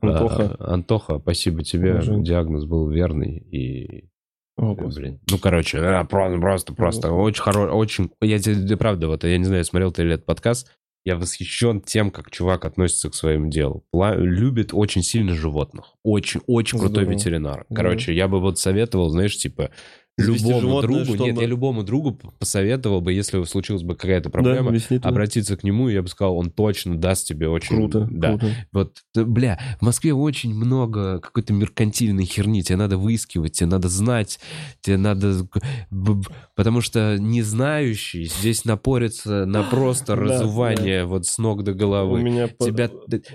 Антоха. 0.00 0.56
Антоха, 0.58 1.18
спасибо 1.18 1.62
тебе, 1.62 2.00
диагноз 2.22 2.64
был 2.64 2.88
верный 2.88 3.36
и... 3.36 4.08
О, 4.56 4.74
э. 4.74 4.86
Блин. 4.86 5.20
Ну, 5.30 5.38
короче, 5.38 5.78
э, 5.78 6.04
просто, 6.04 6.38
просто, 6.38 6.72
просто 6.72 7.12
очень 7.12 7.42
хороший, 7.42 7.72
очень... 7.72 8.10
Я 8.20 8.38
тебе, 8.38 8.56
да, 8.56 8.76
правда, 8.76 9.08
вот, 9.08 9.24
я 9.24 9.36
не 9.38 9.44
знаю, 9.44 9.64
смотрел 9.64 9.92
ты 9.92 10.04
ли 10.04 10.14
этот 10.14 10.26
подкаст, 10.26 10.70
я 11.04 11.16
восхищен 11.16 11.80
тем, 11.82 12.10
как 12.10 12.30
чувак 12.30 12.64
относится 12.64 13.10
к 13.10 13.14
своему 13.14 13.50
делу. 13.50 13.84
Пла- 13.94 14.16
Любит 14.16 14.70
очень 14.72 15.02
сильно 15.02 15.34
животных. 15.34 15.94
Очень, 16.02 16.40
очень 16.46 16.78
крутой 16.78 17.04
ветеринар. 17.04 17.66
Да. 17.68 17.76
Короче, 17.76 18.14
я 18.14 18.26
бы 18.26 18.40
вот 18.40 18.58
советовал, 18.58 19.10
знаешь, 19.10 19.36
типа, 19.36 19.70
любому 20.16 20.60
животное, 20.60 21.04
другу, 21.04 21.24
нет, 21.24 21.40
я 21.40 21.46
любому 21.46 21.82
другу 21.82 22.18
посоветовал 22.38 23.00
бы, 23.00 23.12
если 23.12 23.42
случилась 23.44 23.82
бы 23.82 23.96
какая-то 23.96 24.28
Да, 24.28 24.32
проблема, 24.32 24.78
ты. 24.78 24.96
обратиться 24.96 25.56
к 25.56 25.64
нему, 25.64 25.88
и 25.88 25.94
я 25.94 26.02
бы 26.02 26.08
сказал, 26.08 26.36
он 26.36 26.50
точно 26.50 26.96
даст 26.96 27.26
тебе 27.26 27.48
очень... 27.48 27.76
Круто, 27.76 28.08
Да. 28.10 28.28
круто. 28.38 28.54
Вот, 28.72 28.98
э, 29.16 29.24
бля, 29.24 29.58
в 29.80 29.84
Москве 29.84 30.14
очень 30.14 30.54
много 30.54 31.18
какой-то 31.18 31.52
меркантильной 31.52 32.24
херни, 32.26 32.62
тебе 32.62 32.76
надо 32.76 32.96
выискивать, 32.96 33.52
тебе 33.54 33.66
надо 33.68 33.88
знать, 33.88 34.38
тебе 34.82 34.96
надо... 34.98 35.48
Потому 36.54 36.80
что 36.80 37.16
не 37.18 37.42
знающий 37.42 38.24
здесь 38.24 38.64
напорится 38.64 39.46
на 39.46 39.62
просто 39.64 40.14
Да, 40.14 40.22
разувание 40.22 41.04
вот 41.04 41.26
с 41.26 41.38
ног 41.38 41.64
до 41.64 41.72
У 41.72 41.74
головы. 41.74 42.22
меня, 42.22 42.48
по- 42.48 42.66
Тебя, 42.66 42.88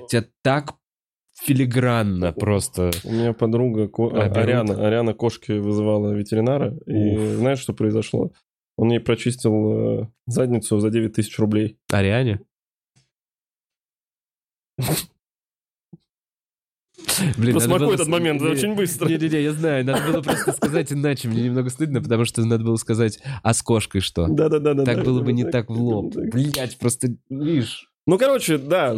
тебя 0.10 0.26
так 0.42 0.76
филигранно 1.44 2.32
просто... 2.34 2.91
у 3.03 3.11
меня 3.11 3.34
подруга 3.34 3.88
ко- 3.88 4.10
А? 4.14 4.24
Ариана, 4.26 4.86
Ариана 4.88 5.14
кошки 5.14 5.53
вызывала 5.53 6.14
ветеринара, 6.14 6.76
и 6.86 7.18
Уф. 7.18 7.22
знаешь, 7.38 7.60
что 7.60 7.74
произошло? 7.74 8.32
Он 8.78 8.90
ей 8.91 8.99
прочистил 8.99 10.02
э, 10.03 10.07
задницу 10.28 10.80
за 10.80 10.90
9 10.90 11.14
тысяч 11.14 11.38
рублей. 11.40 11.78
Ариане? 11.91 12.40
Блин, 17.38 17.53
Просмакуй 17.53 17.86
было 17.88 17.94
этот 17.95 18.07
момент, 18.07 18.41
Не- 18.41 18.48
очень 18.48 18.76
быстро. 18.76 19.07
Не-не-не, 19.10 19.41
я 19.44 19.52
знаю, 19.53 19.86
надо 19.86 20.06
было 20.11 20.22
просто 20.22 20.53
сказать 20.53 20.91
иначе, 20.94 21.28
мне 21.28 21.44
немного 21.44 21.70
стыдно, 21.70 22.02
потому 22.02 22.24
что 22.26 22.45
надо 22.45 22.64
было 22.64 22.76
сказать, 22.78 23.20
а 23.44 23.53
с 23.53 23.61
кошкой 23.61 23.99
что? 24.02 24.28
Да-да-да. 24.28 24.84
Так 24.86 25.03
было 25.03 25.22
бы 25.22 25.34
не 25.34 25.44
так 25.44 25.70
в 25.70 25.74
лоб. 25.82 26.14
Блять, 26.16 26.78
просто, 26.78 27.10
видишь. 27.30 27.89
Ну, 28.10 28.18
короче, 28.18 28.57
да. 28.57 28.94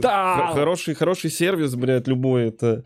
Х- 0.00 0.52
Хороший, 0.54 0.94
хороший 0.94 1.30
сервис, 1.30 1.74
блядь, 1.74 2.08
любой 2.08 2.48
это... 2.48 2.84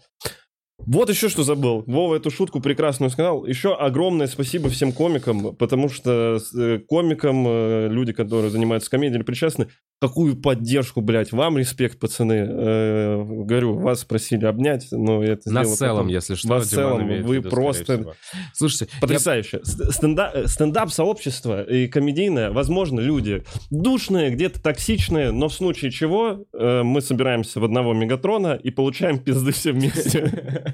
Вот 0.86 1.08
еще 1.10 1.28
что 1.28 1.42
забыл. 1.42 1.82
Вова 1.86 2.16
эту 2.16 2.30
шутку 2.30 2.60
прекрасную 2.60 3.10
сказал. 3.10 3.46
Еще 3.46 3.74
огромное 3.74 4.26
спасибо 4.26 4.68
всем 4.68 4.92
комикам, 4.92 5.54
потому 5.56 5.88
что 5.88 6.38
э, 6.56 6.78
комикам, 6.86 7.44
э, 7.46 7.88
люди, 7.90 8.12
которые 8.12 8.50
занимаются 8.50 8.90
комедией 8.90 9.18
или 9.18 9.24
причастны, 9.24 9.68
какую 10.00 10.36
поддержку, 10.36 11.00
блядь. 11.00 11.32
Вам 11.32 11.56
респект, 11.58 11.98
пацаны. 11.98 12.46
Э, 12.48 13.24
говорю, 13.24 13.74
вас 13.78 14.04
просили 14.04 14.44
обнять, 14.44 14.88
но 14.90 15.22
я 15.24 15.32
это 15.32 15.50
в 15.50 15.74
целом, 15.76 15.96
потом. 15.96 16.08
если 16.08 16.34
что, 16.34 16.48
Вас 16.48 16.66
в 16.66 16.70
Диман 16.70 16.98
целом, 16.98 17.22
вы 17.24 17.36
виду, 17.36 17.48
просто-. 17.48 18.14
Слушайте, 18.52 18.88
я- 18.92 19.00
Потрясающе. 19.00 19.60
Стенда- 19.64 20.30
э, 20.34 20.46
Стендап-сообщество 20.46 21.62
и 21.62 21.88
комедийное, 21.88 22.50
возможно, 22.50 23.00
люди 23.00 23.42
душные, 23.70 24.30
где-то 24.30 24.62
токсичные, 24.62 25.30
но 25.32 25.48
в 25.48 25.54
случае 25.54 25.90
чего 25.90 26.44
э, 26.52 26.82
мы 26.82 27.00
собираемся 27.00 27.60
в 27.60 27.64
одного 27.64 27.94
Мегатрона 27.94 28.54
и 28.62 28.70
получаем 28.70 29.18
пизды 29.18 29.52
все 29.52 29.72
вместе. 29.72 30.72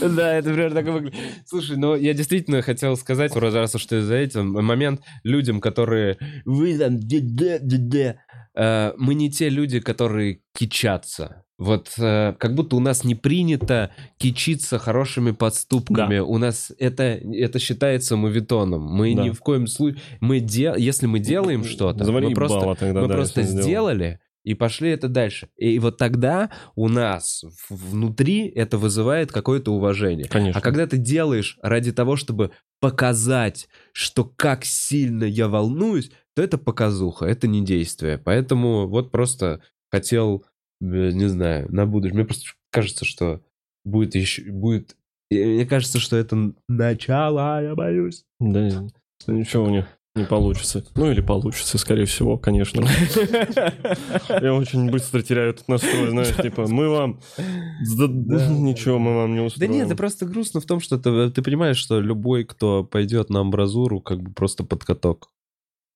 Да, 0.00 0.34
это 0.34 0.50
примерно 0.50 0.74
так 0.74 0.86
выглядит. 0.86 1.18
Слушай, 1.46 1.76
ну 1.76 1.94
я 1.94 2.14
действительно 2.14 2.62
хотел 2.62 2.96
сказать, 2.96 3.34
раз 3.36 3.74
уж 3.74 3.86
ты 3.86 4.00
за 4.00 4.14
этим 4.14 4.52
момент, 4.52 5.02
людям, 5.22 5.60
которые 5.60 6.16
вы 6.44 6.78
там 6.78 6.98
де-де-де-де», 6.98 8.20
э, 8.54 8.92
мы 8.96 9.14
не 9.14 9.30
те 9.30 9.48
люди, 9.48 9.80
которые 9.80 10.40
кичатся. 10.54 11.44
Вот 11.60 11.92
э, 11.98 12.34
как 12.38 12.54
будто 12.54 12.76
у 12.76 12.80
нас 12.80 13.04
не 13.04 13.14
принято 13.14 13.90
кичиться 14.16 14.78
хорошими 14.78 15.32
поступками. 15.32 16.18
У 16.18 16.38
нас 16.38 16.72
это, 16.78 17.02
это 17.02 17.58
считается 17.58 18.16
моветоном. 18.16 18.82
Мы 18.82 19.14
Да. 19.14 19.24
ни 19.24 19.30
в 19.30 19.40
коем 19.40 19.66
случае... 19.66 20.00
Мы 20.20 20.40
де... 20.40 20.72
Если 20.78 21.06
мы 21.06 21.18
делаем 21.18 21.64
что-то, 21.64 22.10
мы 22.10 22.32
просто 22.32 22.74
тогда, 22.76 23.02
мы 23.02 23.08
да, 23.08 23.14
просто 23.14 23.42
сделали 23.42 24.20
и 24.44 24.54
пошли 24.54 24.90
это 24.90 25.08
дальше. 25.08 25.48
И 25.56 25.78
вот 25.78 25.98
тогда 25.98 26.50
у 26.74 26.88
нас 26.88 27.44
внутри 27.68 28.48
это 28.48 28.78
вызывает 28.78 29.32
какое-то 29.32 29.72
уважение. 29.72 30.26
Конечно. 30.28 30.58
А 30.58 30.62
когда 30.62 30.86
ты 30.86 30.96
делаешь 30.96 31.58
ради 31.62 31.92
того, 31.92 32.16
чтобы 32.16 32.52
показать, 32.80 33.68
что 33.92 34.24
как 34.24 34.64
сильно 34.64 35.24
я 35.24 35.48
волнуюсь, 35.48 36.10
то 36.34 36.42
это 36.42 36.58
показуха, 36.58 37.26
это 37.26 37.46
не 37.46 37.64
действие. 37.64 38.18
Поэтому 38.18 38.88
вот 38.88 39.10
просто 39.10 39.60
хотел, 39.90 40.44
э, 40.80 41.10
не 41.10 41.28
знаю, 41.28 41.70
на 41.70 41.86
будущее. 41.86 42.14
Мне 42.14 42.24
просто 42.24 42.50
кажется, 42.70 43.04
что 43.04 43.42
будет 43.84 44.14
еще, 44.14 44.42
будет... 44.50 44.96
Мне 45.30 45.66
кажется, 45.66 46.00
что 46.00 46.16
это 46.16 46.54
начало, 46.68 47.62
я 47.62 47.74
боюсь. 47.74 48.24
Да, 48.40 48.86
ничего 49.28 49.64
у 49.64 49.70
них 49.70 49.86
не 50.16 50.24
получится. 50.24 50.84
Ну 50.96 51.10
или 51.10 51.20
получится, 51.20 51.78
скорее 51.78 52.04
всего, 52.04 52.36
конечно. 52.36 52.80
Я 54.28 54.54
очень 54.54 54.90
быстро 54.90 55.22
теряю 55.22 55.50
этот 55.50 55.68
настрой, 55.68 56.10
знаешь, 56.10 56.34
типа, 56.36 56.66
мы 56.66 56.88
вам... 56.88 57.20
Да, 57.36 58.46
Ничего 58.48 58.98
мы 58.98 59.14
вам 59.14 59.32
не 59.32 59.38
Да 59.38 59.44
устроим. 59.44 59.70
нет, 59.72 59.86
это 59.86 59.96
просто 59.96 60.26
грустно 60.26 60.60
в 60.60 60.66
том, 60.66 60.80
что 60.80 60.98
ты, 60.98 61.42
понимаешь, 61.42 61.76
что 61.76 62.00
любой, 62.00 62.44
кто 62.44 62.82
пойдет 62.82 63.30
на 63.30 63.40
амбразуру, 63.40 64.00
как 64.00 64.20
бы 64.20 64.32
просто 64.32 64.64
под 64.64 64.84
каток. 64.84 65.30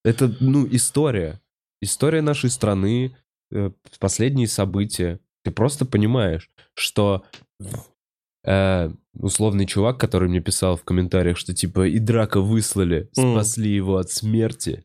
Это, 0.05 0.33
ну, 0.39 0.67
история. 0.71 1.41
История 1.81 2.23
нашей 2.23 2.51
страны, 2.51 3.17
э, 3.51 3.71
последние 3.99 4.47
события. 4.47 5.19
Ты 5.43 5.51
просто 5.51 5.87
понимаешь, 5.87 6.51
что 6.75 7.25
э, 8.45 8.91
условный 9.15 9.67
чувак, 9.67 9.99
который 9.99 10.29
мне 10.29 10.41
писал 10.41 10.77
в 10.77 10.85
комментариях, 10.85 11.37
что 11.37 11.55
типа 11.55 11.87
и 11.89 11.99
драка 11.99 12.41
выслали, 12.41 13.09
спасли 13.13 13.71
его 13.71 13.97
от 13.97 14.11
смерти. 14.11 14.85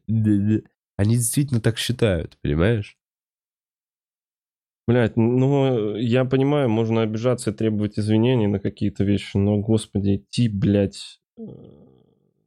Они 0.98 1.16
действительно 1.16 1.62
так 1.62 1.78
считают, 1.78 2.38
понимаешь? 2.42 2.98
Блять, 4.90 5.16
ну, 5.18 5.96
я 5.98 6.26
понимаю, 6.26 6.68
можно 6.68 7.04
обижаться 7.04 7.52
и 7.52 7.54
требовать 7.54 8.00
извинений 8.00 8.48
на 8.48 8.60
какие-то 8.60 9.04
вещи, 9.04 9.38
но, 9.38 9.60
господи, 9.60 10.16
идти, 10.16 10.50
блядь, 10.50 11.20
э, 11.38 11.44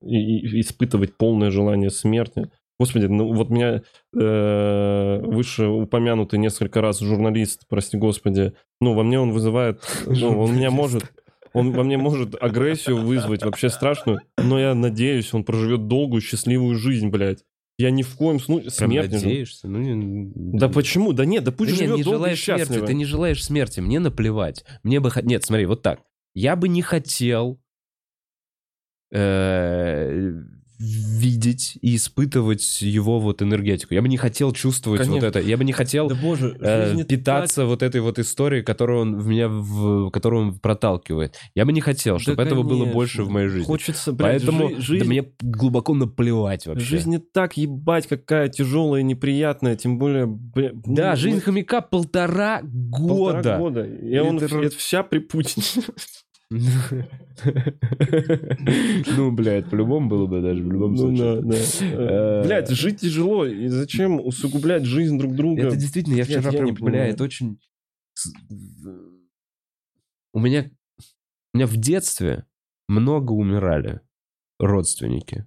и, 0.00 0.38
и 0.40 0.60
испытывать 0.60 1.16
полное 1.16 1.52
желание 1.52 1.90
смерти. 1.90 2.50
Господи, 2.82 3.04
ну 3.04 3.32
вот 3.32 3.48
меня 3.48 3.80
э, 4.12 5.20
выше 5.22 5.66
упомянутый 5.66 6.40
несколько 6.40 6.80
раз 6.80 6.98
журналист, 6.98 7.62
прости 7.68 7.96
господи, 7.96 8.54
ну, 8.80 8.94
во 8.94 9.04
мне 9.04 9.20
он 9.20 9.30
вызывает, 9.30 9.80
ну, 10.04 10.36
он 10.36 10.56
меня 10.56 10.72
может, 10.72 11.04
он 11.52 11.70
во 11.70 11.84
мне 11.84 11.96
может 11.96 12.34
агрессию 12.42 12.96
вызвать, 12.96 13.44
вообще 13.44 13.68
страшную, 13.68 14.18
но 14.36 14.58
я 14.58 14.74
надеюсь, 14.74 15.32
он 15.32 15.44
проживет 15.44 15.86
долгую, 15.86 16.22
счастливую 16.22 16.74
жизнь, 16.74 17.08
блядь. 17.08 17.44
Я 17.78 17.92
ни 17.92 18.02
в 18.02 18.16
коем 18.16 18.40
случае... 18.40 18.72
Смерть 18.72 19.12
надеешься? 19.12 19.68
Ну, 19.68 19.78
не- 19.78 20.32
Да 20.34 20.68
почему? 20.68 21.12
Да 21.12 21.24
нет, 21.24 21.44
да 21.44 21.52
пусть 21.52 21.70
Да 21.70 21.76
нет, 21.76 21.84
живет 21.84 21.96
не 21.98 22.02
долго 22.02 22.30
и 22.30 22.34
желаешь 22.34 22.42
смерти, 22.42 22.84
ты 22.84 22.94
не 22.94 23.04
желаешь 23.04 23.44
смерти, 23.44 23.78
мне 23.78 24.00
наплевать. 24.00 24.64
Мне 24.82 24.98
бы... 24.98 25.12
Нет, 25.22 25.44
смотри, 25.44 25.66
вот 25.66 25.82
так. 25.82 26.00
Я 26.34 26.56
бы 26.56 26.66
не 26.68 26.82
хотел 26.82 27.60
э, 29.12 30.32
видеть 30.82 31.78
и 31.80 31.94
испытывать 31.96 32.82
его 32.82 33.20
вот 33.20 33.40
энергетику. 33.42 33.94
Я 33.94 34.02
бы 34.02 34.08
не 34.08 34.16
хотел 34.16 34.52
чувствовать 34.52 35.00
Конечно. 35.02 35.20
вот 35.20 35.36
это. 35.36 35.40
Я 35.40 35.56
бы 35.56 35.64
не 35.64 35.72
хотел 35.72 36.08
Да 36.08 36.16
боже, 36.16 36.56
э, 36.60 37.04
питаться 37.04 37.66
вот 37.66 37.82
этой 37.82 38.00
вот 38.00 38.18
историей, 38.18 38.62
которую 38.62 39.00
он 39.00 39.18
в 39.18 39.26
меня, 39.28 39.48
в, 39.48 40.10
которую 40.10 40.42
он 40.48 40.58
проталкивает. 40.58 41.36
Я 41.54 41.64
бы 41.64 41.72
не 41.72 41.80
хотел, 41.80 42.16
так- 42.16 42.22
чтобы 42.22 42.36
Да, 42.38 42.42
этого 42.44 42.62
было 42.64 42.84
больше 42.86 43.22
в 43.22 43.30
моей 43.30 43.48
жизни. 43.48 43.64
Хочется, 43.66 44.12
блядь, 44.12 44.42
Поэтому 44.44 44.68
жи- 44.70 44.74
да 44.76 44.80
жизнь, 44.82 45.04
мне 45.06 45.24
глубоко 45.40 45.94
наплевать 45.94 46.66
вообще. 46.66 46.84
жизнь 46.84 47.10
не 47.10 47.18
так 47.18 47.56
ебать, 47.56 48.06
какая 48.08 48.48
тяжелая 48.48 49.02
и 49.02 49.04
неприятная, 49.04 49.76
тем 49.76 49.98
более... 49.98 50.26
бля, 50.26 50.70
Да, 50.84 51.10
ну, 51.10 51.16
жизнь 51.16 51.36
мы- 51.36 51.42
хомяка 51.42 51.80
полтора 51.80 52.60
года. 52.62 53.34
полтора 53.34 53.58
года. 53.58 53.84
И 53.84 54.18
он 54.18 54.36
Это 54.38 54.58
это 54.58 54.76
вся 54.76 55.02
при 55.02 55.18
Путине. 55.20 55.64
Ну, 59.16 59.32
блядь, 59.32 59.68
по-любому 59.70 60.08
было 60.08 60.26
бы 60.26 60.40
даже 60.40 60.62
в 60.62 60.70
любом 60.70 60.92
Ну 60.94 60.98
случае. 60.98 61.42
Э, 61.92 62.42
Блядь, 62.44 62.70
жить 62.70 63.00
тяжело, 63.00 63.46
и 63.46 63.66
зачем 63.68 64.20
усугублять 64.24 64.84
жизнь 64.84 65.18
друг 65.18 65.34
друга? 65.34 65.62
Это 65.62 65.76
действительно, 65.76 66.14
я 66.14 66.24
Блядь, 66.24 66.38
вчера 66.38 66.50
прям, 66.52 66.64
не 66.66 66.72
бля, 66.72 66.84
понимаю. 66.84 67.12
это 67.12 67.24
очень... 67.24 67.58
У 70.32 70.40
меня... 70.40 70.70
У 71.54 71.58
меня 71.58 71.66
в 71.66 71.76
детстве 71.76 72.46
много 72.88 73.32
умирали 73.32 74.00
родственники. 74.58 75.46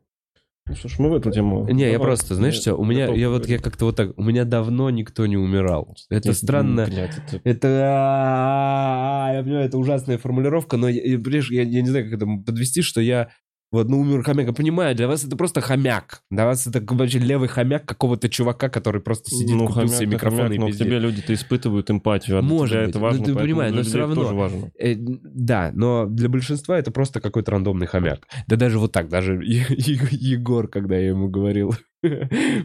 Ну 0.67 0.75
ж, 0.75 0.95
мы 0.97 1.09
в 1.09 1.13
эту 1.13 1.31
тему... 1.31 1.67
Не, 1.69 1.83
я 1.85 1.91
Давай. 1.93 2.07
просто, 2.07 2.33
знаешь 2.33 2.55
что, 2.55 2.73
у 2.75 2.83
меня, 2.83 3.05
я 3.13 3.29
вот, 3.29 3.47
я 3.47 3.59
как-то 3.59 3.85
вот 3.85 3.95
так, 3.97 4.17
у 4.17 4.23
меня 4.23 4.45
давно 4.45 4.89
никто 4.89 5.27
не 5.27 5.37
умирал. 5.37 5.95
Это 6.09 6.29
Я- 6.29 6.33
странно, 6.33 6.85
Блядь, 6.87 7.17
это- 7.19 7.39
Это, 7.43 7.67
а, 7.93 9.31
я 9.35 9.43
понимаю, 9.43 9.65
это 9.67 9.77
ужасная 9.77 10.17
формулировка, 10.17 10.77
но 10.77 10.89
я, 10.89 11.03
я, 11.03 11.19
я- 11.51 11.61
я 11.61 11.81
не 11.83 11.87
знаю, 11.87 12.05
как 12.05 12.13
это 12.15 12.25
подвести, 12.43 12.81
что 12.81 12.99
я 12.99 13.29
вот, 13.75 13.89
ну, 13.89 13.99
умер 13.99 14.23
хомяк. 14.23 14.47
Я 14.47 14.53
понимаю, 14.53 14.95
для 14.95 15.07
вас 15.07 15.23
это 15.23 15.35
просто 15.37 15.61
хомяк. 15.61 16.21
Для 16.31 16.45
вас 16.45 16.65
это 16.67 16.81
вообще 16.83 17.19
левый 17.19 17.47
хомяк 17.47 17.85
какого-то 17.85 18.27
чувака, 18.29 18.69
который 18.69 19.01
просто 19.01 19.29
сидит, 19.31 19.55
ну, 19.55 19.67
купил 19.67 19.83
хомяк, 19.83 19.95
себе 19.95 20.07
ты 20.07 20.13
микрофон 20.15 20.37
хомяк, 20.39 20.55
и 20.55 20.59
но 20.59 20.67
пиздит. 20.67 20.87
тебе 20.87 20.99
люди-то 20.99 21.33
испытывают 21.33 21.91
эмпатию, 21.91 22.39
а 22.39 22.41
Может 22.41 22.79
быть. 22.79 22.89
это 22.89 22.99
Ну, 22.99 23.03
важно, 23.05 23.19
ты 23.19 23.25
поэтому 23.33 23.45
понимаешь, 23.45 23.71
но 23.73 23.77
людей 23.79 23.99
равно. 23.99 24.15
тоже 24.15 24.35
важно. 24.35 24.71
Э, 24.79 24.95
да, 24.97 25.71
но 25.73 26.05
для 26.07 26.29
большинства 26.29 26.77
это 26.79 26.91
просто 26.91 27.21
какой-то 27.21 27.51
рандомный 27.51 27.87
хомяк. 27.87 28.27
Да 28.47 28.55
даже 28.55 28.79
вот 28.79 28.91
так, 28.91 29.09
даже 29.09 29.33
Егор, 29.43 30.67
когда 30.67 30.95
я 30.97 31.09
ему 31.09 31.27
говорил, 31.29 31.75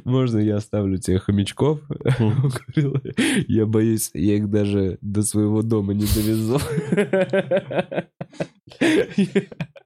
можно 0.04 0.38
я 0.38 0.56
оставлю 0.56 0.98
тебе 0.98 1.18
хомячков? 1.18 1.80
Он 2.18 2.34
говорил, 2.74 2.96
я 3.48 3.66
боюсь, 3.66 4.10
я 4.14 4.36
их 4.36 4.50
даже 4.50 4.98
до 5.00 5.22
своего 5.22 5.62
дома 5.62 5.94
не 5.94 6.04
довезу. 6.14 6.58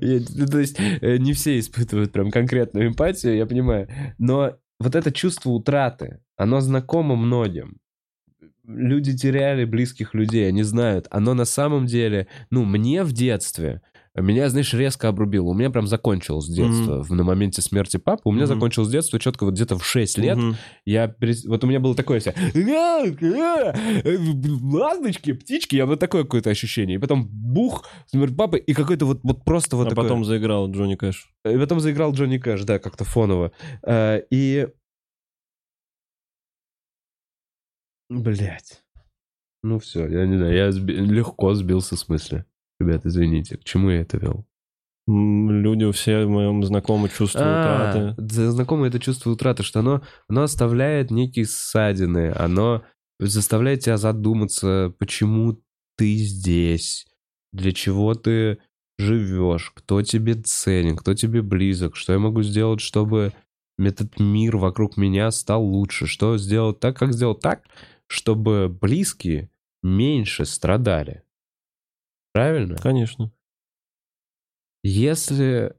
Ну, 0.00 0.46
То 0.46 0.58
есть 0.58 0.78
э, 0.78 1.16
не 1.16 1.32
все 1.32 1.58
испытывают 1.58 2.12
прям 2.12 2.30
конкретную 2.30 2.88
эмпатию, 2.88 3.36
я 3.36 3.46
понимаю. 3.46 3.88
Но 4.18 4.56
вот 4.78 4.94
это 4.94 5.10
чувство 5.12 5.50
утраты, 5.50 6.20
оно 6.36 6.60
знакомо 6.60 7.16
многим. 7.16 7.78
Люди 8.64 9.16
теряли 9.16 9.64
близких 9.64 10.14
людей, 10.14 10.46
они 10.46 10.62
знают. 10.62 11.06
Оно 11.10 11.34
на 11.34 11.46
самом 11.46 11.86
деле, 11.86 12.26
ну, 12.50 12.64
мне 12.64 13.02
в 13.02 13.12
детстве, 13.12 13.80
меня, 14.16 14.48
знаешь, 14.48 14.72
резко 14.74 15.08
обрубило. 15.08 15.48
У 15.50 15.54
меня 15.54 15.70
прям 15.70 15.86
закончилось 15.86 16.48
детство. 16.48 17.02
В- 17.02 17.12
На 17.12 17.22
моменте 17.24 17.62
смерти 17.62 17.96
папы 17.98 18.22
у 18.24 18.32
меня 18.32 18.46
Мгм. 18.46 18.54
закончилось 18.54 18.88
детство 18.88 19.18
четко 19.20 19.44
вот 19.44 19.54
где-то 19.54 19.78
в 19.78 19.84
6 19.86 20.18
лет. 20.18 20.36
Мгм. 20.36 20.56
Я 20.84 21.06
перес- 21.08 21.46
вот 21.46 21.62
у 21.62 21.66
меня 21.66 21.78
было 21.80 21.94
такое 21.94 22.20
все, 22.20 22.32
ласточки, 24.72 25.32
птички, 25.32 25.76
я 25.76 25.86
вот 25.86 26.00
такое 26.00 26.24
какое-то 26.24 26.50
ощущение. 26.50 26.96
И 26.96 27.00
потом 27.00 27.28
бух, 27.28 27.84
смерть 28.06 28.36
папы, 28.36 28.58
и 28.58 28.74
какой-то 28.74 29.06
вот, 29.06 29.20
вот 29.22 29.44
просто 29.44 29.76
вот 29.76 29.86
А 29.86 29.90
такое. 29.90 30.04
потом 30.04 30.24
заиграл 30.24 30.70
Джонни 30.70 30.94
Кэш. 30.96 31.30
И 31.44 31.56
потом 31.56 31.80
заиграл 31.80 32.12
Джонни 32.12 32.38
Кэш, 32.38 32.62
да, 32.64 32.78
как-то 32.78 33.04
фоново. 33.04 33.52
Э, 33.86 34.20
И... 34.30 34.66
Блять. 38.10 38.82
Ну 39.62 39.78
все, 39.78 40.06
я 40.06 40.24
не 40.26 40.36
знаю, 40.36 40.54
я 40.54 40.68
сби- 40.70 40.94
легко 40.94 41.52
сбился 41.54 41.96
с 41.96 42.08
мысли. 42.08 42.44
Ребят, 42.80 43.04
извините, 43.04 43.56
к 43.56 43.64
чему 43.64 43.90
я 43.90 44.00
это 44.02 44.18
вел? 44.18 44.46
Люди 45.06 45.90
все 45.92 46.26
в 46.26 46.28
моем 46.28 46.62
знакомы 46.62 47.08
чувствуют 47.08 47.46
А, 47.48 48.12
утраты. 48.12 48.50
знакомое 48.50 48.90
это 48.90 49.00
чувство 49.00 49.30
утраты, 49.30 49.62
что 49.62 49.80
оно, 49.80 50.02
оно 50.28 50.42
оставляет 50.42 51.10
некие 51.10 51.46
ссадины, 51.46 52.30
оно 52.36 52.82
заставляет 53.18 53.80
тебя 53.80 53.96
задуматься, 53.96 54.92
почему 54.98 55.62
ты 55.96 56.14
здесь, 56.16 57.06
для 57.52 57.72
чего 57.72 58.14
ты 58.14 58.58
живешь, 58.98 59.72
кто 59.74 60.02
тебе 60.02 60.34
ценен, 60.34 60.96
кто 60.96 61.14
тебе 61.14 61.40
близок, 61.40 61.96
что 61.96 62.12
я 62.12 62.18
могу 62.18 62.42
сделать, 62.42 62.80
чтобы 62.80 63.32
этот 63.78 64.20
мир 64.20 64.56
вокруг 64.58 64.96
меня 64.96 65.30
стал 65.30 65.64
лучше, 65.64 66.06
что 66.06 66.36
сделать 66.36 66.80
так, 66.80 66.98
как 66.98 67.14
сделать 67.14 67.40
так, 67.40 67.62
чтобы 68.08 68.68
близкие 68.68 69.50
меньше 69.82 70.44
страдали. 70.44 71.22
Правильно? 72.38 72.76
Конечно. 72.76 73.32
Если... 74.84 75.74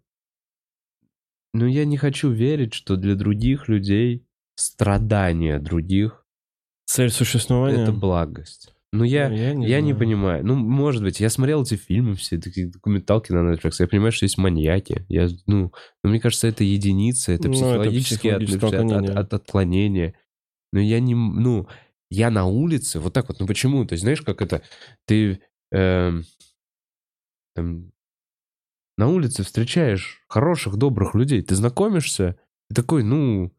Ну, 1.53 1.65
я 1.67 1.85
не 1.85 1.95
хочу 1.95 2.29
верить, 2.29 2.73
что 2.73 2.97
для 2.97 3.15
других 3.15 3.69
людей 3.69 4.25
страдания 4.55 5.57
других 5.59 6.25
Цель 6.85 7.11
существования? 7.11 7.83
это 7.83 7.93
благость. 7.93 8.73
Ну, 8.91 9.05
я, 9.05 9.29
Я 9.29 9.53
не 9.53 9.67
я 9.69 9.79
не 9.79 9.93
понимаю. 9.93 10.45
Ну, 10.45 10.55
может 10.55 11.01
быть, 11.01 11.21
я 11.21 11.29
смотрел 11.29 11.63
эти 11.63 11.75
фильмы, 11.75 12.15
все 12.15 12.37
такие 12.39 12.67
документалки 12.67 13.31
на 13.31 13.53
Netflix. 13.53 13.75
Я 13.79 13.87
понимаю, 13.87 14.11
что 14.11 14.25
есть 14.25 14.37
маньяки. 14.37 15.05
Я, 15.07 15.29
ну, 15.47 15.71
ну, 16.03 16.09
мне 16.09 16.19
кажется, 16.19 16.47
это 16.47 16.65
единица, 16.65 17.31
это 17.31 17.47
Ну, 17.47 17.53
это 17.53 17.63
психологические 17.63 18.35
от- 18.35 18.45
психологическое 18.45 19.11
от- 19.11 19.17
от- 19.17 19.33
отклонения. 19.33 20.13
Но 20.73 20.81
я 20.81 20.99
не... 20.99 21.15
Ну, 21.15 21.67
я 22.09 22.29
на 22.31 22.45
улице, 22.47 22.99
вот 22.99 23.13
так 23.13 23.29
вот, 23.29 23.39
ну 23.39 23.47
почему? 23.47 23.85
То 23.85 23.93
есть, 23.93 24.01
знаешь, 24.01 24.21
как 24.23 24.41
это... 24.41 24.61
Ты 25.05 25.39
эм, 25.71 26.23
там, 27.59 27.91
на 28.97 29.07
улице 29.09 29.43
встречаешь 29.43 30.23
хороших, 30.27 30.77
добрых 30.77 31.13
людей, 31.15 31.41
ты 31.41 31.55
знакомишься, 31.55 32.37
и 32.69 32.73
такой, 32.73 33.03
ну, 33.03 33.53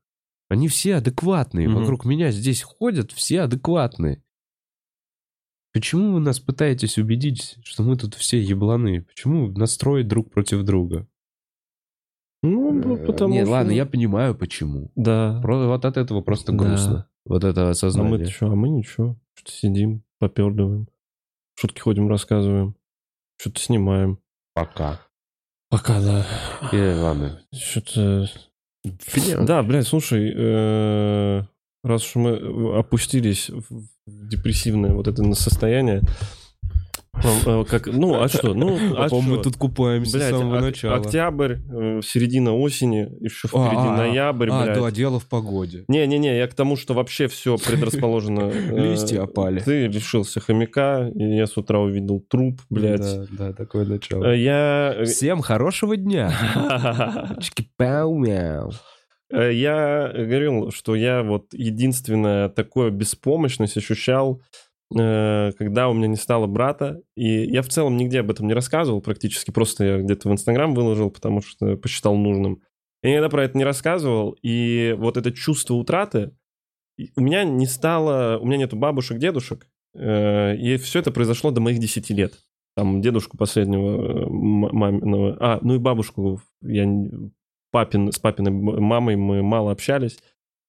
они 0.49 0.69
все 0.69 0.97
адекватные, 0.97 1.69
Мгм. 1.69 1.81
вокруг 1.81 2.05
меня 2.05 2.31
здесь 2.31 2.63
ходят 2.63 3.13
все 3.13 3.43
адекватные. 3.43 4.23
Почему 5.73 6.15
вы 6.15 6.21
нас 6.21 6.41
пытаетесь 6.41 6.99
убедить, 6.99 7.57
что 7.63 7.83
мы 7.85 7.97
тут 7.97 8.15
все 8.15 8.41
ебланы? 8.43 9.03
Почему 9.03 9.49
настроить 9.53 10.09
друг 10.09 10.31
против 10.31 10.63
друга? 10.65 11.07
Ну, 12.43 12.81
Э, 12.97 13.07
потому 13.07 13.35
Нет, 13.35 13.45
что... 13.47 13.53
ладно, 13.53 13.71
я 13.71 13.87
понимаю, 13.87 14.35
почему. 14.35 14.91
Да. 14.97 15.41
Вот 15.45 15.85
от 15.85 15.97
этого 15.97 16.23
просто 16.23 16.53
Да. 16.53 16.59
грустно. 16.59 17.09
Вот 17.27 17.45
это 17.45 17.61
А 17.63 17.65
мы 17.67 17.71
осознание. 17.71 18.27
что? 18.27 18.47
А 18.47 18.55
мы 18.57 18.69
ничего. 18.71 19.17
Что-то 19.35 19.53
сидим, 19.53 20.03
попердываем. 20.19 20.89
Шутки 21.55 21.81
ходим, 21.81 22.09
рассказываем. 22.09 22.75
Что-то 23.41 23.59
снимаем. 23.59 24.19
Пока. 24.53 25.01
Пока, 25.71 25.99
да. 26.03 26.27
И, 26.73 26.77
ладно. 26.77 27.41
Что-то... 27.55 28.29
Да, 29.47 29.63
блядь, 29.63 29.87
слушай, 29.87 30.31
э, 30.37 31.43
раз 31.83 32.05
уж 32.05 32.17
мы 32.17 32.79
опустились 32.79 33.49
в 33.49 33.89
депрессивное 34.07 34.93
вот 34.93 35.09
это 35.09 35.33
состояние, 35.33 36.03
э, 36.03 36.05
как, 37.69 37.87
ну, 37.87 38.21
а 38.23 38.29
что? 38.29 38.55
Ну, 38.55 38.77
а 38.97 39.07
А 39.11 39.15
мы 39.15 39.35
что? 39.35 39.43
тут 39.45 39.57
купаемся 39.57 40.17
Блядь, 40.19 40.35
с 40.35 40.39
самого 40.39 40.57
ок- 40.57 40.63
начала. 40.63 40.97
октябрь, 40.97 41.55
э, 41.73 42.01
середина 42.05 42.55
осени, 42.57 43.09
еще 43.21 43.49
впереди 43.49 43.77
А, 43.77 43.91
а, 43.91 43.95
а. 43.95 43.97
ноябрь, 43.97 44.49
А, 44.51 44.63
блядь. 44.65 44.79
да, 44.79 44.91
дело 44.91 45.21
в 45.21 45.29
погоде. 45.29 45.85
Не-не-не, 45.89 46.37
я 46.37 46.47
к 46.49 46.55
тому, 46.55 46.77
что 46.77 46.95
вообще 46.95 47.29
все 47.29 47.57
предрасположено. 47.67 48.51
э, 48.53 48.91
Листья 48.91 49.23
опали. 49.23 49.61
Ты 49.61 49.87
лишился 49.87 50.41
хомяка, 50.41 51.09
и 51.15 51.23
я 51.37 51.47
с 51.47 51.57
утра 51.57 51.79
увидел 51.81 52.21
труп, 52.21 52.61
блядь. 52.71 53.01
Да, 53.01 53.27
да, 53.31 53.53
такое 53.53 53.85
начало. 53.85 54.25
Э, 54.25 54.39
Я... 54.39 54.97
Всем 55.05 55.41
хорошего 55.41 55.97
дня. 55.97 56.33
Чики-пау-мяу. 57.41 58.71
Э, 59.33 59.53
Я 59.53 60.11
говорил, 60.15 60.71
что 60.71 60.95
я 60.95 61.23
вот 61.23 61.47
единственное 61.53 62.49
такое 62.49 62.91
беспомощность 62.91 63.77
ощущал, 63.77 64.41
э, 64.41 64.70
когда 64.93 65.89
у 65.89 65.95
меня 65.95 66.09
не 66.09 66.17
стало 66.17 66.47
брата. 66.47 67.01
И 67.17 67.45
я 67.45 67.63
в 67.63 67.69
целом 67.69 67.97
нигде 67.97 68.21
об 68.21 68.31
этом 68.31 68.47
не 68.47 68.55
рассказывал 68.55 69.01
практически, 69.01 69.51
просто 69.51 69.85
я 69.85 69.99
где-то 69.99 70.29
в 70.29 70.33
Инстаграм 70.33 70.75
выложил, 70.75 71.11
потому 71.11 71.41
что 71.41 71.77
посчитал 71.77 72.17
нужным. 72.17 72.63
Я 73.03 73.11
никогда 73.11 73.29
про 73.29 73.45
это 73.45 73.57
не 73.57 73.65
рассказывал, 73.65 74.37
и 74.43 74.95
вот 74.99 75.17
это 75.17 75.33
чувство 75.33 75.75
утраты, 75.75 76.33
у 77.17 77.21
меня 77.21 77.45
не 77.45 77.67
стало, 77.67 78.39
у 78.39 78.47
меня 78.47 78.59
нету 78.59 78.77
бабушек, 78.77 79.19
дедушек, 79.19 79.67
э, 79.95 80.57
и 80.57 80.77
все 80.77 80.99
это 80.99 81.11
произошло 81.11 81.51
до 81.51 81.61
моих 81.61 81.79
10 81.79 82.11
лет. 82.11 82.35
Там 82.77 83.01
дедушку 83.01 83.37
последнего 83.37 84.27
э, 84.27 84.27
маминого, 84.29 85.37
а, 85.41 85.59
ну 85.63 85.75
и 85.75 85.79
бабушку 85.79 86.41
я 86.63 86.87
папин, 87.71 88.13
с 88.13 88.19
папиной 88.19 88.53
мамой 88.53 89.17
мы 89.17 89.43
мало 89.43 89.73
общались. 89.73 90.19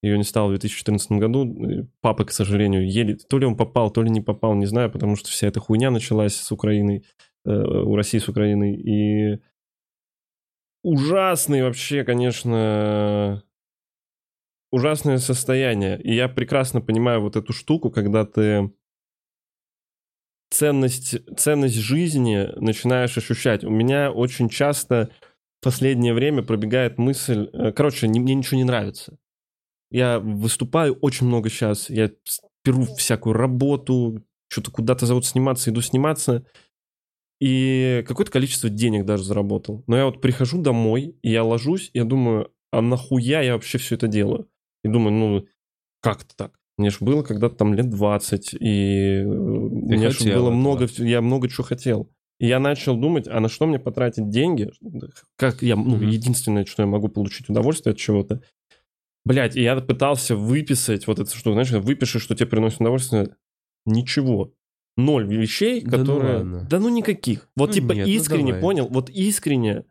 Ее 0.02 0.18
не 0.18 0.24
стало 0.24 0.48
в 0.48 0.52
2014 0.52 1.12
году. 1.12 1.88
Папа, 2.02 2.26
к 2.26 2.32
сожалению, 2.32 2.90
еле... 2.90 3.16
То 3.16 3.38
ли 3.38 3.46
он 3.46 3.56
попал, 3.56 3.92
то 3.92 4.02
ли 4.02 4.10
не 4.10 4.22
попал, 4.22 4.56
не 4.56 4.66
знаю, 4.66 4.92
потому 4.92 5.16
что 5.16 5.30
вся 5.30 5.48
эта 5.48 5.60
хуйня 5.60 5.92
началась 5.92 6.36
с 6.36 6.52
Украиной, 6.52 7.06
э, 7.46 7.52
у 7.52 7.96
России 7.96 8.18
с 8.18 8.28
Украиной. 8.28 8.76
И 8.76 9.40
ужасный 10.84 11.62
вообще, 11.62 12.04
конечно, 12.04 13.44
ужасное 14.72 15.18
состояние. 15.20 16.02
И 16.02 16.16
я 16.16 16.28
прекрасно 16.30 16.82
понимаю 16.82 17.22
вот 17.22 17.36
эту 17.36 17.54
штуку, 17.54 17.92
когда 17.92 18.26
ты 18.26 18.72
ценность, 20.50 21.18
ценность 21.38 21.76
жизни 21.76 22.50
начинаешь 22.60 23.18
ощущать. 23.18 23.64
У 23.64 23.70
меня 23.70 24.12
очень 24.12 24.50
часто 24.50 25.10
в 25.60 25.64
последнее 25.64 26.14
время 26.14 26.44
пробегает 26.44 26.98
мысль... 26.98 27.50
э, 27.54 27.72
Короче, 27.72 28.08
не- 28.08 28.20
мне 28.20 28.34
ничего 28.34 28.58
не 28.58 28.64
нравится. 28.64 29.18
Я 29.92 30.20
выступаю 30.20 30.96
очень 30.96 31.28
много 31.28 31.50
сейчас. 31.50 31.90
Я 31.90 32.12
беру 32.66 32.84
всякую 32.86 33.34
работу, 33.34 34.24
что-то 34.48 34.72
куда-то 34.72 35.06
зовут 35.06 35.26
сниматься, 35.26 35.70
иду 35.70 35.82
сниматься. 35.82 36.46
И 37.40 38.04
какое-то 38.08 38.32
количество 38.32 38.70
денег 38.70 39.06
даже 39.06 39.24
заработал. 39.24 39.84
Но 39.88 39.98
я 39.98 40.06
вот 40.06 40.22
прихожу 40.22 40.62
домой, 40.62 41.16
и 41.24 41.32
я 41.32 41.44
ложусь, 41.44 41.90
и 41.94 41.98
я 41.98 42.06
думаю, 42.06 42.52
а 42.72 42.82
нахуя 42.82 43.42
я 43.42 43.54
вообще 43.54 43.78
все 43.80 43.96
это 43.96 44.08
делаю? 44.08 44.48
И 44.84 44.88
думаю, 44.88 45.14
ну, 45.14 45.46
как 46.02 46.22
это 46.24 46.36
так? 46.36 46.60
Мне 46.78 46.90
же 46.90 46.98
было 47.02 47.24
когда-то 47.24 47.56
там 47.56 47.74
лет 47.74 47.90
20, 47.90 48.54
и 48.60 49.22
э, 49.22 49.26
мне 49.26 50.10
же 50.12 50.18
было 50.36 50.50
много, 50.52 50.86
вс- 50.86 51.06
я 51.06 51.22
много 51.22 51.50
чего 51.50 51.64
хотел. 51.64 52.10
И 52.40 52.48
я 52.48 52.60
начал 52.60 52.96
думать, 52.98 53.28
а 53.28 53.40
на 53.40 53.50
что 53.50 53.68
мне 53.68 53.78
потратить 53.80 54.30
деньги? 54.30 54.72
Как 55.36 55.62
я, 55.62 55.76
ну, 55.76 55.98
единственное, 56.12 56.66
что 56.66 56.84
я 56.84 56.88
могу 56.88 57.08
получить 57.08 57.50
удовольствие 57.50 57.92
от 57.92 57.98
чего-то. 58.00 58.42
Блять, 59.24 59.56
и 59.56 59.62
я 59.62 59.76
пытался 59.76 60.36
выписать 60.36 61.06
вот 61.08 61.20
это, 61.20 61.36
что, 61.36 61.54
знаешь, 61.54 61.70
выпишешь, 61.72 62.24
что 62.24 62.36
тебе 62.36 62.48
приносит 62.48 62.82
удовольствие. 62.82 63.36
Ничего. 63.86 64.54
Ноль 64.98 65.26
вещей, 65.34 65.82
Да 65.82 65.98
ну 65.98 66.04
которые... 66.06 66.36
ладно. 66.38 66.68
Да 66.70 66.80
ну 66.80 66.90
никаких. 66.90 67.48
Вот 67.56 67.70
Ну 67.70 67.74
типа 67.74 67.94
нет, 67.94 68.08
ну 68.08 68.14
искренне, 68.14 68.48
давай. 68.48 68.62
понял? 68.62 68.88
Вот 68.90 69.10
искренне. 69.10 69.86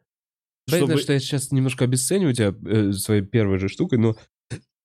Понятно, 0.66 0.94
чтобы- 0.94 1.00
что 1.02 1.12
я 1.14 1.20
сейчас 1.20 1.52
немножко 1.52 1.84
обесцениваю 1.84 2.34
тебя 2.34 2.54
э, 2.66 2.92
своей 2.92 3.22
первой 3.22 3.58
же 3.58 3.68
штукой, 3.68 3.98
но 3.98 4.16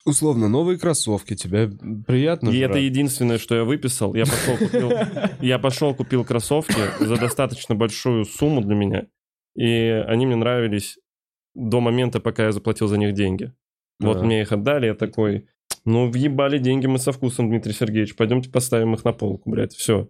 условно 0.06 0.48
новые 0.48 0.80
кроссовки 0.80 1.36
тебе 1.36 1.68
приятно. 2.08 2.50
И 2.50 2.54
же, 2.54 2.64
это 2.64 2.78
единственное, 2.80 3.38
что 3.38 3.56
я 3.56 3.64
выписал. 3.66 4.14
Я 4.16 4.26
пошел 4.26 4.58
купил, 4.58 4.92
я 5.42 5.60
пошел 5.60 5.94
купил 5.94 6.24
кроссовки 6.24 6.80
за 7.04 7.18
достаточно 7.18 7.76
большую 7.76 8.26
сумму 8.26 8.62
для 8.62 8.76
меня. 8.76 9.08
И 9.56 9.70
они 10.08 10.26
мне 10.26 10.36
нравились 10.36 10.98
до 11.56 11.82
момента, 11.82 12.20
пока 12.20 12.46
я 12.46 12.52
заплатил 12.52 12.88
за 12.88 12.98
них 12.98 13.14
деньги. 13.14 13.54
Вот 14.00 14.22
мне 14.22 14.42
их 14.42 14.52
отдали, 14.52 14.88
я 14.88 14.94
такой, 14.94 15.48
ну, 15.86 16.10
въебали 16.10 16.58
деньги 16.58 16.88
мы 16.88 17.00
со 17.00 17.12
вкусом, 17.12 17.50
Дмитрий 17.50 17.74
Сергеевич, 17.74 18.16
пойдемте 18.16 18.50
поставим 18.50 18.94
их 18.94 19.06
на 19.06 19.14
полку, 19.14 19.50
блядь, 19.50 19.74
все. 19.74 20.10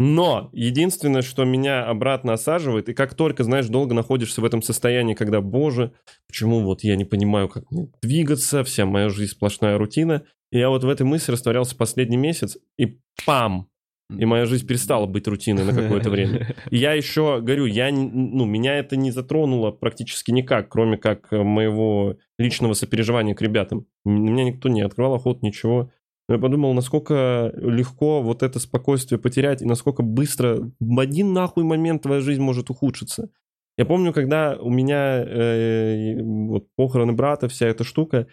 Но 0.00 0.48
единственное, 0.52 1.22
что 1.22 1.44
меня 1.44 1.84
обратно 1.84 2.32
осаживает, 2.32 2.88
и 2.88 2.94
как 2.94 3.14
только, 3.14 3.42
знаешь, 3.42 3.66
долго 3.66 3.94
находишься 3.94 4.40
в 4.40 4.44
этом 4.44 4.62
состоянии, 4.62 5.14
когда, 5.14 5.40
боже, 5.40 5.92
почему 6.28 6.60
вот 6.60 6.84
я 6.84 6.94
не 6.94 7.04
понимаю, 7.04 7.48
как 7.48 7.70
мне 7.70 7.90
двигаться, 8.00 8.62
вся 8.62 8.86
моя 8.86 9.08
жизнь 9.08 9.32
сплошная 9.32 9.76
рутина, 9.76 10.22
и 10.52 10.58
я 10.58 10.68
вот 10.70 10.84
в 10.84 10.88
этой 10.88 11.02
мысли 11.04 11.32
растворялся 11.32 11.76
последний 11.76 12.16
месяц, 12.16 12.58
и 12.78 13.00
пам! 13.26 13.68
И 14.16 14.24
моя 14.24 14.46
жизнь 14.46 14.66
перестала 14.66 15.06
быть 15.06 15.28
рутиной 15.28 15.64
на 15.64 15.74
какое-то 15.74 16.08
время. 16.08 16.54
Я 16.70 16.94
еще 16.94 17.40
говорю, 17.42 17.66
я, 17.66 17.90
ну, 17.92 18.46
меня 18.46 18.78
это 18.78 18.96
не 18.96 19.10
затронуло 19.10 19.70
практически 19.70 20.30
никак, 20.30 20.70
кроме 20.70 20.96
как 20.96 21.30
э, 21.30 21.42
моего 21.42 22.16
личного 22.38 22.72
сопереживания 22.72 23.34
к 23.34 23.42
ребятам. 23.42 23.86
Меня 24.06 24.44
никто 24.44 24.70
не 24.70 24.80
открывал 24.80 25.14
охот, 25.14 25.42
ничего. 25.42 25.90
Но 26.26 26.36
я 26.36 26.40
подумал, 26.40 26.72
насколько 26.72 27.52
легко 27.56 28.22
вот 28.22 28.42
это 28.42 28.58
спокойствие 28.58 29.18
потерять, 29.18 29.60
и 29.60 29.66
насколько 29.66 30.02
быстро 30.02 30.70
в 30.80 30.98
один 31.00 31.34
нахуй 31.34 31.64
момент 31.64 32.02
твоя 32.02 32.20
жизнь 32.20 32.40
может 32.40 32.70
ухудшиться. 32.70 33.30
Я 33.76 33.84
помню, 33.84 34.12
когда 34.12 34.56
у 34.60 34.70
меня 34.70 35.22
э, 35.22 36.20
вот 36.20 36.66
похороны 36.76 37.12
брата, 37.12 37.48
вся 37.48 37.66
эта 37.66 37.84
штука, 37.84 38.26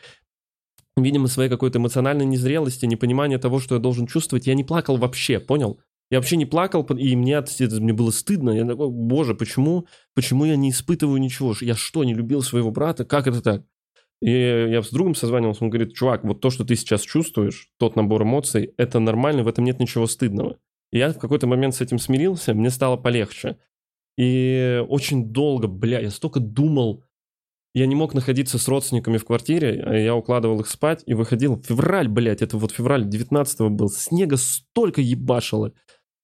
видимо, 0.98 1.28
своей 1.28 1.50
какой-то 1.50 1.80
эмоциональной 1.80 2.26
незрелости, 2.26 2.86
непонимания 2.86 3.38
того, 3.38 3.60
что 3.60 3.76
я 3.76 3.82
должен 3.82 4.08
чувствовать, 4.08 4.48
я 4.48 4.54
не 4.56 4.64
плакал 4.64 4.98
вообще, 4.98 5.40
понял? 5.40 5.80
Я 6.12 6.20
вообще 6.20 6.38
не 6.38 6.46
плакал, 6.46 6.84
и 6.84 7.16
мне, 7.16 7.38
от- 7.38 7.60
мне 7.60 7.94
было 7.94 8.12
стыдно. 8.12 8.52
Я 8.52 8.66
такой, 8.66 8.90
боже, 8.90 9.34
почему, 9.34 9.88
почему 10.14 10.46
я 10.46 10.56
не 10.56 10.70
испытываю 10.70 11.20
ничего? 11.20 11.56
Я 11.62 11.76
что, 11.76 12.04
не 12.04 12.14
любил 12.14 12.42
своего 12.42 12.72
брата? 12.72 13.06
Как 13.06 13.28
это 13.28 13.42
так? 13.42 13.64
И 14.22 14.32
я 14.32 14.82
с 14.82 14.90
другом 14.92 15.16
созванивался, 15.16 15.64
он 15.64 15.70
говорит, 15.70 15.94
чувак, 15.94 16.24
вот 16.24 16.42
то, 16.42 16.50
что 16.50 16.64
ты 16.64 16.76
сейчас 16.76 17.02
чувствуешь, 17.02 17.70
тот 17.78 17.96
набор 17.96 18.24
эмоций, 18.24 18.74
это 18.78 19.00
нормально, 19.00 19.44
в 19.44 19.48
этом 19.48 19.66
нет 19.66 19.80
ничего 19.80 20.08
стыдного. 20.08 20.58
И 20.92 21.00
я 21.00 21.12
в 21.12 21.20
какой-то 21.20 21.48
момент 21.48 21.76
с 21.76 21.82
этим 21.82 22.00
смирился, 22.00 22.54
мне 22.54 22.70
стало 22.70 22.98
полегче. 22.98 23.58
И 24.18 24.84
очень 24.88 25.32
долго, 25.34 25.68
бля, 25.68 26.00
я 26.00 26.12
столько 26.12 26.40
думал, 26.40 27.04
я 27.76 27.88
не 27.88 27.96
мог 27.96 28.14
находиться 28.14 28.58
с 28.58 28.68
родственниками 28.70 29.18
в 29.18 29.26
квартире, 29.26 29.84
а 29.86 29.94
я 29.94 30.16
укладывал 30.16 30.62
их 30.62 30.68
спать 30.70 31.04
и 31.06 31.14
выходил. 31.14 31.62
Февраль, 31.62 32.08
блядь, 32.08 32.42
это 32.42 32.58
вот 32.58 32.72
февраль 32.72 33.04
19 33.06 33.72
был. 33.72 33.90
Снега 33.90 34.38
столько 34.38 35.02
ебашило. 35.02 35.74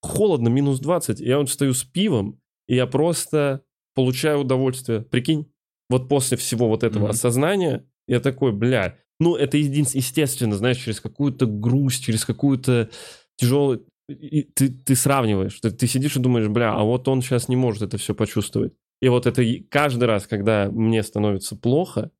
Холодно, 0.00 0.48
минус 0.48 0.80
20. 0.80 1.20
Я 1.20 1.38
вот 1.38 1.50
стою 1.50 1.74
с 1.74 1.84
пивом, 1.84 2.40
и 2.66 2.74
я 2.74 2.86
просто 2.86 3.60
получаю 3.94 4.40
удовольствие. 4.40 5.02
Прикинь, 5.02 5.52
вот 5.90 6.08
после 6.08 6.38
всего 6.38 6.68
вот 6.68 6.84
этого 6.84 7.02
Мгм. 7.02 7.10
осознания, 7.10 7.86
я 8.08 8.20
такой, 8.20 8.52
бля, 8.52 8.96
ну 9.20 9.36
это 9.36 9.58
естественно, 9.58 10.56
знаешь, 10.56 10.78
через 10.78 11.02
какую-то 11.02 11.44
грусть, 11.44 12.02
через 12.02 12.24
какую-то 12.24 12.88
тяжелую... 13.36 13.84
и 14.08 14.42
Ты, 14.42 14.70
ты 14.70 14.96
сравниваешь, 14.96 15.60
ты, 15.60 15.70
ты 15.70 15.86
сидишь 15.86 16.16
и 16.16 16.20
думаешь, 16.20 16.48
бля, 16.48 16.72
а 16.72 16.82
вот 16.82 17.06
он 17.08 17.20
сейчас 17.20 17.48
не 17.48 17.56
может 17.56 17.82
это 17.82 17.98
все 17.98 18.14
почувствовать. 18.14 18.72
И 19.02 19.08
вот 19.08 19.26
это 19.26 19.42
каждый 19.68 20.04
раз, 20.04 20.28
когда 20.28 20.70
мне 20.70 21.02
становится 21.02 21.56
плохо, 21.56 22.12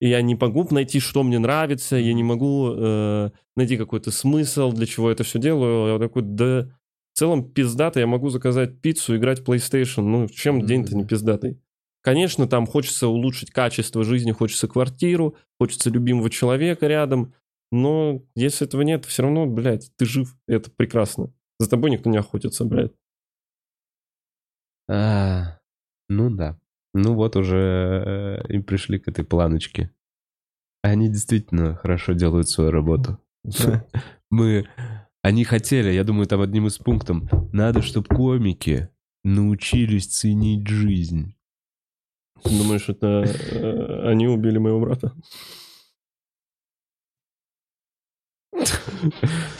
и 0.00 0.08
я 0.08 0.20
не 0.20 0.34
могу 0.34 0.66
найти, 0.72 0.98
что 0.98 1.22
мне 1.22 1.38
нравится, 1.38 1.94
я 1.94 2.12
не 2.12 2.24
могу 2.24 2.72
э, 2.74 3.30
найти 3.56 3.76
какой-то 3.76 4.10
смысл, 4.10 4.72
для 4.72 4.84
чего 4.86 5.12
это 5.12 5.22
все 5.22 5.38
делаю, 5.38 5.92
я 5.92 5.98
такой, 6.00 6.22
да, 6.22 6.68
в 7.14 7.18
целом 7.18 7.48
пиздато, 7.48 8.00
я 8.00 8.08
могу 8.08 8.30
заказать 8.30 8.80
пиццу, 8.80 9.16
играть 9.16 9.40
в 9.40 9.48
PlayStation, 9.48 10.02
ну, 10.02 10.26
чем 10.28 10.66
день-то 10.66 10.96
не 10.96 11.06
пиздатый? 11.06 11.62
Конечно, 12.02 12.48
там 12.48 12.66
хочется 12.66 13.06
улучшить 13.06 13.52
качество 13.52 14.02
жизни, 14.02 14.32
хочется 14.32 14.66
квартиру, 14.66 15.36
хочется 15.60 15.88
любимого 15.88 16.30
человека 16.30 16.88
рядом, 16.88 17.32
но 17.70 18.22
если 18.34 18.66
этого 18.66 18.82
нет, 18.82 19.04
все 19.04 19.22
равно, 19.22 19.46
блядь, 19.46 19.92
ты 19.96 20.04
жив, 20.04 20.36
это 20.48 20.68
прекрасно. 20.70 21.32
За 21.60 21.70
тобой 21.70 21.90
никто 21.92 22.10
не 22.10 22.18
охотится, 22.18 22.64
блядь. 22.64 22.92
А, 24.88 25.57
ну 26.08 26.30
да. 26.30 26.58
Ну 26.94 27.14
вот 27.14 27.36
уже 27.36 28.42
э, 28.46 28.52
и 28.54 28.58
пришли 28.60 28.98
к 28.98 29.08
этой 29.08 29.24
планочке. 29.24 29.92
Они 30.82 31.08
действительно 31.08 31.74
хорошо 31.74 32.12
делают 32.12 32.48
свою 32.48 32.70
работу. 32.70 33.18
Да. 33.44 33.84
Мы... 34.30 34.66
Они 35.22 35.44
хотели, 35.44 35.90
я 35.90 36.04
думаю, 36.04 36.26
там 36.26 36.40
одним 36.40 36.68
из 36.68 36.78
пунктов, 36.78 37.18
надо, 37.52 37.82
чтобы 37.82 38.06
комики 38.06 38.88
научились 39.24 40.06
ценить 40.06 40.66
жизнь. 40.66 41.34
Думаешь, 42.44 42.88
это 42.88 43.24
э, 43.26 44.08
они 44.08 44.28
убили 44.28 44.58
моего 44.58 44.80
брата? 44.80 45.12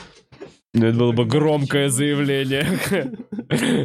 Ну, 0.79 0.87
это 0.87 0.97
было 0.99 1.13
бы 1.13 1.25
громкое 1.25 1.89
заявление. 1.89 2.67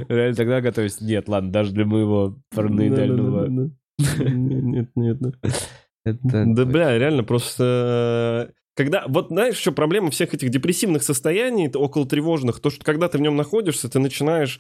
Реально 0.10 0.36
тогда 0.36 0.62
готовись. 0.62 1.02
Нет, 1.02 1.28
ладно, 1.28 1.52
даже 1.52 1.72
для 1.72 1.86
моего 1.86 2.38
параноидального... 2.54 3.48
Нет, 3.98 4.90
нет, 4.96 5.22
нет. 5.22 5.36
Да, 6.06 6.66
бля, 6.66 6.98
реально, 6.98 7.24
просто... 7.24 8.50
э, 8.50 8.54
Когда, 8.76 9.06
вот 9.08 9.28
знаешь, 9.30 9.56
что 9.56 9.72
проблема 9.72 10.12
всех 10.12 10.34
этих 10.34 10.50
депрессивных 10.50 11.04
состояний, 11.04 11.70
около 11.74 12.06
тревожных, 12.06 12.60
то, 12.60 12.70
что 12.70 12.84
когда 12.84 13.08
ты 13.08 13.18
в 13.18 13.22
нем 13.22 13.36
находишься, 13.38 13.90
ты 13.90 14.00
начинаешь 14.00 14.60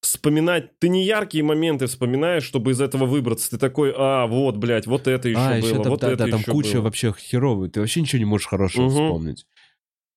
вспоминать, 0.00 0.78
ты 0.78 0.88
не 0.88 1.04
яркие 1.04 1.44
моменты 1.44 1.86
вспоминаешь, 1.86 2.42
чтобы 2.44 2.72
из 2.72 2.80
этого 2.80 3.04
выбраться. 3.04 3.50
Ты 3.50 3.58
такой, 3.58 3.92
а, 3.96 4.26
вот, 4.26 4.56
блядь, 4.56 4.86
вот 4.86 5.06
это 5.06 5.28
еще 5.28 5.38
А, 5.40 5.60
было, 5.60 5.68
еще 5.68 5.82
там, 5.82 5.90
вот 5.90 6.00
да, 6.00 6.08
это 6.12 6.24
да, 6.24 6.30
там 6.30 6.40
еще 6.40 6.50
куча 6.50 6.72
было. 6.74 6.82
вообще 6.82 7.12
херовой. 7.16 7.68
Ты 7.68 7.80
вообще 7.80 8.00
ничего 8.00 8.18
не 8.18 8.24
можешь 8.24 8.46
хорошего 8.48 8.84
Мгм. 8.84 8.90
вспомнить. 8.92 9.46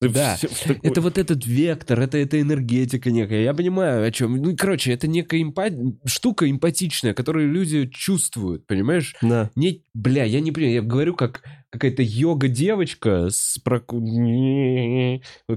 Да. 0.01 0.37
такой- 0.63 0.79
Это 0.81 1.01
вот 1.01 1.17
этот 1.17 1.45
вектор, 1.45 1.99
это, 1.99 2.17
это 2.17 2.39
энергетика 2.41 3.11
некая. 3.11 3.43
Я 3.43 3.53
понимаю, 3.53 4.05
о 4.05 4.11
чем. 4.11 4.35
Ну, 4.37 4.55
короче, 4.57 4.91
это 4.93 5.07
некая 5.07 5.41
эмпа- 5.43 5.95
штука 6.05 6.49
эмпатичная, 6.49 7.13
которую 7.13 7.51
люди 7.51 7.87
чувствуют, 7.87 8.65
понимаешь? 8.67 9.15
Да. 9.21 9.51
Не, 9.55 9.83
бля, 9.93 10.23
я 10.23 10.39
не 10.41 10.51
понимаю, 10.51 10.75
я 10.75 10.81
говорю 10.81 11.15
как 11.15 11.43
какая-то 11.69 12.01
йога-девочка 12.03 13.27
с 13.29 13.57
проку... 13.59 13.99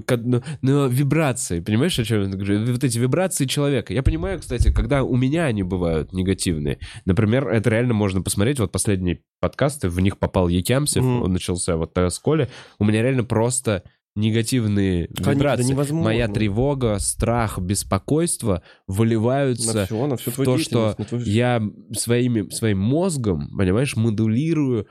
как, 0.05 0.21
ну, 0.23 0.41
ну, 0.61 0.87
вибрацией, 0.87 1.61
понимаешь, 1.61 1.97
о 1.99 2.03
чем 2.05 2.21
я 2.23 2.27
говорю? 2.29 2.71
Вот 2.71 2.83
эти 2.83 2.97
вибрации 2.97 3.45
человека. 3.45 3.93
Я 3.93 4.03
понимаю, 4.03 4.39
кстати, 4.39 4.71
когда 4.73 5.03
у 5.03 5.15
меня 5.17 5.45
они 5.45 5.63
бывают 5.63 6.13
негативные. 6.13 6.79
Например, 7.05 7.47
это 7.49 7.69
реально 7.69 7.93
можно 7.93 8.21
посмотреть, 8.21 8.59
вот 8.59 8.71
последние 8.71 9.19
подкасты, 9.41 9.89
в 9.89 9.99
них 9.99 10.17
попал 10.17 10.47
Якямсев, 10.47 11.03
Мгм. 11.03 11.21
он 11.23 11.33
начался 11.33 11.75
вот 11.75 11.95
на 11.95 12.09
Сколе. 12.09 12.49
У 12.79 12.85
меня 12.85 13.01
реально 13.01 13.23
просто 13.23 13.83
негативные 14.15 15.07
Конечно, 15.07 15.23
да 15.25 15.31
вибрации. 15.33 15.63
невозможно. 15.63 16.03
Моя 16.05 16.27
тревога, 16.27 16.97
страх, 16.99 17.59
беспокойство 17.59 18.63
выливаются 18.87 19.73
На 19.73 19.85
все, 19.85 20.07
на 20.07 20.15
всю 20.17 20.31
в 20.31 20.35
то, 20.43 20.57
что 20.57 20.93
твою- 21.07 21.23
я 21.25 21.61
своими, 21.93 22.49
своим 22.53 22.79
мозгом, 22.79 23.49
понимаешь, 23.57 23.95
модулирую 23.95 24.87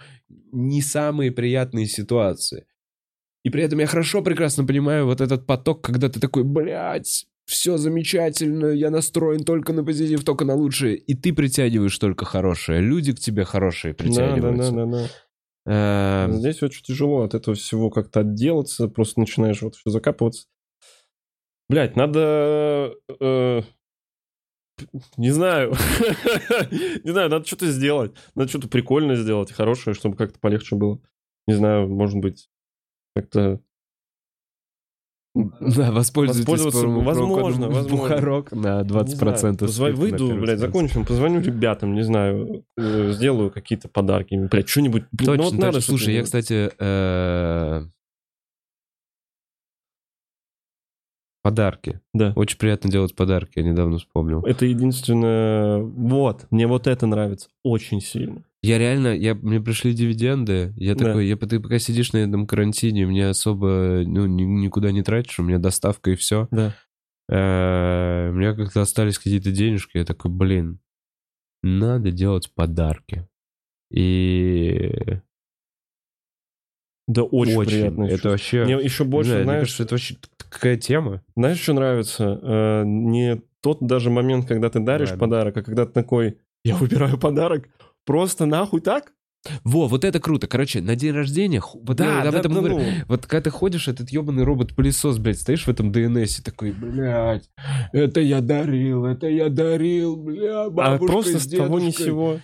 не 0.53 0.83
самые 0.83 1.33
приятные 1.33 1.87
ситуации. 1.87 2.67
И 3.45 3.51
при 3.51 3.63
этом 3.63 3.79
я 3.79 3.87
хорошо, 3.87 4.23
прекрасно 4.23 4.65
понимаю 4.65 5.07
вот 5.07 5.21
этот 5.21 5.47
поток, 5.47 5.83
когда 5.83 6.09
ты 6.09 6.21
такой, 6.21 6.45
блядь, 6.45 7.27
все 7.47 7.77
замечательно, 7.77 8.67
я 8.69 8.91
настроен 8.91 9.45
только 9.45 9.75
на 9.75 9.85
позитив, 9.85 10.25
только 10.25 10.47
на 10.47 10.55
лучшее. 10.55 10.97
И 10.97 11.15
ты 11.15 11.35
притягиваешь 11.35 11.99
только 11.99 12.25
хорошее. 12.25 12.81
Люди 12.81 13.13
к 13.13 13.21
тебе 13.21 13.45
хорошие 13.45 13.93
Да, 13.93 13.99
да, 13.99 14.05
притягиваются. 14.05 14.73
да, 14.73 14.85
да, 14.87 14.93
да. 14.93 15.09
Эм, 15.67 16.33
Здесь 16.35 16.63
очень 16.63 16.85
тяжело 16.85 17.23
от 17.23 17.35
этого 17.35 17.57
всего 17.57 17.91
как-то 17.91 18.21
отделаться, 18.21 18.89
просто 18.89 19.21
начинаешь 19.21 19.63
вот 19.63 19.77
все 19.77 19.91
закапываться. 19.91 20.47
Блять, 21.69 21.97
надо... 21.97 22.95
э, 23.21 23.63
не 25.17 25.31
знаю. 25.31 25.71
не 26.71 27.11
знаю, 27.11 27.31
надо 27.31 27.47
что-то 27.47 27.67
сделать. 27.67 28.13
Надо 28.35 28.49
что-то 28.51 28.69
прикольное 28.69 29.17
сделать, 29.17 29.53
хорошее, 29.53 29.95
чтобы 29.95 30.17
как-то 30.17 30.39
полегче 30.39 30.77
было. 30.77 31.01
Не 31.47 31.55
знаю, 31.55 31.89
может 31.89 32.19
быть, 32.19 32.49
как-то... 33.15 33.61
Да, 35.35 35.91
воспользуйтесь 35.91 36.47
Воспользоваться, 36.47 36.87
возможно, 36.87 37.69
возможно. 37.69 37.97
Бухарок 37.97 38.53
на 38.53 38.83
20% 38.83 38.85
Не 38.85 39.15
знаю, 39.17 39.35
позва- 39.35 39.67
скидки 39.67 39.91
на 39.91 39.97
Выйду, 39.97 40.41
блядь, 40.41 40.59
закончим, 40.61 41.05
позвоню 41.05 41.41
ребятам, 41.41 41.95
не 41.95 42.03
знаю, 42.05 42.65
э, 42.77 43.11
сделаю 43.13 43.51
какие-то 43.51 43.89
подарки. 43.89 44.37
Блядь, 44.49 44.69
что-нибудь... 44.69 45.05
ну 45.11 45.27
Точно, 45.27 45.43
вот 45.43 45.51
точно. 45.51 45.67
надо 45.67 45.81
Слушай, 45.81 46.15
я, 46.15 46.23
кстати, 46.23 46.71
э, 46.79 47.85
подарки. 51.43 52.01
Да. 52.13 52.33
Очень 52.37 52.59
приятно 52.59 52.89
делать 52.91 53.17
подарки, 53.17 53.59
я 53.59 53.65
недавно 53.65 53.99
вспомнил. 53.99 54.41
Это 54.43 54.67
единственное... 54.67 55.79
Вот, 55.79 56.47
мне 56.51 56.69
вот 56.69 56.87
это 56.87 57.07
нравится 57.07 57.49
очень 57.65 58.01
сильно. 58.01 58.45
Я 58.65 58.79
реально, 58.79 59.09
я, 59.09 59.35
мне 59.35 59.61
пришли 59.61 59.93
дивиденды, 59.93 60.73
я 60.77 60.95
Да. 60.95 61.05
такой, 61.07 61.27
я, 61.27 61.37
ты 61.37 61.61
пока 61.61 61.79
сидишь 61.79 62.13
на 62.15 62.19
этом 62.19 62.47
карантине, 62.47 63.07
мне 63.07 63.29
особо 63.29 64.03
ну, 64.07 64.27
ни- 64.27 64.43
никуда 64.65 64.91
не 64.91 65.03
тратишь, 65.03 65.39
у 65.39 65.43
меня 65.43 65.59
доставка 65.59 66.11
и 66.13 66.15
все. 66.15 66.49
Да. 66.51 66.75
Э, 67.29 68.31
У 68.31 68.35
меня 68.35 68.55
как-то 68.55 68.81
остались 68.81 69.19
какие-то 69.19 69.51
денежки, 69.51 69.99
я 69.99 70.05
такой, 70.05 70.31
блин, 70.31 70.79
надо 71.63 72.11
делать 72.11 72.51
подарки. 72.55 73.27
И 73.91 74.93
Да 77.07 77.23
очень, 77.23 77.65
приятно. 77.65 78.05
Это 78.05 78.31
вообще... 78.31 78.65
Мне 78.65 78.75
еще 78.83 79.05
больше, 79.05 79.31
знаю, 79.31 79.45
мне 79.45 79.53
знаешь, 79.53 79.61
кажется, 79.67 79.83
это 79.83 79.95
вообще 79.95 80.17
какая 80.39 80.77
тема. 80.79 81.23
знаешь, 81.37 81.59
что 81.61 81.75
нравится? 81.75 82.41
Э, 82.43 82.83
не 82.87 83.43
тот 83.61 83.79
даже 83.87 84.11
момент, 84.11 84.47
когда 84.47 84.71
ты 84.71 84.81
даришь 84.81 85.11
Ладно. 85.11 85.21
подарок, 85.21 85.57
а 85.59 85.63
когда 85.63 85.85
ты 85.87 85.93
такой, 85.93 86.39
я 86.65 86.77
выбираю 86.77 87.19
подарок, 87.19 87.69
просто 88.05 88.47
нахуй 88.47 88.81
так? 88.81 89.13
Во, 89.63 89.89
вот 89.89 90.05
это 90.05 90.21
круто. 90.21 90.47
Короче, 90.47 90.81
на 90.81 90.97
день 90.97 91.13
рождения... 91.13 91.63
Вот 91.75 92.01
я 92.01 92.23
об 92.23 92.35
этом 92.35 92.53
и 92.53 92.55
говорю. 92.55 92.79
ну, 92.79 92.85
Вот 93.09 93.27
когда 93.27 93.43
ты 93.43 93.51
ходишь, 93.51 93.89
этот 93.89 94.11
ебаный 94.11 94.43
робот-пылесос, 94.45 95.19
блядь, 95.19 95.39
стоишь 95.39 95.67
в 95.67 95.69
этом 95.69 95.93
ДНСе 95.93 96.43
такой, 96.43 96.73
блядь, 96.73 97.51
это 97.93 98.21
я 98.21 98.41
дарил, 98.41 99.05
это 99.05 99.29
я 99.29 99.51
дарил, 99.51 100.17
бля, 100.17 100.65
а 100.65 100.71
бабушка 100.71 101.07
просто 101.07 101.39
с 101.39 101.45
с 101.45 101.49
того 101.51 101.79
ни 101.79 101.91
сего. 101.91 102.41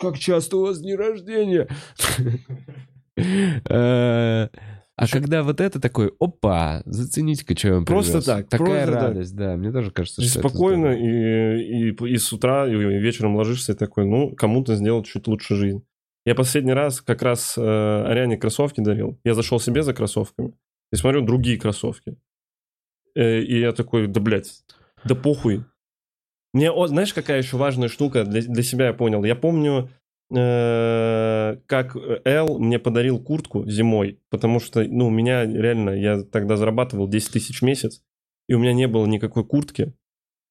Как 0.00 0.18
часто 0.18 0.56
у 0.58 0.62
вас 0.62 0.80
день 0.80 0.96
рождения? 0.96 1.68
А 4.98 5.04
Ещё- 5.04 5.20
когда 5.20 5.44
вот 5.44 5.60
это 5.60 5.80
такой, 5.80 6.12
опа, 6.18 6.82
зацените-ка, 6.84 7.56
что 7.56 7.68
я 7.68 7.74
вам 7.74 7.84
Просто 7.84 8.12
привез. 8.14 8.24
так, 8.24 8.48
Такая 8.48 8.66
просто 8.84 8.92
так. 8.92 9.02
радость, 9.02 9.36
да. 9.36 9.56
Мне 9.56 9.70
тоже 9.70 9.92
кажется, 9.92 10.20
что 10.22 10.40
спокойно, 10.40 10.88
и, 10.88 11.90
и, 11.90 11.94
и 12.12 12.16
с 12.16 12.32
утра, 12.32 12.66
и 12.66 12.74
вечером 12.74 13.36
ложишься 13.36 13.72
и 13.72 13.76
такой, 13.76 14.06
ну, 14.06 14.34
кому-то 14.34 14.74
сделал 14.74 15.04
чуть 15.04 15.28
лучше 15.28 15.54
жизнь. 15.54 15.84
Я 16.26 16.34
последний 16.34 16.72
раз 16.72 17.00
как 17.00 17.22
раз 17.22 17.54
э, 17.56 17.60
Ариане 17.62 18.36
кроссовки 18.38 18.80
дарил. 18.80 19.20
Я 19.24 19.34
зашел 19.34 19.60
себе 19.60 19.82
за 19.84 19.94
кроссовками 19.94 20.52
и 20.92 20.96
смотрю 20.96 21.22
другие 21.22 21.58
кроссовки. 21.58 22.16
Э, 23.14 23.40
и 23.40 23.60
я 23.60 23.70
такой, 23.72 24.08
да, 24.08 24.20
блядь, 24.20 24.64
да 25.04 25.14
похуй. 25.14 25.64
Мне, 26.52 26.72
о, 26.72 26.86
знаешь, 26.88 27.14
какая 27.14 27.38
еще 27.38 27.56
важная 27.56 27.88
штука 27.88 28.24
для, 28.24 28.42
для 28.42 28.62
себя 28.64 28.86
я 28.88 28.94
понял? 28.94 29.22
Я 29.22 29.36
помню, 29.36 29.90
как 30.30 31.96
Эл 32.24 32.58
мне 32.58 32.78
подарил 32.78 33.18
куртку 33.18 33.66
зимой, 33.68 34.20
потому 34.30 34.60
что, 34.60 34.84
ну, 34.84 35.06
у 35.06 35.10
меня 35.10 35.44
реально, 35.44 35.90
я 35.90 36.22
тогда 36.22 36.56
зарабатывал 36.56 37.08
10 37.08 37.32
тысяч 37.32 37.60
в 37.60 37.64
месяц, 37.64 38.02
и 38.48 38.54
у 38.54 38.58
меня 38.58 38.72
не 38.72 38.86
было 38.88 39.06
никакой 39.06 39.44
куртки. 39.44 39.94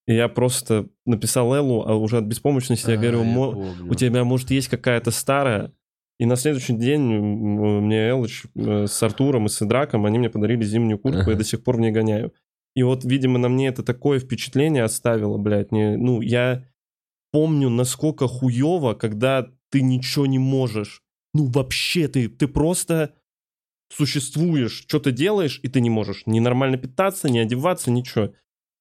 И 0.08 0.14
я 0.16 0.30
просто 0.30 0.88
написал 1.06 1.54
Эллу, 1.54 1.84
а 1.86 1.96
уже 1.96 2.18
от 2.18 2.24
беспомощности 2.26 2.90
я 2.92 2.96
А, 2.96 3.00
говорю, 3.00 3.20
я 3.24 3.26
«Мо- 3.26 3.52
помню. 3.54 3.92
у 3.92 3.96
тебя, 3.96 4.24
может, 4.24 4.52
есть 4.52 4.70
какая-то 4.70 5.12
старая? 5.12 5.74
И 6.20 6.26
на 6.26 6.36
следующий 6.38 6.74
день 6.74 7.02
мне 7.02 8.10
Элыч 8.10 8.46
э, 8.56 8.88
с 8.88 9.04
Артуром 9.04 9.46
и 9.46 9.50
с 9.50 9.62
Идраком, 9.62 10.06
они 10.06 10.18
мне 10.18 10.30
подарили 10.30 10.64
зимнюю 10.64 10.98
куртку, 10.98 11.22
Ага. 11.22 11.32
я 11.32 11.38
до 11.38 11.44
сих 11.44 11.64
пор 11.64 11.76
в 11.78 11.80
ней 11.82 11.92
гоняю. 11.92 12.34
И 12.76 12.84
вот, 12.84 13.04
видимо, 13.06 13.38
на 13.38 13.50
мне 13.50 13.68
это 13.68 13.84
такое 13.84 14.20
впечатление 14.20 14.84
оставило, 14.84 15.38
блядь. 15.38 15.72
Не, 15.72 15.98
ну, 15.98 16.22
я 16.22 16.64
помню, 17.32 17.70
насколько 17.70 18.28
хуево, 18.28 18.94
когда 18.94 19.48
ты 19.72 19.82
ничего 19.82 20.26
не 20.26 20.40
можешь. 20.40 21.02
Ну, 21.34 21.46
вообще, 21.46 22.08
ты, 22.08 22.30
ты 22.30 22.48
просто 22.48 23.14
существуешь, 23.90 24.84
что-то 24.88 25.12
делаешь, 25.12 25.60
и 25.64 25.70
ты 25.70 25.82
не 25.82 25.90
можешь 25.90 26.24
ни 26.26 26.40
нормально 26.40 26.78
питаться, 26.78 27.30
ни 27.30 27.40
одеваться, 27.40 27.92
ничего. 27.92 28.34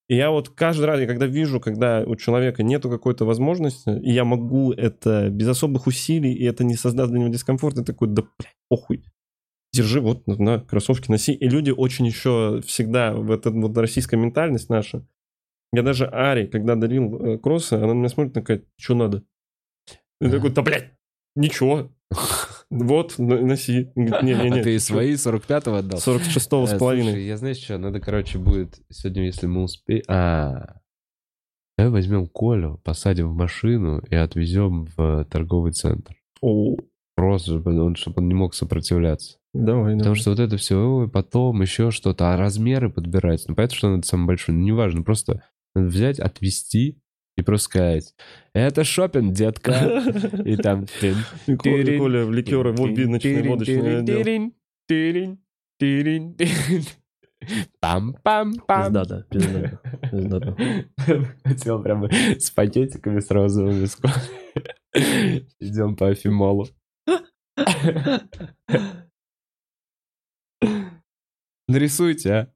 И 0.08 0.14
я 0.14 0.30
вот 0.30 0.50
каждый 0.50 0.84
раз, 0.84 1.00
когда 1.06 1.26
вижу, 1.26 1.60
когда 1.60 2.04
у 2.06 2.14
человека 2.14 2.62
нету 2.62 2.88
какой-то 2.88 3.24
возможности, 3.24 3.90
и 4.00 4.12
я 4.12 4.24
могу 4.24 4.72
это 4.72 5.30
без 5.30 5.48
особых 5.48 5.88
усилий, 5.88 6.32
и 6.32 6.44
это 6.44 6.62
не 6.62 6.76
создаст 6.76 7.10
для 7.10 7.20
него 7.20 7.32
дискомфорт, 7.32 7.78
я 7.78 7.84
такой, 7.84 8.08
да 8.08 8.22
блядь, 8.22 8.56
похуй. 8.68 9.04
Держи, 9.72 10.00
вот, 10.00 10.26
на, 10.26 10.60
кроссовки 10.60 11.10
носи. 11.10 11.32
И 11.32 11.48
люди 11.48 11.70
очень 11.70 12.06
еще 12.06 12.62
всегда, 12.64 13.14
в 13.14 13.30
эта 13.32 13.50
вот 13.50 13.76
российская 13.76 14.16
ментальность 14.16 14.70
наша, 14.70 15.04
я 15.72 15.82
даже 15.82 16.06
Ари, 16.06 16.46
когда 16.46 16.76
дарил 16.76 17.16
э, 17.16 17.38
кроссы, 17.38 17.74
она 17.74 17.88
на 17.88 17.98
меня 17.98 18.08
смотрит 18.08 18.32
такая, 18.32 18.62
что 18.78 18.94
надо? 18.94 19.24
Я 20.20 20.30
такой, 20.30 20.50
да, 20.50 20.62
блядь, 20.62 20.92
ничего. 21.34 21.90
Вот, 22.68 23.14
носи. 23.18 23.92
Не-не-не. 23.94 24.60
А 24.60 24.62
ты 24.64 24.78
свои 24.80 25.12
45-го 25.14 25.76
отдал? 25.76 26.00
46 26.00 26.44
с 26.44 26.72
Э, 26.72 26.78
половиной. 26.78 27.24
Я 27.24 27.36
знаешь 27.36 27.58
что, 27.58 27.78
надо, 27.78 28.00
короче, 28.00 28.38
будет 28.38 28.80
сегодня, 28.90 29.26
если 29.26 29.46
мы 29.46 29.62
успеем... 29.62 30.02
А, 30.08 30.80
давай 31.78 31.92
возьмем 31.92 32.26
Колю, 32.26 32.78
посадим 32.82 33.28
в 33.28 33.36
машину 33.36 34.00
и 34.10 34.16
отвезем 34.16 34.86
в 34.96 35.24
торговый 35.30 35.70
центр. 35.72 36.16
О, 36.40 36.74
Просто, 37.14 37.52
чтобы 37.52 37.80
он, 37.80 37.94
чтобы 37.94 38.20
он 38.20 38.28
не 38.28 38.34
мог 38.34 38.52
сопротивляться. 38.54 39.38
Давай, 39.54 39.92
Потому 39.94 40.02
давай. 40.02 40.18
что 40.18 40.30
вот 40.30 40.40
это 40.40 40.56
все, 40.58 40.76
ой, 40.76 41.08
потом 41.08 41.62
еще 41.62 41.90
что-то, 41.90 42.34
а 42.34 42.36
размеры 42.36 42.90
подбирать. 42.90 43.44
Ну, 43.48 43.54
понятно, 43.54 43.76
что 43.76 43.90
надо 43.90 44.06
самый 44.06 44.26
большой, 44.26 44.54
но 44.54 44.60
неважно, 44.62 45.02
просто 45.02 45.42
надо 45.74 45.88
взять, 45.88 46.18
отвезти 46.20 47.00
и 47.36 47.42
сказать, 47.58 48.14
это 48.54 48.84
шопинг, 48.84 49.34
детка. 49.34 50.02
И 50.44 50.56
там... 50.62 50.86
Коля, 51.58 52.24
в 52.24 52.32
ликеры, 52.32 52.74
тырень, 52.74 53.06
ночной 53.06 53.42
водочный 53.42 54.06
тырень, 54.06 54.54
отдел. 55.78 56.34
Пам-пам-пам. 57.80 58.86
Пиздата, 58.86 59.26
пиздата, 59.30 59.80
пиздата. 60.10 60.56
Хотел 61.44 61.82
прямо 61.82 62.08
с 62.10 62.50
пакетиками 62.50 63.20
с 63.20 63.30
розовым 63.30 63.80
виском. 63.80 64.10
Идем 65.60 65.96
по 65.96 66.08
Афимолу. 66.08 66.66
Нарисуйте, 71.68 72.32
а. 72.32 72.48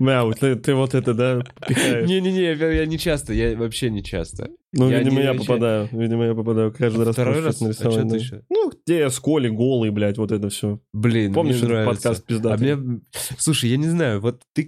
Мяу, 0.00 0.32
ты, 0.32 0.56
ты 0.56 0.74
вот 0.74 0.94
это, 0.94 1.14
да, 1.14 1.42
пихаешь? 1.68 2.08
Не-не-не, 2.08 2.42
я, 2.54 2.70
я 2.72 2.86
не 2.86 2.98
часто, 2.98 3.32
я 3.34 3.54
вообще 3.56 3.90
не 3.90 4.02
часто. 4.02 4.48
Ну, 4.72 4.88
я 4.90 4.98
видимо, 5.00 5.18
не- 5.18 5.24
я 5.24 5.32
вообще- 5.34 5.46
попадаю. 5.46 5.88
Видимо, 5.92 6.24
я 6.24 6.34
попадаю 6.34 6.72
каждый 6.72 7.04
раз. 7.04 7.14
Второй 7.14 7.40
раз? 7.42 7.56
что-то 7.56 8.00
А 8.00 8.04
да. 8.04 8.16
еще? 8.16 8.42
Ну, 8.48 8.72
где 8.84 8.98
я 9.00 9.10
с 9.10 9.20
Колей 9.20 9.50
голый, 9.50 9.90
блядь, 9.90 10.16
вот 10.16 10.32
это 10.32 10.48
все. 10.48 10.80
Блин, 10.92 11.34
Помнишь 11.34 11.60
мне 11.62 11.72
этот 11.74 11.86
подкаст 11.86 12.24
А 12.24 12.26
пиздатый? 12.26 12.76
мне... 12.76 13.00
Слушай, 13.38 13.70
я 13.70 13.76
не 13.76 13.88
знаю, 13.88 14.20
вот 14.20 14.40
ты 14.54 14.66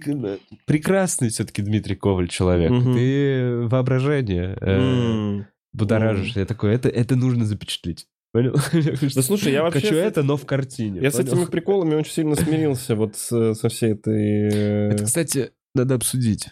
прекрасный 0.65 1.29
все-таки 1.29 1.61
Дмитрий 1.61 1.95
Коваль 1.95 2.27
человек. 2.29 2.69
Мгм. 2.71 2.93
Ты 2.93 3.57
воображение 3.67 4.55
э, 4.61 4.77
М. 4.79 5.47
будоражишь. 5.73 6.35
Я 6.35 6.45
такой, 6.45 6.75
это, 6.75 6.89
это 6.89 7.15
нужно 7.15 7.45
запечатлеть. 7.45 8.05
Понял? 8.33 8.55
Да 9.15 9.21
слушай, 9.21 9.51
я 9.53 9.61
вообще... 9.63 9.79
Хочу 9.81 9.95
это, 9.95 10.23
но 10.23 10.37
в 10.37 10.45
картине. 10.45 10.99
Я 11.01 11.11
с 11.11 11.19
этими 11.19 11.45
приколами 11.45 11.93
очень 11.95 12.11
сильно 12.11 12.35
смирился 12.35 12.95
вот 12.95 13.15
с- 13.15 13.53
со 13.53 13.69
всей 13.69 13.91
этой... 13.93 14.49
э, 14.51 14.91
Это, 14.93 15.05
кстати, 15.05 15.51
надо 15.75 15.95
обсудить. 15.95 16.49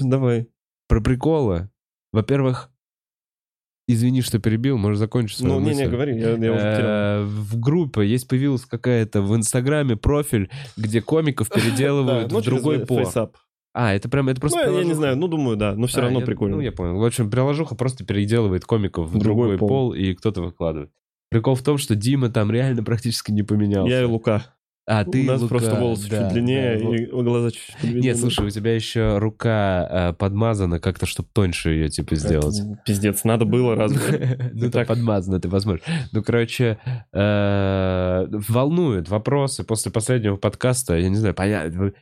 Давай. 0.00 0.48
Про 0.88 1.00
приколы. 1.02 1.68
Во-первых, 2.12 2.70
извини, 3.86 4.22
что 4.22 4.38
перебил, 4.38 4.78
можешь 4.78 4.98
закончить 4.98 5.38
свою 5.38 5.54
Ну, 5.54 5.60
не-не, 5.60 5.82
мысль. 5.82 5.90
говори, 5.90 6.12
я, 6.18 6.30
я 6.30 6.34
уже 6.34 6.40
потерял. 6.40 6.90
Э, 6.90 7.24
В 7.24 7.60
группе 7.60 8.06
есть 8.06 8.26
появилась 8.28 8.64
какая-то 8.64 9.20
в 9.22 9.36
Инстаграме 9.36 9.96
профиль, 9.96 10.50
где 10.78 11.02
комиков 11.02 11.48
переделывают 11.54 12.28
Да, 12.28 12.34
ну, 12.34 12.40
в 12.40 12.44
другой 12.44 12.76
через 12.76 12.88
пол. 12.88 13.06
А, 13.74 13.94
это 13.94 14.08
прям, 14.10 14.28
это 14.28 14.38
просто 14.40 14.58
Ну, 14.58 14.64
я- 14.64 14.68
я 14.68 14.72
не 14.72 14.78
приложуха. 14.80 14.96
знаю, 14.98 15.16
ну, 15.16 15.28
думаю, 15.28 15.56
да, 15.56 15.74
но 15.74 15.86
все 15.86 15.98
А, 16.00 16.02
равно 16.02 16.20
я- 16.20 16.26
прикольно. 16.26 16.56
Ну, 16.56 16.62
я 16.62 16.72
понял. 16.72 16.98
В 16.98 17.04
общем, 17.04 17.30
приложуха 17.30 17.74
просто 17.74 18.04
переделывает 18.04 18.64
комиков 18.66 19.08
в 19.08 19.18
Другой 19.18 19.56
другой, 19.56 19.58
пол. 19.58 19.68
пол. 19.68 19.92
и 19.94 20.14
кто-то 20.14 20.42
выкладывает. 20.42 20.90
Прикол 21.32 21.54
в 21.54 21.62
том, 21.62 21.78
что 21.78 21.94
Дима 21.94 22.30
там 22.30 22.50
реально 22.50 22.82
практически 22.82 23.30
не 23.30 23.42
поменялся. 23.42 23.90
Я 23.90 24.02
и 24.02 24.04
Лука. 24.04 24.44
А, 24.84 25.04
ты 25.04 25.22
У 25.22 25.26
нас 25.26 25.40
Лука, 25.40 25.54
просто 25.54 25.76
волосы 25.76 26.08
да, 26.10 26.24
чуть 26.24 26.32
длиннее 26.32 26.76
да, 26.76 26.84
вот. 26.84 26.94
и 26.94 27.06
глаза 27.06 27.50
чуть 27.52 27.76
длиннее. 27.80 28.02
Нет, 28.02 28.18
слушай, 28.18 28.44
у 28.44 28.50
тебя 28.50 28.74
еще 28.74 29.18
рука 29.18 29.88
э, 29.88 30.12
подмазана 30.14 30.80
как-то, 30.80 31.06
чтобы 31.06 31.28
тоньше 31.32 31.70
ее, 31.70 31.88
типа, 31.88 32.16
сделать. 32.16 32.58
Это 32.58 32.80
Пиздец, 32.84 33.22
надо 33.22 33.44
было 33.44 33.76
разве? 33.76 34.50
Ну, 34.54 34.70
так. 34.70 34.88
подмазано, 34.88 35.38
ты 35.40 35.48
возможно. 35.48 35.84
Ну, 36.10 36.22
короче, 36.22 36.78
э, 37.12 38.26
волнуют 38.30 39.08
вопросы 39.08 39.62
после 39.62 39.92
последнего 39.92 40.36
подкаста. 40.36 40.96
Я 40.96 41.08
не 41.08 41.16
знаю, 41.16 41.34
понятно. 41.34 41.92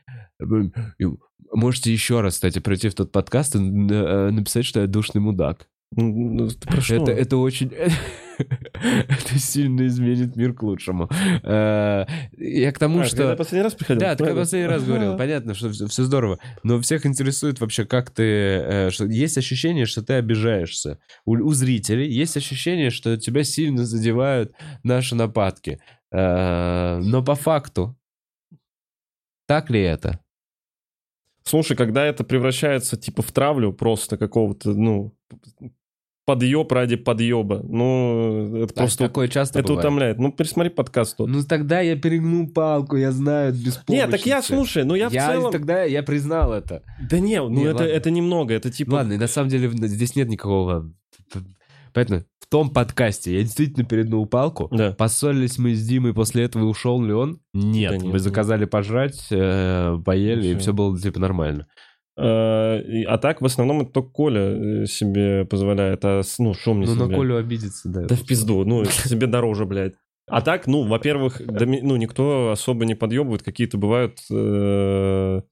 Можете 1.53 1.93
еще 1.93 2.23
раз, 2.23 2.35
кстати, 2.35 2.61
прийти 2.61 2.89
в 2.89 2.95
тот 2.95 3.13
подкаст 3.13 3.57
и 3.57 3.59
э, 3.59 4.31
написать, 4.31 4.65
что 4.65 4.81
я 4.81 4.87
душный 4.87 5.21
мудак. 5.21 5.69
Ну, 5.93 6.13
ну, 6.13 6.49
ты 6.49 6.67
про 6.67 6.81
что? 6.81 6.95
Это, 6.95 7.11
это 7.13 7.37
очень... 7.37 7.73
Это 8.75 9.39
сильно 9.39 9.87
изменит 9.87 10.37
мир 10.37 10.53
к 10.55 10.63
лучшему. 10.63 11.09
Э, 11.43 12.07
Я 12.37 12.73
к 12.73 12.79
тому, 12.79 13.01
А, 13.01 13.05
что... 13.05 13.17
когда 13.17 13.37
последний 13.37 13.63
раз 13.63 13.75
приходил? 13.75 14.01
Да, 14.01 14.13
ты 14.13 14.19
Правильно? 14.19 14.41
последний 14.43 14.69
раз 14.69 14.85
говорил. 14.85 15.17
Понятно, 15.17 15.55
что 15.55 15.71
все, 15.71 16.03
здорово. 16.05 16.39
Но 16.63 16.81
всех 16.81 17.07
интересует 17.07 17.61
вообще, 17.61 17.85
как 17.85 18.11
ты... 18.11 18.23
э, 18.23 18.91
что 18.91 19.05
есть 19.07 19.39
ощущение, 19.39 19.87
что 19.87 20.03
ты 20.03 20.15
обижаешься. 20.15 20.99
У, 21.25 21.33
у 21.33 21.53
зрителей 21.53 22.09
есть 22.11 22.37
ощущение, 22.37 22.91
что 22.91 23.17
тебя 23.17 23.45
сильно 23.45 23.85
задевают 23.85 24.53
наши 24.83 25.15
нападки. 25.15 25.81
Э, 26.13 26.99
но 27.03 27.23
по 27.23 27.35
факту, 27.35 27.97
так 29.47 29.71
ли 29.71 29.81
это? 29.81 30.21
Слушай, 31.43 31.77
когда 31.77 32.05
это 32.05 32.23
превращается 32.23 32.97
типа 32.97 33.23
в 33.23 33.33
травлю 33.33 33.73
просто 33.73 34.17
какого-то, 34.17 34.75
ну, 34.75 35.17
подъеб 36.25 36.71
ради 36.73 36.97
подъеба, 36.97 37.61
ну, 37.69 38.57
это 38.57 38.75
Просто 38.75 38.75
просто... 38.75 39.05
такое 39.07 39.29
часто 39.29 39.59
Это 39.59 39.69
бывает. 39.69 39.85
утомляет. 39.85 40.19
Ну, 40.19 40.33
пересмотри 40.33 40.71
подкаст 40.71 41.17
тот. 41.17 41.29
Ну 41.29 41.43
тогда 41.43 41.81
я 41.81 41.97
перегнул 41.97 42.49
палку, 42.49 42.97
я 42.97 43.11
знаю, 43.13 43.53
без 43.53 43.81
Нет, 43.89 44.11
так 44.11 44.25
я, 44.27 44.43
слушай, 44.43 44.85
ну 44.85 44.95
я 44.95 45.09
в 45.09 45.13
целом... 45.13 45.53
тогда 45.53 45.83
я 45.85 46.03
признал 46.03 46.53
это. 46.53 46.83
Да 47.11 47.19
не, 47.19 47.41
ну 47.41 47.49
Не, 47.49 47.65
это, 47.65 47.79
ладно. 47.79 47.91
это 47.91 48.11
немного, 48.11 48.55
это 48.55 48.71
типа... 48.71 48.95
Ладно, 48.95 49.15
и 49.15 49.19
на 49.19 49.29
самом 49.29 49.49
деле 49.49 49.71
здесь 49.71 50.15
нет 50.17 50.29
никакого... 50.29 50.93
Понятно, 51.93 52.25
том 52.51 52.71
подкасте 52.71 53.37
я 53.37 53.43
действительно 53.43 53.87
переднул 53.87 54.27
палку. 54.27 54.69
Да. 54.73 54.93
Поссорились 54.93 55.59
мы 55.59 55.75
с 55.75 55.87
Димой, 55.87 56.13
после 56.13 56.45
этого 56.45 56.65
ушел 56.65 57.03
ли 57.03 57.13
он? 57.13 57.41
Нет, 57.55 57.93
Да 57.93 57.97
нет, 57.97 58.07
мы 58.07 58.13
нет. 58.15 58.23
заказали 58.23 58.65
пожрать, 58.65 59.27
э, 59.31 59.97
поели, 60.05 60.49
и 60.49 60.57
все 60.57 60.73
было 60.73 60.99
типа 60.99 61.21
нормально. 61.21 61.69
Э, 62.21 63.05
А 63.07 63.19
так, 63.19 63.41
в 63.41 63.45
основном, 63.47 63.83
это 63.83 63.93
только 63.93 64.11
Коля 64.11 64.41
э, 64.83 64.87
себе 64.87 65.45
позволяет. 65.47 66.05
А, 66.05 66.23
ну, 66.39 66.55
шо 66.55 66.75
мне 66.75 66.87
Ну, 66.87 66.95
на 66.95 67.05
себе? 67.07 67.17
Колю 67.17 67.37
обидеться, 67.37 67.89
да. 67.89 68.03
Да 68.03 68.15
в 68.15 68.27
пизду, 68.27 68.65
ну, 68.65 68.85
себе 68.85 69.27
дороже, 69.27 69.65
блядь. 69.65 69.95
А 70.27 70.43
так, 70.43 70.67
ну, 70.67 70.87
во-первых, 70.87 71.41
ну, 71.41 71.97
никто 71.97 72.51
особо 72.53 72.85
не 72.85 72.95
подъебывает, 72.95 73.43
какие-то 73.43 73.79
бывают 73.79 74.21
э, 74.31 75.43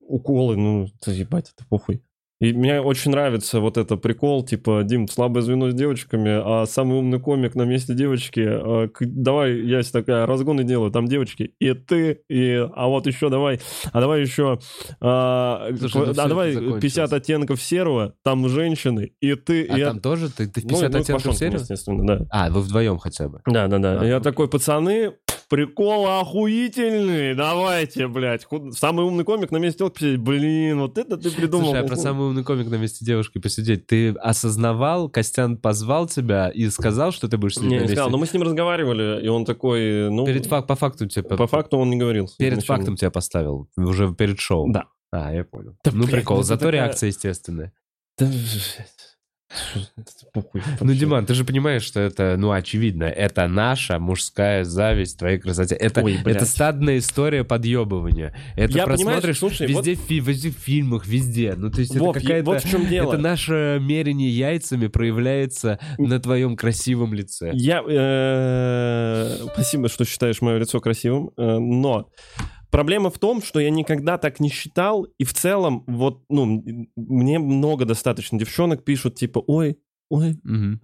уколы, 0.00 0.56
ну, 0.56 0.86
ебать, 1.06 1.52
это 1.54 1.66
похуй. 1.68 2.02
И 2.42 2.52
мне 2.52 2.80
очень 2.80 3.12
нравится 3.12 3.60
вот 3.60 3.76
это 3.78 3.96
прикол, 3.96 4.44
типа, 4.44 4.82
Дим, 4.84 5.06
слабое 5.06 5.42
звено 5.44 5.70
с 5.70 5.74
девочками, 5.74 6.30
а 6.44 6.66
самый 6.66 6.98
умный 6.98 7.20
комик 7.20 7.54
на 7.54 7.62
месте 7.62 7.94
девочки, 7.94 8.44
к- 8.88 9.04
давай, 9.06 9.60
я 9.60 9.80
такая, 9.82 10.26
разгоны 10.26 10.64
делаю, 10.64 10.90
там 10.90 11.06
девочки, 11.06 11.54
и 11.60 11.72
ты, 11.74 12.20
и, 12.28 12.66
а 12.74 12.88
вот 12.88 13.06
еще 13.06 13.28
давай, 13.28 13.60
а 13.92 14.00
давай 14.00 14.22
еще, 14.22 14.58
а, 15.00 15.68
Слушай, 15.78 15.96
ну 16.06 16.10
а 16.10 16.14
давай 16.28 16.50
это 16.50 16.58
закончилось. 16.60 16.82
50 16.82 17.12
оттенков 17.12 17.62
серого, 17.62 18.14
там 18.24 18.48
женщины, 18.48 19.12
и 19.20 19.34
ты, 19.36 19.64
А 19.68 19.76
и 19.76 19.80
я- 19.80 19.88
там 19.90 20.00
тоже 20.00 20.28
ты, 20.28 20.48
ты 20.48 20.62
в 20.62 20.64
Ну, 20.64 20.70
50 20.70 20.92
ну, 20.92 20.98
оттенков 20.98 21.36
серии? 21.36 21.54
естественно, 21.60 22.04
да. 22.04 22.26
А, 22.30 22.50
вы 22.50 22.60
вдвоем 22.60 22.98
хотя 22.98 23.28
бы. 23.28 23.40
Да, 23.46 23.68
да, 23.68 23.78
да. 23.78 24.00
А, 24.00 24.04
я 24.04 24.16
окей. 24.16 24.24
такой, 24.24 24.48
пацаны, 24.48 25.12
прикол 25.52 26.06
охуительный, 26.06 27.34
давайте, 27.34 28.08
блядь. 28.08 28.46
Самый 28.70 29.04
умный 29.04 29.22
комик 29.22 29.50
на 29.50 29.58
месте 29.58 29.80
телки 29.80 29.92
посидеть. 29.98 30.20
Блин, 30.20 30.80
вот 30.80 30.96
это 30.96 31.18
ты 31.18 31.30
придумал. 31.30 31.66
Слушай, 31.66 31.84
а 31.84 31.86
про 31.86 31.96
самый 31.96 32.28
умный 32.28 32.42
комик 32.42 32.68
на 32.70 32.76
месте 32.76 33.04
девушки 33.04 33.36
посидеть, 33.36 33.86
ты 33.86 34.12
осознавал, 34.12 35.10
Костян 35.10 35.58
позвал 35.58 36.08
тебя 36.08 36.48
и 36.48 36.70
сказал, 36.70 37.12
что 37.12 37.28
ты 37.28 37.36
будешь 37.36 37.56
сидеть 37.56 37.68
Не, 37.68 37.74
на 37.76 37.80
не 37.80 37.82
месте? 37.82 37.96
сказал, 37.96 38.10
но 38.10 38.16
мы 38.16 38.24
с 38.26 38.32
ним 38.32 38.42
разговаривали, 38.44 39.22
и 39.22 39.28
он 39.28 39.44
такой, 39.44 40.10
ну... 40.10 40.24
Перед 40.24 40.46
фак- 40.46 40.66
по 40.66 40.74
факту 40.74 41.06
тебе... 41.06 41.22
По 41.24 41.46
факту 41.46 41.76
он 41.76 41.90
не 41.90 41.96
говорил. 41.98 42.30
Перед 42.38 42.54
изначально. 42.54 42.78
фактом 42.78 42.96
тебя 42.96 43.10
поставил, 43.10 43.68
уже 43.76 44.14
перед 44.14 44.40
шоу. 44.40 44.72
Да. 44.72 44.86
А, 45.10 45.34
я 45.34 45.44
понял. 45.44 45.76
Да, 45.84 45.90
ну, 45.92 46.04
блядь, 46.04 46.20
прикол, 46.20 46.42
зато 46.42 46.60
такая- 46.64 46.72
реакция 46.72 47.08
естественная. 47.08 47.74
Да, 48.18 48.26
похуй 50.32 50.62
Ну. 50.80 50.94
Диман, 50.94 51.26
ты 51.26 51.34
же 51.34 51.44
понимаешь, 51.44 51.82
что 51.82 52.00
это, 52.00 52.36
ну, 52.38 52.52
очевидно, 52.52 53.04
это 53.04 53.46
наша 53.48 53.98
мужская 53.98 54.64
зависть 54.64 55.18
твоей 55.18 55.38
красоте. 55.38 55.74
Это, 55.74 56.02
Ой, 56.02 56.18
блядь. 56.22 56.36
это 56.36 56.46
стадная 56.46 56.98
история 56.98 57.44
подъебывания. 57.44 58.34
Это 58.56 58.72
Я, 58.78 58.84
просмотришь 58.84 59.38
слушай, 59.38 59.66
везде, 59.66 59.94
в 59.94 60.00
фи- 60.00 60.20
везде 60.20 60.50
в 60.50 60.54
фильмах, 60.58 61.06
везде. 61.06 61.54
Ну, 61.56 61.70
то 61.70 61.80
есть 61.80 61.96
Вов, 61.96 62.16
это 62.16 62.24
какая-то... 62.24 62.50
вот 62.50 62.64
в 62.64 62.70
чем 62.70 62.86
дело. 62.86 63.12
Это 63.12 63.22
наше 63.22 63.78
мерение 63.80 64.30
яйцами 64.30 64.86
проявляется 64.86 65.78
на 65.98 66.18
твоем 66.20 66.56
красивом 66.56 67.14
лице. 67.14 67.50
Я... 67.54 67.82
э, 67.86 69.46
Спасибо, 69.52 69.88
что 69.88 70.04
считаешь 70.04 70.40
мое 70.40 70.58
лицо 70.58 70.80
красивым, 70.80 71.30
э, 71.36 71.58
но... 71.58 72.08
Проблема 72.72 73.10
в 73.10 73.18
том, 73.18 73.42
что 73.42 73.60
я 73.60 73.68
никогда 73.70 74.16
так 74.16 74.40
не 74.40 74.48
считал, 74.48 75.04
и 75.18 75.24
в 75.24 75.34
целом, 75.34 75.84
вот, 75.86 76.24
ну, 76.30 76.64
мне 76.96 77.38
много 77.38 77.84
достаточно 77.84 78.38
девчонок 78.38 78.82
пишут, 78.82 79.14
типа, 79.14 79.38
ой, 79.46 79.78
ой, 80.10 80.38
Мгм. 80.42 80.80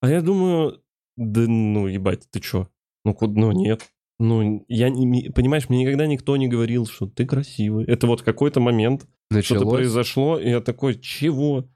А 0.00 0.08
я 0.08 0.22
думаю, 0.22 0.80
да 1.16 1.42
ну, 1.46 1.86
ебать, 1.86 2.26
ты 2.30 2.40
чё? 2.40 2.68
Ну, 3.04 3.12
куда, 3.14 3.38
ну, 3.40 3.52
нет. 3.52 3.86
Ну, 4.18 4.64
я 4.68 4.88
не, 4.88 5.28
понимаешь, 5.30 5.68
мне 5.68 5.82
никогда 5.82 6.06
никто 6.06 6.36
не 6.36 6.48
говорил, 6.48 6.86
что 6.86 7.06
ты 7.06 7.26
красивый. 7.26 7.84
Это 7.84 8.06
вот 8.06 8.22
какой-то 8.22 8.60
момент, 8.60 9.02
что-то 9.30 9.36
Началось. 9.36 9.74
произошло, 9.74 10.38
и 10.38 10.48
я 10.48 10.60
такой, 10.60 10.94
чего? 10.94 11.68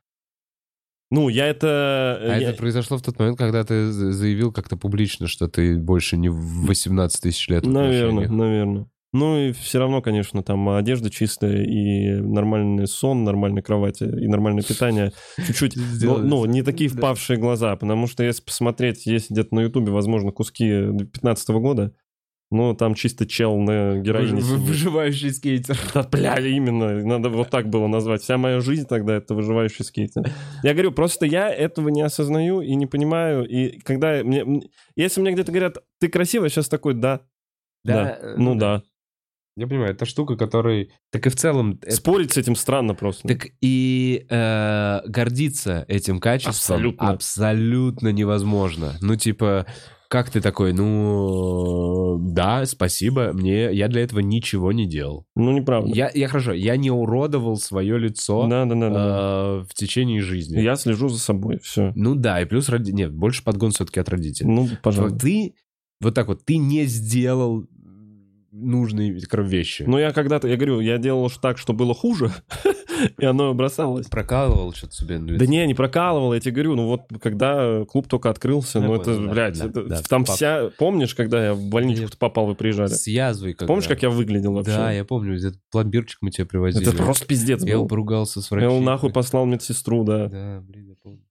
Ну, 1.10 1.28
я 1.28 1.46
это... 1.46 2.18
А 2.22 2.38
я- 2.38 2.50
это 2.50 2.58
произошло 2.58 2.96
в 2.96 3.02
тот 3.02 3.18
момент, 3.18 3.36
когда 3.36 3.64
ты 3.64 3.92
за- 3.92 4.12
заявил 4.12 4.50
как-то 4.50 4.78
публично, 4.78 5.26
что 5.28 5.46
ты 5.46 5.76
больше 5.76 6.16
не 6.16 6.30
в 6.30 6.64
18 6.66 7.20
тысяч 7.20 7.48
лет 7.48 7.66
в 7.66 7.70
Наверное, 7.70 8.24
отношениях. 8.24 8.30
наверное. 8.30 8.86
Ну 9.12 9.38
и 9.38 9.52
все 9.52 9.78
равно, 9.78 10.00
конечно, 10.00 10.42
там 10.42 10.70
одежда 10.70 11.10
чистая 11.10 11.62
и 11.64 12.12
нормальный 12.12 12.86
сон, 12.86 13.24
нормальная 13.24 13.62
кровать 13.62 14.00
и 14.00 14.26
нормальное 14.26 14.62
питание. 14.62 15.12
Чуть-чуть, 15.36 15.76
ну, 15.76 15.82
Сделали. 15.82 16.26
ну, 16.26 16.44
не 16.46 16.62
такие 16.62 16.88
Да. 16.88 16.96
впавшие 16.96 17.38
глаза, 17.38 17.76
потому 17.76 18.06
что 18.06 18.22
если 18.22 18.42
посмотреть, 18.42 19.04
есть 19.04 19.30
где-то 19.30 19.54
на 19.54 19.60
Ютубе, 19.60 19.92
возможно, 19.92 20.32
куски 20.32 20.66
2015 20.66 21.48
года, 21.50 21.94
ну, 22.50 22.74
там 22.74 22.94
чисто 22.94 23.26
чел 23.26 23.56
на 23.58 23.98
героине 23.98 24.40
вы-. 24.40 24.56
Выживающий 24.56 25.30
скейтер. 25.30 25.78
Да, 25.94 26.02
бля, 26.04 26.38
именно, 26.38 27.02
надо 27.04 27.28
вот 27.28 27.50
так 27.50 27.68
было 27.68 27.88
назвать. 27.88 28.22
Вся 28.22 28.38
моя 28.38 28.60
жизнь 28.60 28.86
тогда 28.86 29.14
это 29.16 29.34
выживающий 29.34 29.84
скейтер. 29.84 30.24
Я 30.62 30.72
говорю, 30.72 30.92
просто 30.92 31.26
я 31.26 31.50
этого 31.50 31.88
не 31.88 32.02
осознаю 32.02 32.60
и 32.62 32.74
не 32.74 32.86
понимаю. 32.86 33.46
И 33.46 33.78
когда 33.80 34.22
мне... 34.22 34.62
Если 34.96 35.20
мне 35.20 35.32
где-то 35.32 35.52
говорят, 35.52 35.78
ты 35.98 36.08
красивая, 36.08 36.48
сейчас 36.48 36.68
такой, 36.68 36.94
да, 36.94 37.20
да, 37.84 38.18
э, 38.20 38.34
ну 38.36 38.54
да. 38.54 38.82
Я 39.56 39.66
понимаю, 39.66 39.90
это 39.92 40.06
штука, 40.06 40.36
которой... 40.36 40.90
Так 41.10 41.26
и 41.26 41.30
в 41.30 41.36
целом... 41.36 41.78
это- 41.82 41.94
Спорить 41.94 42.32
с 42.32 42.36
этим 42.38 42.56
странно 42.56 42.94
просто. 42.94 43.28
Так 43.28 43.48
и 43.60 44.24
э, 44.30 45.00
гордиться 45.06 45.84
этим 45.88 46.20
качеством 46.20 46.76
Абсолютно. 46.76 47.10
абсолютно 47.10 48.08
невозможно. 48.12 48.94
Ну, 49.02 49.16
типа, 49.16 49.66
как 50.08 50.30
ты 50.30 50.40
такой, 50.40 50.72
ну, 50.72 52.18
да, 52.18 52.64
спасибо, 52.66 53.32
мне, 53.34 53.72
я 53.72 53.88
для 53.88 54.02
этого 54.02 54.20
ничего 54.20 54.72
не 54.72 54.86
делал. 54.86 55.26
Ну, 55.36 55.52
неправда. 55.52 55.90
Я, 55.94 56.10
я 56.14 56.28
хорошо, 56.28 56.52
я 56.52 56.76
не 56.76 56.90
уродовал 56.90 57.56
свое 57.56 57.98
лицо 57.98 58.46
Да, 58.46 58.64
да, 58.64 58.74
да, 58.74 58.88
да. 58.90 59.60
э, 59.60 59.64
в 59.68 59.74
течение 59.74 60.20
жизни. 60.22 60.60
Я 60.60 60.76
слежу 60.76 61.08
за 61.08 61.18
собой, 61.18 61.58
все. 61.62 61.92
Ну 61.94 62.14
да, 62.14 62.40
и 62.40 62.44
плюс, 62.46 62.68
роди... 62.68 62.92
нет, 62.92 63.12
больше 63.12 63.44
подгон 63.44 63.70
все-таки 63.72 64.00
от 64.00 64.08
родителей. 64.08 64.50
Ну, 64.50 64.68
пожалуйста. 64.82 65.18
Ты, 65.18 65.54
вот 66.00 66.14
так 66.14 66.26
вот, 66.26 66.44
ты 66.44 66.56
не 66.56 66.84
сделал 66.84 67.66
нужные 68.52 69.10
вещи. 69.10 69.84
Ну, 69.86 69.98
я 69.98 70.12
когда-то, 70.12 70.46
я 70.46 70.56
говорю, 70.56 70.80
я 70.80 70.98
делал 70.98 71.30
так, 71.40 71.56
что 71.56 71.72
было 71.72 71.94
хуже, 71.94 72.30
и 73.18 73.24
оно 73.24 73.54
бросалось. 73.54 74.06
прокалывал 74.08 74.72
что-то 74.74 74.94
себе 74.94 75.18
на 75.18 75.38
Да 75.38 75.46
не, 75.46 75.66
не 75.66 75.74
прокалывал, 75.74 76.34
я 76.34 76.40
тебе 76.40 76.52
говорю, 76.52 76.76
ну 76.76 76.86
вот 76.86 77.02
когда 77.20 77.84
клуб 77.86 78.08
только 78.08 78.28
открылся, 78.28 78.78
Я 78.78 78.86
ну 78.86 78.94
это, 78.94 79.18
блядь, 79.18 79.58
там 80.08 80.24
вся... 80.26 80.70
Помнишь, 80.78 81.14
когда 81.14 81.46
я 81.46 81.54
в 81.54 81.62
больничку 81.62 82.16
попал, 82.18 82.46
вы 82.46 82.54
приезжали? 82.54 82.88
С 82.88 83.06
язвой 83.06 83.54
когда. 83.54 83.66
Помнишь, 83.66 83.88
как 83.88 84.02
я 84.02 84.10
выглядел 84.10 84.52
вообще? 84.52 84.72
Да, 84.76 84.92
я 84.92 85.04
помню, 85.04 85.36
этот 85.36 85.60
пломбирчик 85.70 86.18
мы 86.20 86.30
тебе 86.30 86.46
привозили. 86.46 86.86
Это 86.86 86.96
просто 86.96 87.26
пиздец 87.26 87.64
Я 87.64 87.78
был. 87.78 87.88
поругался 87.88 88.42
с 88.42 88.50
Я 88.50 88.56
врачом. 88.56 88.74
его 88.76 88.84
нахуй 88.84 89.12
послал 89.12 89.46
медсестру, 89.46 90.04
да. 90.04 90.28
Да, 90.28 90.60
блин, 90.60 90.88
я 90.88 90.94
помню. 91.02 91.22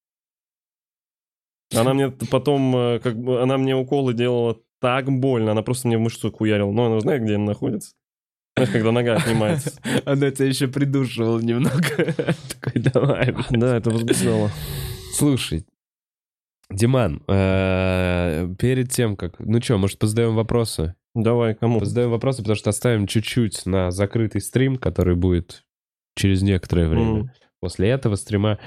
Она 1.73 1.93
мне 1.93 2.09
потом, 2.09 2.75
э, 2.75 2.99
как 2.99 3.17
бы, 3.17 3.41
она 3.41 3.57
мне 3.57 3.75
уколы 3.75 4.13
делала 4.13 4.57
так 4.81 5.09
больно, 5.11 5.51
она 5.51 5.61
просто 5.61 5.87
мне 5.87 5.97
в 5.97 6.01
мышцу 6.01 6.31
хуярила. 6.31 6.71
Но 6.71 6.87
она 6.87 6.99
знает, 6.99 7.23
где 7.23 7.35
она 7.35 7.45
находится. 7.45 7.93
Знаешь, 8.55 8.71
когда 8.71 8.91
нога 8.91 9.15
отнимается. 9.15 9.79
Она 10.05 10.29
тебя 10.29 10.47
еще 10.47 10.67
придушивала 10.67 11.39
немного. 11.39 11.71
Такой, 12.59 12.81
давай. 12.81 13.33
Да, 13.49 13.77
это 13.77 13.91
возбуждало. 13.91 14.51
Слушай, 15.13 15.65
Диман, 16.69 17.21
э, 17.27 18.49
перед 18.59 18.91
тем, 18.91 19.15
как... 19.15 19.39
Ну 19.39 19.61
что, 19.61 19.77
может, 19.77 19.99
позадаем 19.99 20.35
вопросы? 20.35 20.95
Давай, 21.13 21.55
кому? 21.55 21.79
Позадаем 21.79 22.09
вопросы, 22.11 22.39
потому 22.39 22.55
что 22.55 22.69
оставим 22.69 23.07
чуть-чуть 23.07 23.65
на 23.65 23.91
закрытый 23.91 24.41
стрим, 24.41 24.77
который 24.77 25.15
будет 25.15 25.63
через 26.15 26.41
некоторое 26.41 26.87
время. 26.87 27.33
После 27.59 27.89
этого 27.89 28.15
стрима. 28.15 28.57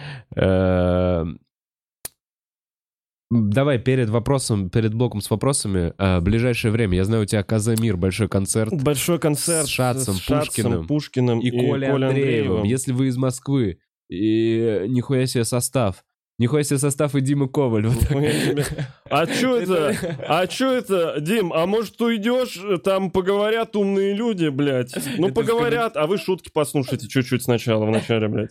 Давай 3.34 3.78
перед 3.78 4.10
вопросом, 4.10 4.70
перед 4.70 4.94
блоком 4.94 5.20
с 5.20 5.28
вопросами, 5.28 5.92
э, 5.98 6.20
ближайшее 6.20 6.70
время. 6.70 6.96
Я 6.96 7.04
знаю, 7.04 7.24
у 7.24 7.26
тебя 7.26 7.42
Казамир, 7.42 7.96
большой 7.96 8.28
концерт. 8.28 8.72
Большой 8.82 9.18
концерт 9.18 9.66
С 9.66 9.70
Шацем, 9.70 10.14
Пушкиным 10.14 10.86
Пушкиным 10.86 11.40
и, 11.40 11.50
Колей 11.50 11.88
Андреевым. 11.88 12.04
Андреевым. 12.04 12.62
Если 12.64 12.92
вы 12.92 13.08
из 13.08 13.16
Москвы, 13.16 13.78
и 14.08 14.84
нихуя 14.88 15.26
себе 15.26 15.44
состав. 15.44 16.04
Нихуя 16.38 16.64
себе 16.64 16.78
состав 16.78 17.14
и 17.14 17.20
Дима 17.20 17.48
Коваль. 17.48 17.86
Вот 17.86 18.02
себе. 18.02 18.64
А 19.08 19.26
чё 19.40 19.56
это? 19.56 19.96
А 20.28 20.46
чё 20.46 20.72
это, 20.72 21.20
Дим? 21.20 21.52
А 21.52 21.66
может 21.66 22.00
уйдешь, 22.00 22.60
там 22.82 23.10
поговорят 23.10 23.76
умные 23.76 24.14
люди, 24.14 24.48
блядь? 24.48 24.94
Ну 25.16 25.32
поговорят, 25.32 25.96
а 25.96 26.06
вы 26.06 26.18
шутки 26.18 26.50
послушайте 26.52 27.08
чуть-чуть 27.08 27.44
сначала, 27.44 27.86
в 27.86 27.90
начале, 27.90 28.28
блядь. 28.28 28.50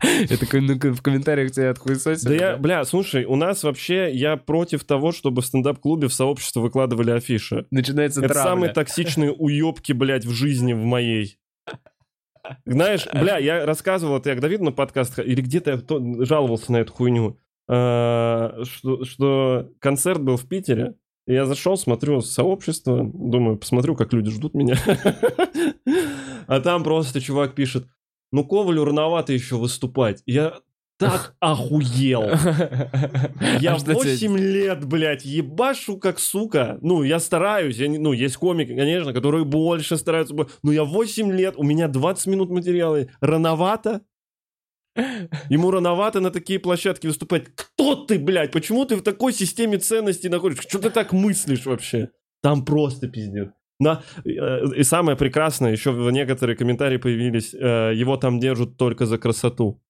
Это 0.00 0.46
ну, 0.60 0.94
в 0.94 1.02
комментариях 1.02 1.50
тебя 1.52 1.70
отхуесосили. 1.70 2.28
Да 2.28 2.34
я, 2.34 2.56
бля, 2.56 2.84
слушай, 2.84 3.24
у 3.24 3.36
нас 3.36 3.64
вообще, 3.64 4.12
я 4.12 4.36
против 4.36 4.84
того, 4.84 5.12
чтобы 5.12 5.42
в 5.42 5.46
стендап-клубе 5.46 6.08
в 6.08 6.14
сообщество 6.14 6.60
выкладывали 6.60 7.10
афиши. 7.10 7.66
Начинается 7.70 8.20
Это 8.20 8.34
травля. 8.34 8.48
самые 8.48 8.72
токсичные 8.72 9.32
уебки, 9.32 9.92
блядь, 9.92 10.24
в 10.24 10.32
жизни 10.32 10.72
в 10.72 10.84
моей. 10.84 11.38
Знаешь, 12.66 13.06
бля, 13.12 13.38
я 13.38 13.64
рассказывал 13.64 14.18
это, 14.18 14.30
я 14.30 14.36
к 14.36 14.40
Давиду 14.40 14.64
на 14.64 14.72
подкаст, 14.72 15.18
или 15.18 15.40
где-то 15.40 15.70
я 15.70 16.24
жаловался 16.24 16.72
на 16.72 16.78
эту 16.78 16.92
хуйню, 16.92 17.40
а, 17.68 18.62
что, 18.64 19.04
что 19.04 19.70
концерт 19.78 20.20
был 20.20 20.36
в 20.36 20.46
Питере, 20.46 20.94
я 21.26 21.46
зашел, 21.46 21.78
смотрю 21.78 22.20
сообщество, 22.20 23.02
думаю, 23.02 23.56
посмотрю, 23.56 23.96
как 23.96 24.12
люди 24.12 24.30
ждут 24.30 24.54
меня. 24.54 24.76
А 26.46 26.60
там 26.60 26.84
просто 26.84 27.22
чувак 27.22 27.54
пишет, 27.54 27.86
ну, 28.34 28.44
Ковалю 28.44 28.84
рановато 28.84 29.32
еще 29.32 29.56
выступать. 29.56 30.22
Я 30.26 30.58
так 30.98 31.34
охуел. 31.40 32.22
Я 33.60 33.74
А 33.74 33.78
что 33.78 33.94
тебе- 33.94 33.94
8 33.94 34.36
лет, 34.38 34.84
блядь, 34.84 35.24
ебашу 35.24 35.98
как 35.98 36.18
сука. 36.20 36.78
Ну, 36.82 37.02
я 37.02 37.18
стараюсь, 37.20 37.76
я 37.78 37.88
не- 37.88 37.98
ну, 37.98 38.12
есть 38.12 38.36
комики, 38.36 38.74
конечно, 38.76 39.12
которые 39.12 39.44
больше 39.44 39.96
стараются. 39.96 40.34
Но 40.62 40.72
я 40.72 40.84
8 40.84 41.32
лет, 41.32 41.54
у 41.56 41.62
меня 41.62 41.88
20 41.88 42.26
минут 42.28 42.50
материала. 42.50 43.06
Рановато? 43.20 44.02
Ему 45.50 45.70
рановато 45.72 46.20
на 46.20 46.30
такие 46.30 46.58
площадки 46.60 47.08
выступать. 47.08 47.46
Кто 47.56 47.96
ты, 47.96 48.18
блядь? 48.18 48.52
Почему 48.52 48.84
ты 48.84 48.94
в 48.96 49.02
такой 49.02 49.32
системе 49.32 49.78
ценностей 49.78 50.28
находишься? 50.28 50.68
Что 50.68 50.78
ты 50.78 50.90
так 50.90 51.12
мыслишь 51.12 51.66
вообще? 51.66 52.10
Там 52.42 52.64
просто 52.64 53.08
пиздец. 53.08 53.48
На, 53.80 54.02
э, 54.24 54.64
и 54.76 54.82
самое 54.84 55.16
прекрасное, 55.16 55.72
еще 55.72 55.90
в 55.90 56.10
некоторые 56.10 56.56
комментарии 56.56 56.96
появились, 56.96 57.54
э, 57.54 57.92
его 57.94 58.16
там 58.16 58.38
держат 58.40 58.76
только 58.76 59.04
за 59.06 59.18
красоту. 59.18 59.80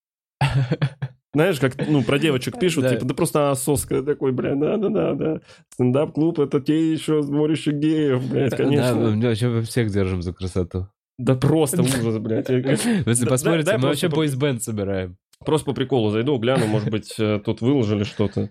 Знаешь, 1.33 1.59
как, 1.59 1.75
ну, 1.89 2.01
про 2.01 2.17
девочек 2.17 2.57
пишут, 2.57 2.83
Да. 2.83 2.89
типа, 2.95 3.05
да 3.05 3.13
просто 3.13 3.53
соска 3.55 4.01
такой, 4.01 4.31
бля, 4.31 4.55
да-да-да, 4.55 5.13
да. 5.13 5.41
Стендап-клуб 5.73 6.39
это 6.39 6.61
те 6.61 6.93
еще 6.93 7.21
сборище 7.23 7.71
геев, 7.73 8.25
блядь, 8.29 8.51
Да, 8.51 8.57
конечно. 8.57 8.95
мы 8.95 9.21
вообще 9.21 9.61
всех 9.61 9.91
держим 9.91 10.21
за 10.21 10.33
красоту. 10.33 10.87
Да 11.17 11.35
просто 11.35 11.81
ужас, 11.81 12.17
блядь. 12.19 12.49
Если 12.49 13.23
Да- 13.25 13.29
посмотрите, 13.29 13.77
мы 13.77 13.87
вообще 13.89 14.07
бойсбенд 14.07 14.63
собираем. 14.63 15.17
Просто 15.45 15.65
по 15.65 15.73
приколу 15.73 16.09
зайду, 16.09 16.37
гляну, 16.37 16.67
может 16.67 16.89
быть, 16.89 17.13
э, 17.19 17.41
тут 17.43 17.59
выложили 17.61 18.03
что-то. 18.03 18.49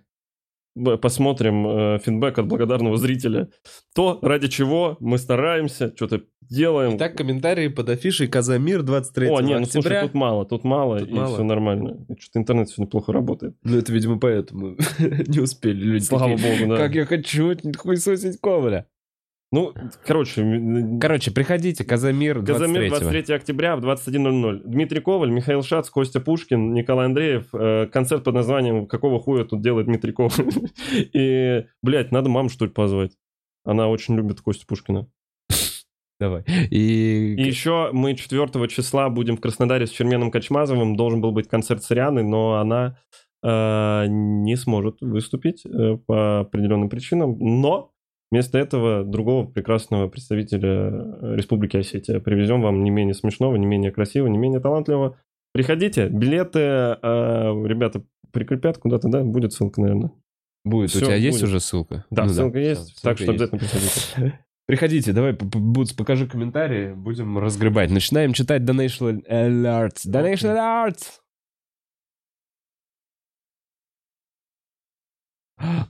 Посмотрим 1.01 1.67
э, 1.67 1.99
фидбэк 2.05 2.39
от 2.39 2.47
благодарного 2.47 2.97
зрителя. 2.97 3.49
То, 3.95 4.19
ради 4.23 4.49
чего 4.49 4.97
мы 4.99 5.19
стараемся, 5.19 5.93
что-то 5.95 6.23
делаем. 6.41 6.97
Итак, 6.97 7.17
комментарии 7.17 7.69
под 7.69 7.89
афишей 7.89 8.27
Казамир 8.27 8.83
23 8.83 9.29
О, 9.29 9.41
не, 9.41 9.59
ну 9.59 9.67
слушай, 9.67 10.01
тут 10.03 10.15
мало, 10.15 10.45
тут 10.45 10.65
мало, 10.65 10.99
Тут 10.99 11.09
и 11.09 11.13
мало. 11.13 11.35
все 11.35 11.45
нормально. 11.45 12.05
Что-то 12.19 12.41
интернет 12.41 12.69
сегодня 12.69 12.91
плохо 12.91 13.13
работает. 13.13 13.57
Ну, 13.63 13.79
это, 13.79 13.93
видимо, 13.93 14.19
поэтому 14.19 14.77
не 14.99 15.39
успели 15.39 15.81
люди. 15.81 16.05
Слава 16.05 16.37
такие, 16.37 16.59
богу, 16.59 16.71
да. 16.73 16.77
Как 16.77 16.95
я 16.95 17.07
хочу 17.07 17.55
хуесосить 17.79 18.41
Коваля. 18.41 18.87
Ну, 19.55 19.73
короче, 20.05 20.99
Короче, 21.01 21.31
приходите, 21.31 21.85
Казамир 21.85 22.43
23 22.43 22.55
Казамир 22.55 22.89
23 22.89 23.35
октября 23.37 23.77
в 23.77 23.85
21.00. 23.85 24.63
Дмитрий 24.65 25.01
Коваль, 25.01 25.31
Михаил 25.31 25.63
Шац, 25.63 25.91
Костя 25.91 26.19
Пушкин, 26.19 26.75
Николай 26.75 27.07
Андреев. 27.07 27.55
Э, 27.55 27.87
концерт 27.87 28.25
под 28.25 28.35
названием 28.35 28.89
«Какого 28.89 29.21
хуя 29.21 29.45
тут 29.45 29.63
делает 29.63 29.87
Дмитрий 29.87 30.13
Коваль?» 30.13 30.33
И, 31.13 31.67
блядь, 31.83 32.11
надо 32.11 32.29
маму, 32.31 32.49
что 32.49 32.65
ли, 32.65 32.73
позвать. 32.73 33.13
Она 33.65 33.87
очень 33.87 34.17
любит 34.17 34.41
Костю 34.41 34.67
Пушкина. 34.67 35.07
Давай. 36.19 36.43
И... 36.73 37.37
И 37.39 37.43
еще 37.45 37.91
мы 37.93 38.17
4 38.17 38.67
числа 38.67 39.09
будем 39.09 39.37
в 39.37 39.41
Краснодаре 39.41 39.87
с 39.87 39.91
Черменом 39.91 40.33
Качмазовым. 40.33 40.97
Должен 40.97 41.21
был 41.21 41.31
быть 41.31 41.47
концерт 41.47 41.85
с 41.85 41.93
Рианой, 41.93 42.25
но 42.25 42.55
она 42.55 42.99
э, 43.45 44.07
не 44.09 44.57
сможет 44.57 45.01
выступить 45.01 45.65
э, 45.65 45.97
по 46.07 46.41
определенным 46.41 46.89
причинам. 46.89 47.39
Но 47.39 47.94
вместо 48.35 48.59
этого 48.59 49.05
другого 49.05 49.47
прекрасного 49.47 50.09
представителя 50.09 50.91
э, 50.91 51.37
Республики 51.37 51.77
Осетия 51.77 52.19
привезем 52.19 52.63
вам 52.63 52.83
не 52.83 52.91
менее 52.91 53.15
смешного, 53.15 53.55
не 53.55 53.65
менее 53.65 53.93
красивого, 53.93 54.29
не 54.29 54.39
менее 54.39 54.59
талантливого. 54.59 55.17
Приходите, 55.53 56.09
билеты, 56.09 56.59
э, 56.59 56.97
ребята, 57.01 58.03
прикрепят 58.33 58.79
куда-то, 58.79 59.09
да? 59.09 59.23
Будет 59.23 59.53
ссылка, 59.53 59.81
наверное. 59.81 60.11
Будет. 60.65 60.91
Всё, 60.91 60.99
У 60.99 61.03
тебя 61.05 61.15
есть 61.15 61.39
будет. 61.39 61.49
уже 61.49 61.61
ссылка? 61.61 62.05
Да, 62.11 62.25
Ну 62.25 62.31
ссылка 62.31 62.59
есть, 62.59 62.91
всё, 62.97 63.01
так 63.09 63.19
ссылка 63.19 63.23
что 63.23 63.45
есть. 63.45 63.53
обязательно 63.53 63.59
приходите. 63.61 64.39
Приходите, 64.67 65.13
давай, 65.13 65.33
Буц, 65.35 65.93
покажи 65.93 66.27
комментарии, 66.27 66.93
будем 66.95 67.39
разгребать. 67.39 67.91
Начинаем 67.91 68.33
читать 68.33 68.63
Donation 68.63 69.23
Alert. 69.31 69.99
Donation 70.09 70.57
Alert! 70.57 70.99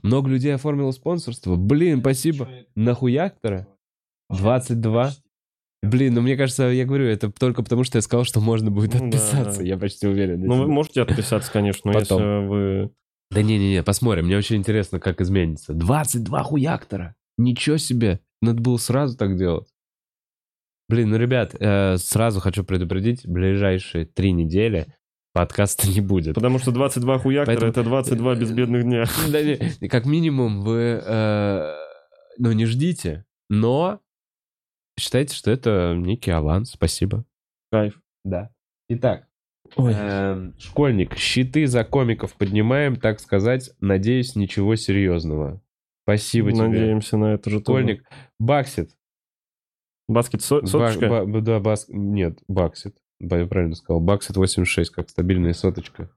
Много 0.03 0.29
людей 0.29 0.53
оформило 0.53 0.91
спонсорство. 0.91 1.55
Блин, 1.55 1.99
спасибо. 2.01 2.49
Нахуяктора? 2.75 3.67
22? 4.29 5.11
Блин, 5.83 6.15
ну 6.15 6.21
мне 6.21 6.35
кажется, 6.35 6.63
я 6.63 6.85
говорю, 6.85 7.05
это 7.05 7.31
только 7.31 7.61
потому, 7.63 7.83
что 7.83 7.97
я 7.97 8.01
сказал, 8.01 8.25
что 8.25 8.39
можно 8.41 8.71
будет 8.71 8.95
Ну 8.99 9.05
отписаться. 9.07 9.59
да. 9.59 9.65
Я 9.65 9.77
почти 9.77 10.07
уверен. 10.07 10.41
Ну, 10.43 10.57
вы 10.63 10.67
можете 10.67 11.01
отписаться, 11.03 11.51
конечно, 11.51 11.91
но 11.91 11.99
Потом. 11.99 12.21
если 12.21 12.47
вы... 12.47 12.91
Да 13.31 13.41
не-не-не, 13.41 13.83
посмотрим. 13.83 14.25
Мне 14.25 14.37
очень 14.37 14.55
интересно, 14.57 14.99
как 14.99 15.21
изменится. 15.21 15.73
22 15.73 16.43
хуяктора. 16.43 17.15
Ничего 17.37 17.77
себе. 17.77 18.19
Надо 18.41 18.61
было 18.61 18.77
сразу 18.77 19.17
так 19.17 19.37
делать. 19.37 19.67
Блин, 20.87 21.09
ну, 21.09 21.17
ребят, 21.17 21.55
э, 21.59 21.97
сразу 21.97 22.39
хочу 22.39 22.63
предупредить, 22.63 23.27
ближайшие 23.27 24.05
три 24.05 24.31
недели 24.31 24.87
подкаста 25.35 25.89
не 25.89 25.99
будет. 25.99 26.33
Потому 26.35 26.59
что 26.59 26.71
22 26.71 27.19
хуяктора 27.19 27.55
Поэтому- 27.59 27.71
это 27.71 27.83
22 27.83 28.35
безбедных 28.35 28.83
дня. 28.83 29.03
Да 29.81 29.87
как 29.89 30.05
минимум 30.05 30.61
вы, 30.61 31.01
э, 31.05 31.75
ну, 32.37 32.53
не 32.53 32.65
ждите, 32.65 33.25
но 33.49 33.99
считайте, 34.97 35.35
что 35.35 35.51
это 35.51 35.93
некий 35.97 36.31
аванс. 36.31 36.71
Спасибо. 36.71 37.25
Кайф. 37.69 37.99
Да. 38.23 38.49
Итак, 38.87 39.27
Ой. 39.75 39.93
Эм, 39.93 40.53
школьник, 40.57 41.17
щиты 41.17 41.67
за 41.67 41.83
комиков 41.83 42.33
поднимаем, 42.37 42.95
так 42.95 43.19
сказать. 43.19 43.71
Надеюсь, 43.81 44.35
ничего 44.37 44.75
серьезного. 44.77 45.61
Спасибо 46.03 46.51
тебе. 46.53 46.61
Надеемся 46.67 47.17
на 47.17 47.33
это 47.33 47.49
же 47.49 47.59
тоже. 47.59 47.79
Школьник, 47.83 48.03
Баксит. 48.39 48.91
Баскет 50.07 50.43
со- 50.43 50.61
Ба- 50.61 50.67
соточка? 50.67 51.09
ба- 51.09 51.41
да, 51.41 51.59
бас... 51.59 51.87
Нет, 51.89 52.39
Баксит. 52.47 52.95
Правильно 53.19 53.75
сказал. 53.75 54.01
Баксит 54.01 54.35
86, 54.35 54.91
как 54.91 55.09
стабильная 55.09 55.53
соточка. 55.53 56.09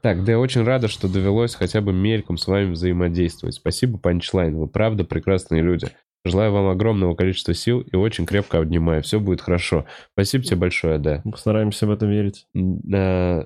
Так, 0.00 0.24
да, 0.24 0.32
я 0.32 0.38
очень 0.38 0.62
рада, 0.62 0.88
что 0.88 1.08
довелось 1.08 1.54
хотя 1.54 1.80
бы 1.80 1.92
мельком 1.92 2.36
с 2.36 2.46
вами 2.46 2.72
взаимодействовать. 2.72 3.54
Спасибо, 3.54 3.98
Панчлайн. 3.98 4.56
Вы 4.56 4.66
правда 4.66 5.04
прекрасные 5.04 5.62
люди. 5.62 5.88
Желаю 6.24 6.52
вам 6.52 6.68
огромного 6.68 7.16
количества 7.16 7.52
сил 7.52 7.80
и 7.80 7.96
очень 7.96 8.26
крепко 8.26 8.58
обнимаю. 8.58 9.02
Все 9.02 9.18
будет 9.18 9.40
хорошо. 9.40 9.86
Спасибо 10.12 10.44
тебе 10.44 10.56
большое, 10.56 10.98
да. 10.98 11.20
Постараемся 11.24 11.86
в 11.86 11.90
это 11.90 12.06
верить. 12.06 12.46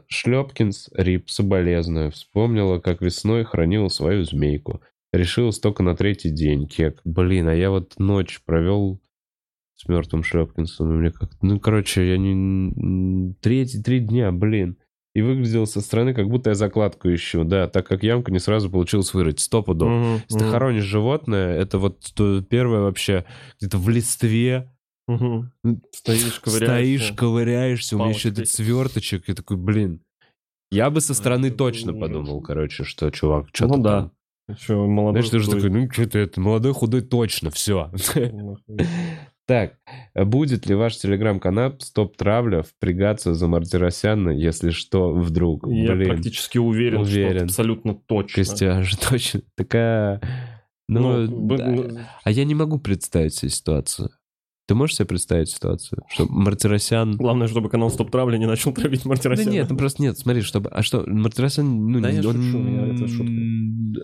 Шлепкинс, 0.09 0.91
Рип, 0.95 1.31
соболезную. 1.31 2.11
Вспомнила, 2.11 2.79
как 2.79 3.01
весной 3.01 3.45
хранила 3.45 3.89
свою 3.89 4.25
змейку. 4.25 4.83
Решилась 5.13 5.59
только 5.59 5.83
на 5.83 5.97
третий 5.97 6.29
день, 6.29 6.67
кек. 6.67 7.01
Блин, 7.05 7.49
а 7.49 7.55
я 7.55 7.71
вот 7.71 7.95
ночь 7.97 8.43
провел 8.45 9.01
с 9.77 9.89
мертвым 9.89 10.23
Шлепкинсом. 10.23 10.91
И 10.91 10.97
мне 10.97 11.11
как 11.11 11.31
Ну, 11.43 11.61
короче, 11.61 12.09
я 12.09 12.19
не... 12.19 13.35
Третий, 13.41 13.83
три 13.83 14.01
дня, 14.01 14.33
блин. 14.33 14.79
И 15.15 15.23
выглядел 15.23 15.67
со 15.67 15.81
стороны, 15.81 16.13
как 16.13 16.29
будто 16.29 16.51
я 16.51 16.55
закладку 16.55 17.09
ищу, 17.09 17.45
да, 17.45 17.69
так 17.69 17.87
как 17.87 18.03
ямку 18.03 18.31
не 18.31 18.39
сразу 18.39 18.69
получилось 18.71 19.15
вырыть. 19.15 19.41
Стопудово. 19.41 19.89
Мгм, 19.89 20.15
Если 20.15 20.39
ты 20.39 20.45
мгм, 20.45 20.53
хоронишь 20.53 20.85
животное, 20.85 21.59
это 21.59 21.79
вот 21.79 22.13
первое 22.51 22.81
вообще 22.81 23.25
где-то 23.59 23.79
в 23.79 23.89
листве, 23.89 24.71
мгм. 25.07 25.53
Стоишь, 25.93 26.41
ковыряешься. 26.41 27.05
Стоишь, 27.05 27.13
ковыряешься, 27.17 27.97
у 27.97 28.01
меня 28.01 28.11
еще 28.11 28.29
этот 28.29 28.49
сверточек, 28.49 29.29
и 29.29 29.33
такой, 29.33 29.57
блин. 29.57 30.03
Я 30.71 30.91
бы 30.91 31.01
со 31.01 31.15
стороны 31.15 31.47
это 31.47 31.57
точно 31.57 31.93
ужас. 31.93 32.01
подумал, 32.03 32.43
короче, 32.43 32.85
что 32.85 33.11
чувак, 33.11 33.47
что 33.53 33.69
Ну 33.69 33.79
да. 33.79 34.11
Еще 34.49 34.75
молодой. 34.75 35.23
Знаешь, 35.23 35.31
ты 35.31 35.39
же 35.39 35.51
такой, 35.51 35.71
ну 35.71 35.91
что 35.91 36.07
ты 36.09 36.19
это, 36.19 36.41
молодой 36.41 36.73
худой 36.75 37.01
точно, 37.01 37.51
все. 37.51 37.91
Так, 39.47 39.75
будет 40.15 40.67
ли 40.67 40.75
ваш 40.75 40.97
телеграм-канал 40.97 41.75
Стоп 41.79 42.17
Травля 42.17 42.63
впрягаться 42.63 43.33
за 43.33 43.47
Мартиросяна, 43.47 44.31
если 44.31 44.71
что, 44.71 45.13
вдруг? 45.13 45.67
Я 45.69 45.95
Блин, 45.95 46.09
практически 46.09 46.59
уверен, 46.59 47.01
уверен. 47.03 47.37
что 47.37 47.45
абсолютно 47.45 47.95
точно. 47.95 48.35
Костяж, 48.43 48.95
точно. 49.09 49.43
Такая... 49.55 50.21
Ну, 50.89 51.29
б- 51.29 51.57
да. 51.59 51.67
ну, 51.69 51.99
А 52.25 52.31
я 52.31 52.45
не 52.45 52.55
могу 52.55 52.79
представить 52.79 53.35
себе 53.35 53.51
ситуацию. 53.51 54.11
Ты 54.69 54.75
можешь 54.75 54.97
себе 54.97 55.07
представить 55.07 55.49
ситуацию, 55.49 56.03
что 56.09 56.27
Мартиросян... 56.29 57.13
Главное, 57.17 57.47
чтобы 57.47 57.69
канал 57.69 57.89
Стоп 57.89 58.11
Травли 58.11 58.37
не 58.37 58.47
начал 58.47 58.73
травить 58.73 59.05
Да 59.05 59.09
Мартиросяна. 59.11 59.49
нет, 59.51 59.71
ну 59.71 59.77
просто 59.77 60.03
нет, 60.03 60.19
смотри, 60.19 60.43
чтобы... 60.43 60.71
А 60.71 60.83
что, 60.83 61.05
Мартиросян, 61.07 61.87
ну, 61.93 62.01
Да 62.01 62.09
я 62.11 62.19
он... 62.29 62.35
шучу, 62.35 62.59
я- 62.59 62.87
это 62.95 63.07
шутка. 63.07 63.33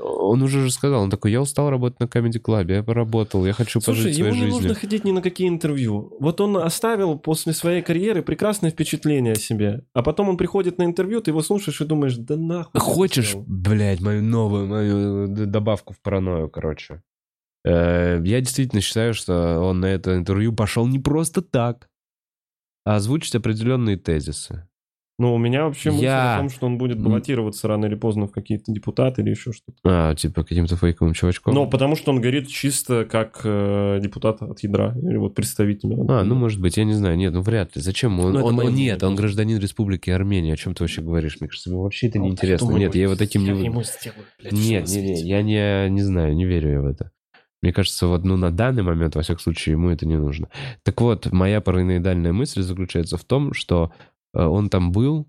Он 0.05 0.41
уже 0.43 0.63
же 0.63 0.71
сказал, 0.71 1.03
он 1.03 1.11
такой, 1.11 1.33
я 1.33 1.43
устал 1.43 1.69
работать 1.69 1.99
на 1.99 2.05
Comedy 2.05 2.41
Club, 2.41 2.73
я 2.73 2.83
поработал, 2.85 3.45
я 3.45 3.53
хочу 3.53 3.81
Слушай, 3.81 4.03
пожить 4.05 4.19
ему 4.19 4.29
своей 4.31 4.41
не 4.45 4.47
жизнью. 4.51 4.63
нужно 4.69 4.75
ходить 4.81 5.05
ни 5.05 5.11
на 5.11 5.21
какие 5.21 5.49
интервью. 5.49 6.17
Вот 6.21 6.41
он 6.41 6.57
оставил 6.59 7.19
после 7.19 7.53
своей 7.53 7.83
карьеры 7.83 8.23
прекрасное 8.23 8.71
впечатление 8.71 9.33
о 9.33 9.37
себе. 9.39 9.83
А 9.95 10.03
потом 10.03 10.29
он 10.29 10.37
приходит 10.37 10.79
на 10.79 10.85
интервью, 10.85 11.21
ты 11.21 11.33
его 11.33 11.43
слушаешь 11.43 11.81
и 11.81 11.85
думаешь, 11.85 12.17
да 12.17 12.37
нахуй. 12.37 12.81
Хочешь, 12.81 13.35
блядь, 13.35 14.01
мою 14.01 14.23
новую, 14.23 14.67
мою 14.69 15.27
д- 15.27 15.47
добавку 15.47 15.93
в 15.93 16.01
паранойю, 16.01 16.49
короче. 16.49 17.03
Э, 17.65 18.21
Я 18.25 18.41
действительно 18.41 18.81
считаю, 18.81 19.15
что 19.15 19.61
он 19.61 19.81
на 19.81 19.87
это 19.87 20.17
интервью 20.17 20.53
пошел 20.53 20.87
не 20.87 20.99
просто 20.99 21.43
так, 21.43 21.89
а 22.85 22.97
озвучить 22.97 23.35
определенные 23.35 23.97
тезисы. 23.97 24.67
Ну, 25.19 25.35
у 25.35 25.39
меня 25.39 25.67
вообще 25.67 25.91
мысль 25.93 26.03
Я- 26.05 26.35
о 26.35 26.39
том, 26.39 26.49
что 26.51 26.67
он 26.67 26.79
будет 26.79 26.99
баллотироваться 27.01 27.69
рано 27.69 27.85
или 27.85 27.95
поздно 27.95 28.27
в 28.27 28.33
какие-то 28.33 28.73
депутаты 28.73 29.23
или 29.23 29.31
еще 29.31 29.53
что-то. 29.53 29.77
А, 29.85 30.15
типа 30.17 30.43
каким-то 30.43 30.75
фейковым 30.77 31.13
чувачком? 31.15 31.55
Ну, 31.55 31.69
потому 31.71 31.95
что 31.95 32.11
он 32.11 32.21
горит 32.21 32.49
чисто 32.49 33.05
как 33.05 33.43
э, 33.45 34.01
депутат 34.03 34.43
от 34.43 34.61
ядра, 34.65 34.97
или 35.01 35.17
вот 35.19 35.35
представитель. 35.37 35.93
А, 36.09 36.25
ну, 36.25 36.35
может 36.35 36.61
быть, 36.61 36.77
я 36.79 36.85
не 36.85 36.95
знаю. 36.95 37.17
Нет, 37.17 37.35
ну, 37.35 37.43
вряд 37.43 37.77
ли. 37.77 37.83
Зачем? 37.83 38.19
Он, 38.19 38.33
Ну, 38.33 38.45
он- 38.45 38.59
он- 38.59 38.75
нет, 38.75 39.01
он 39.05 39.15
гражданин 39.15 39.59
Республики 39.61 40.11
Армения. 40.11 40.55
О 40.55 40.57
чем 40.57 40.75
ты 40.75 40.83
вообще 40.83 41.03
говоришь? 41.03 41.37
Мне 41.41 41.49
кажется, 41.49 41.71
ему 41.71 41.83
вообще 41.83 42.09
это 42.09 42.19
Ну, 42.19 42.25
неинтересно. 42.25 42.73
Нет, 42.73 42.95
я 42.97 43.03
его 43.03 43.15
таким 43.15 43.43
не... 43.43 43.49
я 43.49 43.55
вы- 43.55 43.65
ему 43.65 43.83
сделаю, 43.85 44.25
блядь, 44.41 44.53
Нет, 44.55 44.89
всё 44.89 44.97
на 44.99 45.03
не, 45.03 45.09
не, 45.11 45.17
свете. 45.17 45.29
я 45.29 45.43
не, 45.43 45.91
не 45.91 46.03
знаю, 46.03 46.35
не 46.35 46.47
верю 46.47 46.71
я 46.73 46.81
в 46.81 46.87
это. 46.87 47.13
Мне 47.63 47.73
кажется, 47.73 48.07
вот 48.09 48.25
ну, 48.25 48.37
на 48.37 48.51
данный 48.51 48.83
момент, 48.83 49.15
во 49.15 49.23
всяком 49.23 49.41
случае, 49.41 49.73
ему 49.75 49.91
это 49.91 50.05
не 50.07 50.17
нужно. 50.19 50.49
Так 50.83 51.01
вот, 51.01 51.31
моя 51.33 51.61
параноидальная 51.61 52.33
мысль 52.33 52.63
заключается 52.63 53.17
в 53.17 53.25
том, 53.25 53.55
что 53.55 53.93
э, 54.35 54.43
он 54.43 54.69
там 54.69 54.91
был 54.93 55.29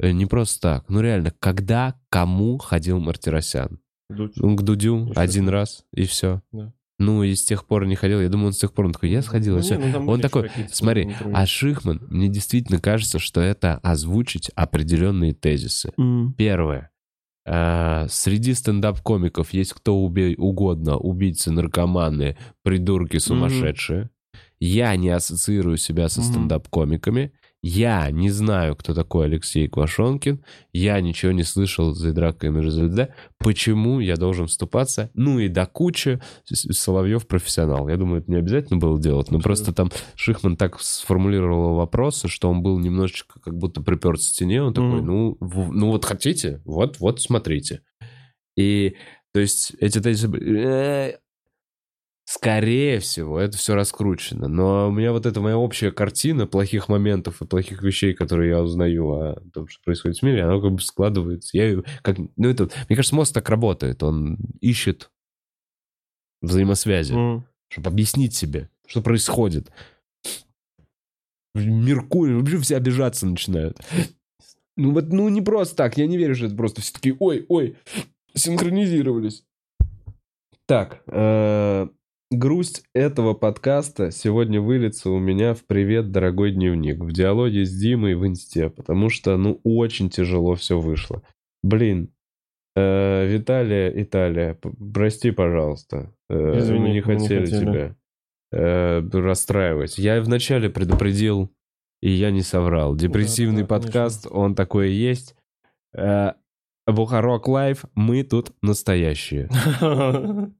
э, 0.00 0.12
не 0.12 0.26
просто 0.26 0.60
так. 0.60 0.84
Ну 0.88 1.00
реально, 1.00 1.32
когда, 1.38 2.00
кому 2.08 2.58
ходил 2.58 2.98
Мартиросян? 2.98 3.78
Дудь. 4.08 4.40
Он 4.40 4.56
к 4.56 4.62
Дудю 4.62 5.08
Еще 5.08 5.20
один 5.20 5.48
раз. 5.48 5.80
раз, 5.80 5.84
и 5.92 6.06
все. 6.06 6.40
Да. 6.52 6.72
Ну, 6.98 7.22
и 7.22 7.34
с 7.34 7.44
тех 7.44 7.66
пор 7.66 7.84
не 7.86 7.94
ходил. 7.94 8.20
Я 8.22 8.30
думаю, 8.30 8.46
он 8.48 8.52
с 8.54 8.58
тех 8.58 8.72
пор 8.72 8.86
он 8.86 8.92
такой, 8.92 9.10
я 9.10 9.20
сходил, 9.20 9.54
и 9.54 9.56
Ну, 9.58 9.62
все. 9.62 9.76
не, 9.76 9.92
ну, 9.92 10.08
Он 10.08 10.18
такой, 10.20 10.50
смотри, 10.72 11.14
а 11.34 11.44
Шихман, 11.44 12.00
мне 12.08 12.28
действительно 12.28 12.80
кажется, 12.80 13.18
что 13.18 13.42
это 13.42 13.76
озвучить 13.82 14.50
определенные 14.54 15.34
тезисы. 15.34 15.92
М. 15.98 16.32
Первое. 16.38 16.90
А, 17.48 18.06
Среди 18.08 18.54
стендап-комиков 18.54 19.52
есть 19.52 19.72
кто 19.72 20.02
убей 20.02 20.34
угодно, 20.36 20.96
убийцы, 20.96 21.50
наркоманы, 21.52 22.36
придурки 22.62 23.18
сумасшедшие. 23.18 24.10
Я 24.58 24.94
не 24.96 25.10
ассоциирую 25.10 25.76
себя 25.76 26.08
со 26.08 26.20
Мгм. 26.20 26.28
стендап-комиками. 26.30 27.32
Я 27.62 28.10
не 28.10 28.30
знаю, 28.30 28.76
кто 28.76 28.94
такой 28.94 29.26
Алексей 29.26 29.66
Квашонкин. 29.66 30.44
Я 30.72 31.00
ничего 31.00 31.32
не 31.32 31.42
слышал 31.42 31.92
за 31.92 32.12
драками 32.12 32.60
РЗД. 32.60 33.12
Почему 33.38 33.98
я 33.98 34.16
должен 34.16 34.46
вступаться? 34.46 35.10
Ну 35.14 35.40
и 35.40 35.48
до 35.48 35.66
кучи 35.66 36.20
Соловьев 36.44 37.26
профессионал. 37.26 37.88
Я 37.88 37.96
думаю, 37.96 38.20
это 38.22 38.30
не 38.30 38.36
обязательно 38.36 38.78
было 38.78 39.00
делать, 39.00 39.30
но 39.30 39.40
просто 39.40 39.72
там 39.72 39.90
Шихман 40.14 40.56
так 40.56 40.80
сформулировал 40.80 41.74
вопросы, 41.74 42.28
что 42.28 42.50
он 42.50 42.62
был 42.62 42.78
немножечко 42.78 43.40
как 43.40 43.56
будто 43.56 43.82
приперт 43.82 44.20
к 44.20 44.22
стене. 44.22 44.62
Он 44.62 44.72
такой, 44.72 45.02
ну, 45.02 45.36
ну 45.40 45.90
вот 45.90 46.04
хотите, 46.04 46.60
вот, 46.64 47.00
вот 47.00 47.20
смотрите. 47.20 47.80
И, 48.56 48.96
то 49.34 49.40
есть, 49.40 49.72
эти 49.80 50.00
тезисы... 50.00 51.18
«Э, 52.26 52.28
Скорее 52.28 52.98
всего, 52.98 53.38
это 53.38 53.56
все 53.56 53.74
раскручено. 53.74 54.48
Но 54.48 54.88
у 54.88 54.90
меня 54.90 55.12
вот 55.12 55.26
эта 55.26 55.40
моя 55.40 55.56
общая 55.56 55.92
картина 55.92 56.46
плохих 56.46 56.88
моментов 56.88 57.40
и 57.40 57.46
плохих 57.46 57.82
вещей, 57.82 58.14
которые 58.14 58.50
я 58.50 58.62
узнаю 58.62 59.10
о 59.12 59.40
том, 59.52 59.68
что 59.68 59.80
происходит 59.84 60.18
в 60.18 60.22
мире, 60.22 60.42
она 60.44 60.60
как 60.60 60.72
бы 60.72 60.80
складывается. 60.80 61.56
Я 61.56 61.82
как... 62.02 62.18
Ну, 62.36 62.48
это... 62.48 62.68
Мне 62.88 62.96
кажется, 62.96 63.14
мозг 63.14 63.32
так 63.32 63.48
работает. 63.48 64.02
Он 64.02 64.38
ищет 64.60 65.10
взаимосвязи 66.42 67.14
М. 67.14 67.46
чтобы 67.68 67.88
объяснить 67.90 68.34
себе, 68.34 68.70
что 68.86 69.02
происходит. 69.02 69.70
Меркурий, 71.54 72.34
вообще 72.34 72.58
все 72.58 72.76
обижаться 72.76 73.26
начинают. 73.26 73.80
Ну 74.76 74.92
вот, 74.92 75.10
ну 75.10 75.28
не 75.30 75.40
просто 75.40 75.74
так, 75.74 75.96
я 75.96 76.06
не 76.06 76.18
верю, 76.18 76.34
что 76.34 76.46
это 76.46 76.54
просто 76.56 76.82
все 76.82 76.92
такие, 76.92 77.16
ой, 77.18 77.46
ой, 77.48 77.76
синхронизировались. 78.34 79.44
Так, 80.66 81.02
э, 81.06 81.88
грусть 82.30 82.84
этого 82.94 83.34
подкаста 83.34 84.10
сегодня 84.10 84.60
выльется 84.60 85.10
у 85.10 85.18
меня 85.18 85.54
в 85.54 85.64
«Привет, 85.64 86.10
дорогой 86.10 86.52
дневник», 86.52 86.98
в 86.98 87.12
диалоге 87.12 87.64
с 87.64 87.72
Димой 87.72 88.14
в 88.14 88.26
инсте, 88.26 88.70
потому 88.70 89.10
что, 89.10 89.36
ну, 89.36 89.60
очень 89.64 90.10
тяжело 90.10 90.54
все 90.54 90.78
вышло. 90.78 91.22
Блин, 91.62 92.10
э, 92.74 93.26
Виталия, 93.26 93.92
Италия, 94.02 94.58
прости, 94.94 95.30
пожалуйста. 95.30 96.12
Э, 96.28 96.58
Извини, 96.58 96.80
мы 96.80 96.88
не 96.90 97.00
хотели 97.00 97.44
хотели. 97.44 97.60
тебя 97.60 97.96
э, 98.52 99.00
расстраивать. 99.12 99.98
Я 99.98 100.20
вначале 100.20 100.68
предупредил, 100.68 101.50
и 102.02 102.10
я 102.10 102.30
не 102.30 102.42
соврал. 102.42 102.94
Депрессивный 102.94 103.62
да, 103.62 103.68
конечно. 103.68 103.86
подкаст, 103.86 104.26
он 104.30 104.54
такой 104.54 104.90
и 104.90 104.94
есть. 104.94 105.34
Э, 105.94 106.32
Бухарог 106.86 107.48
Лайв, 107.48 107.84
мы 107.94 108.22
тут 108.22 108.52
настоящие. 108.62 109.48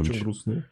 Очень 0.00 0.22
грустно. 0.22 0.64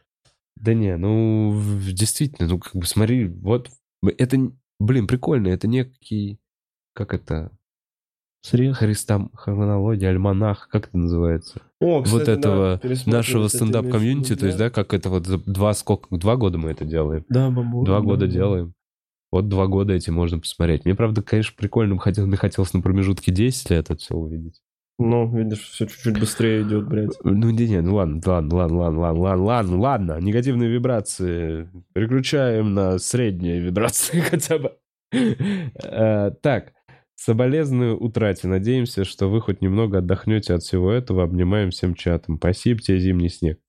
Да 0.55 0.73
не, 0.73 0.95
ну, 0.95 1.59
действительно, 1.91 2.47
ну, 2.47 2.59
как 2.59 2.75
бы 2.75 2.85
смотри, 2.85 3.27
вот, 3.27 3.69
это, 4.03 4.37
блин, 4.79 5.07
прикольно, 5.07 5.47
это 5.47 5.67
некий, 5.67 6.39
как 6.93 7.13
это, 7.13 7.51
Срез. 8.43 8.75
Христом, 8.75 9.29
хронология, 9.35 10.09
альманах, 10.09 10.67
как 10.71 10.87
это 10.87 10.97
называется? 10.97 11.61
О, 11.79 11.99
вот 11.99 12.05
кстати, 12.05 12.25
да, 12.25 12.33
этого 12.33 12.79
пересматривать 12.79 13.07
нашего 13.07 13.47
стендап-комьюнити, 13.47 14.35
то 14.35 14.47
есть, 14.47 14.57
да, 14.57 14.71
как 14.71 14.93
это 14.95 15.09
вот 15.09 15.27
за 15.27 15.37
два, 15.37 15.73
сколько, 15.73 16.15
два 16.15 16.37
года 16.37 16.57
мы 16.57 16.71
это 16.71 16.83
делаем. 16.83 17.23
Да, 17.29 17.51
бабу. 17.51 17.83
Два 17.83 17.99
да, 17.99 18.05
года 18.05 18.25
да. 18.25 18.31
делаем. 18.31 18.73
Вот 19.31 19.47
два 19.47 19.67
года 19.67 19.93
эти 19.93 20.09
можно 20.09 20.39
посмотреть. 20.39 20.83
Мне, 20.85 20.93
правда, 20.95 21.21
конечно, 21.21 21.53
прикольно 21.57 21.95
бы 21.95 22.01
хотел, 22.01 22.27
мне 22.27 22.37
хотелось 22.37 22.73
на 22.73 22.81
промежутке 22.81 23.31
10 23.31 23.69
лет 23.69 23.89
это 23.89 23.97
все 23.97 24.15
увидеть. 24.15 24.61
Ну, 24.99 25.35
видишь, 25.35 25.69
все 25.69 25.87
чуть-чуть 25.87 26.19
быстрее 26.19 26.61
идет, 26.61 26.87
блядь. 26.87 27.17
Ну, 27.23 27.49
не, 27.49 27.67
не, 27.67 27.81
ну 27.81 27.95
ладно, 27.95 28.21
ладно, 28.25 28.55
ладно, 28.55 28.77
ладно, 28.77 28.99
ладно, 28.99 29.21
ладно, 29.21 29.43
ладно, 29.45 29.79
ладно. 29.79 30.17
Негативные 30.21 30.69
вибрации 30.69 31.69
переключаем 31.93 32.73
на 32.73 32.99
средние 32.99 33.59
вибрации 33.59 34.19
хотя 34.29 34.59
бы. 34.59 34.73
Э, 35.11 36.31
Так, 36.41 36.73
соболезную 37.15 37.97
утрате. 37.99 38.47
Надеемся, 38.47 39.03
что 39.03 39.27
вы 39.29 39.41
хоть 39.41 39.61
немного 39.61 39.99
отдохнете 39.99 40.53
от 40.53 40.61
всего 40.63 40.91
этого. 40.91 41.23
Обнимаем 41.23 41.71
всем 41.71 41.95
чатом. 41.95 42.37
Спасибо 42.37 42.79
тебе, 42.81 42.99
зимний 42.99 43.29
снег. 43.29 43.59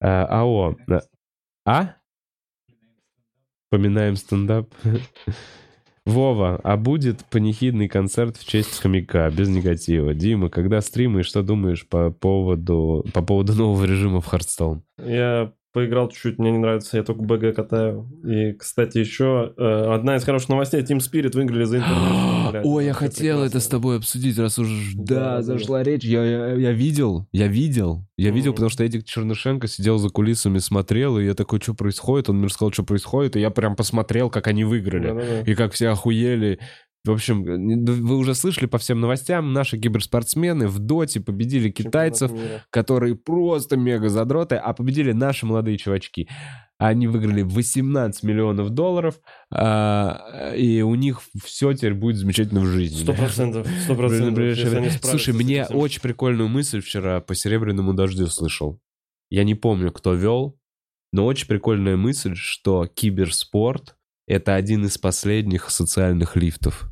А, 0.00 0.26
АО. 0.42 0.76
э, 0.88 1.00
А? 1.64 1.96
Поминаем 3.70 4.16
стендап. 4.16 4.72
Вова, 6.06 6.60
а 6.62 6.76
будет 6.76 7.24
панихидный 7.24 7.88
концерт 7.88 8.36
в 8.36 8.46
честь 8.46 8.78
хомяка, 8.78 9.28
без 9.28 9.48
негатива. 9.48 10.14
Дима, 10.14 10.48
когда 10.50 10.80
стримы, 10.80 11.20
и 11.20 11.24
что 11.24 11.42
думаешь 11.42 11.86
по 11.86 12.10
поводу, 12.10 13.04
по 13.12 13.22
поводу 13.22 13.54
нового 13.54 13.84
режима 13.84 14.20
в 14.20 14.26
Hearthstone? 14.26 14.84
Я 14.98 15.52
поиграл 15.76 16.08
чуть-чуть, 16.08 16.38
мне 16.38 16.52
не 16.52 16.56
нравится, 16.56 16.96
я 16.96 17.02
только 17.02 17.20
БГ 17.20 17.54
катаю. 17.54 18.08
И, 18.24 18.52
кстати, 18.54 18.96
еще 18.96 19.52
э, 19.58 19.92
одна 19.92 20.16
из 20.16 20.24
хороших 20.24 20.48
новостей, 20.48 20.80
Team 20.80 21.00
Spirit 21.00 21.32
выиграли 21.34 21.64
за 21.64 21.76
блядь. 22.50 22.64
Ой, 22.64 22.86
я 22.86 22.94
хотел 22.94 23.40
это 23.40 23.44
прекрасно. 23.44 23.60
с 23.60 23.66
тобой 23.68 23.96
обсудить, 23.98 24.38
раз 24.38 24.58
уж 24.58 24.68
Да, 24.94 25.14
да, 25.14 25.36
да. 25.36 25.42
зашла 25.42 25.82
речь. 25.82 26.02
Я, 26.02 26.24
я, 26.24 26.54
я 26.54 26.72
видел, 26.72 27.28
я 27.30 27.46
видел, 27.46 28.06
я 28.16 28.30
видел, 28.30 28.54
потому 28.54 28.70
что 28.70 28.84
Эдик 28.84 29.04
Чернышенко 29.04 29.68
сидел 29.68 29.98
за 29.98 30.08
кулисами, 30.08 30.56
смотрел, 30.56 31.18
и 31.18 31.26
я 31.26 31.34
такой, 31.34 31.60
что 31.60 31.74
происходит? 31.74 32.30
Он 32.30 32.38
мне 32.38 32.46
рассказал, 32.46 32.72
что 32.72 32.82
происходит, 32.82 33.36
и 33.36 33.40
я 33.40 33.50
прям 33.50 33.76
посмотрел, 33.76 34.30
как 34.30 34.46
они 34.46 34.64
выиграли. 34.64 35.08
Да-да-да. 35.08 35.40
И 35.42 35.54
как 35.54 35.74
все 35.74 35.88
охуели. 35.90 36.58
В 37.06 37.12
общем, 37.12 37.44
вы 37.44 38.16
уже 38.16 38.34
слышали 38.34 38.66
по 38.66 38.78
всем 38.78 39.00
новостям, 39.00 39.52
наши 39.52 39.78
киберспортсмены 39.78 40.66
в 40.66 40.78
доте 40.78 41.20
победили 41.20 41.70
китайцев, 41.70 42.32
которые 42.70 43.14
просто 43.14 43.76
мега 43.76 44.08
задроты, 44.08 44.56
а 44.56 44.72
победили 44.72 45.12
наши 45.12 45.46
молодые 45.46 45.78
чувачки. 45.78 46.28
Они 46.78 47.06
выиграли 47.06 47.40
18 47.40 48.22
миллионов 48.22 48.68
долларов, 48.70 49.18
а, 49.50 50.52
и 50.54 50.82
у 50.82 50.94
них 50.94 51.22
все 51.42 51.72
теперь 51.72 51.94
будет 51.94 52.16
замечательно 52.16 52.60
в 52.60 52.66
жизни. 52.66 52.98
Сто 52.98 53.14
процентов, 53.14 53.66
сто 53.84 53.94
Слушай, 55.00 55.32
мне 55.32 55.64
очень 55.64 56.02
прикольную 56.02 56.50
мысль 56.50 56.80
вчера 56.80 57.20
по 57.20 57.34
серебряному 57.34 57.94
дождю 57.94 58.26
слышал. 58.26 58.78
Я 59.30 59.44
не 59.44 59.54
помню, 59.54 59.90
кто 59.90 60.12
вел, 60.12 60.58
но 61.12 61.24
очень 61.24 61.46
прикольная 61.46 61.96
мысль, 61.96 62.34
что 62.34 62.86
киберспорт 62.86 63.96
это 64.26 64.54
один 64.54 64.84
из 64.84 64.98
последних 64.98 65.70
социальных 65.70 66.36
лифтов. 66.36 66.90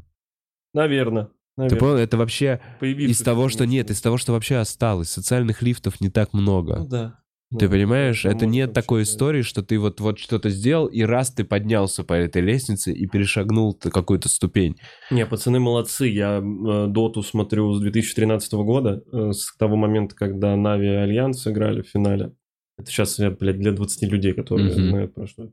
Наверное. 0.75 1.25
Ты 1.25 1.31
наверное. 1.63 1.81
понял? 1.81 1.97
Это 1.97 2.17
вообще 2.17 2.61
Появившись 2.81 3.21
из 3.21 3.25
того, 3.25 3.49
что 3.49 3.65
нет, 3.65 3.91
из 3.91 4.01
того, 4.01 4.19
что 4.19 4.33
вообще 4.33 4.57
осталось. 4.57 5.09
Социальных 5.09 5.63
лифтов 5.63 6.01
не 6.01 6.11
так 6.11 6.33
много. 6.33 6.77
Ну 6.77 6.87
да. 6.87 7.19
Ты 7.57 7.67
Ну, 7.67 7.73
понимаешь, 7.73 8.25
это 8.25 8.47
нет 8.47 8.73
такой 8.73 9.03
истории, 9.03 9.43
что 9.43 9.63
ты 9.63 9.79
вот, 9.79 10.01
вот 10.01 10.19
что-то 10.19 10.51
сделал, 10.51 10.87
и 10.87 11.03
раз 11.03 11.31
ты 11.31 11.45
поднялся 11.45 12.03
по 12.03 12.15
этой 12.15 12.43
лестнице 12.43 12.93
и 12.93 13.07
перешагнул 13.07 13.75
ты 13.75 13.91
какую-то 13.91 14.29
ступень. 14.29 14.77
Не, 15.11 15.25
пацаны 15.25 15.61
молодцы. 15.61 16.09
Я 16.09 16.39
э, 16.39 16.87
Доту 16.89 17.23
смотрю 17.23 17.73
с 17.75 17.81
2013 17.81 18.53
года, 18.55 19.05
э, 19.13 19.33
с 19.33 19.55
того 19.57 19.77
момента, 19.77 20.17
когда 20.17 20.57
Na'Vi 20.57 20.87
и 20.87 20.91
Альянс 20.91 21.47
играли 21.47 21.83
в 21.83 21.89
финале. 21.89 22.33
Это 22.77 22.91
сейчас, 22.91 23.21
блядь, 23.39 23.59
для 23.59 23.71
20 23.71 24.11
людей, 24.11 24.33
которые 24.33 24.73
знают 24.73 25.15
про 25.15 25.29
что 25.29 25.45
это. 25.45 25.53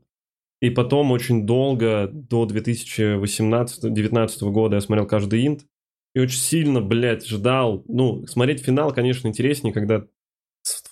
И 0.62 0.70
потом 0.70 1.10
очень 1.10 1.44
долго, 1.44 2.08
до 2.12 2.46
2018-2019 2.46 4.50
года 4.52 4.76
я 4.76 4.80
смотрел 4.80 5.08
каждый 5.08 5.44
инт. 5.44 5.66
И 6.14 6.20
очень 6.20 6.38
сильно, 6.38 6.80
блядь, 6.80 7.26
ждал. 7.26 7.82
Ну, 7.88 8.24
смотреть 8.28 8.62
финал, 8.62 8.92
конечно, 8.92 9.26
интереснее, 9.26 9.74
когда 9.74 10.06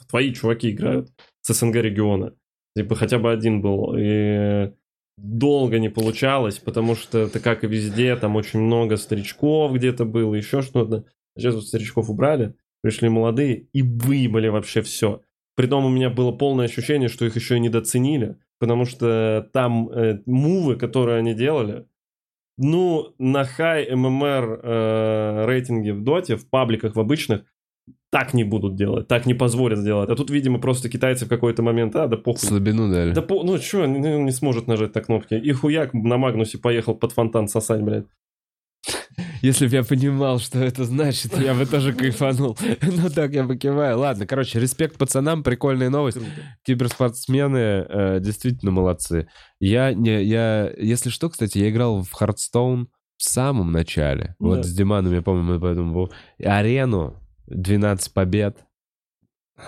твои 0.09 0.35
чуваки 0.35 0.71
играют 0.71 1.11
с 1.43 1.55
СНГ 1.55 1.77
региона. 1.77 2.35
Типа 2.77 2.97
хотя 2.97 3.21
бы 3.21 3.31
один 3.31 3.63
был. 3.63 3.95
И 3.97 4.73
долго 5.17 5.79
не 5.79 5.89
получалось, 5.89 6.59
потому 6.59 6.97
что 6.97 7.21
это 7.21 7.39
как 7.39 7.63
и 7.63 7.69
везде, 7.69 8.17
там 8.17 8.35
очень 8.35 8.59
много 8.59 8.97
старичков 8.97 9.73
где-то 9.73 10.05
было, 10.05 10.35
еще 10.35 10.63
что-то. 10.63 11.05
Сейчас 11.39 11.55
вот 11.55 11.65
старичков 11.65 12.11
убрали, 12.11 12.57
пришли 12.83 13.09
молодые 13.09 13.69
и 13.73 13.83
выебали 13.83 14.49
вообще 14.49 14.83
все. 14.83 15.23
Притом 15.55 15.85
у 15.85 15.91
меня 15.91 16.11
было 16.11 16.33
полное 16.33 16.65
ощущение, 16.65 17.09
что 17.09 17.25
их 17.25 17.37
еще 17.37 17.57
и 17.57 17.61
недооценили, 17.61 18.37
потому 18.61 18.85
что 18.85 19.49
там 19.53 19.89
э, 19.89 20.21
мувы, 20.27 20.77
которые 20.77 21.19
они 21.19 21.35
делали, 21.35 21.87
ну, 22.59 23.15
на 23.19 23.45
хай 23.45 23.91
ММР 23.91 24.61
э, 24.63 25.45
рейтинге 25.47 25.95
в 25.95 26.03
доте, 26.03 26.37
в 26.37 26.49
пабликах, 26.49 26.95
в 26.95 27.01
обычных, 27.01 27.43
так 28.11 28.35
не 28.35 28.45
будут 28.45 28.77
делать, 28.77 29.09
так 29.09 29.25
не 29.25 29.35
позволят 29.35 29.79
сделать. 29.79 30.11
А 30.11 30.15
тут, 30.15 30.31
видимо, 30.31 30.61
просто 30.61 30.91
китайцы 30.91 31.25
в 31.25 31.29
какой-то 31.29 31.63
момент, 31.63 31.97
а, 31.97 32.07
да 32.07 32.17
похуй. 32.17 32.41
Слабину 32.41 32.91
дали. 32.91 33.13
Да 33.13 33.23
по, 33.23 33.43
ну 33.43 33.57
что, 33.57 33.87
не, 33.87 33.99
не 33.99 34.31
сможет 34.31 34.67
нажать 34.67 34.95
на 34.95 35.01
кнопки. 35.01 35.35
И 35.35 35.53
хуяк 35.53 35.95
на 35.95 36.19
Магнусе 36.19 36.59
поехал 36.59 36.95
под 36.95 37.13
фонтан 37.13 37.49
сосать, 37.49 37.83
блядь. 37.83 38.07
Если 39.41 39.67
бы 39.67 39.75
я 39.75 39.85
понимал, 39.85 40.39
что 40.39 40.59
это 40.59 40.85
значит, 40.85 41.37
я 41.39 41.55
бы 41.55 41.67
тоже 41.67 41.93
кайфанул. 41.93 42.59
Ну 42.83 43.09
так 43.11 43.33
я 43.33 43.45
покиваю. 43.45 43.99
Ладно, 43.99 44.27
короче, 44.27 44.61
респект 44.61 44.99
пацанам, 44.99 45.43
прикольная 45.43 45.91
новость. 45.91 46.19
Киберспортсмены 46.65 47.59
э, 47.59 48.19
действительно 48.21 48.71
молодцы. 48.71 49.29
Я, 49.59 49.95
не, 49.95 50.23
я, 50.23 50.71
если 50.77 51.11
что, 51.11 51.31
кстати, 51.31 51.59
я 51.59 51.71
играл 51.71 52.03
в 52.03 52.13
Hearthstone 52.21 52.87
в 53.17 53.23
самом 53.23 53.73
начале. 53.73 54.35
Да. 54.39 54.47
Вот 54.47 54.65
с 54.65 54.73
Диманом, 54.75 55.13
я 55.13 55.23
помню, 55.23 55.43
мы 55.43 55.61
поэтому 55.61 55.93
был. 55.93 56.13
Арену, 56.43 57.17
12 57.47 58.13
побед, 58.13 58.65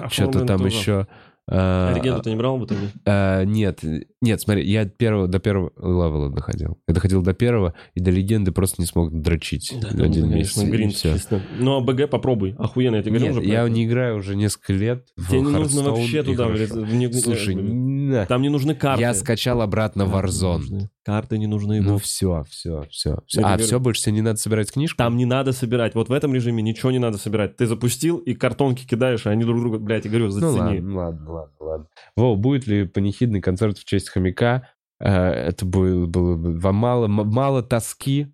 что-то 0.09 0.41
Оформлен 0.41 0.47
там 0.47 0.59
тоже. 0.59 0.77
еще. 0.77 1.07
А 1.49 1.93
Легенду 1.95 2.23
ты 2.23 2.31
не 2.31 2.37
брал 2.37 2.57
в 2.59 2.65
итоге? 2.67 2.83
а, 3.05 3.43
нет, 3.45 3.81
нет, 4.21 4.41
смотри, 4.41 4.65
я 4.71 4.85
первого, 4.87 5.27
до 5.27 5.41
первого 5.41 5.73
левела 5.77 6.31
доходил. 6.31 6.79
Я 6.87 6.95
доходил 6.95 7.21
до 7.23 7.35
первого, 7.35 7.75
и 7.95 8.01
до 8.01 8.11
легенды 8.13 8.53
просто 8.53 8.81
не 8.81 8.87
смог 8.87 9.13
дрочить 9.13 9.75
Да, 9.81 9.89
один 10.05 10.31
месяц. 10.31 10.55
конечно, 10.61 10.91
всё. 10.91 11.15
чисто. 11.15 11.43
Ну, 11.59 11.77
а 11.77 11.81
БГ 11.81 12.09
попробуй. 12.09 12.55
Охуенно, 12.59 12.97
я 12.97 13.03
тебе 13.03 13.19
говорю 13.19 13.35
Нет, 13.35 13.43
уже. 13.43 13.51
я 13.51 13.63
это. 13.63 13.71
не 13.71 13.85
играю 13.87 14.19
уже 14.19 14.37
несколько 14.37 14.73
лет. 14.73 15.07
Тебе 15.29 15.41
не 15.41 15.51
нужно 15.51 15.83
вообще 15.83 16.23
туда 16.23 16.47
не- 16.49 17.13
Слушай, 17.13 17.57
э. 17.57 18.27
Там 18.27 18.41
не 18.43 18.49
нужны 18.49 18.75
карты. 18.77 19.01
я 19.03 19.13
скачал 19.13 19.63
обратно 19.63 20.03
Warzone. 20.03 20.89
Карты 21.05 21.37
не 21.39 21.49
нужны. 21.49 21.81
Ну 21.81 21.95
Вов. 21.95 22.03
все, 22.05 22.45
все, 22.49 22.87
все. 22.91 23.19
Я 23.33 23.55
А, 23.55 23.59
все, 23.59 23.81
больше 23.81 24.03
тебе 24.03 24.13
не 24.13 24.21
надо 24.23 24.39
собирать 24.39 24.71
книжку? 24.71 24.97
Там 24.99 25.17
не 25.17 25.25
надо 25.25 25.53
собирать. 25.53 25.95
Вот 25.97 26.09
в 26.09 26.13
этом 26.13 26.33
режиме 26.33 26.63
ничего 26.63 26.93
не 26.93 27.01
надо 27.01 27.19
собирать. 27.19 27.57
Ты 27.57 27.67
запустил 27.67 28.19
и 28.19 28.35
картонки 28.35 28.87
кидаешь, 28.87 29.27
и 29.27 29.29
они 29.29 29.43
друг 29.45 29.59
друга, 29.59 29.79
блядь, 29.79 30.05
я 30.05 30.11
говорю, 30.11 30.27
Ну 30.27 30.31
зацени. 30.31 30.61
ладно, 30.81 30.95
ладно, 30.97 31.31
ладно, 31.33 31.55
ладно. 31.61 31.87
Вов, 32.17 32.39
будет 32.39 32.67
ли 32.69 32.85
панихидный 32.87 33.41
концерт 33.41 33.79
в 33.79 33.85
честь 33.85 34.11
хомяка? 34.11 34.69
Э, 35.01 35.09
Это 35.49 35.67
было, 35.67 36.07
было 36.07 36.37
бы 36.37 36.57
вам 36.61 36.77
мало, 36.77 37.09
мало 37.09 37.63
тоски. 37.65 38.29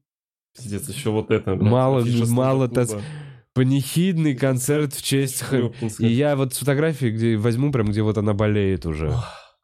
Пиздец, 0.54 0.88
еще 0.90 1.08
вот 1.10 1.30
это. 1.30 1.54
блядь, 1.56 1.70
Мало- 1.70 2.04
мало 2.28 2.66
стендап-клуба. 2.66 3.02
Панихидный 3.54 4.34
концерт 4.36 4.92
в 4.92 5.02
честь 5.02 5.40
хомяка. 5.40 5.74
И 5.98 6.06
я 6.06 6.36
вот 6.36 6.52
с 6.54 6.58
фотографии, 6.58 7.06
где 7.06 7.36
возьму 7.36 7.72
прям, 7.72 7.88
где 7.88 8.02
вот 8.02 8.18
она 8.18 8.34
болеет 8.34 8.84
уже. 8.86 9.12